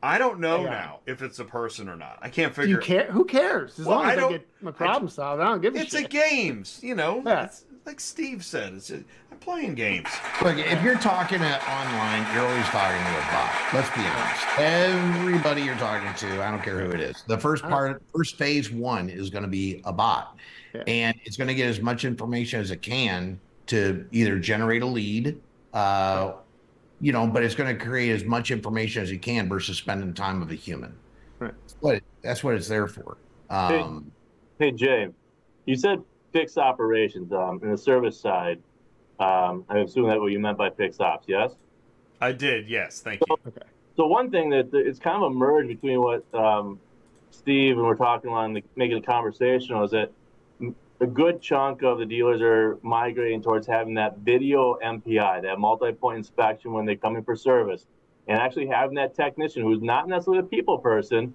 I 0.02 0.18
don't 0.18 0.38
know 0.38 0.66
AI. 0.66 0.70
now 0.70 0.98
if 1.06 1.22
it's 1.22 1.38
a 1.38 1.44
person 1.44 1.88
or 1.88 1.96
not. 1.96 2.18
I 2.22 2.28
can't 2.28 2.54
Do 2.54 2.60
figure. 2.62 2.76
you 2.76 2.82
care? 2.82 3.10
Who 3.10 3.24
cares? 3.24 3.78
As 3.78 3.86
Well, 3.86 3.96
long 3.98 4.06
I 4.06 4.12
as 4.12 4.18
I, 4.18 4.20
don't- 4.20 4.30
get 4.32 4.48
my 4.60 4.70
problem 4.70 5.08
solved, 5.10 5.40
I 5.42 5.46
don't 5.46 5.60
give 5.60 5.74
a 5.74 5.78
It's 5.80 5.90
shit. 5.92 6.04
a 6.06 6.08
games, 6.08 6.80
you 6.82 6.94
know. 6.94 7.22
Yeah. 7.24 7.44
It's, 7.44 7.64
like 7.86 8.00
Steve 8.00 8.44
said, 8.44 8.74
it's 8.74 8.88
just, 8.88 9.04
I'm 9.32 9.38
playing 9.38 9.74
games. 9.74 10.08
Look, 10.42 10.58
if 10.58 10.82
you're 10.82 10.98
talking 10.98 11.38
to 11.38 11.70
online, 11.70 12.34
you're 12.34 12.46
always 12.46 12.66
talking 12.66 13.02
to 13.02 13.18
a 13.18 13.32
bot. 13.32 13.50
Let's 13.72 13.88
be 13.96 14.02
honest. 14.02 14.58
Everybody 14.58 15.62
you're 15.62 15.74
talking 15.76 16.12
to, 16.28 16.42
I 16.44 16.50
don't 16.50 16.62
care 16.62 16.80
who 16.84 16.90
it 16.90 17.00
is. 17.00 17.24
The 17.26 17.38
first 17.38 17.64
uh-huh. 17.64 17.72
part, 17.74 18.02
first 18.14 18.36
phase 18.36 18.70
one 18.70 19.08
is 19.08 19.30
going 19.30 19.44
to 19.44 19.48
be 19.48 19.80
a 19.86 19.92
bot, 19.92 20.36
Yeah. 20.74 20.82
and 20.86 21.16
it's 21.24 21.38
going 21.38 21.48
to 21.48 21.54
get 21.54 21.66
as 21.66 21.80
much 21.80 22.04
information 22.04 22.60
as 22.60 22.70
it 22.70 22.82
can 22.82 23.40
to 23.68 24.06
either 24.12 24.38
generate 24.38 24.82
a 24.82 24.86
lead, 24.86 25.40
uh, 25.72 26.32
you 27.00 27.12
know, 27.12 27.26
but 27.26 27.42
it's 27.42 27.54
going 27.54 27.76
to 27.76 27.84
create 27.84 28.10
as 28.10 28.24
much 28.24 28.50
information 28.50 29.02
as 29.02 29.10
you 29.10 29.18
can 29.18 29.48
versus 29.48 29.78
spending 29.78 30.12
time 30.12 30.40
with 30.40 30.50
a 30.50 30.54
human. 30.54 30.94
Right. 31.38 31.54
That's 31.62 31.76
what 31.80 32.02
that's 32.22 32.44
what 32.44 32.54
it's 32.54 32.68
there 32.68 32.88
for. 32.88 33.16
Um, 33.48 34.10
Hey 34.58 34.72
Jay, 34.72 35.08
you 35.66 35.76
said 35.76 36.02
fixed 36.32 36.58
operations 36.58 37.32
um, 37.32 37.60
in 37.62 37.70
the 37.70 37.78
service 37.78 38.18
side. 38.18 38.60
Um, 39.20 39.64
I 39.68 39.78
assume 39.78 40.08
that 40.08 40.20
what 40.20 40.32
you 40.32 40.40
meant 40.40 40.58
by 40.58 40.70
fixed 40.70 41.00
ops. 41.00 41.26
Yes. 41.28 41.52
I 42.20 42.32
did, 42.32 42.68
yes. 42.68 43.00
Thank 43.00 43.20
you. 43.28 43.36
Okay. 43.46 43.66
So 43.96 44.06
one 44.06 44.30
thing 44.30 44.50
that 44.50 44.70
it's 44.72 44.98
kind 44.98 45.16
of 45.16 45.30
a 45.30 45.34
merge 45.34 45.68
between 45.68 46.00
what 46.00 46.24
um, 46.34 46.80
Steve 47.30 47.76
and 47.76 47.86
we're 47.86 47.94
talking 47.94 48.30
on 48.30 48.54
the, 48.54 48.64
making 48.74 48.96
a 48.96 49.02
conversation 49.02 49.76
is 49.82 49.92
that 49.92 50.08
m- 50.08 50.12
a 51.00 51.06
good 51.06 51.40
chunk 51.40 51.82
of 51.82 51.98
the 51.98 52.06
dealers 52.06 52.40
are 52.42 52.78
migrating 52.82 53.40
towards 53.40 53.66
having 53.66 53.94
that 53.94 54.18
video 54.18 54.78
MPI, 54.84 55.42
that 55.42 55.58
multi-point 55.58 56.18
inspection 56.18 56.72
when 56.72 56.84
they 56.84 56.96
come 56.96 57.16
in 57.16 57.22
for 57.22 57.36
service, 57.36 57.86
and 58.26 58.38
actually 58.38 58.66
having 58.66 58.96
that 58.96 59.14
technician 59.14 59.62
who's 59.62 59.80
not 59.80 60.08
necessarily 60.08 60.40
a 60.40 60.42
people 60.42 60.78
person, 60.78 61.32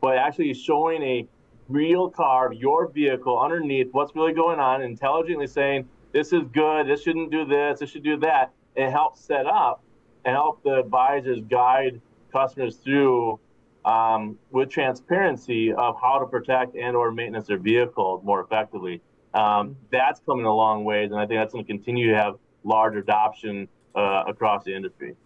but 0.00 0.16
actually 0.16 0.52
showing 0.52 1.02
a 1.02 1.28
real 1.68 2.10
car, 2.10 2.52
your 2.52 2.88
vehicle 2.88 3.38
underneath 3.38 3.88
what's 3.92 4.14
really 4.16 4.32
going 4.32 4.58
on, 4.58 4.82
intelligently 4.82 5.46
saying 5.46 5.88
this 6.12 6.32
is 6.32 6.42
good, 6.52 6.88
this 6.88 7.02
shouldn't 7.02 7.30
do 7.30 7.44
this, 7.44 7.80
this 7.80 7.90
should 7.90 8.02
do 8.02 8.16
that, 8.18 8.52
and 8.76 8.90
help 8.90 9.16
set 9.16 9.46
up 9.46 9.82
and 10.24 10.34
help 10.34 10.62
the 10.64 10.80
advisors 10.80 11.40
guide 11.48 12.00
customers 12.32 12.76
through 12.76 13.38
um, 13.84 14.38
with 14.50 14.70
transparency 14.70 15.72
of 15.72 15.96
how 16.00 16.18
to 16.18 16.26
protect 16.26 16.76
and 16.76 16.96
or 16.96 17.12
maintenance 17.12 17.46
their 17.46 17.58
vehicle 17.58 18.22
more 18.24 18.40
effectively. 18.40 19.00
Um, 19.34 19.76
that's 19.90 20.20
coming 20.20 20.46
a 20.46 20.54
long 20.54 20.84
ways, 20.84 21.10
and 21.10 21.20
I 21.20 21.26
think 21.26 21.40
that's 21.40 21.52
going 21.52 21.64
to 21.64 21.70
continue 21.72 22.10
to 22.10 22.16
have 22.16 22.36
large 22.62 22.96
adoption 22.96 23.68
uh, 23.94 24.24
across 24.26 24.64
the 24.64 24.74
industry. 24.74 25.16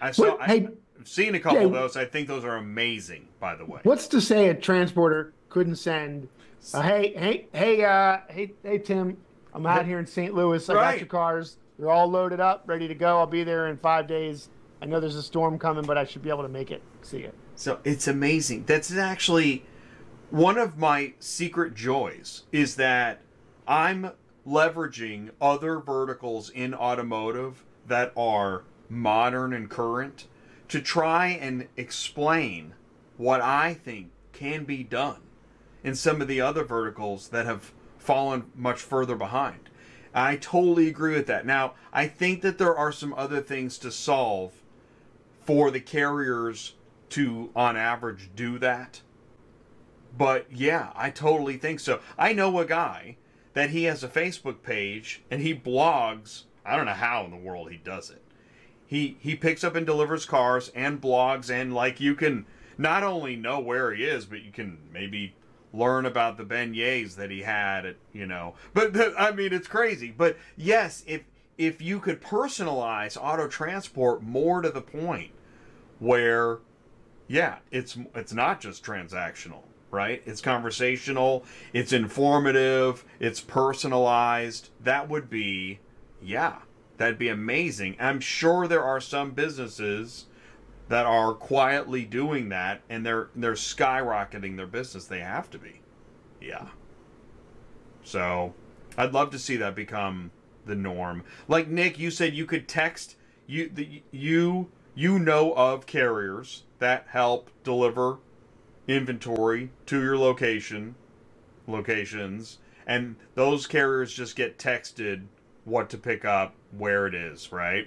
I 0.00 0.10
saw. 0.10 0.36
What- 0.36 0.42
hey, 0.42 0.68
I've 0.98 1.08
seen 1.08 1.34
a 1.34 1.40
couple 1.40 1.58
Jay, 1.58 1.64
of 1.64 1.72
those. 1.72 1.96
I 1.96 2.04
think 2.04 2.28
those 2.28 2.44
are 2.44 2.56
amazing, 2.56 3.28
by 3.40 3.56
the 3.56 3.64
way. 3.64 3.80
What's 3.82 4.06
to 4.08 4.20
say 4.20 4.50
a 4.50 4.54
transporter 4.54 5.32
couldn't 5.48 5.76
send? 5.76 6.28
Uh, 6.72 6.80
hey, 6.82 7.12
hey, 7.16 7.48
hey, 7.52 7.84
uh, 7.84 8.18
hey, 8.28 8.52
hey, 8.62 8.78
Tim, 8.78 9.16
I'm 9.52 9.66
out 9.66 9.84
here 9.84 9.98
in 9.98 10.06
St. 10.06 10.32
Louis. 10.32 10.68
I 10.68 10.74
got 10.74 10.98
your 10.98 11.06
cars. 11.06 11.56
They're 11.78 11.90
all 11.90 12.06
loaded 12.06 12.38
up, 12.38 12.62
ready 12.66 12.86
to 12.86 12.94
go. 12.94 13.18
I'll 13.18 13.26
be 13.26 13.42
there 13.42 13.66
in 13.66 13.78
five 13.78 14.06
days. 14.06 14.48
I 14.80 14.86
know 14.86 15.00
there's 15.00 15.16
a 15.16 15.22
storm 15.22 15.58
coming, 15.58 15.84
but 15.84 15.98
I 15.98 16.04
should 16.04 16.22
be 16.22 16.30
able 16.30 16.42
to 16.42 16.48
make 16.48 16.70
it. 16.70 16.82
See 17.02 17.18
it. 17.18 17.34
So 17.62 17.78
it's 17.84 18.08
amazing. 18.08 18.64
That's 18.64 18.92
actually 18.92 19.64
one 20.30 20.58
of 20.58 20.78
my 20.78 21.12
secret 21.20 21.76
joys 21.76 22.42
is 22.50 22.74
that 22.74 23.20
I'm 23.68 24.10
leveraging 24.44 25.30
other 25.40 25.78
verticals 25.78 26.50
in 26.50 26.74
automotive 26.74 27.64
that 27.86 28.12
are 28.16 28.64
modern 28.88 29.52
and 29.52 29.70
current 29.70 30.26
to 30.70 30.80
try 30.80 31.28
and 31.28 31.68
explain 31.76 32.74
what 33.16 33.40
I 33.40 33.74
think 33.74 34.10
can 34.32 34.64
be 34.64 34.82
done 34.82 35.20
in 35.84 35.94
some 35.94 36.20
of 36.20 36.26
the 36.26 36.40
other 36.40 36.64
verticals 36.64 37.28
that 37.28 37.46
have 37.46 37.70
fallen 37.96 38.46
much 38.56 38.80
further 38.80 39.14
behind. 39.14 39.70
I 40.12 40.34
totally 40.34 40.88
agree 40.88 41.14
with 41.14 41.28
that. 41.28 41.46
Now, 41.46 41.74
I 41.92 42.08
think 42.08 42.42
that 42.42 42.58
there 42.58 42.76
are 42.76 42.90
some 42.90 43.14
other 43.14 43.40
things 43.40 43.78
to 43.78 43.92
solve 43.92 44.50
for 45.46 45.70
the 45.70 45.80
carriers 45.80 46.72
to, 47.12 47.50
on 47.54 47.76
average, 47.76 48.30
do 48.34 48.58
that. 48.58 49.02
But 50.16 50.46
yeah, 50.50 50.92
I 50.94 51.10
totally 51.10 51.56
think 51.56 51.80
so. 51.80 52.00
I 52.18 52.32
know 52.32 52.58
a 52.58 52.66
guy 52.66 53.16
that 53.54 53.70
he 53.70 53.84
has 53.84 54.04
a 54.04 54.08
Facebook 54.08 54.62
page 54.62 55.22
and 55.30 55.40
he 55.40 55.54
blogs. 55.54 56.44
I 56.64 56.76
don't 56.76 56.86
know 56.86 56.92
how 56.92 57.24
in 57.24 57.30
the 57.30 57.36
world 57.36 57.70
he 57.70 57.78
does 57.78 58.10
it. 58.10 58.22
He 58.86 59.16
he 59.20 59.34
picks 59.34 59.64
up 59.64 59.74
and 59.74 59.86
delivers 59.86 60.26
cars 60.26 60.70
and 60.74 61.00
blogs 61.00 61.50
and 61.50 61.74
like 61.74 62.00
you 62.00 62.14
can 62.14 62.46
not 62.76 63.02
only 63.02 63.36
know 63.36 63.58
where 63.58 63.94
he 63.94 64.04
is, 64.04 64.26
but 64.26 64.42
you 64.42 64.52
can 64.52 64.78
maybe 64.92 65.34
learn 65.72 66.04
about 66.04 66.36
the 66.36 66.44
beignets 66.44 67.16
that 67.16 67.30
he 67.30 67.42
had 67.42 67.86
at, 67.86 67.96
you 68.12 68.26
know. 68.26 68.54
But, 68.74 68.94
I 69.18 69.32
mean 69.32 69.52
it's 69.52 69.68
crazy. 69.68 70.12
But 70.16 70.36
yes, 70.56 71.04
if 71.06 71.22
if 71.56 71.80
you 71.80 72.00
could 72.00 72.20
personalize 72.20 73.16
auto 73.20 73.48
transport 73.48 74.22
more 74.22 74.62
to 74.62 74.70
the 74.70 74.82
point 74.82 75.30
where 75.98 76.58
yeah, 77.32 77.56
it's 77.70 77.96
it's 78.14 78.34
not 78.34 78.60
just 78.60 78.84
transactional 78.84 79.62
right? 79.90 80.22
It's 80.24 80.40
conversational, 80.40 81.44
it's 81.74 81.92
informative, 81.92 83.04
it's 83.20 83.42
personalized. 83.42 84.70
That 84.82 85.08
would 85.10 85.28
be, 85.28 85.80
yeah, 86.22 86.60
that'd 86.96 87.18
be 87.18 87.28
amazing. 87.28 87.96
I'm 88.00 88.18
sure 88.18 88.66
there 88.66 88.82
are 88.82 89.02
some 89.02 89.32
businesses 89.32 90.24
that 90.88 91.04
are 91.04 91.34
quietly 91.34 92.04
doing 92.04 92.48
that 92.48 92.80
and 92.88 93.04
they're 93.04 93.28
they're 93.36 93.52
skyrocketing 93.52 94.56
their 94.56 94.66
business. 94.66 95.04
They 95.04 95.20
have 95.20 95.50
to 95.50 95.58
be. 95.58 95.82
Yeah. 96.40 96.68
So, 98.02 98.54
I'd 98.96 99.12
love 99.12 99.30
to 99.30 99.38
see 99.38 99.56
that 99.56 99.74
become 99.74 100.32
the 100.64 100.74
norm. 100.74 101.22
Like 101.48 101.68
Nick, 101.68 101.98
you 101.98 102.10
said 102.10 102.34
you 102.34 102.46
could 102.46 102.66
text 102.66 103.16
you 103.46 103.68
the, 103.68 104.02
you 104.10 104.70
you 104.94 105.18
know 105.18 105.52
of 105.54 105.86
carriers 105.86 106.64
that 106.82 107.06
help 107.10 107.48
deliver 107.62 108.18
inventory 108.88 109.70
to 109.86 110.02
your 110.02 110.18
location 110.18 110.96
locations 111.68 112.58
and 112.88 113.14
those 113.36 113.68
carriers 113.68 114.12
just 114.12 114.34
get 114.34 114.58
texted 114.58 115.22
what 115.64 115.88
to 115.88 115.96
pick 115.96 116.24
up 116.24 116.54
where 116.76 117.06
it 117.06 117.14
is 117.14 117.52
right? 117.52 117.86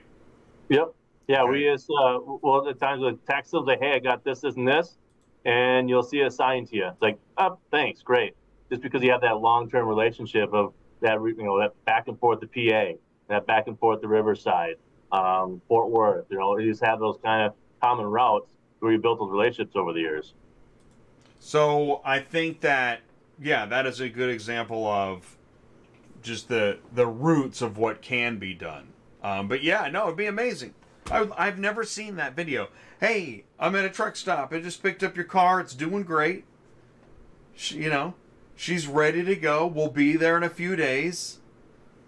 Yep. 0.70 0.94
Yeah 1.28 1.42
okay. 1.42 1.52
we 1.52 1.64
just 1.66 1.90
uh 1.90 2.20
well 2.42 2.68
at 2.70 2.80
times 2.80 3.02
with 3.02 3.24
text 3.26 3.52
them 3.52 3.66
say 3.68 3.78
hey 3.82 3.96
i 3.96 4.00
got 4.00 4.24
this 4.24 4.40
this 4.40 4.56
and 4.56 4.66
this 4.66 4.98
and 5.44 5.90
you'll 5.90 6.02
see 6.02 6.20
it 6.20 6.32
sign 6.32 6.66
to 6.68 6.76
you. 6.78 6.88
It's 6.88 7.02
like 7.02 7.20
oh 7.38 7.60
thanks 7.72 8.02
great. 8.02 8.34
Just 8.70 8.82
because 8.82 9.04
you 9.04 9.12
have 9.12 9.22
that 9.22 9.40
long-term 9.40 9.88
relationship 9.88 10.54
of 10.54 10.74
that 11.02 11.16
you 11.16 11.44
know 11.44 11.60
that 11.60 11.74
back 11.84 12.08
and 12.08 12.18
forth 12.18 12.40
to 12.40 12.48
pa 12.48 12.98
that 13.28 13.46
back 13.46 13.68
and 13.68 13.78
forth 13.78 14.02
to 14.02 14.08
riverside 14.08 14.76
um, 15.12 15.62
fort 15.68 15.92
worth 15.92 16.26
you 16.30 16.38
know 16.38 16.58
you 16.58 16.72
just 16.72 16.84
have 16.84 17.00
those 17.00 17.18
kind 17.22 17.44
of 17.44 17.54
common 17.82 18.06
routes 18.06 18.55
where 18.86 18.94
you 18.94 19.00
built 19.00 19.20
those 19.20 19.32
relationships 19.32 19.76
over 19.76 19.92
the 19.92 20.00
years 20.00 20.34
so 21.40 22.02
I 22.04 22.20
think 22.22 22.62
that 22.62 23.02
yeah, 23.40 23.66
that 23.68 23.86
is 23.86 24.00
a 24.00 24.10
good 24.10 24.30
example 24.30 24.88
of 24.88 25.38
just 26.24 26.48
the 26.48 26.80
the 26.94 27.06
roots 27.06 27.62
of 27.62 27.78
what 27.78 28.02
can 28.02 28.38
be 28.40 28.54
done. 28.54 28.88
Um, 29.22 29.48
but 29.48 29.62
yeah, 29.62 29.88
no, 29.90 30.06
it'd 30.06 30.18
be 30.18 30.26
amazing. 30.26 30.74
I, 31.12 31.28
I've 31.38 31.60
never 31.60 31.84
seen 31.84 32.16
that 32.16 32.36
video. 32.36 32.70
Hey, 33.00 33.44
I'm 33.60 33.76
at 33.76 33.86
a 33.86 33.90
truck 33.90 34.16
stop. 34.16 34.54
I 34.54 34.60
just 34.60 34.82
picked 34.82 35.04
up 35.04 35.16
your 35.16 35.26
car. 35.26 35.60
It's 35.60 35.76
doing 35.76 36.02
great. 36.04 36.46
She, 37.56 37.78
you 37.78 37.90
know, 37.90 38.16
she's 38.56 38.88
ready 38.88 39.24
to 39.24 39.36
go. 39.36 39.68
We'll 39.68 39.90
be 39.90 40.18
there 40.18 40.38
in 40.38 40.44
a 40.44 40.50
few 40.50 40.76
days. 40.76 41.40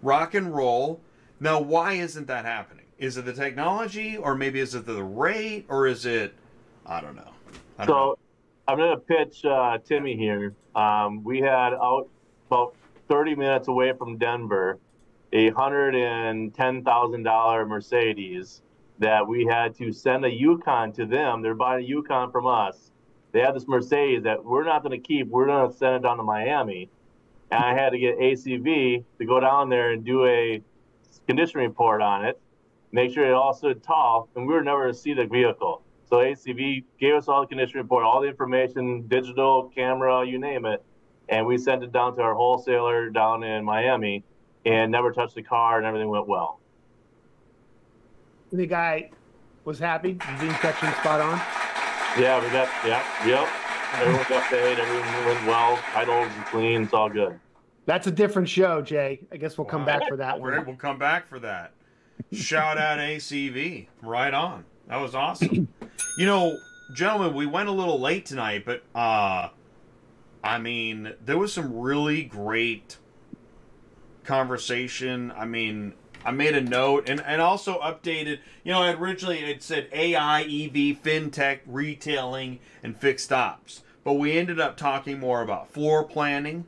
Rock 0.02 0.34
and 0.34 0.56
roll. 0.56 1.02
Now, 1.40 1.60
why 1.60 1.94
isn't 1.94 2.26
that 2.26 2.46
happening? 2.46 2.86
Is 2.98 3.18
it 3.18 3.26
the 3.26 3.34
technology, 3.34 4.18
or 4.18 4.34
maybe 4.34 4.60
is 4.60 4.74
it 4.74 4.88
the 4.88 5.04
rate, 5.04 5.66
or 5.70 5.86
is 5.86 6.08
it? 6.08 6.34
I 6.88 7.02
don't 7.02 7.16
know. 7.16 7.30
I 7.78 7.86
don't 7.86 7.88
so 7.88 7.94
know. 7.94 8.18
I'm 8.68 8.78
going 8.78 8.92
to 8.92 8.98
pitch 8.98 9.46
uh, 9.46 9.78
Timmy 9.86 10.16
here. 10.16 10.56
Um, 10.76 11.24
we 11.24 11.40
had 11.40 11.74
out 11.74 12.10
about 12.50 12.76
30 13.10 13.36
minutes 13.36 13.68
away 13.68 13.94
from 13.98 14.18
Denver 14.18 14.80
a 15.34 15.52
$110,000 15.52 17.68
Mercedes 17.68 18.62
that 19.00 19.28
we 19.28 19.46
had 19.46 19.76
to 19.76 19.92
send 19.92 20.24
a 20.26 20.32
Yukon 20.32 20.94
to 20.94 21.06
them. 21.06 21.42
They're 21.42 21.54
buying 21.54 21.84
a 21.84 21.88
Yukon 21.88 22.32
from 22.32 22.48
us. 22.48 22.92
They 23.34 23.42
had 23.42 23.54
this 23.56 23.68
Mercedes 23.68 24.24
that 24.24 24.42
we're 24.44 24.64
not 24.64 24.84
going 24.84 25.00
to 25.00 25.06
keep. 25.06 25.28
We're 25.28 25.46
going 25.48 25.70
to 25.70 25.78
send 25.78 25.98
it 25.98 26.04
down 26.04 26.18
to 26.18 26.24
Miami. 26.24 26.90
And 27.52 27.64
I 27.64 27.74
had 27.74 27.92
to 27.92 28.00
get 28.00 28.18
ACV 28.18 29.04
to 29.20 29.26
go 29.26 29.40
down 29.40 29.70
there 29.70 29.92
and 29.92 30.04
do 30.04 30.26
a 30.26 30.64
condition 31.28 31.60
report 31.60 32.02
on 32.02 32.26
it, 32.26 32.40
make 32.92 33.14
sure 33.14 33.26
it 33.26 33.34
all 33.34 33.54
stood 33.54 33.84
tall, 33.84 34.30
and 34.36 34.48
we 34.48 34.54
were 34.54 34.64
never 34.64 34.88
to 34.88 34.94
see 34.94 35.14
the 35.14 35.26
vehicle. 35.26 35.84
So 36.10 36.18
ACV 36.18 36.86
gave 37.00 37.16
us 37.16 37.28
all 37.28 37.42
the 37.42 37.48
condition 37.48 37.80
report, 37.80 38.06
all 38.06 38.22
the 38.22 38.28
information, 38.28 39.08
digital, 39.08 39.70
camera, 39.76 40.26
you 40.26 40.40
name 40.40 40.66
it, 40.66 40.82
and 41.28 41.46
we 41.46 41.58
sent 41.58 41.84
it 41.84 41.92
down 41.92 42.16
to 42.16 42.22
our 42.22 42.34
wholesaler 42.34 43.10
down 43.10 43.44
in 43.44 43.66
Miami, 43.66 44.24
and 44.66 44.90
never 44.92 45.12
touched 45.12 45.36
the 45.36 45.44
car, 45.44 45.78
and 45.78 45.86
everything 45.86 46.10
went 46.10 46.28
well. 46.28 46.60
The 48.54 48.66
guy 48.66 49.12
was 49.66 49.80
happy. 49.80 50.14
The 50.40 50.46
inspection 50.46 50.90
spot 50.94 51.20
on. 51.20 51.38
Yeah, 52.18 52.42
we 52.42 52.50
got 52.52 52.70
yeah, 52.86 53.04
yep. 53.28 53.50
Everyone 53.96 54.26
got 54.30 54.50
paid. 54.50 54.80
Everything 54.80 55.26
went 55.26 55.46
well. 55.46 55.78
Titles 55.92 56.32
clean. 56.46 56.84
It's 56.84 56.94
all 56.94 57.10
good. 57.10 57.38
That's 57.86 58.08
a 58.08 58.12
different 58.12 58.48
show, 58.48 58.82
Jay. 58.82 59.20
I 59.32 59.38
guess 59.38 59.58
we'll 59.58 59.66
come 59.66 59.86
back 59.86 60.08
for 60.08 60.16
that 60.18 60.40
one. 60.40 60.66
We'll 60.66 60.76
come 60.78 60.98
back 60.98 61.28
for 61.28 61.40
that. 61.40 61.74
Shout 62.32 62.78
out 62.78 63.00
ACV. 63.00 63.88
Right 64.02 64.34
on. 64.34 64.66
That 64.88 64.98
was 64.98 65.16
awesome. 65.16 65.68
you 66.18 66.26
know, 66.26 66.58
gentlemen, 66.94 67.34
we 67.36 67.46
went 67.46 67.70
a 67.70 67.74
little 67.74 68.00
late 68.00 68.26
tonight, 68.26 68.64
but 68.66 68.84
uh 68.96 69.50
I 70.44 70.60
mean, 70.60 71.14
there 71.26 71.38
was 71.38 71.52
some 71.52 71.78
really 71.78 72.24
great 72.24 72.98
conversation. 74.24 75.34
I 75.36 75.46
mean, 75.46 75.94
I 76.24 76.32
made 76.32 76.56
a 76.56 76.62
note 76.62 77.10
and, 77.10 77.22
and 77.22 77.42
also 77.42 77.80
updated. 77.80 78.40
You 78.64 78.74
know, 78.74 78.84
originally 78.84 79.40
it 79.40 79.64
said 79.64 79.88
AI, 79.92 80.42
EV, 80.42 81.02
fintech, 81.02 81.60
retailing, 81.66 82.60
and 82.84 82.96
fixed 82.96 83.34
ops. 83.34 83.84
But 84.04 84.14
we 84.14 84.38
ended 84.38 84.60
up 84.60 84.78
talking 84.78 85.20
more 85.20 85.42
about 85.42 85.70
floor 85.70 86.04
planning, 86.04 86.66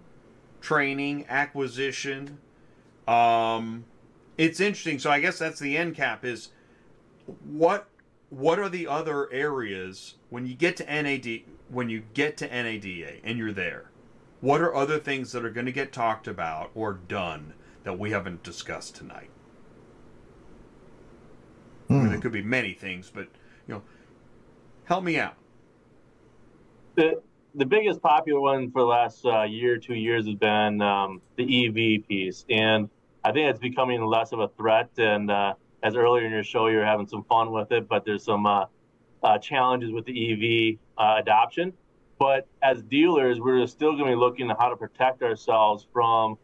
training, 0.62 1.26
acquisition. 1.30 2.40
Um, 3.08 3.86
it's 4.38 4.60
interesting. 4.60 5.00
So 5.00 5.10
I 5.10 5.20
guess 5.20 5.40
that's 5.40 5.60
the 5.60 5.78
end 5.78 5.96
cap 5.96 6.26
is 6.26 6.50
what 7.44 7.89
what 8.30 8.60
are 8.60 8.70
the 8.70 8.88
other 8.88 9.32
areas 9.32 10.16
when 10.30 10.46
you 10.46 10.56
get 10.56 10.78
to 10.78 10.86
NAD 10.86 11.42
when 11.70 11.90
you 11.90 12.04
get 12.14 12.38
to 12.38 12.48
NADA 12.48 13.24
and 13.24 13.38
you're 13.38 13.52
there? 13.52 13.90
What 14.42 14.62
are 14.62 14.74
other 14.74 15.00
things 15.00 15.32
that 15.34 15.44
are 15.44 15.50
going 15.50 15.66
to 15.66 15.72
get 15.72 15.92
talked 15.92 16.28
about 16.28 16.72
or 16.74 16.94
done 16.94 17.54
that 17.84 18.00
we 18.00 18.12
haven't 18.12 18.44
discussed 18.44 18.96
tonight? 18.96 19.30
Hmm. 21.88 21.94
I 21.94 21.98
mean, 21.98 22.08
there 22.08 22.16
hmm. 22.16 22.22
could 22.22 22.32
be 22.32 22.44
many 22.44 22.74
things, 22.74 23.12
but 23.14 23.28
you 23.68 23.76
know, 23.76 23.84
help 24.86 25.04
me 25.04 25.18
out. 25.18 25.36
The 26.96 27.22
the 27.56 27.66
biggest 27.66 28.02
popular 28.02 28.40
one 28.40 28.72
for 28.72 28.82
the 28.82 28.88
last 28.88 29.26
uh, 29.26 29.44
year, 29.44 29.78
two 29.78 29.96
years 29.96 30.28
has 30.28 30.36
been 30.36 30.82
um, 30.82 31.22
the 31.36 31.68
EV 31.68 32.08
piece, 32.08 32.46
and 32.50 32.90
I 33.24 33.32
think 33.32 33.50
it's 33.50 33.60
becoming 33.60 34.06
less 34.06 34.32
of 34.32 34.40
a 34.40 34.50
threat. 34.50 34.90
And 34.98 35.32
uh, 35.32 35.56
as 35.84 35.96
earlier 35.96 36.26
in 36.26 36.32
your 36.32 36.44
show, 36.44 36.68
you're 36.68 36.86
having 36.86 37.08
some 37.08 37.24
fun 37.24 37.52
with 37.52 37.72
it, 37.72 37.88
but 37.88 38.06
there's 38.06 38.24
some 38.24 38.46
uh, 38.46 38.66
uh, 39.24 39.38
challenges 39.38 39.92
with 39.92 40.06
the 40.06 40.74
EV 40.74 40.80
uh, 40.98 41.16
adoption. 41.20 41.74
But 42.18 42.48
as 42.62 42.84
dealers, 42.84 43.40
we're 43.40 43.66
still 43.68 43.94
going 43.94 44.06
to 44.06 44.12
be 44.12 44.16
looking 44.16 44.52
at 44.52 44.58
how 44.60 44.70
to 44.70 44.76
protect 44.76 45.24
ourselves 45.24 45.88
from 45.94 46.38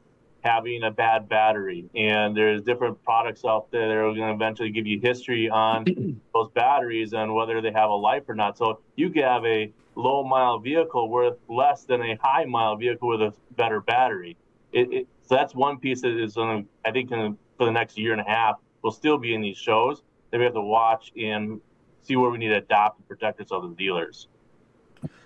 having 0.46 0.84
a 0.84 0.92
bad 0.92 1.28
battery. 1.28 1.86
And 1.96 2.38
there's 2.38 2.62
different 2.62 3.04
products 3.04 3.44
out 3.44 3.72
there 3.72 3.88
that 3.88 3.94
are 3.94 4.14
going 4.14 4.28
to 4.28 4.34
eventually 4.34 4.70
give 4.70 4.86
you 4.86 5.00
history 5.02 5.50
on 5.50 5.86
those 6.34 6.50
batteries 6.54 7.14
and 7.14 7.34
whether 7.34 7.62
they 7.62 7.72
have 7.72 7.90
a 7.90 7.96
life 7.96 8.24
or 8.30 8.36
not. 8.36 8.58
So 8.58 8.80
you 8.96 9.10
could 9.10 9.24
have 9.24 9.44
a 9.44 9.74
low 9.96 10.24
mile 10.24 10.60
vehicle 10.60 11.10
worth 11.10 11.38
less 11.50 11.84
than 11.86 12.02
a 12.02 12.18
high 12.22 12.46
mile 12.46 12.76
vehicle 12.76 13.10
with 13.10 13.22
a 13.22 13.34
better 13.56 13.82
battery. 13.82 14.38
It, 14.72 14.94
it, 14.94 15.08
so 15.24 15.36
that's 15.36 15.56
one 15.56 15.80
piece 15.80 16.02
that 16.02 16.16
is 16.18 16.36
to, 16.36 16.64
I 16.86 16.92
think, 16.92 17.10
for 17.10 17.66
the 17.66 17.72
next 17.72 17.98
year 17.98 18.12
and 18.12 18.22
a 18.22 18.30
half, 18.30 18.58
will 18.86 18.92
still 18.92 19.18
be 19.18 19.34
in 19.34 19.42
these 19.42 19.58
shows 19.58 20.04
that 20.30 20.38
we 20.38 20.44
have 20.44 20.54
to 20.54 20.62
watch 20.62 21.12
and 21.18 21.60
see 22.04 22.16
where 22.16 22.30
we 22.30 22.38
need 22.38 22.50
to 22.50 22.58
adopt 22.58 23.00
and 23.00 23.08
protect 23.08 23.40
ourselves 23.40 23.68
as 23.68 23.76
dealers. 23.76 24.28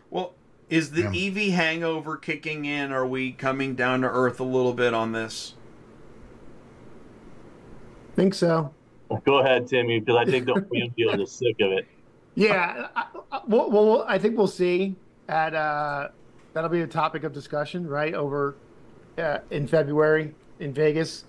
Well, 0.09 0.33
is 0.69 0.91
the 0.91 1.11
yeah. 1.11 1.27
EV 1.27 1.53
hangover 1.53 2.15
kicking 2.15 2.63
in? 2.63 2.93
Are 2.93 3.05
we 3.05 3.33
coming 3.33 3.75
down 3.75 4.01
to 4.01 4.07
earth 4.07 4.39
a 4.39 4.45
little 4.45 4.73
bit 4.73 4.93
on 4.93 5.11
this? 5.11 5.55
think 8.15 8.33
so. 8.33 8.73
Go 9.25 9.39
ahead, 9.39 9.67
Timmy, 9.67 9.99
because 9.99 10.15
I 10.15 10.25
think 10.29 10.45
the 10.45 10.53
OEM 10.53 10.95
dealers 10.95 11.21
are 11.21 11.25
sick 11.25 11.55
of 11.61 11.71
it. 11.71 11.87
Yeah, 12.35 12.87
I, 12.95 13.05
I, 13.31 13.41
well, 13.47 13.69
well, 13.71 14.05
I 14.07 14.17
think 14.17 14.37
we'll 14.37 14.47
see 14.47 14.95
at 15.27 15.53
uh, 15.53 16.09
that'll 16.53 16.69
be 16.69 16.81
a 16.81 16.87
topic 16.87 17.23
of 17.23 17.33
discussion, 17.33 17.87
right? 17.87 18.13
Over 18.13 18.55
uh, 19.17 19.39
in 19.51 19.67
February 19.67 20.33
in 20.59 20.73
Vegas. 20.73 21.25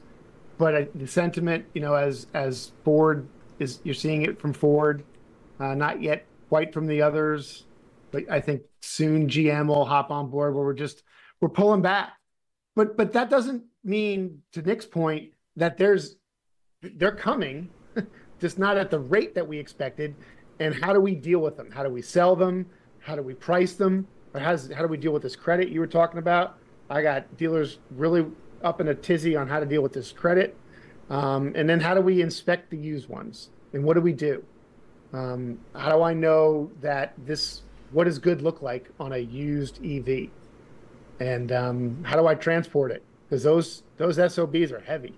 But 0.60 0.74
uh, 0.74 0.84
the 0.94 1.06
sentiment, 1.06 1.64
you 1.72 1.80
know, 1.80 1.94
as 1.94 2.26
as 2.34 2.72
Ford 2.84 3.26
is, 3.58 3.80
you're 3.82 3.94
seeing 3.94 4.22
it 4.22 4.38
from 4.38 4.52
Ford, 4.52 5.02
uh, 5.58 5.74
not 5.74 6.02
yet 6.02 6.26
quite 6.50 6.74
from 6.74 6.86
the 6.86 7.00
others, 7.00 7.64
but 8.10 8.30
I 8.30 8.40
think 8.42 8.60
soon 8.82 9.26
GM 9.26 9.68
will 9.68 9.86
hop 9.86 10.10
on 10.10 10.28
board 10.28 10.54
where 10.54 10.62
we're 10.62 10.74
just 10.74 11.02
we're 11.40 11.48
pulling 11.48 11.80
back. 11.80 12.12
But 12.76 12.98
but 12.98 13.14
that 13.14 13.30
doesn't 13.30 13.64
mean, 13.82 14.42
to 14.52 14.60
Nick's 14.60 14.84
point, 14.84 15.30
that 15.56 15.78
there's 15.78 16.16
they're 16.82 17.16
coming, 17.16 17.70
just 18.38 18.58
not 18.58 18.76
at 18.76 18.90
the 18.90 19.00
rate 19.00 19.34
that 19.36 19.48
we 19.48 19.58
expected. 19.58 20.14
And 20.58 20.74
how 20.74 20.92
do 20.92 21.00
we 21.00 21.14
deal 21.14 21.38
with 21.38 21.56
them? 21.56 21.70
How 21.70 21.82
do 21.82 21.88
we 21.88 22.02
sell 22.02 22.36
them? 22.36 22.66
How 22.98 23.16
do 23.16 23.22
we 23.22 23.32
price 23.32 23.72
them? 23.72 24.06
Or 24.34 24.40
how, 24.40 24.50
does, 24.50 24.70
how 24.70 24.82
do 24.82 24.88
we 24.88 24.98
deal 24.98 25.12
with 25.12 25.22
this 25.22 25.36
credit 25.36 25.70
you 25.70 25.80
were 25.80 25.86
talking 25.86 26.18
about? 26.18 26.58
I 26.90 27.00
got 27.00 27.34
dealers 27.38 27.78
really 27.90 28.26
up 28.62 28.80
in 28.80 28.88
a 28.88 28.94
tizzy 28.94 29.36
on 29.36 29.48
how 29.48 29.60
to 29.60 29.66
deal 29.66 29.82
with 29.82 29.92
this 29.92 30.12
credit. 30.12 30.56
Um, 31.08 31.52
and 31.56 31.68
then 31.68 31.80
how 31.80 31.94
do 31.94 32.00
we 32.00 32.22
inspect 32.22 32.70
the 32.70 32.76
used 32.76 33.08
ones? 33.08 33.50
And 33.72 33.84
what 33.84 33.94
do 33.94 34.00
we 34.00 34.12
do? 34.12 34.44
Um, 35.12 35.58
how 35.74 35.96
do 35.96 36.02
I 36.02 36.14
know 36.14 36.70
that 36.80 37.14
this, 37.18 37.62
what 37.90 38.04
does 38.04 38.18
good 38.18 38.42
look 38.42 38.62
like 38.62 38.90
on 39.00 39.12
a 39.12 39.18
used 39.18 39.84
EV? 39.84 40.28
And 41.18 41.52
um, 41.52 42.04
how 42.04 42.16
do 42.16 42.26
I 42.26 42.34
transport 42.34 42.92
it? 42.92 43.02
Because 43.28 43.42
those 43.42 43.82
those 43.96 44.16
SOBs 44.16 44.72
are 44.72 44.80
heavy, 44.80 45.14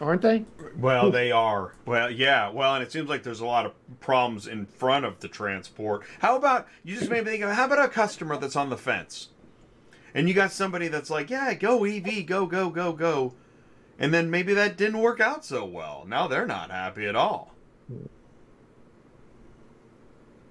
aren't 0.00 0.22
they? 0.22 0.44
Well, 0.78 1.10
they 1.10 1.30
are. 1.30 1.74
Well, 1.84 2.10
yeah. 2.10 2.48
Well, 2.48 2.74
and 2.74 2.82
it 2.82 2.92
seems 2.92 3.08
like 3.08 3.22
there's 3.22 3.40
a 3.40 3.46
lot 3.46 3.66
of 3.66 3.72
problems 4.00 4.46
in 4.46 4.64
front 4.64 5.04
of 5.04 5.20
the 5.20 5.28
transport. 5.28 6.02
How 6.20 6.36
about 6.36 6.68
you 6.84 6.96
just 6.96 7.10
made 7.10 7.24
me 7.24 7.32
think 7.32 7.42
of 7.42 7.50
how 7.50 7.66
about 7.66 7.84
a 7.84 7.88
customer 7.88 8.38
that's 8.38 8.56
on 8.56 8.70
the 8.70 8.78
fence, 8.78 9.28
and 10.14 10.28
you 10.28 10.34
got 10.34 10.52
somebody 10.52 10.88
that's 10.88 11.10
like, 11.10 11.30
yeah, 11.30 11.54
go 11.54 11.84
EV, 11.84 12.26
go, 12.26 12.46
go, 12.46 12.70
go, 12.70 12.92
go, 12.92 13.34
and 13.98 14.12
then 14.12 14.30
maybe 14.30 14.54
that 14.54 14.76
didn't 14.76 15.00
work 15.00 15.20
out 15.20 15.44
so 15.44 15.64
well. 15.64 16.04
Now 16.08 16.26
they're 16.26 16.46
not 16.46 16.70
happy 16.70 17.06
at 17.06 17.16
all. 17.16 17.54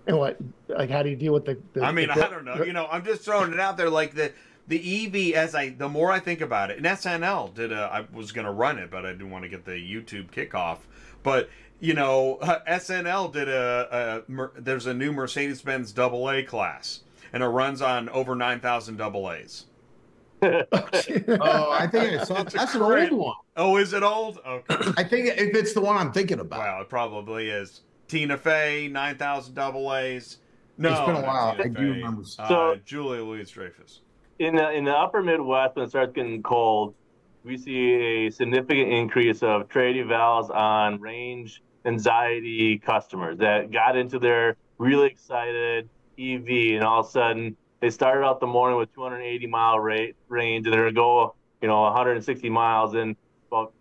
And 0.08 0.18
what, 0.18 0.38
like, 0.68 0.90
how 0.90 1.04
do 1.04 1.10
you 1.10 1.16
deal 1.16 1.34
with 1.34 1.46
the? 1.46 1.60
the 1.74 1.84
I 1.84 1.92
mean, 1.92 2.08
the, 2.08 2.26
I 2.26 2.30
don't 2.30 2.44
know. 2.44 2.64
You 2.64 2.74
know, 2.74 2.88
I'm 2.92 3.06
just 3.06 3.22
throwing 3.22 3.54
it 3.54 3.60
out 3.60 3.78
there. 3.78 3.92
Like 3.92 4.16
the 4.16 4.32
the 4.68 5.06
EV, 5.06 5.36
as 5.36 5.54
I 5.54 5.70
the 5.70 5.90
more 5.90 6.12
I 6.12 6.20
think 6.20 6.42
about 6.42 6.72
it, 6.72 6.78
and 6.78 6.86
SNL 6.86 7.54
did 7.54 7.72
a. 7.72 7.90
I 7.92 8.06
was 8.16 8.32
going 8.32 8.46
to 8.46 8.52
run 8.52 8.80
it, 8.80 8.90
but 8.90 9.06
I 9.06 9.12
didn't 9.12 9.30
want 9.30 9.44
to 9.44 9.50
get 9.50 9.66
the 9.66 9.74
YouTube 9.74 10.32
kickoff. 10.32 10.80
But 11.22 11.50
you 11.80 11.94
know, 11.94 12.38
uh, 12.42 12.60
SNL 12.68 13.32
did 13.34 13.50
a, 13.50 14.24
a 14.28 14.50
there's 14.60 14.86
a 14.88 14.94
new 14.94 15.12
Mercedes 15.12 15.62
Benz 15.62 15.92
Double 15.92 16.30
A 16.30 16.44
class, 16.44 17.02
and 17.34 17.44
it 17.44 17.48
runs 17.48 17.82
on 17.82 18.10
over 18.10 18.36
nine 18.36 18.60
thousand 18.60 18.98
double 18.98 19.32
A's. 19.32 19.66
oh, 20.42 20.64
I 20.72 21.88
think 21.92 22.14
I 22.22 22.24
saw, 22.24 22.44
that's 22.44 22.74
an 22.76 22.82
old 22.82 23.12
one. 23.12 23.36
Oh, 23.58 23.76
is 23.78 23.92
it 23.94 24.04
old? 24.04 24.40
Okay. 24.48 24.92
I 24.98 25.04
think 25.04 25.28
if 25.28 25.54
it's 25.56 25.74
the 25.74 25.82
one 25.82 25.98
I'm 25.98 26.14
thinking 26.14 26.40
about. 26.40 26.60
Wow, 26.60 26.82
it 26.82 26.90
probably 26.90 27.50
is. 27.50 27.82
Tina 28.08 28.38
Fey, 28.38 28.88
nine 28.92 29.18
thousand 29.18 29.54
double 29.56 29.94
A's. 29.94 30.38
No, 30.78 30.92
it's 30.92 31.00
been 31.02 31.16
a 31.18 31.22
while. 31.22 31.52
Tina 31.58 31.66
I 31.66 31.68
do 31.68 31.92
remember. 31.92 32.22
Uh, 32.40 32.48
So- 32.48 32.76
Julia 32.86 33.24
Louis 33.24 33.50
Dreyfus. 33.50 34.00
in 34.40 34.56
the 34.56 34.72
in 34.72 34.86
the 34.86 34.96
upper 34.96 35.22
Midwest, 35.22 35.76
when 35.76 35.86
it 35.86 35.90
starts 35.90 36.14
getting 36.14 36.42
cold, 36.42 36.96
we 37.44 37.58
see 37.58 37.92
a 38.28 38.30
significant 38.30 38.92
increase 38.94 39.44
of 39.44 39.68
trade 39.68 39.98
evals 39.98 40.50
on 40.56 41.02
range 41.02 41.62
anxiety 41.86 42.78
customers 42.80 43.38
that 43.40 43.72
got 43.72 43.98
into 43.98 44.20
their 44.20 44.56
really 44.78 45.08
excited 45.08 45.90
EV, 46.20 46.76
and 46.76 46.84
all 46.84 47.02
of 47.02 47.08
a 47.08 47.10
sudden 47.10 47.56
they 47.80 47.90
started 47.90 48.26
out 48.26 48.40
the 48.40 48.48
morning 48.48 48.78
with 48.78 48.94
280 48.94 49.48
mile 49.48 49.80
rate 49.80 50.16
range, 50.28 50.66
and 50.66 50.74
they're 50.74 50.84
gonna 50.84 50.94
go, 50.94 51.36
you 51.62 51.68
know, 51.68 51.82
160 51.82 52.50
miles 52.50 52.94
in 52.94 53.16
about 53.48 53.74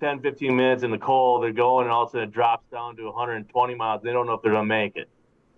10, 0.00 0.20
15 0.20 0.56
minutes 0.56 0.82
in 0.82 0.90
the 0.90 0.98
cold. 0.98 1.42
They're 1.42 1.52
going, 1.52 1.86
and 1.86 1.92
all 1.92 2.04
of 2.04 2.08
a 2.08 2.12
sudden 2.12 2.28
it 2.28 2.32
drops 2.32 2.66
down 2.70 2.96
to 2.96 3.04
120 3.04 3.74
miles. 3.74 4.02
They 4.02 4.12
don't 4.12 4.26
know 4.26 4.34
if 4.34 4.42
they're 4.42 4.52
gonna 4.52 4.66
make 4.66 4.96
it. 4.96 5.08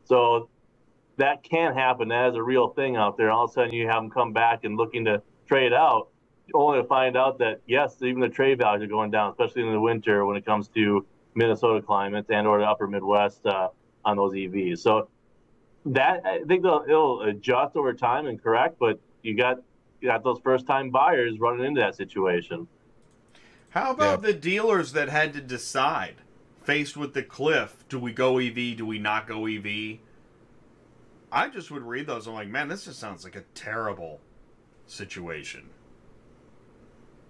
So 0.05 0.49
that 1.17 1.43
can 1.43 1.75
happen. 1.75 2.09
That 2.09 2.31
is 2.31 2.35
a 2.37 2.43
real 2.43 2.69
thing 2.69 2.97
out 2.97 3.17
there. 3.17 3.31
All 3.31 3.45
of 3.45 3.51
a 3.51 3.53
sudden, 3.53 3.73
you 3.73 3.87
have 3.87 4.03
them 4.03 4.11
come 4.11 4.33
back 4.33 4.65
and 4.65 4.77
looking 4.77 5.05
to 5.07 5.23
trade 5.49 5.73
out, 5.73 6.09
only 6.55 6.81
to 6.81 6.87
find 6.87 7.17
out 7.17 7.39
that 7.39 7.61
yes, 7.67 7.97
even 8.03 8.21
the 8.21 8.29
trade 8.29 8.59
values 8.59 8.85
are 8.85 8.89
going 8.91 9.11
down, 9.11 9.31
especially 9.31 9.63
in 9.63 9.73
the 9.73 9.81
winter 9.81 10.27
when 10.27 10.37
it 10.37 10.45
comes 10.45 10.69
to 10.69 11.07
Minnesota 11.35 11.83
climates 11.83 12.31
and 12.31 12.47
or 12.47 12.59
the 12.59 12.65
upper 12.65 12.87
Midwest 12.87 13.45
uh, 13.47 13.69
on 14.05 14.17
those 14.17 14.33
EVs. 14.33 14.79
So 14.79 15.09
that 15.87 16.23
I 16.25 16.43
think 16.47 16.63
they'll, 16.63 16.85
it'll 16.87 17.23
adjust 17.23 17.77
over 17.77 17.93
time 17.95 18.27
and 18.27 18.43
correct, 18.43 18.79
but 18.79 18.99
you 19.23 19.37
got 19.37 19.59
you 20.01 20.09
got 20.09 20.23
those 20.23 20.39
first 20.43 20.67
time 20.67 20.91
buyers 20.91 21.39
running 21.39 21.65
into 21.65 21.81
that 21.81 21.97
situation. 21.97 22.67
How 23.71 23.91
about 23.93 24.23
the 24.23 24.33
dealers 24.33 24.93
that 24.93 25.09
had 25.09 25.33
to 25.35 25.41
decide, 25.41 26.17
faced 26.63 26.97
with 26.97 27.15
the 27.15 27.23
cliff, 27.23 27.85
do 27.89 27.99
we 27.99 28.13
go 28.13 28.39
EV, 28.39 28.77
do 28.77 28.87
we 28.87 28.99
not 28.99 29.27
go 29.27 29.47
EV? 29.47 29.99
I 31.33 31.49
just 31.49 31.71
would 31.71 31.83
read 31.83 32.07
those. 32.07 32.27
I'm 32.27 32.35
like, 32.35 32.49
man, 32.49 32.69
this 32.69 32.85
just 32.87 32.99
sounds 32.99 33.25
like 33.25 33.37
a 33.37 33.43
terrible 33.55 34.21
situation. 34.87 35.69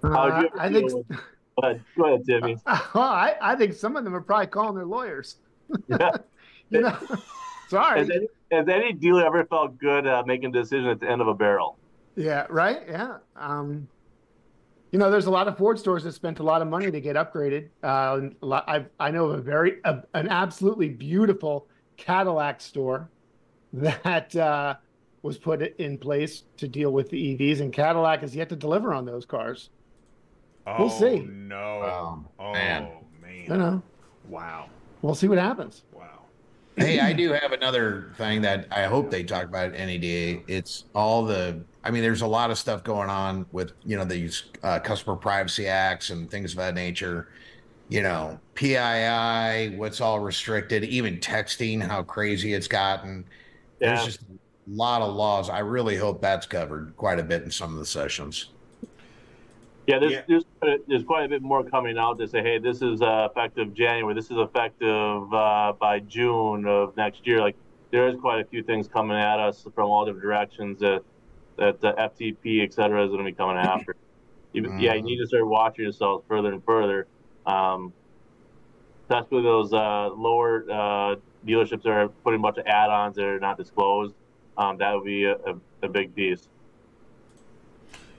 Uh, 0.04 0.44
I 0.58 0.70
think. 0.70 0.92
with- 0.92 1.06
Go 1.58 1.68
ahead, 1.68 1.84
go 1.96 2.04
ahead, 2.04 2.26
Timmy. 2.26 2.56
Well, 2.94 3.02
I, 3.04 3.34
I 3.40 3.56
think 3.56 3.72
some 3.72 3.96
of 3.96 4.04
them 4.04 4.14
are 4.14 4.20
probably 4.20 4.48
calling 4.48 4.74
their 4.74 4.84
lawyers. 4.86 5.36
Yeah. 5.88 6.10
You 6.68 6.80
know, 6.82 6.96
sorry. 7.68 8.00
Has 8.00 8.10
any, 8.10 8.26
has 8.50 8.68
any 8.68 8.92
dealer 8.92 9.24
ever 9.26 9.44
felt 9.44 9.78
good 9.78 10.06
uh, 10.06 10.22
making 10.26 10.50
a 10.54 10.60
decision 10.62 10.86
at 10.86 11.00
the 11.00 11.08
end 11.08 11.20
of 11.20 11.28
a 11.28 11.34
barrel? 11.34 11.78
Yeah, 12.14 12.46
right. 12.48 12.80
Yeah. 12.88 13.18
Um, 13.36 13.88
you 14.92 14.98
know, 14.98 15.10
there's 15.10 15.26
a 15.26 15.30
lot 15.30 15.48
of 15.48 15.58
Ford 15.58 15.78
stores 15.78 16.04
that 16.04 16.12
spent 16.12 16.38
a 16.38 16.42
lot 16.42 16.62
of 16.62 16.68
money 16.68 16.90
to 16.90 17.00
get 17.00 17.16
upgraded. 17.16 17.68
Uh, 17.82 18.28
a 18.40 18.46
lot, 18.46 18.64
I 18.68 18.86
I 19.00 19.10
know 19.10 19.26
of 19.26 19.38
a 19.38 19.42
very 19.42 19.80
a, 19.84 20.02
an 20.14 20.28
absolutely 20.28 20.88
beautiful 20.88 21.66
Cadillac 21.96 22.60
store 22.60 23.10
that 23.72 24.34
uh, 24.36 24.76
was 25.22 25.36
put 25.38 25.60
in 25.62 25.98
place 25.98 26.44
to 26.56 26.68
deal 26.68 26.92
with 26.92 27.10
the 27.10 27.36
EVs, 27.36 27.60
and 27.60 27.72
Cadillac 27.72 28.20
has 28.20 28.34
yet 28.34 28.48
to 28.50 28.56
deliver 28.56 28.94
on 28.94 29.04
those 29.04 29.26
cars. 29.26 29.70
Oh, 30.66 30.76
We'll 30.78 30.90
see. 30.90 31.20
No. 31.20 32.24
oh, 32.38 32.52
man. 32.52 32.88
man. 33.20 33.44
You 33.48 33.56
know, 33.56 33.82
Wow. 34.28 34.66
we'll 35.02 35.14
see 35.14 35.28
what 35.28 35.38
happens. 35.38 35.82
Hey, 36.76 37.00
I 37.00 37.12
do 37.14 37.32
have 37.32 37.52
another 37.52 38.12
thing 38.16 38.42
that 38.42 38.66
I 38.70 38.84
hope 38.84 39.10
they 39.10 39.24
talk 39.24 39.44
about 39.44 39.74
at 39.74 39.86
NADA. 39.86 40.42
It's 40.46 40.84
all 40.94 41.24
the, 41.24 41.64
I 41.84 41.90
mean, 41.90 42.02
there's 42.02 42.22
a 42.22 42.26
lot 42.26 42.50
of 42.50 42.58
stuff 42.58 42.84
going 42.84 43.10
on 43.10 43.46
with, 43.52 43.72
you 43.84 43.96
know, 43.96 44.04
these 44.04 44.44
uh, 44.62 44.80
customer 44.80 45.16
privacy 45.16 45.66
acts 45.66 46.10
and 46.10 46.30
things 46.30 46.52
of 46.52 46.58
that 46.58 46.74
nature. 46.74 47.28
You 47.88 48.02
know, 48.02 48.40
PII, 48.54 49.76
what's 49.76 50.00
all 50.00 50.18
restricted, 50.18 50.82
even 50.84 51.18
texting, 51.18 51.80
how 51.80 52.02
crazy 52.02 52.52
it's 52.52 52.66
gotten. 52.66 53.24
Yeah. 53.80 53.94
There's 53.94 54.04
just 54.04 54.22
a 54.22 54.38
lot 54.66 55.02
of 55.02 55.14
laws. 55.14 55.48
I 55.48 55.60
really 55.60 55.96
hope 55.96 56.20
that's 56.20 56.46
covered 56.46 56.96
quite 56.96 57.20
a 57.20 57.22
bit 57.22 57.42
in 57.42 57.50
some 57.50 57.72
of 57.72 57.78
the 57.78 57.86
sessions. 57.86 58.55
Yeah, 59.86 59.98
there's, 59.98 60.12
Yeah. 60.12 60.22
There's, 60.26 60.44
uh, 60.62 60.66
there's 60.88 61.04
quite 61.04 61.24
a 61.24 61.28
bit 61.28 61.42
more 61.42 61.62
coming 61.64 61.96
out 61.96 62.18
to 62.18 62.26
say, 62.26 62.42
hey, 62.42 62.58
this 62.58 62.82
is 62.82 63.02
uh, 63.02 63.28
effective 63.30 63.72
January. 63.72 64.14
This 64.14 64.30
is 64.30 64.36
effective 64.36 65.32
uh, 65.32 65.72
by 65.78 66.00
June 66.00 66.66
of 66.66 66.96
next 66.96 67.26
year. 67.26 67.40
Like 67.40 67.56
there 67.90 68.08
is 68.08 68.16
quite 68.20 68.40
a 68.40 68.44
few 68.44 68.62
things 68.62 68.88
coming 68.88 69.16
at 69.16 69.38
us 69.38 69.66
from 69.74 69.88
all 69.88 70.04
different 70.04 70.22
directions 70.22 70.80
that 70.80 71.02
that 71.56 71.80
the 71.80 71.92
FTC, 71.92 72.62
et 72.62 72.74
cetera, 72.74 73.02
is 73.02 73.10
going 73.10 73.24
to 73.24 73.30
be 73.30 73.36
coming 73.36 73.56
after. 73.56 73.96
You, 74.52 74.74
Yeah, 74.78 74.94
you 74.94 75.02
need 75.02 75.18
to 75.18 75.26
start 75.26 75.46
watching 75.46 75.82
yourselves 75.82 76.24
further 76.26 76.50
and 76.50 76.64
further. 76.64 77.06
Um, 77.44 77.92
especially 79.02 79.42
those 79.42 79.72
uh, 79.74 80.08
lower 80.14 80.64
uh, 80.70 81.16
dealerships 81.46 81.82
that 81.82 81.90
are 81.90 82.08
putting 82.08 82.40
a 82.40 82.42
bunch 82.42 82.56
of 82.56 82.66
add-ons 82.66 83.16
that 83.16 83.24
are 83.24 83.38
not 83.38 83.58
disclosed. 83.58 84.14
Um, 84.56 84.78
that 84.78 84.94
would 84.94 85.04
be 85.04 85.24
a, 85.24 85.34
a, 85.34 85.58
a 85.82 85.88
big 85.88 86.14
piece. 86.14 86.48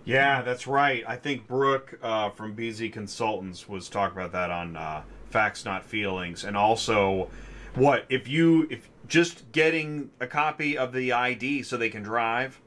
Yeah, 0.08 0.42
that's 0.42 0.68
right. 0.68 1.04
I 1.06 1.18
think 1.18 1.48
Brooke 1.48 2.00
uh, 2.02 2.30
from 2.30 2.56
BZ 2.56 2.94
Consultants 2.94 3.68
was 3.68 3.90
talking 3.90 4.18
about 4.18 4.32
that 4.32 4.50
on 4.50 4.78
uh, 4.78 5.02
Facts 5.32 5.66
Not 5.66 5.84
Feelings, 5.84 6.46
and 6.46 6.56
also 6.56 7.30
what 7.76 8.06
if 8.08 8.26
you 8.26 8.68
if 8.70 8.90
just 9.10 9.52
getting 9.52 10.10
a 10.22 10.26
copy 10.28 10.78
of 10.78 10.94
the 10.94 11.12
ID 11.12 11.62
so 11.64 11.76
they 11.76 11.90
can 11.90 12.04
drive, 12.04 12.62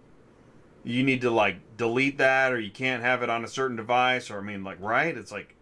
you 0.85 1.03
need 1.03 1.23
to 1.23 1.31
like 1.31 1.57
delete 1.79 2.19
that, 2.19 2.53
or 2.53 2.61
you 2.61 2.71
can't 2.71 3.03
have 3.03 3.23
it 3.23 3.31
on 3.31 3.43
a 3.43 3.49
certain 3.49 3.77
device, 3.77 4.31
or 4.31 4.37
I 4.37 4.43
mean, 4.43 4.63
like, 4.63 4.79
right? 4.79 5.17
It's 5.17 5.33
like 5.33 5.57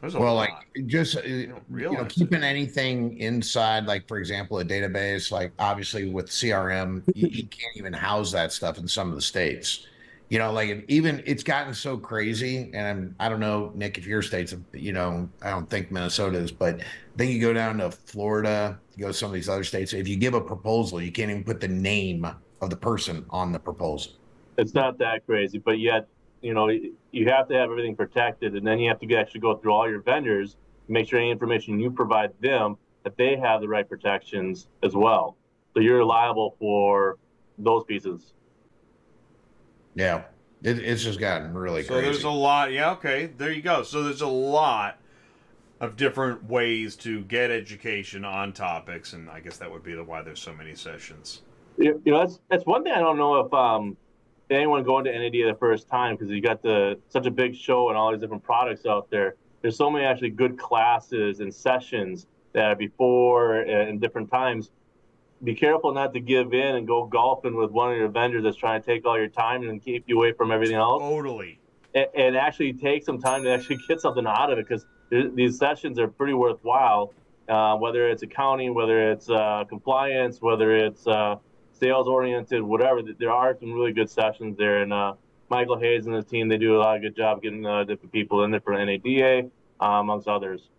there's 0.00 0.14
a 0.14 0.20
well, 0.20 0.36
lot. 0.36 0.50
like 0.50 0.86
just 0.86 1.16
uh, 1.16 1.22
you 1.22 1.52
know, 1.68 2.04
keeping 2.08 2.44
anything 2.44 3.18
inside, 3.18 3.86
like 3.86 4.06
for 4.06 4.18
example, 4.18 4.60
a 4.60 4.64
database, 4.64 5.32
like 5.32 5.50
obviously 5.58 6.08
with 6.08 6.28
CRM, 6.28 7.02
you, 7.12 7.26
you 7.26 7.46
can't 7.46 7.76
even 7.76 7.92
house 7.92 8.30
that 8.30 8.52
stuff 8.52 8.78
in 8.78 8.86
some 8.86 9.08
of 9.08 9.16
the 9.16 9.22
states. 9.22 9.88
You 10.30 10.38
know, 10.38 10.52
like 10.52 10.84
even 10.88 11.22
it's 11.26 11.42
gotten 11.42 11.74
so 11.74 11.96
crazy, 11.96 12.70
and 12.72 12.86
I'm, 12.86 13.16
I 13.20 13.28
don't 13.28 13.40
know, 13.40 13.70
Nick, 13.74 13.98
if 13.98 14.06
your 14.06 14.22
state's, 14.22 14.54
you 14.72 14.92
know, 14.92 15.28
I 15.42 15.50
don't 15.50 15.68
think 15.68 15.92
Minnesota 15.92 16.38
is, 16.38 16.50
but 16.50 16.80
then 17.14 17.28
you 17.28 17.40
go 17.40 17.52
down 17.52 17.78
to 17.78 17.90
Florida, 17.90 18.80
you 18.96 19.02
go 19.02 19.08
to 19.08 19.14
some 19.14 19.28
of 19.28 19.34
these 19.34 19.48
other 19.48 19.64
states. 19.64 19.92
If 19.92 20.08
you 20.08 20.16
give 20.16 20.34
a 20.34 20.40
proposal, 20.40 21.00
you 21.00 21.12
can't 21.12 21.30
even 21.30 21.44
put 21.44 21.60
the 21.60 21.68
name 21.68 22.26
of 22.60 22.70
the 22.70 22.76
person 22.76 23.26
on 23.30 23.52
the 23.52 23.58
proposal. 23.58 24.14
It's 24.56 24.74
not 24.74 24.98
that 24.98 25.26
crazy, 25.26 25.58
but 25.58 25.78
yet, 25.78 26.08
you 26.40 26.54
know, 26.54 26.68
you 26.68 27.28
have 27.28 27.46
to 27.48 27.54
have 27.54 27.70
everything 27.70 27.94
protected, 27.94 28.54
and 28.54 28.66
then 28.66 28.78
you 28.78 28.88
have 28.88 29.00
to 29.00 29.14
actually 29.14 29.40
go 29.40 29.56
through 29.56 29.72
all 29.72 29.88
your 29.88 30.00
vendors, 30.00 30.56
make 30.88 31.08
sure 31.08 31.18
any 31.18 31.30
information 31.30 31.78
you 31.78 31.90
provide 31.90 32.30
them 32.40 32.76
that 33.02 33.16
they 33.18 33.36
have 33.36 33.60
the 33.60 33.68
right 33.68 33.88
protections 33.88 34.68
as 34.82 34.94
well. 34.94 35.36
So 35.74 35.80
you're 35.80 36.04
liable 36.04 36.56
for 36.58 37.18
those 37.58 37.84
pieces. 37.84 38.32
Yeah, 39.94 40.24
it, 40.62 40.78
it's 40.78 41.02
just 41.02 41.20
gotten 41.20 41.54
really 41.54 41.82
So 41.82 41.94
crazy. 41.94 42.04
there's 42.06 42.24
a 42.24 42.30
lot. 42.30 42.72
Yeah, 42.72 42.92
okay. 42.92 43.26
There 43.26 43.52
you 43.52 43.62
go. 43.62 43.82
So 43.82 44.02
there's 44.02 44.22
a 44.22 44.26
lot 44.26 44.98
of 45.80 45.96
different 45.96 46.44
ways 46.44 46.96
to 46.96 47.22
get 47.24 47.50
education 47.50 48.24
on 48.24 48.52
topics, 48.52 49.12
and 49.12 49.28
I 49.28 49.40
guess 49.40 49.58
that 49.58 49.70
would 49.70 49.82
be 49.82 49.94
the 49.94 50.04
why 50.04 50.22
there's 50.22 50.40
so 50.40 50.52
many 50.54 50.74
sessions. 50.74 51.42
You 51.76 52.00
you 52.04 52.12
know, 52.12 52.20
that's 52.20 52.40
that's 52.50 52.64
one 52.66 52.84
thing 52.84 52.92
I 52.92 53.00
don't 53.00 53.18
know 53.18 53.40
if 53.40 53.52
um, 53.52 53.96
anyone 54.50 54.82
going 54.84 55.04
to 55.04 55.12
NADA 55.12 55.50
the 55.52 55.56
first 55.58 55.88
time 55.88 56.16
because 56.16 56.30
you 56.30 56.40
got 56.40 56.62
the 56.62 56.98
such 57.08 57.26
a 57.26 57.30
big 57.30 57.54
show 57.56 57.88
and 57.88 57.98
all 57.98 58.12
these 58.12 58.20
different 58.20 58.42
products 58.44 58.86
out 58.86 59.08
there. 59.10 59.36
There's 59.62 59.76
so 59.76 59.90
many 59.90 60.04
actually 60.04 60.30
good 60.30 60.58
classes 60.58 61.40
and 61.40 61.52
sessions 61.52 62.26
that 62.52 62.64
are 62.64 62.76
before 62.76 63.60
and 63.60 64.00
different 64.00 64.30
times. 64.30 64.70
Be 65.44 65.54
careful 65.54 65.92
not 65.92 66.14
to 66.14 66.20
give 66.20 66.54
in 66.54 66.76
and 66.76 66.86
go 66.86 67.04
golfing 67.04 67.54
with 67.54 67.70
one 67.70 67.92
of 67.92 67.98
your 67.98 68.08
vendors 68.08 68.44
that's 68.44 68.56
trying 68.56 68.80
to 68.80 68.86
take 68.86 69.04
all 69.04 69.18
your 69.18 69.28
time 69.28 69.68
and 69.68 69.82
keep 69.82 70.04
you 70.06 70.16
away 70.16 70.32
from 70.32 70.50
everything 70.50 70.76
else. 70.76 71.02
Totally. 71.02 71.58
And, 71.94 72.06
and 72.16 72.36
actually 72.36 72.72
take 72.72 73.04
some 73.04 73.20
time 73.20 73.44
to 73.44 73.50
actually 73.50 73.78
get 73.86 74.00
something 74.00 74.26
out 74.26 74.50
of 74.50 74.58
it 74.58 74.66
because 74.66 74.86
these 75.10 75.58
sessions 75.58 75.98
are 75.98 76.08
pretty 76.08 76.34
worthwhile. 76.34 77.12
Uh, 77.46 77.76
whether 77.76 78.08
it's 78.08 78.22
accounting, 78.22 78.72
whether 78.72 79.12
it's 79.12 79.28
uh, 79.28 79.64
compliance, 79.68 80.40
whether 80.40 80.74
it's 80.74 81.06
uh, 81.06 81.36
sales 81.72 82.08
oriented, 82.08 82.62
whatever. 82.62 83.00
There 83.02 83.30
are 83.30 83.54
some 83.60 83.74
really 83.74 83.92
good 83.92 84.08
sessions 84.08 84.56
there, 84.56 84.82
and 84.82 84.94
uh, 84.94 85.12
Michael 85.50 85.78
Hayes 85.78 86.06
and 86.06 86.14
his 86.14 86.24
team 86.24 86.48
they 86.48 86.56
do 86.56 86.76
a 86.76 86.78
lot 86.78 86.96
of 86.96 87.02
good 87.02 87.14
job 87.14 87.42
getting 87.42 87.66
uh, 87.66 87.84
different 87.84 88.12
people 88.12 88.44
in 88.44 88.50
there 88.50 88.60
for 88.60 88.72
NADA, 88.72 89.50
uh, 89.78 89.84
amongst 89.84 90.26
others. 90.26 90.70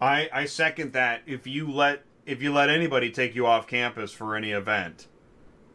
I 0.00 0.28
I 0.32 0.44
second 0.44 0.92
that. 0.92 1.22
If 1.26 1.48
you 1.48 1.68
let 1.68 2.02
if 2.28 2.42
you 2.42 2.52
let 2.52 2.68
anybody 2.68 3.10
take 3.10 3.34
you 3.34 3.46
off 3.46 3.66
campus 3.66 4.12
for 4.12 4.36
any 4.36 4.52
event, 4.52 5.08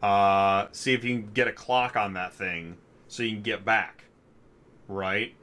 uh, 0.04 0.68
see 0.72 0.94
if 0.94 1.04
you 1.04 1.20
can 1.20 1.32
get 1.34 1.48
a 1.48 1.52
clock 1.52 1.98
on 1.98 2.14
that 2.14 2.32
thing 2.32 2.78
so 3.08 3.24
you 3.24 3.32
can 3.32 3.42
get 3.42 3.66
back. 3.66 4.04
Right. 4.88 5.34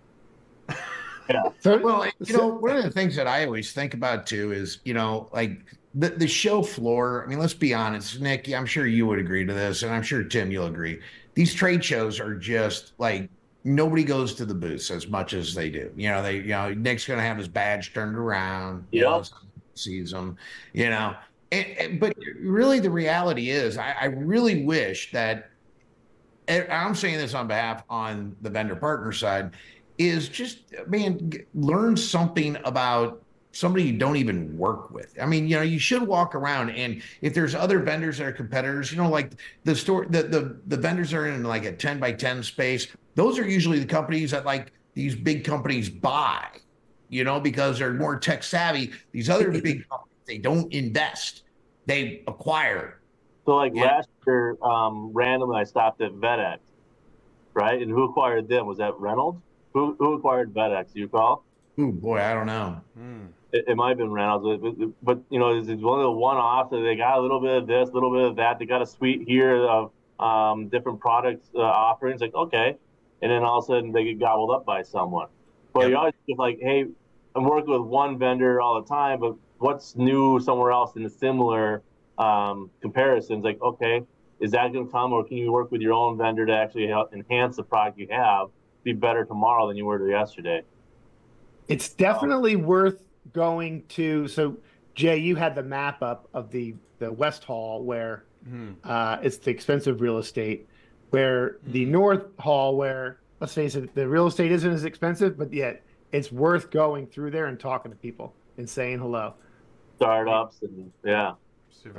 yeah. 1.28 1.42
well, 1.64 2.06
you 2.20 2.36
know, 2.36 2.46
one 2.46 2.76
of 2.76 2.84
the 2.84 2.90
things 2.90 3.16
that 3.16 3.26
I 3.26 3.44
always 3.44 3.72
think 3.72 3.92
about 3.92 4.24
too 4.24 4.52
is, 4.52 4.78
you 4.84 4.94
know, 4.94 5.28
like 5.32 5.58
the, 5.96 6.10
the 6.10 6.28
show 6.28 6.62
floor. 6.62 7.24
I 7.24 7.28
mean, 7.28 7.40
let's 7.40 7.54
be 7.54 7.74
honest, 7.74 8.20
Nick, 8.20 8.48
I'm 8.48 8.66
sure 8.66 8.86
you 8.86 9.04
would 9.06 9.18
agree 9.18 9.44
to 9.44 9.52
this, 9.52 9.82
and 9.82 9.92
I'm 9.92 10.04
sure 10.04 10.22
Tim, 10.22 10.52
you'll 10.52 10.66
agree. 10.66 11.00
These 11.34 11.54
trade 11.54 11.84
shows 11.84 12.20
are 12.20 12.36
just 12.36 12.92
like 12.98 13.28
nobody 13.64 14.04
goes 14.04 14.34
to 14.34 14.44
the 14.44 14.54
booths 14.54 14.92
as 14.92 15.08
much 15.08 15.32
as 15.32 15.54
they 15.54 15.70
do. 15.70 15.90
You 15.96 16.10
know, 16.10 16.22
they, 16.22 16.36
you 16.36 16.48
know, 16.48 16.72
Nick's 16.72 17.04
going 17.04 17.18
to 17.18 17.24
have 17.24 17.36
his 17.36 17.48
badge 17.48 17.92
turned 17.92 18.16
around. 18.16 18.86
Yeah. 18.92 19.20
sees 19.22 19.32
them, 19.74 20.36
you 20.72 20.88
know. 20.88 21.14
And, 21.52 21.66
and, 21.78 22.00
but 22.00 22.14
really, 22.40 22.80
the 22.80 22.90
reality 22.90 23.50
is, 23.50 23.76
I, 23.76 23.94
I 24.00 24.04
really 24.06 24.64
wish 24.64 25.10
that, 25.12 25.50
I'm 26.48 26.94
saying 26.94 27.18
this 27.18 27.34
on 27.34 27.46
behalf 27.46 27.84
on 27.88 28.36
the 28.42 28.50
vendor 28.50 28.76
partner 28.76 29.12
side, 29.12 29.52
is 29.98 30.28
just 30.28 30.60
man, 30.86 31.30
learn 31.54 31.96
something 31.96 32.56
about 32.64 33.22
somebody 33.52 33.84
you 33.84 33.98
don't 33.98 34.16
even 34.16 34.56
work 34.56 34.90
with. 34.90 35.16
I 35.20 35.26
mean, 35.26 35.48
you 35.48 35.56
know, 35.56 35.62
you 35.62 35.78
should 35.78 36.02
walk 36.02 36.34
around 36.34 36.70
and 36.70 37.02
if 37.20 37.34
there's 37.34 37.54
other 37.54 37.80
vendors 37.80 38.18
that 38.18 38.26
are 38.26 38.32
competitors, 38.32 38.92
you 38.92 38.98
know, 38.98 39.08
like 39.08 39.32
the 39.64 39.74
store, 39.74 40.06
the 40.08 40.22
the, 40.22 40.56
the 40.68 40.76
vendors 40.76 41.12
are 41.12 41.26
in 41.26 41.42
like 41.42 41.64
a 41.64 41.72
10 41.72 41.98
by 41.98 42.12
10 42.12 42.42
space. 42.42 42.86
Those 43.14 43.38
are 43.38 43.48
usually 43.48 43.78
the 43.78 43.86
companies 43.86 44.30
that 44.30 44.44
like 44.44 44.72
these 44.94 45.14
big 45.14 45.44
companies 45.44 45.88
buy, 45.88 46.46
you 47.10 47.24
know, 47.24 47.38
because 47.38 47.78
they're 47.78 47.92
more 47.92 48.18
tech 48.18 48.42
savvy. 48.42 48.92
These 49.12 49.28
other 49.28 49.50
big 49.60 49.86
companies, 49.88 50.16
they 50.26 50.38
don't 50.38 50.72
invest, 50.72 51.42
they 51.86 52.22
acquire. 52.26 53.00
So 53.44 53.56
like 53.56 53.72
yeah. 53.74 53.84
last 53.84 54.08
year, 54.26 54.56
um, 54.62 55.10
randomly 55.12 55.60
I 55.60 55.64
stopped 55.64 56.00
at 56.00 56.12
VetX, 56.12 56.58
right? 57.52 57.82
And 57.82 57.90
who 57.90 58.04
acquired 58.04 58.48
them? 58.48 58.66
Was 58.66 58.78
that 58.78 58.98
Reynolds? 58.98 59.42
Who, 59.74 59.96
who 59.98 60.14
acquired 60.14 60.54
VetX? 60.54 60.92
Do 60.94 61.00
you 61.00 61.08
call? 61.08 61.44
Oh 61.78 61.90
boy, 61.90 62.20
I 62.20 62.32
don't 62.34 62.46
know. 62.46 62.80
Hmm. 62.96 63.26
It, 63.52 63.64
it, 63.68 63.76
might 63.76 63.88
have 63.88 63.98
been 63.98 64.12
Reynolds, 64.12 64.62
but, 64.62 64.90
but 65.02 65.20
you 65.28 65.40
know, 65.40 65.58
it's, 65.58 65.66
one 65.68 65.98
of 65.98 66.04
the 66.04 66.12
one-offs. 66.12 66.70
That 66.70 66.80
they 66.82 66.94
got 66.94 67.18
a 67.18 67.20
little 67.20 67.40
bit 67.40 67.56
of 67.56 67.66
this, 67.66 67.88
a 67.88 67.92
little 67.92 68.12
bit 68.12 68.22
of 68.22 68.36
that. 68.36 68.60
They 68.60 68.66
got 68.66 68.82
a 68.82 68.86
suite 68.86 69.22
here 69.26 69.66
of 69.66 69.90
um, 70.20 70.68
different 70.68 71.00
products 71.00 71.48
uh, 71.56 71.60
offerings. 71.60 72.20
Like 72.20 72.34
okay, 72.34 72.76
and 73.22 73.32
then 73.32 73.42
all 73.42 73.58
of 73.58 73.64
a 73.64 73.66
sudden 73.66 73.92
they 73.92 74.04
get 74.04 74.20
gobbled 74.20 74.50
up 74.50 74.64
by 74.64 74.82
someone. 74.82 75.28
But 75.72 75.80
yep. 75.80 75.90
you 75.90 75.96
always 75.96 76.14
get 76.28 76.38
like, 76.38 76.58
hey, 76.60 76.86
I'm 77.34 77.44
working 77.44 77.72
with 77.72 77.82
one 77.82 78.18
vendor 78.18 78.60
all 78.60 78.80
the 78.80 78.88
time, 78.88 79.20
but 79.20 79.34
what's 79.58 79.96
new 79.96 80.40
somewhere 80.40 80.72
else 80.72 80.96
in 80.96 81.04
a 81.04 81.10
similar 81.10 81.82
um, 82.18 82.70
comparisons? 82.80 83.44
Like, 83.44 83.60
okay, 83.62 84.02
is 84.40 84.50
that 84.52 84.72
going 84.72 84.86
to 84.86 84.92
come, 84.92 85.12
or 85.12 85.24
can 85.24 85.36
you 85.36 85.52
work 85.52 85.70
with 85.70 85.80
your 85.80 85.92
own 85.92 86.18
vendor 86.18 86.46
to 86.46 86.52
actually 86.52 86.88
help 86.88 87.12
enhance 87.12 87.56
the 87.56 87.62
product 87.62 87.98
you 87.98 88.08
have, 88.10 88.48
be 88.82 88.92
better 88.92 89.24
tomorrow 89.24 89.68
than 89.68 89.76
you 89.76 89.84
were 89.84 90.08
yesterday? 90.08 90.62
It's 91.68 91.88
definitely 91.90 92.56
um, 92.56 92.62
worth 92.62 93.04
going 93.32 93.84
to. 93.90 94.26
So, 94.28 94.56
Jay, 94.94 95.18
you 95.18 95.36
had 95.36 95.54
the 95.54 95.62
map 95.62 96.02
up 96.02 96.28
of 96.34 96.50
the 96.50 96.74
the 96.98 97.12
West 97.12 97.44
Hall 97.44 97.82
where 97.82 98.24
mm-hmm. 98.46 98.72
uh, 98.84 99.18
it's 99.22 99.38
the 99.38 99.50
expensive 99.50 100.00
real 100.00 100.18
estate, 100.18 100.68
where 101.10 101.50
mm-hmm. 101.50 101.72
the 101.72 101.84
North 101.84 102.24
Hall 102.38 102.76
where 102.76 103.20
let's 103.40 103.54
face 103.54 103.74
it, 103.74 103.94
the 103.94 104.06
real 104.06 104.26
estate 104.26 104.52
isn't 104.52 104.70
as 104.70 104.84
expensive, 104.84 105.36
but 105.36 105.52
yet 105.52 105.82
it's 106.12 106.32
worth 106.32 106.70
going 106.70 107.06
through 107.06 107.30
there 107.30 107.46
and 107.46 107.58
talking 107.58 107.90
to 107.90 107.96
people 107.96 108.34
and 108.56 108.68
saying 108.68 108.98
hello. 108.98 109.34
Startups 109.96 110.62
and 110.62 110.92
yeah. 111.04 111.32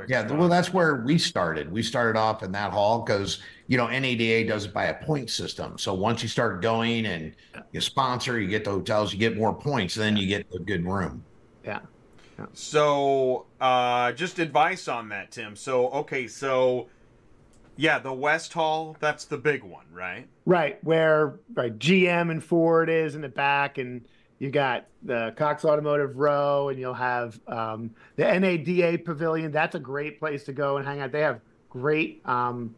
Yeah, 0.08 0.32
well, 0.32 0.50
that's 0.50 0.72
where 0.72 0.98
we 0.98 1.18
started. 1.18 1.72
We 1.72 1.82
started 1.82 2.20
off 2.20 2.44
in 2.44 2.52
that 2.52 2.72
hall 2.72 3.02
because 3.02 3.42
you 3.68 3.78
know 3.78 3.88
NADA 3.88 4.46
does 4.46 4.66
it 4.66 4.74
by 4.74 4.86
a 4.86 5.06
point 5.06 5.30
system. 5.30 5.78
So 5.80 5.94
once 5.94 6.22
you 6.22 6.30
start 6.30 6.62
going 6.62 7.08
and 7.08 7.34
you 7.72 7.82
sponsor, 7.82 8.40
you 8.40 8.48
get 8.48 8.64
the 8.64 8.70
hotels, 8.70 9.12
you 9.12 9.18
get 9.18 9.38
more 9.38 9.54
points, 9.54 9.96
then 9.96 10.18
you 10.18 10.28
get 10.28 10.46
a 10.54 10.60
good 10.60 10.86
room. 10.86 11.24
Yeah. 11.66 11.80
yeah. 12.38 12.46
So, 12.54 13.46
uh, 13.60 14.12
just 14.12 14.38
advice 14.38 14.88
on 14.88 15.10
that, 15.10 15.32
Tim. 15.32 15.56
So, 15.56 15.90
okay, 15.90 16.28
so 16.28 16.88
yeah, 17.82 17.98
the 17.98 18.14
West 18.14 18.54
Hall, 18.54 18.96
that's 19.00 19.26
the 19.26 19.40
big 19.40 19.64
one, 19.64 19.86
right? 19.92 20.28
Right, 20.46 20.82
where 20.84 21.40
right 21.56 21.76
GM 21.80 22.30
and 22.30 22.44
Ford 22.44 22.92
is 22.92 23.16
in 23.16 23.22
the 23.22 23.30
back, 23.30 23.80
and 23.80 24.06
you 24.38 24.52
got 24.52 24.86
the 25.02 25.34
Cox 25.36 25.66
Automotive 25.66 26.16
Row, 26.16 26.70
and 26.70 26.80
you'll 26.80 26.94
have 26.94 27.40
um, 27.48 27.90
the 28.18 28.40
NADA 28.40 29.00
Pavilion. 29.00 29.52
That's 29.52 29.74
a 29.74 29.80
great 29.80 30.20
place 30.20 30.44
to 30.44 30.54
go 30.54 30.78
and 30.78 30.86
hang 30.86 31.00
out. 31.00 31.12
They 31.12 31.22
have 31.22 31.42
great 31.72 32.22
um, 32.28 32.76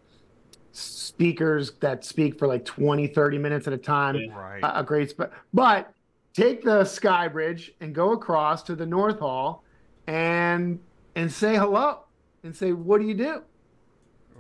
speakers 0.72 1.74
that 1.82 2.06
speak 2.06 2.40
for 2.40 2.48
like 2.48 2.64
20, 2.64 3.08
30 3.08 3.38
minutes 3.38 3.68
at 3.68 3.74
a 3.74 3.78
time. 3.78 4.30
Right. 4.30 4.64
A, 4.64 4.80
a 4.80 4.84
great 4.84 5.10
spot. 5.10 5.34
But 5.54 5.94
take 6.32 6.64
the 6.64 6.86
Sky 6.86 7.28
Bridge 7.28 7.74
and 7.82 7.94
go 7.94 8.14
across 8.14 8.64
to 8.64 8.76
the 8.76 8.86
North 8.86 9.20
Hall 9.20 9.66
and 10.08 10.80
and 11.18 11.30
say 11.30 11.58
hello 11.58 12.06
and 12.44 12.56
say, 12.56 12.72
what 12.72 13.02
do 13.02 13.06
you 13.06 13.16
do? 13.16 13.42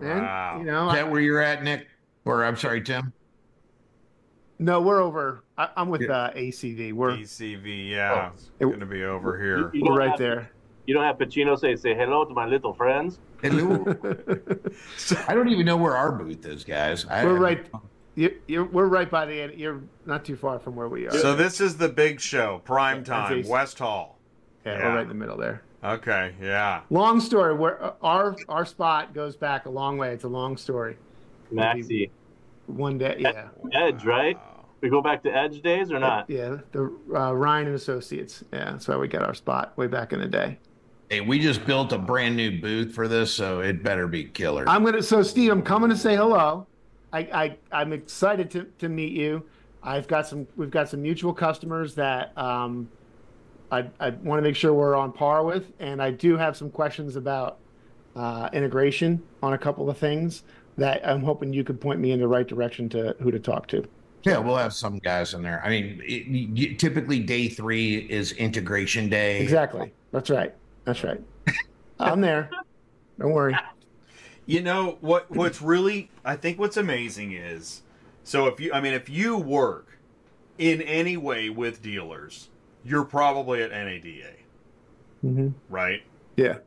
And, 0.01 0.21
wow. 0.21 0.57
You 0.59 0.65
know, 0.65 0.87
Is 0.89 0.95
that 0.95 1.09
where 1.09 1.21
you're 1.21 1.41
at, 1.41 1.63
Nick? 1.63 1.87
Or 2.25 2.43
I'm 2.43 2.57
sorry, 2.57 2.81
Tim? 2.81 3.13
No, 4.59 4.81
we're 4.81 5.01
over. 5.01 5.43
I, 5.57 5.69
am 5.75 5.89
with 5.89 6.09
uh, 6.09 6.31
ACV. 6.35 6.93
We're 6.93 7.17
ACV. 7.17 7.89
Yeah, 7.89 8.29
oh. 8.31 8.35
it's 8.35 8.49
going 8.59 8.79
to 8.79 8.85
be 8.85 9.03
over 9.03 9.37
here. 9.37 9.57
You, 9.57 9.71
you 9.73 9.83
we're 9.85 9.97
right 9.97 10.17
there. 10.17 10.51
You 10.85 10.93
don't 10.93 11.03
have 11.03 11.17
Pacino 11.17 11.59
say 11.59 11.75
say 11.75 11.95
hello 11.95 12.25
to 12.25 12.33
my 12.33 12.45
little 12.45 12.73
friends. 12.73 13.19
Hello. 13.41 13.83
I 15.27 15.33
don't 15.33 15.49
even 15.49 15.65
know 15.65 15.77
where 15.77 15.97
our 15.97 16.11
booth 16.11 16.45
is, 16.45 16.63
guys. 16.63 17.05
I, 17.09 17.25
we're 17.25 17.37
right. 17.37 17.65
You, 18.15 18.37
you're, 18.47 18.65
we're 18.65 18.87
right 18.87 19.09
by 19.09 19.25
the 19.25 19.41
end. 19.41 19.53
You're 19.55 19.81
not 20.05 20.23
too 20.23 20.35
far 20.35 20.59
from 20.59 20.75
where 20.75 20.87
we 20.87 21.07
are. 21.07 21.11
So 21.11 21.35
this 21.35 21.59
is 21.59 21.75
the 21.77 21.89
big 21.89 22.19
show, 22.19 22.61
prime 22.63 23.03
time, 23.03 23.43
West 23.47 23.79
Hall. 23.79 24.17
Yeah, 24.65 24.77
yeah, 24.77 24.83
we're 24.85 24.95
right 24.95 25.01
in 25.01 25.09
the 25.09 25.13
middle 25.13 25.37
there. 25.37 25.63
Okay, 25.83 26.33
yeah. 26.41 26.81
Long 26.89 27.19
story. 27.19 27.53
Where 27.53 27.83
uh, 27.83 27.93
our 28.01 28.35
our 28.47 28.65
spot 28.65 29.13
goes 29.13 29.35
back 29.35 29.65
a 29.65 29.69
long 29.69 29.97
way. 29.97 30.13
It's 30.13 30.23
a 30.23 30.29
long 30.29 30.55
story. 30.55 30.97
Maxi. 31.51 32.09
One 32.67 32.97
day, 32.97 33.17
yeah. 33.19 33.49
Edge, 33.73 34.05
right? 34.05 34.39
We 34.79 34.89
go 34.89 35.01
back 35.01 35.23
to 35.23 35.29
Edge 35.29 35.61
days 35.61 35.91
or 35.91 35.99
not? 35.99 36.29
Yeah, 36.29 36.57
the 36.71 36.93
uh, 37.13 37.33
Ryan 37.33 37.67
and 37.67 37.75
Associates. 37.75 38.43
Yeah, 38.53 38.71
that's 38.71 38.87
why 38.87 38.95
we 38.95 39.07
got 39.07 39.23
our 39.23 39.33
spot 39.33 39.77
way 39.77 39.87
back 39.87 40.13
in 40.13 40.19
the 40.19 40.27
day. 40.27 40.57
Hey, 41.09 41.21
we 41.21 41.39
just 41.39 41.65
built 41.65 41.91
a 41.91 41.97
brand 41.97 42.35
new 42.35 42.61
booth 42.61 42.93
for 42.93 43.07
this, 43.07 43.33
so 43.33 43.59
it 43.59 43.83
better 43.83 44.07
be 44.07 44.25
killer. 44.25 44.67
I'm 44.67 44.83
gonna. 44.85 45.03
So, 45.03 45.21
Steve, 45.21 45.51
I'm 45.51 45.61
coming 45.61 45.89
to 45.89 45.97
say 45.97 46.15
hello. 46.15 46.65
I, 47.11 47.19
I 47.19 47.57
I'm 47.73 47.91
excited 47.91 48.49
to 48.51 48.63
to 48.79 48.87
meet 48.87 49.11
you. 49.11 49.43
I've 49.81 50.07
got 50.07 50.27
some. 50.27 50.47
We've 50.55 50.71
got 50.71 50.87
some 50.87 51.01
mutual 51.01 51.33
customers 51.33 51.95
that 51.95 52.37
um, 52.37 52.89
I 53.73 53.89
I 53.99 54.09
want 54.11 54.39
to 54.39 54.43
make 54.43 54.55
sure 54.55 54.73
we're 54.73 54.95
on 54.95 55.11
par 55.11 55.43
with, 55.43 55.71
and 55.79 56.01
I 56.01 56.11
do 56.11 56.37
have 56.37 56.55
some 56.55 56.69
questions 56.69 57.15
about 57.15 57.57
uh, 58.15 58.49
integration 58.53 59.21
on 59.41 59.53
a 59.53 59.57
couple 59.57 59.89
of 59.89 59.97
things 59.97 60.43
that 60.77 61.07
I'm 61.07 61.23
hoping 61.23 61.53
you 61.53 61.63
could 61.63 61.79
point 61.81 61.99
me 61.99 62.11
in 62.11 62.19
the 62.19 62.27
right 62.27 62.47
direction 62.47 62.89
to 62.89 63.15
who 63.19 63.31
to 63.31 63.39
talk 63.39 63.67
to. 63.67 63.83
Yeah, 64.23 64.37
we'll 64.37 64.57
have 64.57 64.73
some 64.73 64.99
guys 64.99 65.33
in 65.33 65.41
there. 65.41 65.61
I 65.65 65.69
mean, 65.69 66.01
it, 66.05 66.27
you, 66.27 66.75
typically 66.75 67.19
day 67.19 67.49
three 67.49 67.97
is 67.97 68.31
integration 68.33 69.09
day. 69.09 69.41
Exactly. 69.41 69.91
That's 70.11 70.29
right. 70.29 70.53
That's 70.85 71.03
right. 71.03 71.21
I'm 71.99 72.21
there. 72.21 72.49
Don't 73.19 73.31
worry. 73.31 73.55
You 74.45 74.61
know 74.61 74.97
what? 75.01 75.29
What's 75.29 75.61
really, 75.61 76.09
I 76.23 76.35
think, 76.35 76.57
what's 76.57 76.77
amazing 76.77 77.33
is, 77.33 77.81
so 78.23 78.47
if 78.47 78.59
you, 78.59 78.71
I 78.73 78.81
mean, 78.81 78.93
if 78.93 79.09
you 79.09 79.37
work 79.37 79.99
in 80.57 80.81
any 80.81 81.17
way 81.17 81.49
with 81.49 81.81
dealers, 81.81 82.49
you're 82.85 83.05
probably 83.05 83.61
at 83.61 83.71
NADA, 83.71 84.33
Mm-hmm. 85.25 85.49
right? 85.69 86.03
Yeah. 86.35 86.57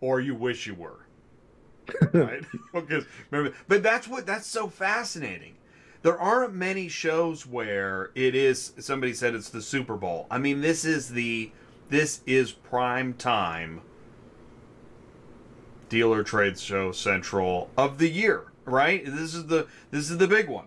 Or 0.00 0.20
you 0.20 0.34
wish 0.34 0.66
you 0.66 0.74
were, 0.74 1.06
right? 2.12 2.42
because 2.74 3.04
remember, 3.30 3.56
but 3.68 3.82
that's 3.82 4.06
what 4.08 4.26
that's 4.26 4.46
so 4.46 4.68
fascinating. 4.68 5.54
There 6.02 6.18
aren't 6.18 6.52
many 6.54 6.88
shows 6.88 7.46
where 7.46 8.10
it 8.14 8.34
is. 8.34 8.72
Somebody 8.80 9.14
said 9.14 9.34
it's 9.34 9.48
the 9.50 9.62
Super 9.62 9.96
Bowl. 9.96 10.26
I 10.30 10.38
mean, 10.38 10.60
this 10.60 10.84
is 10.84 11.10
the 11.10 11.52
this 11.88 12.20
is 12.26 12.52
prime 12.52 13.14
time 13.14 13.80
dealer 15.88 16.22
trade 16.22 16.58
show 16.58 16.90
central 16.92 17.70
of 17.76 17.98
the 17.98 18.08
year, 18.08 18.44
right? 18.64 19.04
This 19.04 19.34
is 19.34 19.46
the 19.46 19.66
this 19.90 20.10
is 20.10 20.18
the 20.18 20.28
big 20.28 20.48
one. 20.48 20.66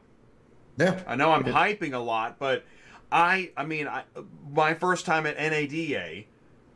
Yeah. 0.78 1.02
I 1.08 1.16
know 1.16 1.32
I'm 1.32 1.44
hyping 1.44 1.94
a 1.94 2.00
lot, 2.00 2.38
but 2.40 2.64
I 3.12 3.52
I 3.56 3.66
mean, 3.66 3.88
I, 3.88 4.04
my 4.52 4.74
first 4.74 5.06
time 5.06 5.26
at 5.26 5.38
NADA, 5.38 6.26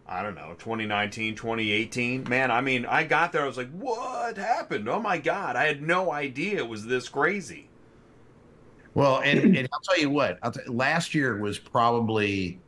I 0.07 0.23
don't 0.23 0.35
know, 0.35 0.55
2019, 0.59 1.35
2018. 1.35 2.27
Man, 2.29 2.51
I 2.51 2.61
mean, 2.61 2.85
I 2.85 3.03
got 3.03 3.31
there 3.31 3.43
I 3.43 3.47
was 3.47 3.57
like, 3.57 3.71
"What 3.71 4.37
happened? 4.37 4.87
Oh 4.89 4.99
my 4.99 5.17
god, 5.17 5.55
I 5.55 5.65
had 5.65 5.81
no 5.81 6.11
idea 6.11 6.57
it 6.57 6.67
was 6.67 6.85
this 6.85 7.09
crazy." 7.09 7.69
Well, 8.93 9.19
and, 9.19 9.55
and 9.55 9.69
I'll 9.71 9.79
tell 9.81 9.99
you 9.99 10.09
what, 10.09 10.39
last 10.67 11.13
year 11.13 11.37
was 11.37 11.59
probably 11.59 12.59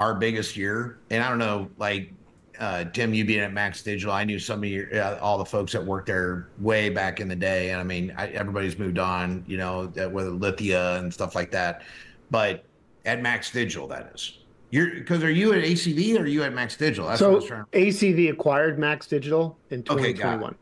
our 0.00 0.14
biggest 0.14 0.56
year. 0.56 0.98
And 1.10 1.22
I 1.22 1.28
don't 1.28 1.38
know, 1.38 1.68
like 1.78 2.12
uh, 2.58 2.84
Tim, 2.84 3.14
you 3.14 3.24
being 3.24 3.40
at 3.40 3.52
Max 3.52 3.82
Digital, 3.82 4.12
I 4.12 4.24
knew 4.24 4.38
some 4.38 4.62
of 4.62 4.68
your, 4.68 4.94
uh, 4.94 5.18
all 5.18 5.38
the 5.38 5.44
folks 5.44 5.72
that 5.72 5.84
worked 5.84 6.06
there 6.06 6.48
way 6.58 6.88
back 6.88 7.20
in 7.20 7.28
the 7.28 7.36
day. 7.36 7.70
And 7.70 7.80
I 7.80 7.84
mean, 7.84 8.14
I, 8.16 8.28
everybody's 8.28 8.78
moved 8.78 8.98
on, 8.98 9.44
you 9.46 9.56
know, 9.56 9.86
that, 9.88 10.10
with 10.10 10.28
Lithia 10.28 10.98
and 10.98 11.12
stuff 11.12 11.34
like 11.34 11.50
that. 11.50 11.82
But 12.30 12.64
at 13.04 13.22
Max 13.22 13.50
Digital, 13.50 13.86
that 13.88 14.10
is. 14.14 14.38
You're 14.70 14.94
because 14.94 15.22
are 15.22 15.30
you 15.30 15.52
at 15.52 15.62
ACV 15.62 16.18
or 16.18 16.22
are 16.22 16.26
you 16.26 16.42
at 16.42 16.52
Max 16.52 16.76
Digital? 16.76 17.06
That's 17.08 17.20
what 17.20 17.28
I 17.28 17.30
So 17.32 17.36
was 17.36 17.44
trying 17.46 17.64
ACV 17.72 18.30
acquired 18.30 18.78
Max 18.78 19.06
Digital 19.06 19.56
in 19.70 19.80
Okay, 19.80 20.12
got 20.12 20.34
it. 20.34 20.38
2021. 20.42 20.54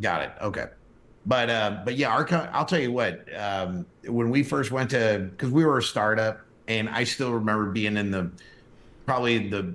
Got 0.00 0.22
it. 0.22 0.30
Okay. 0.40 0.66
But 1.26 1.48
uh, 1.50 1.82
but 1.84 1.96
yeah, 1.96 2.08
our 2.08 2.24
co- 2.24 2.48
I'll 2.52 2.64
tell 2.64 2.80
you 2.80 2.90
what. 2.90 3.24
Um, 3.38 3.86
when 4.06 4.30
we 4.30 4.42
first 4.42 4.72
went 4.72 4.90
to, 4.90 5.28
because 5.30 5.50
we 5.50 5.64
were 5.64 5.78
a 5.78 5.82
startup, 5.82 6.40
and 6.66 6.88
I 6.88 7.04
still 7.04 7.32
remember 7.32 7.66
being 7.70 7.96
in 7.96 8.10
the 8.10 8.28
probably 9.06 9.48
the 9.48 9.74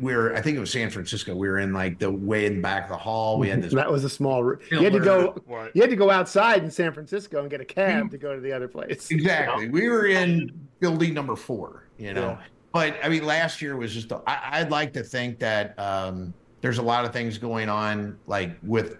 we 0.00 0.14
were 0.14 0.34
I 0.34 0.40
think 0.40 0.56
it 0.56 0.60
was 0.60 0.70
San 0.70 0.90
Francisco. 0.90 1.34
We 1.34 1.48
were 1.48 1.58
in 1.58 1.72
like 1.72 1.98
the 1.98 2.10
way 2.10 2.46
in 2.46 2.56
the 2.56 2.62
back 2.62 2.84
of 2.84 2.90
the 2.90 2.96
hall. 2.96 3.38
We 3.38 3.48
had 3.48 3.62
this. 3.62 3.72
That 3.72 3.90
was 3.90 4.04
a 4.04 4.10
small. 4.10 4.42
Room. 4.42 4.58
You 4.70 4.80
had 4.80 4.92
to 4.92 5.00
go. 5.00 5.36
Right. 5.46 5.70
You 5.74 5.82
had 5.82 5.90
to 5.90 5.96
go 5.96 6.10
outside 6.10 6.62
in 6.62 6.70
San 6.70 6.92
Francisco 6.92 7.40
and 7.40 7.50
get 7.50 7.60
a 7.60 7.64
cab 7.64 8.10
to 8.10 8.18
go 8.18 8.34
to 8.34 8.40
the 8.40 8.52
other 8.52 8.68
place. 8.68 9.10
Exactly. 9.10 9.68
We 9.68 9.88
were 9.88 10.06
in 10.06 10.50
building 10.80 11.14
number 11.14 11.36
four, 11.36 11.84
you 11.98 12.12
know. 12.12 12.30
Yeah. 12.30 12.42
But 12.72 12.96
I 13.02 13.08
mean, 13.08 13.24
last 13.24 13.60
year 13.60 13.76
was 13.76 13.92
just, 13.92 14.10
I, 14.12 14.40
I'd 14.52 14.70
like 14.70 14.92
to 14.94 15.02
think 15.02 15.38
that 15.40 15.78
um, 15.78 16.32
there's 16.62 16.78
a 16.78 16.82
lot 16.82 17.04
of 17.04 17.12
things 17.12 17.38
going 17.38 17.68
on, 17.68 18.18
like 18.26 18.52
with 18.62 18.98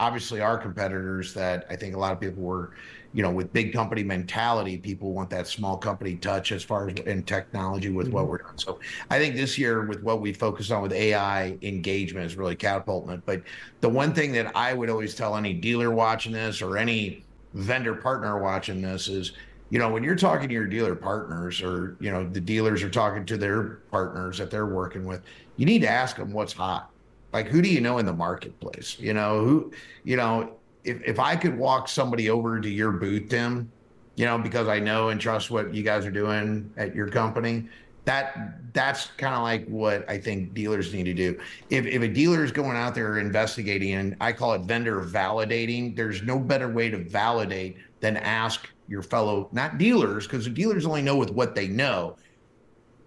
obviously 0.00 0.40
our 0.40 0.56
competitors 0.56 1.34
that 1.34 1.66
I 1.68 1.76
think 1.76 1.94
a 1.94 1.98
lot 1.98 2.12
of 2.12 2.20
people 2.20 2.42
were, 2.42 2.72
you 3.14 3.22
know, 3.22 3.30
with 3.30 3.52
big 3.52 3.72
company 3.72 4.02
mentality, 4.02 4.78
people 4.78 5.12
want 5.12 5.28
that 5.30 5.46
small 5.46 5.76
company 5.76 6.16
touch 6.16 6.50
as 6.52 6.62
far 6.62 6.88
as 6.88 6.94
in 7.00 7.22
technology 7.24 7.90
with 7.90 8.08
what 8.08 8.22
mm-hmm. 8.22 8.30
we're 8.30 8.38
doing. 8.38 8.56
So 8.56 8.80
I 9.10 9.18
think 9.18 9.34
this 9.34 9.58
year 9.58 9.86
with 9.86 10.02
what 10.02 10.20
we 10.20 10.32
focus 10.32 10.70
on 10.70 10.82
with 10.82 10.92
AI 10.92 11.58
engagement 11.62 12.26
is 12.26 12.36
really 12.36 12.56
catapulting 12.56 13.12
it. 13.12 13.22
But 13.26 13.42
the 13.80 13.88
one 13.88 14.14
thing 14.14 14.32
that 14.32 14.56
I 14.56 14.72
would 14.72 14.88
always 14.88 15.14
tell 15.14 15.36
any 15.36 15.52
dealer 15.52 15.90
watching 15.90 16.32
this 16.32 16.62
or 16.62 16.78
any 16.78 17.24
vendor 17.54 17.94
partner 17.94 18.38
watching 18.38 18.80
this 18.80 19.08
is, 19.08 19.32
you 19.68 19.78
know, 19.78 19.90
when 19.90 20.02
you're 20.02 20.16
talking 20.16 20.48
to 20.48 20.54
your 20.54 20.66
dealer 20.66 20.94
partners 20.94 21.62
or, 21.62 21.96
you 22.00 22.10
know, 22.10 22.26
the 22.26 22.40
dealers 22.40 22.82
are 22.82 22.90
talking 22.90 23.26
to 23.26 23.36
their 23.36 23.80
partners 23.90 24.38
that 24.38 24.50
they're 24.50 24.66
working 24.66 25.04
with, 25.04 25.22
you 25.56 25.66
need 25.66 25.80
to 25.82 25.88
ask 25.88 26.16
them 26.16 26.32
what's 26.32 26.52
hot. 26.52 26.90
Like, 27.32 27.48
who 27.48 27.62
do 27.62 27.68
you 27.68 27.80
know 27.80 27.98
in 27.98 28.04
the 28.04 28.12
marketplace? 28.12 28.98
You 28.98 29.14
know, 29.14 29.42
who, 29.42 29.72
you 30.04 30.16
know, 30.16 30.56
if, 30.84 31.00
if 31.04 31.18
I 31.18 31.36
could 31.36 31.56
walk 31.56 31.88
somebody 31.88 32.30
over 32.30 32.60
to 32.60 32.68
your 32.68 32.92
booth, 32.92 33.28
Tim, 33.28 33.70
you 34.16 34.24
know, 34.26 34.38
because 34.38 34.68
I 34.68 34.78
know 34.78 35.08
and 35.08 35.20
trust 35.20 35.50
what 35.50 35.74
you 35.74 35.82
guys 35.82 36.04
are 36.04 36.10
doing 36.10 36.72
at 36.76 36.94
your 36.94 37.08
company, 37.08 37.68
that 38.04 38.58
that's 38.72 39.06
kind 39.16 39.34
of 39.34 39.42
like 39.42 39.66
what 39.68 40.08
I 40.10 40.18
think 40.18 40.54
dealers 40.54 40.92
need 40.92 41.04
to 41.04 41.14
do. 41.14 41.38
If 41.70 41.86
if 41.86 42.02
a 42.02 42.08
dealer 42.08 42.44
is 42.44 42.50
going 42.50 42.76
out 42.76 42.94
there 42.94 43.18
investigating, 43.18 43.92
and 43.94 44.16
I 44.20 44.32
call 44.32 44.54
it 44.54 44.62
vendor 44.62 45.02
validating, 45.02 45.94
there's 45.94 46.22
no 46.22 46.38
better 46.38 46.68
way 46.68 46.90
to 46.90 46.98
validate 46.98 47.76
than 48.00 48.16
ask 48.16 48.68
your 48.88 49.02
fellow 49.02 49.48
not 49.52 49.78
dealers, 49.78 50.26
because 50.26 50.44
the 50.44 50.50
dealers 50.50 50.84
only 50.84 51.02
know 51.02 51.16
with 51.16 51.30
what 51.30 51.54
they 51.54 51.68
know, 51.68 52.16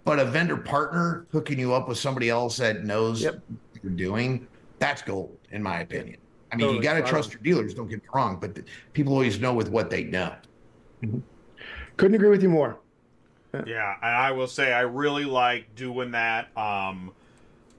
but 0.06 0.18
a 0.18 0.26
vendor 0.26 0.56
partner 0.58 1.28
hooking 1.32 1.60
you 1.60 1.74
up 1.74 1.90
with 1.90 1.98
somebody 1.98 2.30
else 2.30 2.56
that 2.58 2.86
knows 2.86 3.22
Yep. 3.22 3.34
what 3.34 3.84
you're 3.84 3.92
doing, 3.92 4.48
that's 4.80 5.02
gold, 5.02 5.38
in 5.52 5.62
my 5.62 5.82
opinion. 5.82 6.18
I 6.52 6.56
mean, 6.56 6.68
you 6.68 6.82
Totally. 6.82 6.84
got 6.84 6.94
to 6.94 7.12
trust 7.12 7.34
your 7.34 7.42
dealers. 7.42 7.74
Don't 7.74 7.90
get 7.90 8.02
me 8.02 8.10
wrong, 8.14 8.38
but 8.40 8.56
the, 8.56 8.64
people 8.94 9.14
always 9.14 9.40
know 9.40 9.54
with 9.54 9.70
what 9.70 9.90
they 9.90 10.04
know. 10.04 10.34
Couldn't 11.98 12.16
agree 12.16 12.30
with 12.30 12.44
you 12.44 12.50
more. 12.50 12.78
Yeah, 13.66 13.96
and 14.02 14.16
I 14.16 14.32
will 14.32 14.48
say 14.48 14.74
I 14.74 14.82
really 14.82 15.26
like 15.26 15.76
doing 15.76 16.12
that. 16.12 16.56
Um, 16.58 17.12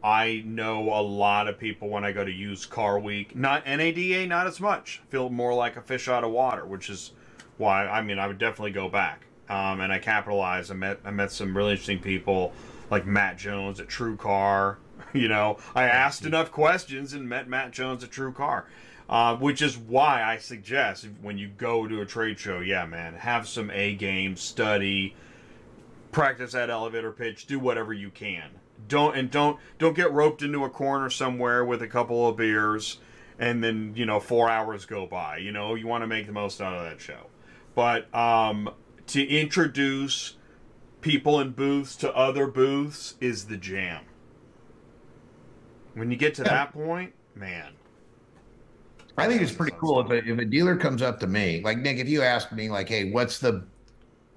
I 0.03 0.43
know 0.47 0.93
a 0.93 1.03
lot 1.03 1.49
of 1.49 1.59
people 1.59 1.89
when 1.89 2.05
I 2.05 2.13
go 2.13 2.25
to 2.25 2.31
used 2.31 2.71
car 2.71 2.99
week. 2.99 3.35
Not 3.37 3.67
NADA, 3.67 4.27
not 4.27 4.47
as 4.47 4.61
much. 4.61 5.03
Feel 5.09 5.31
more 5.31 5.53
like 5.53 5.77
a 5.77 5.83
fish 5.83 6.09
out 6.09 6.25
of 6.25 6.31
water, 6.31 6.65
which 6.65 6.89
is 6.89 7.13
why 7.59 7.87
I 7.87 8.03
mean 8.03 8.19
I 8.19 8.27
would 8.27 8.39
definitely 8.39 8.71
go 8.71 8.89
back. 8.89 9.27
Um, 9.49 9.81
and 9.81 9.93
I 9.93 9.99
capitalized. 9.99 10.71
I 10.71 10.75
met 10.75 11.01
I 11.05 11.11
met 11.11 11.31
some 11.33 11.57
really 11.57 11.73
interesting 11.73 11.99
people 11.99 12.53
like 12.91 13.07
Matt 13.07 13.37
Jones 13.37 13.81
at 13.81 13.89
True 13.89 14.17
Car. 14.17 14.79
You 15.13 15.29
know, 15.29 15.59
I 15.75 15.85
asked 15.85 16.27
enough 16.27 16.51
questions 16.51 17.13
and 17.13 17.29
met 17.29 17.49
Matt 17.49 17.71
Jones 17.71 18.05
at 18.05 18.11
True 18.11 18.33
Car. 18.33 18.67
Uh, 19.09 19.37
which 19.37 19.63
is 19.63 19.79
why 19.79 20.21
I 20.21 20.39
suggest 20.39 21.07
when 21.23 21.39
you 21.39 21.47
go 21.47 21.87
to 21.87 22.01
a 22.01 22.05
trade 22.05 22.41
show, 22.41 22.59
yeah, 22.59 22.85
man, 22.87 23.15
have 23.15 23.47
some 23.47 23.71
A 23.71 23.95
game, 23.95 24.35
study, 24.35 25.15
practice 26.17 26.53
that 26.53 26.71
elevator 26.71 27.13
pitch 27.13 27.47
do 27.47 27.59
whatever 27.59 27.93
you 27.93 28.09
can. 28.09 28.49
Don't 28.89 29.15
and 29.17 29.31
don't 29.31 29.59
don't 29.79 29.95
get 29.95 30.11
roped 30.13 30.41
into 30.41 30.65
a 30.65 30.71
corner 30.71 31.11
somewhere 31.11 31.63
with 31.63 31.83
a 31.83 31.87
couple 31.87 32.27
of 32.27 32.39
beers 32.39 32.99
and 33.39 33.63
then 33.63 33.93
you 33.95 34.07
know 34.07 34.19
four 34.19 34.49
hours 34.49 34.87
go 34.87 35.07
by 35.07 35.37
you 35.37 35.53
know 35.53 35.75
you 35.75 35.87
want 35.87 36.03
to 36.03 36.07
make 36.07 36.27
the 36.27 36.33
most 36.33 36.63
out 36.63 36.75
of 36.75 36.85
that 36.85 37.03
show. 37.03 37.27
But 37.75 38.13
um 38.15 38.71
to 39.09 39.23
introduce 39.27 40.37
people 41.03 41.39
in 41.39 41.51
booths 41.51 41.97
to 41.97 42.15
other 42.17 42.47
booths 42.47 43.15
is 43.21 43.45
the 43.45 43.59
jam 43.59 44.05
when 45.97 46.11
you 46.11 46.17
get 46.17 46.35
to 46.35 46.43
that 46.43 46.73
point 46.73 47.13
man 47.35 47.73
I 49.19 49.27
think 49.27 49.41
it's 49.41 49.53
pretty 49.53 49.75
cool 49.79 50.01
if 50.01 50.11
a, 50.11 50.31
if 50.31 50.39
a 50.39 50.45
dealer 50.45 50.77
comes 50.77 51.01
up 51.01 51.19
to 51.21 51.27
me, 51.27 51.63
like 51.65 51.79
Nick, 51.79 51.99
if 51.99 52.09
you 52.09 52.23
ask 52.23 52.53
me, 52.53 52.69
like, 52.69 52.89
hey, 52.89 53.11
what's 53.11 53.39
the, 53.39 53.65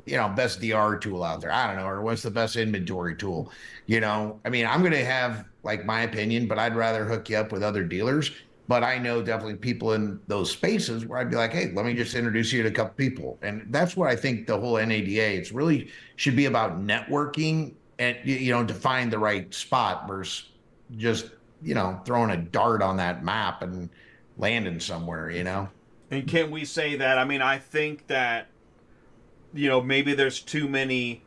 you 0.05 0.15
know, 0.15 0.29
best 0.29 0.61
DR 0.61 0.97
tool 0.97 1.23
out 1.23 1.41
there? 1.41 1.51
I 1.51 1.67
don't 1.67 1.75
know, 1.75 1.87
or 1.87 2.01
what's 2.01 2.21
the 2.21 2.31
best 2.31 2.55
inventory 2.55 3.15
tool? 3.15 3.51
You 3.87 3.99
know, 3.99 4.39
I 4.45 4.49
mean, 4.49 4.65
I'm 4.65 4.79
going 4.79 4.93
to 4.93 5.03
have 5.03 5.45
like 5.63 5.85
my 5.85 6.01
opinion, 6.01 6.47
but 6.47 6.57
I'd 6.57 6.75
rather 6.75 7.03
hook 7.05 7.29
you 7.29 7.37
up 7.37 7.51
with 7.51 7.61
other 7.61 7.83
dealers. 7.83 8.31
But 8.69 8.83
I 8.83 8.99
know 8.99 9.23
definitely 9.23 9.55
people 9.55 9.93
in 9.93 10.19
those 10.27 10.51
spaces 10.51 11.03
where 11.03 11.17
I'd 11.17 11.31
be 11.31 11.35
like, 11.35 11.51
hey, 11.51 11.71
let 11.73 11.85
me 11.87 11.95
just 11.95 12.13
introduce 12.13 12.53
you 12.53 12.61
to 12.61 12.69
a 12.69 12.71
couple 12.71 12.93
people, 12.93 13.39
and 13.41 13.65
that's 13.71 13.97
what 13.97 14.09
I 14.09 14.15
think 14.15 14.45
the 14.45 14.59
whole 14.59 14.77
NADA. 14.77 15.37
It's 15.37 15.51
really 15.51 15.89
should 16.17 16.35
be 16.35 16.45
about 16.45 16.79
networking 16.79 17.73
and 17.97 18.15
you 18.23 18.51
know 18.51 18.63
to 18.63 18.73
find 18.73 19.11
the 19.11 19.17
right 19.17 19.51
spot 19.53 20.07
versus 20.07 20.49
just 20.97 21.31
you 21.61 21.75
know 21.75 22.01
throwing 22.05 22.31
a 22.31 22.37
dart 22.37 22.81
on 22.81 22.97
that 22.97 23.23
map 23.23 23.61
and 23.61 23.89
landing 24.37 24.79
somewhere. 24.79 25.29
You 25.29 25.43
know. 25.43 25.69
And 26.11 26.27
can 26.27 26.51
we 26.51 26.65
say 26.65 26.95
that? 26.95 27.17
I 27.17 27.25
mean, 27.25 27.41
I 27.41 27.59
think 27.59 28.07
that, 28.07 28.47
you 29.53 29.69
know, 29.69 29.81
maybe 29.81 30.13
there's 30.13 30.39
too 30.39 30.67
many. 30.67 31.21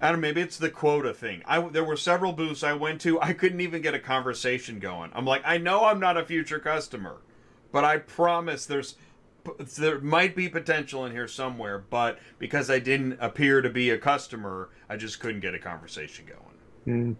I 0.00 0.10
don't 0.10 0.20
know, 0.20 0.28
maybe 0.28 0.40
it's 0.40 0.58
the 0.58 0.68
quota 0.68 1.14
thing. 1.14 1.42
I 1.46 1.60
there 1.60 1.84
were 1.84 1.96
several 1.96 2.32
booths 2.32 2.62
I 2.62 2.72
went 2.74 3.00
to. 3.02 3.20
I 3.20 3.32
couldn't 3.32 3.60
even 3.60 3.80
get 3.80 3.94
a 3.94 3.98
conversation 3.98 4.78
going. 4.78 5.10
I'm 5.14 5.24
like, 5.24 5.42
I 5.44 5.58
know 5.58 5.84
I'm 5.84 6.00
not 6.00 6.16
a 6.16 6.24
future 6.24 6.58
customer, 6.58 7.18
but 7.72 7.84
I 7.84 7.98
promise 7.98 8.66
there's 8.66 8.96
there 9.76 10.00
might 10.00 10.34
be 10.34 10.48
potential 10.48 11.06
in 11.06 11.12
here 11.12 11.28
somewhere. 11.28 11.78
But 11.78 12.18
because 12.38 12.70
I 12.70 12.80
didn't 12.80 13.16
appear 13.20 13.62
to 13.62 13.70
be 13.70 13.90
a 13.90 13.98
customer, 13.98 14.70
I 14.88 14.96
just 14.96 15.20
couldn't 15.20 15.40
get 15.40 15.54
a 15.54 15.58
conversation 15.58 16.26
going. 16.26 16.54
Hmm. 16.84 17.12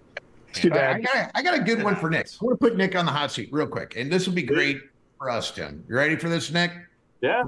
Too 0.54 0.72
I, 0.72 0.94
I 0.94 1.00
got, 1.00 1.30
I 1.34 1.42
got 1.42 1.58
a 1.58 1.62
good 1.62 1.82
one 1.82 1.96
for 1.96 2.08
Nick. 2.08 2.28
I 2.40 2.44
want 2.44 2.60
to 2.60 2.64
put 2.64 2.76
Nick 2.76 2.94
on 2.94 3.04
the 3.04 3.12
hot 3.12 3.32
seat 3.32 3.48
real 3.52 3.66
quick, 3.66 3.96
and 3.96 4.10
this 4.10 4.26
will 4.26 4.34
be 4.34 4.42
great 4.42 4.80
for 5.18 5.28
us, 5.30 5.50
Tim. 5.50 5.84
You 5.88 5.96
ready 5.96 6.16
for 6.16 6.28
this, 6.28 6.52
Nick? 6.52 6.70
Yeah. 7.20 7.44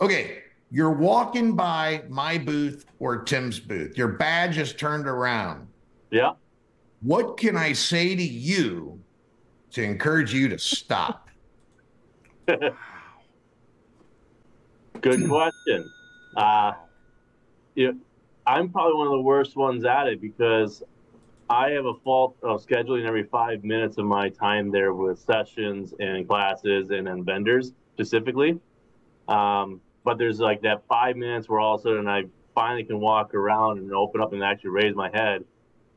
Okay, 0.00 0.42
you're 0.70 0.92
walking 0.92 1.54
by 1.54 2.02
my 2.08 2.38
booth 2.38 2.86
or 2.98 3.22
Tim's 3.22 3.60
booth. 3.60 3.96
Your 3.96 4.08
badge 4.08 4.58
is 4.58 4.72
turned 4.72 5.06
around. 5.06 5.68
Yeah. 6.10 6.32
What 7.00 7.36
can 7.36 7.56
I 7.56 7.72
say 7.72 8.16
to 8.16 8.22
you 8.22 9.00
to 9.72 9.82
encourage 9.82 10.34
you 10.34 10.48
to 10.48 10.58
stop? 10.58 11.28
Good 15.00 15.28
question. 15.28 15.88
Uh, 16.36 16.72
you 17.74 17.92
know, 17.92 17.98
I'm 18.46 18.70
probably 18.70 18.94
one 18.94 19.06
of 19.06 19.12
the 19.12 19.20
worst 19.20 19.56
ones 19.56 19.84
at 19.84 20.08
it 20.08 20.20
because 20.20 20.82
I 21.50 21.70
have 21.70 21.86
a 21.86 21.94
fault 22.04 22.36
of 22.42 22.64
scheduling 22.64 23.06
every 23.06 23.24
five 23.24 23.64
minutes 23.64 23.96
of 23.98 24.04
my 24.04 24.28
time 24.28 24.70
there 24.70 24.92
with 24.92 25.18
sessions 25.18 25.94
and 25.98 26.28
classes 26.28 26.90
and 26.90 27.06
then 27.06 27.24
vendors 27.24 27.72
specifically. 27.94 28.58
Um, 29.28 29.80
but 30.04 30.18
there's 30.18 30.40
like 30.40 30.60
that 30.62 30.82
five 30.88 31.16
minutes 31.16 31.48
where 31.48 31.60
all 31.60 31.74
of 31.76 31.80
a 31.80 31.82
sudden 31.84 32.08
I 32.08 32.24
finally 32.54 32.84
can 32.84 33.00
walk 33.00 33.34
around 33.34 33.78
and 33.78 33.92
open 33.94 34.20
up 34.20 34.32
and 34.32 34.42
actually 34.42 34.70
raise 34.70 34.94
my 34.94 35.10
head. 35.12 35.44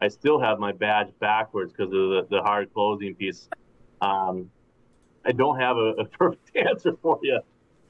I 0.01 0.07
still 0.07 0.39
have 0.39 0.57
my 0.57 0.71
badge 0.71 1.09
backwards 1.19 1.73
because 1.73 1.87
of 1.87 1.91
the, 1.91 2.27
the 2.29 2.41
hard 2.41 2.73
closing 2.73 3.13
piece. 3.15 3.47
Um, 4.01 4.49
I 5.25 5.31
don't 5.31 5.59
have 5.59 5.77
a, 5.77 5.91
a 5.99 6.05
perfect 6.17 6.55
answer 6.55 6.93
for 7.01 7.19
you. 7.21 7.39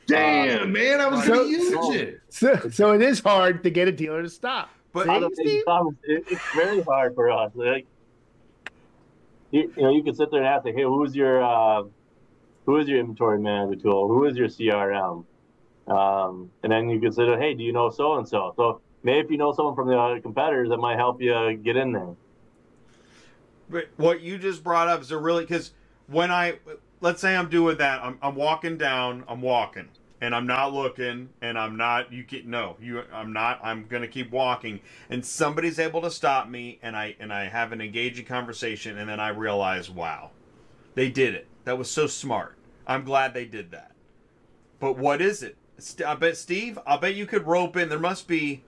Damn, 0.07 0.71
man, 0.73 0.99
I 0.99 1.07
was 1.07 1.23
So- 1.25 1.33
going 1.35 1.45
to 1.47 1.51
use 1.51 1.95
it. 1.95 2.21
So, 2.29 2.69
so 2.71 2.91
it 2.93 3.01
is 3.01 3.19
hard 3.19 3.63
to 3.63 3.69
get 3.69 3.87
a 3.87 3.91
dealer 3.91 4.23
to 4.23 4.29
stop. 4.29 4.69
But 4.93 5.05
See, 5.05 5.09
Other 5.09 5.19
than 5.21 5.35
Steve? 5.35 5.63
Thomas, 5.65 5.95
it, 6.03 6.25
it's 6.29 6.55
very 6.55 6.81
hard 6.81 7.15
for 7.15 7.31
us. 7.31 7.51
Like, 7.55 7.85
you, 9.51 9.71
you 9.75 9.83
know, 9.83 9.91
you 9.91 10.03
can 10.03 10.15
sit 10.15 10.31
there 10.31 10.41
and 10.41 10.47
ask, 10.47 10.65
like, 10.65 10.75
"Hey, 10.75 10.83
who's 10.83 11.15
your 11.15 11.43
uh, 11.43 11.83
who 12.65 12.77
is 12.77 12.87
your 12.87 12.99
inventory 12.99 13.39
management 13.39 13.81
tool? 13.81 14.07
Who 14.07 14.25
is 14.25 14.35
your 14.35 14.47
CRM?" 14.47 15.25
Um, 15.87 16.51
and 16.63 16.71
then 16.71 16.89
you 16.89 16.99
can 16.99 17.11
say, 17.11 17.25
"Hey, 17.37 17.53
do 17.53 17.63
you 17.63 17.73
know 17.73 17.89
so 17.89 18.17
and 18.17 18.27
so?" 18.27 18.53
So 18.55 18.81
maybe 19.03 19.25
if 19.25 19.31
you 19.31 19.37
know 19.37 19.53
someone 19.53 19.75
from 19.75 19.87
the 19.87 19.97
other 19.97 20.19
competitors, 20.19 20.69
that 20.69 20.77
might 20.77 20.97
help 20.97 21.21
you 21.21 21.59
get 21.63 21.77
in 21.77 21.93
there. 21.93 22.15
But 23.69 23.87
what 23.95 24.21
you 24.21 24.37
just 24.37 24.63
brought 24.63 24.89
up 24.89 25.01
is 25.01 25.11
a 25.11 25.17
really 25.17 25.43
because 25.43 25.71
when 26.07 26.31
I 26.31 26.59
let's 26.99 27.21
say 27.21 27.35
I'm 27.35 27.49
doing 27.49 27.77
that, 27.77 28.03
I'm, 28.03 28.17
I'm 28.21 28.35
walking 28.35 28.77
down, 28.77 29.23
I'm 29.27 29.41
walking, 29.41 29.89
and 30.21 30.35
I'm 30.35 30.45
not 30.45 30.71
looking, 30.71 31.29
and 31.41 31.57
I'm 31.57 31.75
not 31.75 32.13
you 32.13 32.23
can 32.23 32.49
no 32.49 32.77
you 32.79 33.03
I'm 33.11 33.33
not 33.33 33.59
I'm 33.63 33.87
gonna 33.87 34.07
keep 34.07 34.31
walking, 34.31 34.79
and 35.09 35.25
somebody's 35.25 35.79
able 35.79 36.01
to 36.03 36.11
stop 36.11 36.47
me, 36.47 36.79
and 36.81 36.95
I 36.95 37.15
and 37.19 37.33
I 37.33 37.45
have 37.45 37.71
an 37.71 37.81
engaging 37.81 38.25
conversation, 38.25 38.97
and 38.97 39.09
then 39.09 39.19
I 39.19 39.29
realize 39.29 39.89
wow, 39.89 40.29
they 40.93 41.09
did 41.09 41.33
it. 41.33 41.47
That 41.65 41.77
was 41.77 41.89
so 41.89 42.07
smart. 42.07 42.55
I'm 42.87 43.03
glad 43.03 43.33
they 43.33 43.45
did 43.45 43.71
that. 43.71 43.91
But 44.79 44.97
what 44.97 45.21
is 45.21 45.43
it? 45.43 45.57
I 46.05 46.15
bet 46.15 46.37
Steve. 46.37 46.77
I 46.85 46.97
bet 46.97 47.15
you 47.15 47.25
could 47.25 47.47
rope 47.47 47.75
in. 47.75 47.89
There 47.89 47.99
must 47.99 48.27
be. 48.27 48.63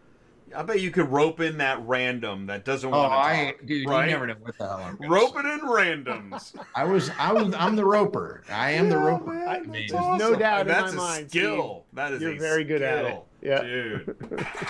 I 0.56 0.64
bet 0.64 0.82
you 0.82 0.92
could 0.92 1.10
rope 1.12 1.40
in 1.40 1.58
that 1.58 1.86
random 1.88 2.46
that 2.48 2.66
doesn't 2.66 2.94
Oh, 2.94 2.98
want 2.98 3.12
to 3.12 3.18
I, 3.18 3.46
talk. 3.58 3.66
dude, 3.66 3.88
right? 3.90 4.06
you 4.06 4.12
never 4.12 4.28
know 4.28 4.36
what 4.42 4.58
the 4.58 4.68
hell 4.68 4.98
I'm 5.02 5.10
Rope 5.10 5.36
it 5.38 5.46
in 5.46 5.60
randoms. 5.62 6.54
I 6.76 6.84
was, 6.84 7.10
I 7.20 7.32
was, 7.34 7.54
I'm 7.56 7.76
the 7.76 7.86
roper. 7.86 8.44
I 8.50 8.72
am 8.72 8.90
the 8.90 8.98
roper. 8.98 9.34
man, 9.34 9.48
I 9.48 9.54
that's 9.60 9.68
mean, 9.68 9.88
There's 9.90 10.20
no 10.20 10.36
doubt 10.36 10.62
in 10.62 10.68
That's 10.68 10.94
my 10.94 11.04
a 11.04 11.18
mind, 11.18 11.30
skill. 11.30 11.86
That 11.94 12.14
is 12.14 12.22
You're 12.22 12.34
a 12.34 12.40
very 12.40 12.64
good 12.64 12.82
at 12.82 13.06
it. 13.06 13.08
skill. 13.08 13.26
Yeah. 13.42 13.62
dude, 13.62 14.06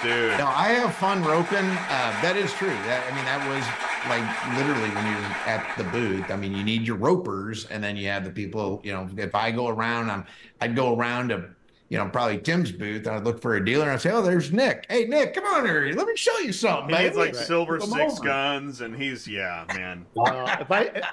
dude. 0.02 0.38
No, 0.40 0.48
I 0.48 0.70
have 0.80 0.96
fun 0.96 1.24
roping. 1.24 1.58
Uh, 1.58 2.22
that 2.24 2.36
is 2.36 2.52
true. 2.54 2.70
That, 2.70 3.06
I 3.12 3.16
mean, 3.16 3.26
that 3.26 3.48
was 3.48 3.64
like 4.10 4.58
literally 4.58 4.90
when 4.96 5.06
you're 5.06 5.32
at 5.46 5.78
the 5.78 5.84
booth. 5.86 6.32
I 6.32 6.36
mean, 6.36 6.56
you 6.56 6.64
need 6.64 6.88
your 6.88 6.98
ropers, 6.98 7.66
and 7.68 7.84
then 7.84 7.96
you 7.96 8.08
have 8.08 8.24
the 8.24 8.32
people. 8.32 8.82
You 8.84 8.94
know, 8.94 9.08
if 9.16 9.36
I 9.36 9.52
go 9.52 9.68
around, 9.68 10.10
I'm 10.10 10.26
I'd 10.60 10.76
go 10.76 10.98
around 10.98 11.30
to 11.30 11.50
you 11.94 12.00
know 12.00 12.10
probably 12.10 12.40
Tim's 12.40 12.72
booth. 12.72 13.06
and 13.06 13.16
I'd 13.18 13.24
look 13.24 13.40
for 13.40 13.56
a 13.56 13.64
dealer, 13.64 13.84
and 13.84 13.92
I'd 13.92 14.02
say, 14.02 14.10
"Oh, 14.10 14.24
there's 14.24 14.52
Nick. 14.52 14.88
Hey, 14.90 15.06
Nick, 15.06 15.36
come 15.36 15.46
on 15.46 15.64
here. 15.64 15.94
Let 15.96 16.08
me 16.08 16.16
show 16.16 16.36
you 16.40 16.52
something." 16.52 16.90
He 16.96 17.04
needs 17.04 17.16
baby." 17.16 17.32
like 17.34 17.36
silver 17.36 17.78
Come 17.78 17.92
six 17.92 18.14
over. 18.14 18.24
guns, 18.24 18.82
and 18.82 18.96
he's 18.96 19.28
yeah, 19.28 19.64
man. 19.76 20.04
Uh, 20.18 20.58
if 20.60 20.72
I, 20.72 21.04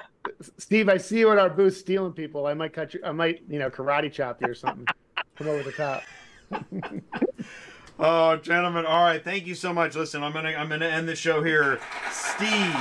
Steve, 0.57 0.89
I 0.89 0.97
see 0.97 1.19
you 1.19 1.31
at 1.33 1.39
our 1.39 1.51
booth 1.51 1.77
stealing 1.77 2.15
people. 2.15 2.47
I 2.47 2.55
might 2.55 2.73
cut 2.73 2.95
you. 2.95 3.01
I 3.05 3.13
might, 3.13 3.43
you 3.47 3.59
know, 3.59 3.69
karate 3.69 4.11
chop 4.11 4.41
you 4.41 4.49
or 4.49 4.55
something. 4.55 4.87
Come 5.37 5.49
over 5.49 5.63
the 5.63 5.73
top. 5.73 6.03
Oh, 8.03 8.37
gentlemen, 8.37 8.87
all 8.87 9.05
right. 9.05 9.23
Thank 9.23 9.47
you 9.47 9.55
so 9.55 9.75
much. 9.75 9.95
Listen, 9.95 10.23
I'm 10.23 10.33
gonna 10.33 10.51
I'm 10.57 10.71
gonna 10.71 10.87
end 10.87 11.07
the 11.07 11.15
show 11.15 11.43
here. 11.43 11.79
Steve 12.11 12.75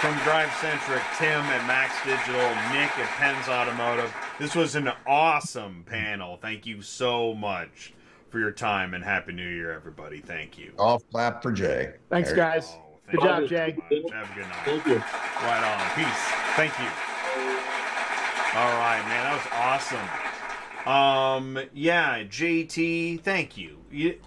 from 0.00 0.14
DriveCentric, 0.26 1.02
Tim 1.18 1.40
at 1.40 1.64
Max 1.68 1.94
Digital, 2.04 2.40
Nick 2.72 2.90
at 2.98 3.08
Penz 3.16 3.48
Automotive. 3.48 4.12
This 4.40 4.56
was 4.56 4.74
an 4.74 4.90
awesome 5.06 5.84
panel. 5.88 6.36
Thank 6.42 6.66
you 6.66 6.82
so 6.82 7.32
much 7.34 7.94
for 8.28 8.40
your 8.40 8.50
time 8.50 8.92
and 8.94 9.04
happy 9.04 9.32
New 9.32 9.48
Year, 9.48 9.72
everybody. 9.72 10.18
Thank 10.20 10.58
you. 10.58 10.72
Golf 10.76 11.08
clap 11.12 11.40
for 11.40 11.52
Jay. 11.52 11.94
Thanks, 12.10 12.30
There. 12.30 12.36
guys. 12.36 12.72
Oh, 12.76 12.98
Good 13.12 13.20
thank 13.20 13.22
job, 13.22 13.48
Jay. 13.48 13.76
so 13.88 14.02
much. 14.02 14.12
Have 14.12 14.30
a 14.30 14.34
good 14.34 14.48
night. 14.48 14.64
Thank 14.64 14.86
you. 14.86 14.96
Right 14.96 15.62
on. 15.62 15.94
Peace. 15.94 16.24
Thank 16.56 16.76
you. 16.80 16.90
All 18.58 18.74
right, 18.82 19.02
man. 19.06 19.22
That 19.22 19.34
was 19.36 19.52
awesome. 19.52 20.33
Um, 20.86 21.58
yeah, 21.72 22.24
JT, 22.24 23.22
thank 23.22 23.56
you. 23.56 23.78
You 23.90 24.18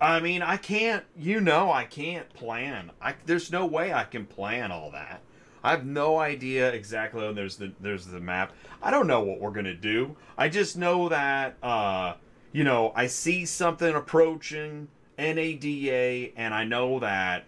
I 0.00 0.20
mean, 0.20 0.42
I 0.42 0.56
can't, 0.56 1.04
you 1.16 1.40
know, 1.40 1.70
I 1.70 1.84
can't 1.84 2.32
plan. 2.32 2.90
I 3.00 3.14
there's 3.26 3.52
no 3.52 3.66
way 3.66 3.92
I 3.92 4.04
can 4.04 4.26
plan 4.26 4.72
all 4.72 4.90
that. 4.92 5.20
I 5.62 5.72
have 5.72 5.84
no 5.84 6.18
idea 6.18 6.72
exactly. 6.72 7.24
Oh, 7.24 7.32
there's 7.32 7.56
the 7.56 7.72
there's 7.80 8.06
the 8.06 8.20
map. 8.20 8.52
I 8.82 8.90
don't 8.90 9.06
know 9.06 9.20
what 9.20 9.40
we're 9.40 9.50
gonna 9.50 9.74
do. 9.74 10.16
I 10.36 10.48
just 10.48 10.76
know 10.76 11.08
that 11.08 11.56
uh, 11.62 12.14
you 12.52 12.64
know, 12.64 12.92
I 12.94 13.06
see 13.06 13.44
something 13.44 13.94
approaching 13.94 14.88
NADA, 15.18 16.32
and 16.36 16.54
I 16.54 16.64
know 16.64 17.00
that 17.00 17.44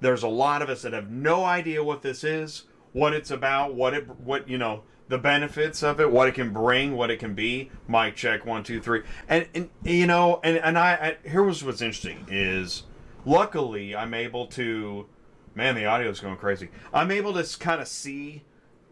there's 0.00 0.22
a 0.22 0.28
lot 0.28 0.62
of 0.62 0.68
us 0.68 0.82
that 0.82 0.92
have 0.92 1.10
no 1.10 1.44
idea 1.44 1.82
what 1.82 2.02
this 2.02 2.22
is, 2.22 2.64
what 2.92 3.14
it's 3.14 3.30
about, 3.30 3.74
what 3.74 3.94
it, 3.94 4.08
what 4.20 4.48
you 4.48 4.58
know, 4.58 4.82
the 5.08 5.18
benefits 5.18 5.82
of 5.82 6.00
it, 6.00 6.10
what 6.10 6.28
it 6.28 6.34
can 6.34 6.52
bring, 6.52 6.96
what 6.96 7.10
it 7.10 7.18
can 7.18 7.34
be. 7.34 7.70
Mic 7.88 8.16
check 8.16 8.44
one 8.44 8.62
two 8.62 8.80
three, 8.80 9.02
and 9.28 9.46
and 9.54 9.70
you 9.84 10.06
know, 10.06 10.40
and 10.42 10.58
and 10.58 10.78
I, 10.78 11.16
I 11.24 11.28
here 11.28 11.42
was 11.42 11.62
what's 11.64 11.80
interesting 11.80 12.26
is, 12.28 12.84
luckily 13.24 13.94
I'm 13.94 14.14
able 14.14 14.46
to, 14.48 15.06
man, 15.54 15.74
the 15.74 15.86
audio's 15.86 16.20
going 16.20 16.36
crazy. 16.36 16.70
I'm 16.92 17.10
able 17.10 17.34
to 17.34 17.58
kind 17.58 17.80
of 17.80 17.88
see, 17.88 18.42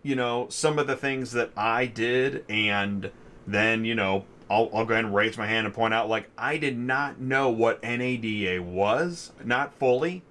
you 0.02 0.14
know, 0.14 0.48
some 0.48 0.78
of 0.78 0.86
the 0.86 0.96
things 0.96 1.32
that 1.32 1.50
I 1.56 1.86
did, 1.86 2.44
and 2.48 3.10
then 3.46 3.84
you 3.84 3.94
know. 3.94 4.24
I'll, 4.50 4.68
I'll 4.74 4.84
go 4.84 4.92
ahead 4.92 5.06
and 5.06 5.14
raise 5.14 5.38
my 5.38 5.46
hand 5.46 5.64
and 5.64 5.74
point 5.74 5.94
out, 5.94 6.10
like, 6.10 6.28
I 6.36 6.58
did 6.58 6.76
not 6.76 7.18
know 7.18 7.48
what 7.48 7.82
NADA 7.82 8.62
was, 8.62 9.32
not 9.42 9.72
fully 9.78 10.22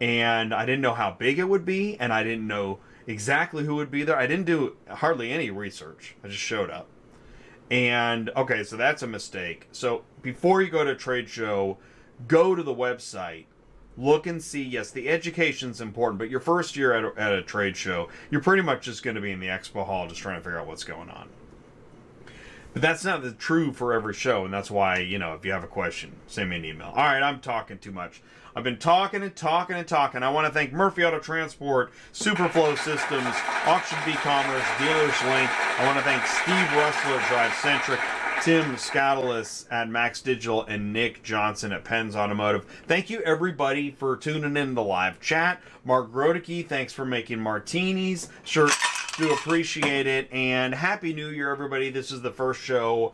and 0.00 0.52
I 0.52 0.66
didn't 0.66 0.82
know 0.82 0.94
how 0.94 1.12
big 1.12 1.38
it 1.38 1.44
would 1.44 1.64
be, 1.64 1.98
and 1.98 2.12
I 2.12 2.22
didn't 2.22 2.46
know 2.46 2.78
exactly 3.06 3.64
who 3.64 3.76
would 3.76 3.90
be 3.90 4.02
there. 4.02 4.16
I 4.16 4.26
didn't 4.26 4.46
do 4.46 4.76
hardly 4.88 5.32
any 5.32 5.50
research. 5.50 6.16
I 6.24 6.28
just 6.28 6.40
showed 6.40 6.70
up. 6.70 6.88
And 7.70 8.30
okay, 8.30 8.62
so 8.62 8.76
that's 8.76 9.02
a 9.02 9.06
mistake. 9.06 9.68
So 9.72 10.04
before 10.22 10.62
you 10.62 10.70
go 10.70 10.84
to 10.84 10.90
a 10.90 10.96
trade 10.96 11.28
show, 11.28 11.78
go 12.28 12.54
to 12.54 12.62
the 12.62 12.74
website, 12.74 13.46
look 13.96 14.26
and 14.26 14.42
see. 14.42 14.62
Yes, 14.62 14.90
the 14.90 15.08
education's 15.08 15.80
important, 15.80 16.18
but 16.18 16.30
your 16.30 16.40
first 16.40 16.76
year 16.76 16.92
at 16.92 17.04
a, 17.04 17.20
at 17.20 17.32
a 17.32 17.42
trade 17.42 17.76
show, 17.76 18.08
you're 18.30 18.40
pretty 18.40 18.62
much 18.62 18.84
just 18.84 19.02
going 19.02 19.16
to 19.16 19.20
be 19.20 19.32
in 19.32 19.40
the 19.40 19.48
expo 19.48 19.84
hall 19.84 20.06
just 20.06 20.20
trying 20.20 20.36
to 20.36 20.44
figure 20.44 20.58
out 20.58 20.66
what's 20.66 20.84
going 20.84 21.10
on. 21.10 21.28
But 22.72 22.82
that's 22.82 23.04
not 23.04 23.22
the 23.22 23.32
true 23.32 23.72
for 23.72 23.94
every 23.94 24.12
show, 24.12 24.44
and 24.44 24.52
that's 24.52 24.70
why, 24.70 24.98
you 24.98 25.18
know, 25.18 25.32
if 25.32 25.44
you 25.46 25.52
have 25.52 25.64
a 25.64 25.68
question, 25.68 26.12
send 26.26 26.50
me 26.50 26.56
an 26.56 26.64
email. 26.64 26.88
All 26.88 26.96
right, 26.96 27.22
I'm 27.22 27.40
talking 27.40 27.78
too 27.78 27.90
much. 27.90 28.22
I've 28.56 28.64
been 28.64 28.78
talking 28.78 29.22
and 29.22 29.36
talking 29.36 29.76
and 29.76 29.86
talking. 29.86 30.22
I 30.22 30.30
want 30.30 30.46
to 30.46 30.52
thank 30.52 30.72
Murphy 30.72 31.04
Auto 31.04 31.18
Transport, 31.18 31.92
Superflow 32.14 32.74
Systems, 32.78 33.36
Auction 33.66 33.98
B 34.06 34.12
Commerce, 34.14 34.64
Dealers 34.78 35.22
Link. 35.24 35.50
I 35.78 35.84
want 35.84 35.98
to 35.98 36.04
thank 36.04 36.24
Steve 36.24 36.54
Roessler 36.72 37.20
at 37.36 37.54
Centric, 37.60 38.00
Tim 38.42 38.76
Scoutelas 38.76 39.70
at 39.70 39.90
Max 39.90 40.22
Digital, 40.22 40.64
and 40.64 40.94
Nick 40.94 41.22
Johnson 41.22 41.70
at 41.70 41.84
Penz 41.84 42.16
Automotive. 42.16 42.64
Thank 42.86 43.10
you, 43.10 43.20
everybody, 43.20 43.90
for 43.90 44.16
tuning 44.16 44.56
in 44.56 44.74
the 44.74 44.82
live 44.82 45.20
chat. 45.20 45.60
Mark 45.84 46.10
Grodicke, 46.10 46.66
thanks 46.66 46.94
for 46.94 47.04
making 47.04 47.40
martinis. 47.40 48.30
Sure, 48.42 48.70
do 49.18 49.34
appreciate 49.34 50.06
it. 50.06 50.32
And 50.32 50.74
Happy 50.74 51.12
New 51.12 51.28
Year, 51.28 51.52
everybody. 51.52 51.90
This 51.90 52.10
is 52.10 52.22
the 52.22 52.32
first 52.32 52.62
show 52.62 53.12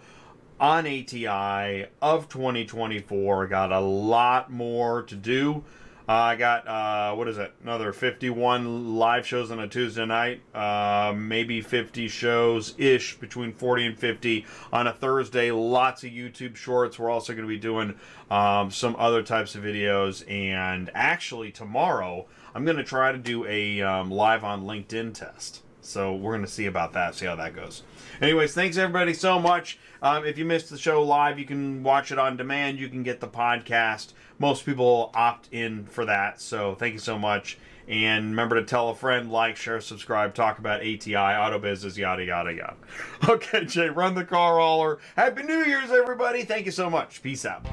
on 0.62 0.86
ATI 0.86 1.86
of 2.00 2.28
2024. 2.28 3.48
Got 3.48 3.72
a 3.72 3.80
lot 3.80 4.50
more 4.52 5.02
to 5.02 5.16
do. 5.16 5.64
Uh, 6.08 6.12
I 6.12 6.36
got, 6.36 6.68
uh, 6.68 7.16
what 7.16 7.26
is 7.26 7.36
it? 7.36 7.52
Another 7.64 7.92
51 7.92 8.96
live 8.96 9.26
shows 9.26 9.50
on 9.50 9.58
a 9.58 9.66
Tuesday 9.66 10.06
night. 10.06 10.40
Uh, 10.54 11.14
maybe 11.16 11.60
50 11.60 12.06
shows 12.06 12.74
ish, 12.78 13.18
between 13.18 13.52
40 13.52 13.86
and 13.86 13.98
50 13.98 14.46
on 14.72 14.86
a 14.86 14.92
Thursday. 14.92 15.50
Lots 15.50 16.04
of 16.04 16.10
YouTube 16.10 16.54
shorts. 16.54 16.96
We're 16.96 17.10
also 17.10 17.32
going 17.32 17.44
to 17.44 17.48
be 17.48 17.58
doing 17.58 17.96
um, 18.30 18.70
some 18.70 18.94
other 19.00 19.22
types 19.24 19.56
of 19.56 19.64
videos. 19.64 20.28
And 20.30 20.92
actually, 20.94 21.50
tomorrow, 21.50 22.26
I'm 22.54 22.64
going 22.64 22.76
to 22.76 22.84
try 22.84 23.10
to 23.10 23.18
do 23.18 23.44
a 23.46 23.82
um, 23.82 24.12
live 24.12 24.44
on 24.44 24.62
LinkedIn 24.62 25.14
test. 25.14 25.62
So 25.80 26.14
we're 26.14 26.32
going 26.32 26.46
to 26.46 26.50
see 26.50 26.66
about 26.66 26.92
that, 26.92 27.16
see 27.16 27.26
how 27.26 27.34
that 27.34 27.56
goes. 27.56 27.82
Anyways, 28.20 28.54
thanks 28.54 28.76
everybody 28.76 29.14
so 29.14 29.38
much. 29.38 29.78
Um, 30.02 30.24
if 30.24 30.36
you 30.36 30.44
missed 30.44 30.70
the 30.70 30.78
show 30.78 31.02
live, 31.02 31.38
you 31.38 31.44
can 31.44 31.82
watch 31.82 32.12
it 32.12 32.18
on 32.18 32.36
demand. 32.36 32.78
You 32.78 32.88
can 32.88 33.02
get 33.02 33.20
the 33.20 33.28
podcast. 33.28 34.12
Most 34.38 34.66
people 34.66 35.10
opt 35.14 35.48
in 35.52 35.86
for 35.86 36.04
that. 36.04 36.40
So 36.40 36.74
thank 36.74 36.92
you 36.92 36.98
so 36.98 37.18
much. 37.18 37.58
And 37.88 38.30
remember 38.30 38.56
to 38.56 38.64
tell 38.64 38.90
a 38.90 38.94
friend, 38.94 39.30
like, 39.30 39.56
share, 39.56 39.80
subscribe, 39.80 40.34
talk 40.34 40.58
about 40.58 40.80
ATI, 40.80 41.16
auto 41.16 41.58
business, 41.58 41.98
yada, 41.98 42.24
yada, 42.24 42.52
yada. 42.52 42.76
Okay, 43.28 43.64
Jay, 43.64 43.88
run 43.88 44.14
the 44.14 44.24
car 44.24 44.56
roller. 44.56 44.98
Happy 45.16 45.42
New 45.42 45.64
Year's, 45.64 45.90
everybody. 45.90 46.44
Thank 46.44 46.66
you 46.66 46.72
so 46.72 46.88
much. 46.88 47.22
Peace 47.22 47.44
out. 47.44 47.66